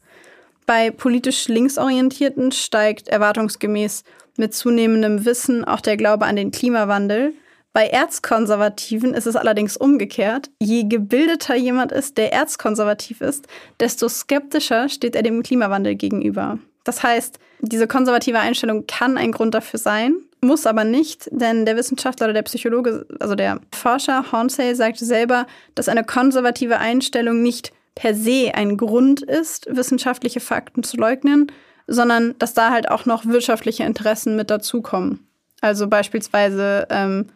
Bei 0.65 0.91
politisch 0.91 1.47
Linksorientierten 1.47 2.51
steigt 2.51 3.09
erwartungsgemäß 3.09 4.03
mit 4.37 4.53
zunehmendem 4.53 5.25
Wissen 5.25 5.65
auch 5.65 5.81
der 5.81 5.97
Glaube 5.97 6.25
an 6.25 6.35
den 6.35 6.51
Klimawandel. 6.51 7.33
Bei 7.73 7.87
Erzkonservativen 7.87 9.13
ist 9.13 9.27
es 9.27 9.35
allerdings 9.35 9.77
umgekehrt. 9.77 10.49
Je 10.59 10.83
gebildeter 10.83 11.55
jemand 11.55 11.91
ist, 11.91 12.17
der 12.17 12.33
erzkonservativ 12.33 13.21
ist, 13.21 13.47
desto 13.79 14.09
skeptischer 14.09 14.89
steht 14.89 15.15
er 15.15 15.23
dem 15.23 15.41
Klimawandel 15.43 15.95
gegenüber. 15.95 16.59
Das 16.83 17.03
heißt, 17.03 17.39
diese 17.59 17.87
konservative 17.87 18.39
Einstellung 18.39 18.87
kann 18.87 19.17
ein 19.17 19.31
Grund 19.31 19.53
dafür 19.53 19.79
sein, 19.79 20.15
muss 20.41 20.65
aber 20.65 20.83
nicht, 20.83 21.29
denn 21.31 21.65
der 21.65 21.77
Wissenschaftler 21.77 22.25
oder 22.25 22.33
der 22.33 22.41
Psychologe, 22.43 23.05
also 23.19 23.35
der 23.35 23.61
Forscher 23.73 24.31
Hornsey, 24.31 24.73
sagte 24.75 25.05
selber, 25.05 25.45
dass 25.75 25.87
eine 25.87 26.03
konservative 26.03 26.79
Einstellung 26.79 27.43
nicht 27.43 27.71
per 27.93 28.15
se 28.15 28.51
ein 28.55 28.77
Grund 28.77 29.21
ist, 29.21 29.67
wissenschaftliche 29.69 30.39
Fakten 30.39 30.81
zu 30.81 30.97
leugnen, 30.97 31.51
sondern 31.85 32.35
dass 32.39 32.53
da 32.53 32.71
halt 32.71 32.89
auch 32.89 33.05
noch 33.05 33.25
wirtschaftliche 33.25 33.83
Interessen 33.83 34.35
mit 34.35 34.49
dazukommen. 34.49 35.27
Also 35.61 35.87
beispielsweise, 35.87 36.87
ähm, 36.89 37.27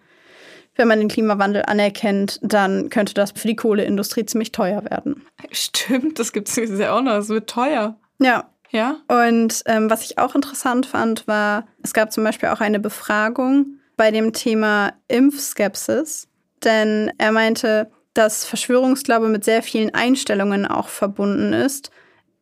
wenn 0.76 0.88
man 0.88 1.00
den 1.00 1.10
Klimawandel 1.10 1.64
anerkennt, 1.64 2.40
dann 2.42 2.90
könnte 2.90 3.14
das 3.14 3.32
für 3.32 3.48
die 3.48 3.56
Kohleindustrie 3.56 4.26
ziemlich 4.26 4.52
teuer 4.52 4.84
werden. 4.86 5.26
Stimmt, 5.52 6.18
das 6.18 6.34
gibt 6.34 6.50
es 6.50 6.56
ja 6.56 6.94
auch 6.94 7.02
noch. 7.02 7.18
Es 7.18 7.30
wird 7.30 7.50
teuer. 7.50 7.98
Ja, 8.20 8.50
Ja? 8.72 8.98
und 9.08 9.64
ähm, 9.68 9.90
was 9.90 10.04
ich 10.04 10.18
auch 10.18 10.36
interessant 10.36 10.86
fand, 10.86 11.28
war, 11.28 11.66
es 11.82 11.94
gab 11.94 12.12
zum 12.12 12.24
Beispiel 12.24 12.50
auch 12.50 12.60
eine 12.60 12.80
Befragung 12.80 13.78
bei 13.96 14.12
dem 14.12 14.34
Thema 14.34 14.94
Impfskepsis. 15.08 16.28
Denn 16.64 17.12
er 17.18 17.32
meinte, 17.32 17.92
dass 18.14 18.46
Verschwörungsglaube 18.46 19.28
mit 19.28 19.44
sehr 19.44 19.62
vielen 19.62 19.94
Einstellungen 19.94 20.66
auch 20.66 20.88
verbunden 20.88 21.54
ist, 21.54 21.92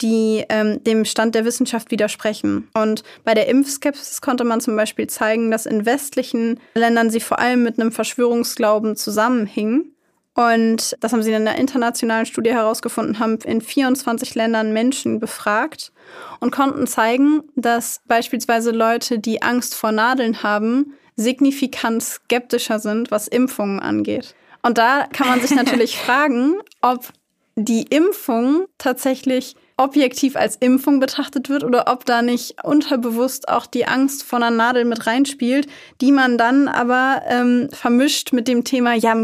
die 0.01 0.43
ähm, 0.49 0.83
dem 0.83 1.05
Stand 1.05 1.35
der 1.35 1.45
Wissenschaft 1.45 1.91
widersprechen. 1.91 2.69
Und 2.73 3.03
bei 3.23 3.33
der 3.33 3.47
Impfskepsis 3.47 4.21
konnte 4.21 4.43
man 4.43 4.61
zum 4.61 4.75
Beispiel 4.75 5.07
zeigen, 5.07 5.51
dass 5.51 5.65
in 5.65 5.85
westlichen 5.85 6.59
Ländern 6.75 7.09
sie 7.09 7.19
vor 7.19 7.39
allem 7.39 7.63
mit 7.63 7.79
einem 7.79 7.91
Verschwörungsglauben 7.91 8.95
zusammenhing. 8.95 9.93
Und 10.35 10.95
das 10.99 11.14
haben 11.14 11.22
sie 11.22 11.31
in 11.31 11.47
einer 11.47 11.60
internationalen 11.60 12.26
Studie 12.26 12.51
herausgefunden, 12.51 13.19
haben 13.19 13.38
in 13.45 13.61
24 13.61 14.34
Ländern 14.34 14.73
Menschen 14.73 15.19
befragt 15.19 15.91
und 16.39 16.51
konnten 16.51 16.88
zeigen, 16.88 17.43
dass 17.55 18.01
beispielsweise 18.07 18.72
Leute, 18.72 19.19
die 19.19 19.43
Angst 19.43 19.76
vor 19.76 19.91
Nadeln 19.91 20.41
haben, 20.41 20.93
signifikant 21.15 22.01
skeptischer 22.01 22.80
sind, 22.80 23.11
was 23.11 23.27
Impfungen 23.27 23.80
angeht. 23.80 24.34
Und 24.64 24.80
da 24.80 25.05
kann 25.14 25.27
man 25.27 25.39
sich 25.39 25.51
natürlich 25.51 25.97
fragen, 26.03 26.55
ob 26.81 27.10
die 27.55 27.84
Impfung 27.84 28.65
tatsächlich 28.80 29.55
objektiv 29.77 30.35
als 30.35 30.55
Impfung 30.55 30.99
betrachtet 30.99 31.49
wird 31.49 31.64
oder 31.64 31.91
ob 31.91 32.05
da 32.05 32.22
nicht 32.22 32.64
unterbewusst 32.64 33.49
auch 33.49 33.65
die 33.65 33.88
Angst 33.88 34.23
vor 34.23 34.38
einer 34.38 34.51
Nadel 34.51 34.85
mit 34.85 35.05
reinspielt, 35.07 35.68
die 36.01 36.11
man 36.11 36.38
dann 36.38 36.68
aber 36.68 37.22
ähm, 37.27 37.69
vermischt 37.72 38.34
mit 38.34 38.47
dem 38.47 38.64
Thema, 38.64 38.93
ja, 38.93 39.15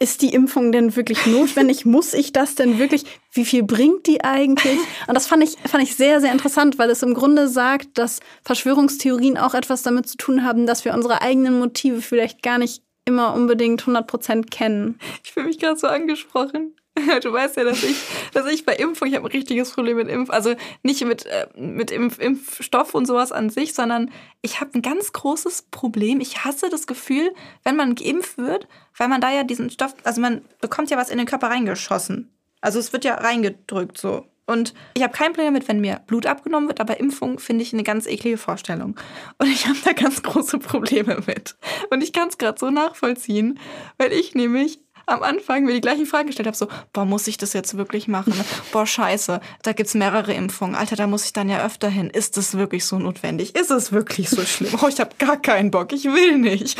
ist 0.00 0.22
die 0.22 0.32
Impfung 0.32 0.72
denn 0.72 0.96
wirklich 0.96 1.26
notwendig? 1.26 1.84
Muss 1.84 2.14
ich 2.14 2.32
das 2.32 2.56
denn 2.56 2.78
wirklich? 2.78 3.04
Wie 3.32 3.44
viel 3.44 3.62
bringt 3.62 4.06
die 4.06 4.24
eigentlich? 4.24 4.78
Und 5.06 5.14
das 5.14 5.26
fand 5.26 5.44
ich, 5.44 5.56
fand 5.66 5.84
ich 5.84 5.94
sehr, 5.94 6.20
sehr 6.20 6.32
interessant, 6.32 6.78
weil 6.78 6.90
es 6.90 7.02
im 7.02 7.14
Grunde 7.14 7.48
sagt, 7.48 7.98
dass 7.98 8.20
Verschwörungstheorien 8.42 9.38
auch 9.38 9.54
etwas 9.54 9.82
damit 9.82 10.08
zu 10.08 10.16
tun 10.16 10.42
haben, 10.44 10.66
dass 10.66 10.84
wir 10.84 10.94
unsere 10.94 11.22
eigenen 11.22 11.58
Motive 11.58 12.00
vielleicht 12.00 12.42
gar 12.42 12.58
nicht 12.58 12.82
immer 13.04 13.34
unbedingt 13.34 13.82
100% 13.82 14.50
kennen. 14.50 14.98
Ich 15.22 15.32
fühle 15.32 15.46
mich 15.46 15.58
gerade 15.58 15.78
so 15.78 15.86
angesprochen. 15.86 16.74
Du 17.22 17.32
weißt 17.32 17.56
ja, 17.56 17.64
dass 17.64 17.82
ich, 17.82 17.96
dass 18.32 18.46
ich 18.46 18.64
bei 18.64 18.74
Impfung, 18.74 19.08
ich 19.08 19.14
habe 19.14 19.26
ein 19.26 19.32
richtiges 19.32 19.72
Problem 19.72 19.96
mit 19.96 20.08
Impf, 20.08 20.30
also 20.30 20.54
nicht 20.82 21.04
mit, 21.04 21.26
äh, 21.26 21.46
mit 21.56 21.90
Impf, 21.90 22.18
Impfstoff 22.18 22.94
und 22.94 23.06
sowas 23.06 23.32
an 23.32 23.50
sich, 23.50 23.74
sondern 23.74 24.10
ich 24.42 24.60
habe 24.60 24.70
ein 24.74 24.82
ganz 24.82 25.12
großes 25.12 25.66
Problem. 25.70 26.20
Ich 26.20 26.44
hasse 26.44 26.68
das 26.70 26.86
Gefühl, 26.86 27.32
wenn 27.64 27.76
man 27.76 27.94
geimpft 27.94 28.38
wird, 28.38 28.66
weil 28.96 29.08
man 29.08 29.20
da 29.20 29.32
ja 29.32 29.44
diesen 29.44 29.70
Stoff, 29.70 29.94
also 30.04 30.20
man 30.20 30.42
bekommt 30.60 30.90
ja 30.90 30.96
was 30.96 31.10
in 31.10 31.18
den 31.18 31.26
Körper 31.26 31.48
reingeschossen. 31.48 32.30
Also 32.60 32.78
es 32.78 32.92
wird 32.92 33.04
ja 33.04 33.14
reingedrückt 33.14 33.98
so. 33.98 34.26
Und 34.50 34.74
ich 34.94 35.04
habe 35.04 35.12
kein 35.12 35.32
Problem 35.32 35.54
damit, 35.54 35.68
wenn 35.68 35.80
mir 35.80 36.00
Blut 36.08 36.26
abgenommen 36.26 36.68
wird, 36.68 36.80
aber 36.80 36.98
Impfung 36.98 37.38
finde 37.38 37.62
ich 37.62 37.72
eine 37.72 37.84
ganz 37.84 38.08
eklige 38.08 38.36
Vorstellung. 38.36 38.96
Und 39.38 39.46
ich 39.46 39.68
habe 39.68 39.78
da 39.84 39.92
ganz 39.92 40.24
große 40.24 40.58
Probleme 40.58 41.22
mit. 41.24 41.54
Und 41.90 42.02
ich 42.02 42.12
kann 42.12 42.28
es 42.28 42.36
gerade 42.36 42.58
so 42.58 42.68
nachvollziehen, 42.68 43.60
weil 43.96 44.12
ich 44.12 44.34
nämlich 44.34 44.80
am 45.06 45.22
Anfang 45.22 45.64
mir 45.64 45.72
die 45.72 45.80
gleichen 45.80 46.06
Fragen 46.06 46.26
gestellt 46.26 46.46
habe, 46.46 46.56
so, 46.56 46.68
boah, 46.92 47.04
muss 47.04 47.26
ich 47.26 47.36
das 47.36 47.52
jetzt 47.52 47.76
wirklich 47.76 48.08
machen? 48.08 48.32
Boah, 48.72 48.86
scheiße, 48.86 49.40
da 49.62 49.72
gibt's 49.72 49.94
mehrere 49.94 50.32
Impfungen. 50.32 50.74
Alter, 50.74 50.96
da 50.96 51.06
muss 51.06 51.24
ich 51.24 51.32
dann 51.32 51.48
ja 51.48 51.64
öfter 51.64 51.88
hin. 51.88 52.10
Ist 52.10 52.36
das 52.36 52.56
wirklich 52.56 52.84
so 52.84 52.98
notwendig? 52.98 53.56
Ist 53.56 53.70
es 53.70 53.92
wirklich 53.92 54.30
so 54.30 54.42
schlimm? 54.42 54.72
Oh, 54.82 54.88
ich 54.88 55.00
habe 55.00 55.10
gar 55.18 55.36
keinen 55.36 55.70
Bock, 55.70 55.92
ich 55.92 56.04
will 56.04 56.38
nicht. 56.38 56.78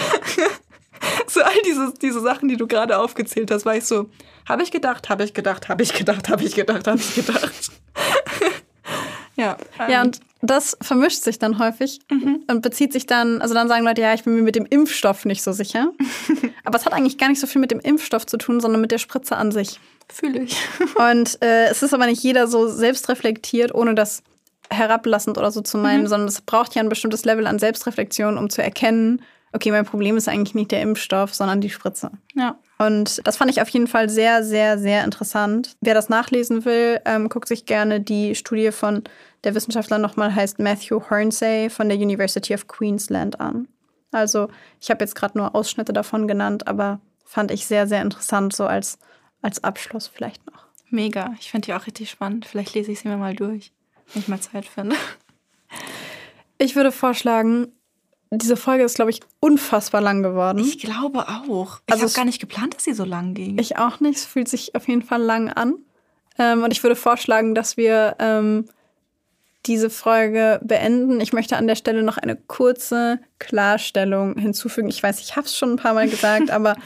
so 1.26 1.42
all 1.42 1.62
diese, 1.66 1.92
diese 2.00 2.20
Sachen, 2.20 2.48
die 2.48 2.56
du 2.56 2.66
gerade 2.66 2.98
aufgezählt 2.98 3.50
hast, 3.50 3.64
war 3.64 3.76
ich 3.76 3.84
so, 3.84 4.10
habe 4.48 4.62
ich 4.62 4.70
gedacht, 4.70 5.08
habe 5.08 5.24
ich 5.24 5.34
gedacht, 5.34 5.68
habe 5.68 5.82
ich 5.82 5.92
gedacht, 5.94 6.28
habe 6.28 6.44
ich 6.44 6.54
gedacht, 6.54 6.86
habe 6.86 6.98
ich 6.98 7.14
gedacht. 7.14 7.70
Ja. 9.40 9.56
Ja, 9.88 10.02
und 10.02 10.20
das 10.42 10.76
vermischt 10.80 11.22
sich 11.22 11.38
dann 11.38 11.58
häufig 11.58 12.00
und 12.46 12.62
bezieht 12.62 12.92
sich 12.92 13.06
dann, 13.06 13.42
also 13.42 13.54
dann 13.54 13.68
sagen 13.68 13.84
Leute, 13.84 14.00
ja, 14.00 14.14
ich 14.14 14.24
bin 14.24 14.34
mir 14.34 14.42
mit 14.42 14.56
dem 14.56 14.66
Impfstoff 14.66 15.24
nicht 15.24 15.42
so 15.42 15.52
sicher. 15.52 15.92
Aber 16.64 16.78
es 16.78 16.86
hat 16.86 16.92
eigentlich 16.92 17.18
gar 17.18 17.28
nicht 17.28 17.40
so 17.40 17.46
viel 17.46 17.60
mit 17.60 17.70
dem 17.70 17.80
Impfstoff 17.80 18.26
zu 18.26 18.38
tun, 18.38 18.60
sondern 18.60 18.80
mit 18.80 18.90
der 18.90 18.98
Spritze 18.98 19.36
an 19.36 19.52
sich. 19.52 19.80
Fühle 20.12 20.40
ich. 20.40 20.56
Und 20.96 21.42
äh, 21.42 21.68
es 21.68 21.82
ist 21.82 21.94
aber 21.94 22.06
nicht 22.06 22.22
jeder 22.22 22.46
so 22.46 22.68
selbstreflektiert, 22.68 23.74
ohne 23.74 23.94
das 23.94 24.22
herablassend 24.70 25.36
oder 25.36 25.50
so 25.50 25.60
zu 25.60 25.78
meinen, 25.78 26.06
sondern 26.06 26.28
es 26.28 26.40
braucht 26.40 26.74
ja 26.74 26.82
ein 26.82 26.88
bestimmtes 26.88 27.24
Level 27.24 27.46
an 27.46 27.58
Selbstreflexion, 27.58 28.38
um 28.38 28.50
zu 28.50 28.62
erkennen, 28.62 29.22
okay, 29.52 29.70
mein 29.70 29.84
Problem 29.84 30.16
ist 30.16 30.28
eigentlich 30.28 30.54
nicht 30.54 30.70
der 30.70 30.82
Impfstoff, 30.82 31.34
sondern 31.34 31.60
die 31.60 31.70
Spritze. 31.70 32.10
Ja. 32.34 32.56
Und 32.78 33.26
das 33.26 33.36
fand 33.36 33.50
ich 33.50 33.60
auf 33.60 33.68
jeden 33.68 33.86
Fall 33.86 34.08
sehr, 34.08 34.44
sehr, 34.44 34.78
sehr 34.78 35.04
interessant. 35.04 35.76
Wer 35.80 35.94
das 35.94 36.08
nachlesen 36.08 36.64
will, 36.64 37.00
ähm, 37.04 37.28
guckt 37.28 37.48
sich 37.48 37.66
gerne 37.66 38.00
die 38.00 38.34
Studie 38.34 38.70
von 38.70 39.02
der 39.44 39.54
Wissenschaftler 39.54 39.98
nochmal, 39.98 40.34
heißt 40.34 40.58
Matthew 40.58 41.02
Hornsey 41.10 41.70
von 41.70 41.88
der 41.88 41.98
University 41.98 42.54
of 42.54 42.66
Queensland 42.66 43.40
an. 43.40 43.68
Also 44.12 44.48
ich 44.80 44.90
habe 44.90 45.04
jetzt 45.04 45.14
gerade 45.14 45.38
nur 45.38 45.54
Ausschnitte 45.54 45.92
davon 45.92 46.26
genannt, 46.26 46.66
aber 46.66 47.00
fand 47.24 47.50
ich 47.50 47.66
sehr, 47.66 47.86
sehr 47.86 48.02
interessant, 48.02 48.54
so 48.54 48.66
als, 48.66 48.98
als 49.40 49.62
Abschluss 49.62 50.08
vielleicht 50.08 50.44
noch. 50.46 50.66
Mega. 50.90 51.34
Ich 51.38 51.50
finde 51.50 51.66
die 51.66 51.74
auch 51.74 51.86
richtig 51.86 52.10
spannend. 52.10 52.44
Vielleicht 52.44 52.74
lese 52.74 52.90
ich 52.90 53.00
sie 53.00 53.08
mir 53.08 53.16
mal 53.16 53.34
durch, 53.34 53.72
wenn 54.12 54.22
ich 54.22 54.28
mal 54.28 54.40
Zeit 54.40 54.66
finde. 54.66 54.96
Ich 56.58 56.74
würde 56.74 56.90
vorschlagen, 56.90 57.68
diese 58.32 58.56
Folge 58.56 58.84
ist, 58.84 58.94
glaube 58.96 59.10
ich, 59.10 59.20
unfassbar 59.40 60.00
lang 60.00 60.22
geworden. 60.22 60.58
Ich 60.58 60.78
glaube 60.78 61.28
auch. 61.28 61.80
Ich 61.86 61.92
Also 61.92 62.04
habe 62.04 62.12
gar 62.12 62.24
nicht 62.24 62.40
geplant, 62.40 62.74
dass 62.74 62.84
sie 62.84 62.92
so 62.92 63.04
lang 63.04 63.34
ging. 63.34 63.58
Ich 63.58 63.78
auch 63.78 64.00
nicht. 64.00 64.18
Es 64.18 64.24
fühlt 64.24 64.48
sich 64.48 64.74
auf 64.74 64.88
jeden 64.88 65.02
Fall 65.02 65.22
lang 65.22 65.48
an. 65.48 65.76
Ähm, 66.38 66.62
und 66.62 66.72
ich 66.72 66.82
würde 66.82 66.96
vorschlagen, 66.96 67.54
dass 67.54 67.76
wir 67.76 68.16
ähm, 68.18 68.66
diese 69.66 69.90
Folge 69.90 70.60
beenden. 70.62 71.20
Ich 71.20 71.32
möchte 71.32 71.56
an 71.56 71.66
der 71.66 71.76
Stelle 71.76 72.02
noch 72.02 72.16
eine 72.16 72.36
kurze 72.36 73.20
Klarstellung 73.38 74.38
hinzufügen. 74.38 74.88
Ich 74.88 75.02
weiß, 75.02 75.20
ich 75.20 75.36
habe 75.36 75.46
es 75.46 75.56
schon 75.56 75.72
ein 75.72 75.76
paar 75.76 75.94
Mal 75.94 76.08
gesagt, 76.08 76.50
aber 76.50 76.76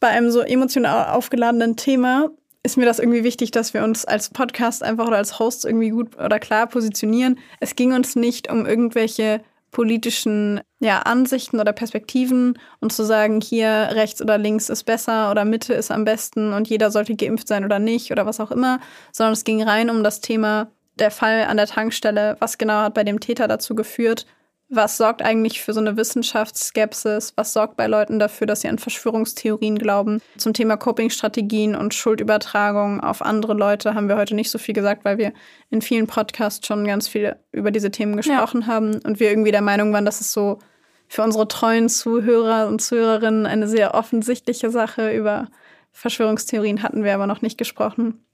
bei 0.00 0.08
einem 0.08 0.30
so 0.30 0.40
emotional 0.40 1.14
aufgeladenen 1.14 1.76
Thema 1.76 2.30
ist 2.62 2.76
mir 2.76 2.84
das 2.84 2.98
irgendwie 2.98 3.24
wichtig, 3.24 3.52
dass 3.52 3.72
wir 3.72 3.84
uns 3.84 4.04
als 4.04 4.30
Podcast 4.30 4.82
einfach 4.82 5.06
oder 5.06 5.16
als 5.16 5.38
Hosts 5.38 5.64
irgendwie 5.64 5.90
gut 5.90 6.18
oder 6.18 6.38
klar 6.38 6.66
positionieren. 6.66 7.38
Es 7.58 7.74
ging 7.74 7.92
uns 7.94 8.16
nicht 8.16 8.50
um 8.50 8.66
irgendwelche 8.66 9.40
politischen 9.70 10.60
ja, 10.80 11.00
Ansichten 11.00 11.60
oder 11.60 11.72
Perspektiven 11.72 12.58
und 12.80 12.92
zu 12.92 13.04
sagen, 13.04 13.40
hier 13.40 13.90
rechts 13.92 14.20
oder 14.20 14.36
links 14.36 14.68
ist 14.68 14.84
besser 14.84 15.30
oder 15.30 15.44
Mitte 15.44 15.74
ist 15.74 15.90
am 15.90 16.04
besten 16.04 16.52
und 16.52 16.68
jeder 16.68 16.90
sollte 16.90 17.14
geimpft 17.14 17.48
sein 17.48 17.64
oder 17.64 17.78
nicht 17.78 18.10
oder 18.10 18.26
was 18.26 18.40
auch 18.40 18.50
immer, 18.50 18.80
sondern 19.12 19.32
es 19.32 19.44
ging 19.44 19.62
rein 19.62 19.88
um 19.88 20.02
das 20.02 20.20
Thema 20.20 20.70
der 21.00 21.10
Fall 21.10 21.44
an 21.44 21.56
der 21.56 21.66
Tankstelle, 21.66 22.36
was 22.40 22.58
genau 22.58 22.82
hat 22.82 22.94
bei 22.94 23.04
dem 23.04 23.20
Täter 23.20 23.48
dazu 23.48 23.74
geführt, 23.74 24.26
was 24.70 24.96
sorgt 24.96 25.20
eigentlich 25.20 25.60
für 25.60 25.72
so 25.72 25.80
eine 25.80 25.96
Wissenschaftsskepsis, 25.96 27.32
was 27.36 27.52
sorgt 27.52 27.76
bei 27.76 27.88
Leuten 27.88 28.20
dafür, 28.20 28.46
dass 28.46 28.60
sie 28.60 28.68
an 28.68 28.78
Verschwörungstheorien 28.78 29.76
glauben. 29.76 30.22
Zum 30.36 30.54
Thema 30.54 30.76
Coping-Strategien 30.76 31.74
und 31.74 31.92
Schuldübertragung 31.92 33.00
auf 33.00 33.20
andere 33.20 33.54
Leute 33.54 33.94
haben 33.94 34.08
wir 34.08 34.16
heute 34.16 34.36
nicht 34.36 34.50
so 34.50 34.58
viel 34.58 34.74
gesagt, 34.74 35.04
weil 35.04 35.18
wir 35.18 35.32
in 35.70 35.82
vielen 35.82 36.06
Podcasts 36.06 36.64
schon 36.64 36.86
ganz 36.86 37.08
viel 37.08 37.34
über 37.50 37.72
diese 37.72 37.90
Themen 37.90 38.16
gesprochen 38.16 38.68
haben 38.68 39.00
und 39.04 39.18
wir 39.18 39.28
irgendwie 39.30 39.50
der 39.50 39.60
Meinung 39.60 39.92
waren, 39.92 40.04
dass 40.04 40.20
es 40.20 40.32
so 40.32 40.60
für 41.08 41.24
unsere 41.24 41.48
treuen 41.48 41.88
Zuhörer 41.88 42.68
und 42.68 42.80
Zuhörerinnen 42.80 43.46
eine 43.46 43.66
sehr 43.66 43.94
offensichtliche 43.94 44.70
Sache 44.70 45.12
über 45.12 45.48
Verschwörungstheorien 45.90 46.84
hatten 46.84 47.02
wir 47.02 47.12
aber 47.14 47.26
noch 47.26 47.42
nicht 47.42 47.58
gesprochen. 47.58 48.24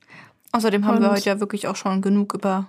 Außerdem 0.57 0.87
haben 0.87 1.01
wir 1.01 1.09
Und- 1.11 1.17
heute 1.17 1.29
ja 1.29 1.41
wirklich 1.41 1.69
auch 1.69 1.77
schon 1.77 2.03
genug 2.03 2.35
über 2.35 2.67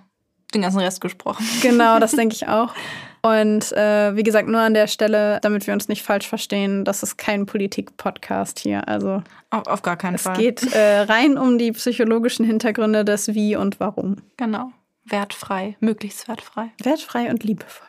den 0.54 0.62
ganzen 0.62 0.80
Rest 0.80 1.00
gesprochen. 1.00 1.44
Genau, 1.62 1.98
das 1.98 2.12
denke 2.12 2.34
ich 2.34 2.46
auch. 2.48 2.72
Und 3.22 3.72
äh, 3.72 4.14
wie 4.14 4.22
gesagt, 4.22 4.48
nur 4.48 4.60
an 4.60 4.74
der 4.74 4.86
Stelle, 4.86 5.40
damit 5.42 5.66
wir 5.66 5.74
uns 5.74 5.88
nicht 5.88 6.02
falsch 6.04 6.28
verstehen, 6.28 6.84
das 6.84 7.02
ist 7.02 7.18
kein 7.18 7.46
Politik-Podcast 7.46 8.60
hier. 8.60 8.86
Also 8.86 9.22
Auf, 9.50 9.66
auf 9.66 9.82
gar 9.82 9.96
keinen 9.96 10.14
es 10.14 10.22
Fall. 10.22 10.36
geht 10.36 10.72
äh, 10.72 11.00
rein 11.00 11.36
um 11.36 11.58
die 11.58 11.72
psychologischen 11.72 12.44
Hintergründe 12.46 13.04
des 13.04 13.34
Wie 13.34 13.56
und 13.56 13.80
Warum. 13.80 14.16
Genau. 14.36 14.70
Wertfrei. 15.04 15.76
Möglichst 15.80 16.28
wertfrei. 16.28 16.70
Wertfrei 16.82 17.28
und 17.30 17.42
liebevoll. 17.42 17.86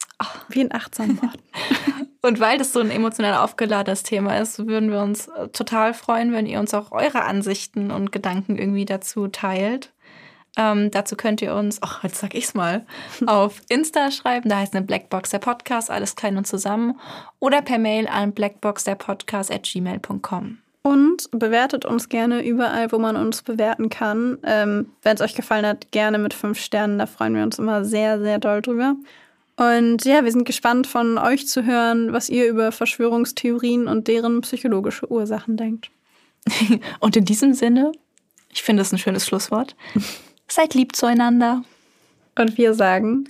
Wie 0.49 0.61
in 0.61 0.73
achtsamen 0.73 1.21
Worten. 1.21 1.43
Und 2.21 2.39
weil 2.39 2.57
das 2.57 2.71
so 2.73 2.79
ein 2.81 2.91
emotional 2.91 3.35
aufgeladenes 3.35 4.03
Thema 4.03 4.37
ist, 4.37 4.67
würden 4.67 4.91
wir 4.91 5.01
uns 5.01 5.29
äh, 5.29 5.47
total 5.49 5.93
freuen, 5.93 6.33
wenn 6.33 6.45
ihr 6.45 6.59
uns 6.59 6.73
auch 6.73 6.91
eure 6.91 7.23
Ansichten 7.23 7.91
und 7.91 8.11
Gedanken 8.11 8.57
irgendwie 8.57 8.83
dazu 8.85 9.29
teilt. 9.29 9.93
Ähm, 10.57 10.91
dazu 10.91 11.15
könnt 11.15 11.41
ihr 11.41 11.55
uns, 11.55 11.81
ach, 11.81 12.03
jetzt 12.03 12.19
sag 12.19 12.35
ich's 12.35 12.53
mal, 12.53 12.85
auf 13.25 13.61
Insta 13.69 14.11
schreiben. 14.11 14.49
Da 14.49 14.57
heißt 14.57 14.75
eine 14.75 14.85
Blackbox 14.85 15.29
der 15.29 15.39
Podcast, 15.39 15.89
alles 15.89 16.17
klein 16.17 16.35
und 16.35 16.45
zusammen. 16.45 16.99
Oder 17.39 17.61
per 17.61 17.79
Mail 17.79 18.05
an 18.07 18.33
blackboxderpodcast.gmail.com. 18.33 20.57
Und 20.81 21.29
bewertet 21.31 21.85
uns 21.85 22.09
gerne 22.09 22.43
überall, 22.43 22.91
wo 22.91 22.99
man 22.99 23.15
uns 23.15 23.43
bewerten 23.43 23.89
kann. 23.89 24.39
Ähm, 24.43 24.91
Wenn 25.03 25.15
es 25.15 25.21
euch 25.21 25.35
gefallen 25.35 25.65
hat, 25.65 25.91
gerne 25.91 26.17
mit 26.17 26.33
fünf 26.33 26.59
Sternen. 26.59 26.99
Da 26.99 27.05
freuen 27.05 27.33
wir 27.35 27.43
uns 27.43 27.59
immer 27.59 27.85
sehr, 27.85 28.19
sehr 28.19 28.39
doll 28.39 28.61
drüber. 28.61 28.97
Und 29.59 30.05
ja, 30.05 30.23
wir 30.23 30.31
sind 30.31 30.45
gespannt 30.45 30.87
von 30.87 31.17
euch 31.17 31.45
zu 31.45 31.65
hören, 31.65 32.13
was 32.13 32.29
ihr 32.29 32.47
über 32.47 32.71
Verschwörungstheorien 32.71 33.89
und 33.89 34.07
deren 34.07 34.39
psychologische 34.39 35.11
Ursachen 35.11 35.57
denkt. 35.57 35.91
Und 37.01 37.17
in 37.17 37.25
diesem 37.25 37.53
Sinne, 37.53 37.91
ich 38.53 38.63
finde 38.63 38.83
es 38.83 38.93
ein 38.93 38.97
schönes 38.97 39.25
Schlusswort. 39.25 39.75
Seid 40.47 40.75
lieb 40.75 40.95
zueinander. 40.95 41.65
Und 42.37 42.57
wir 42.57 42.73
sagen 42.73 43.27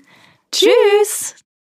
Tschüss! 0.52 1.34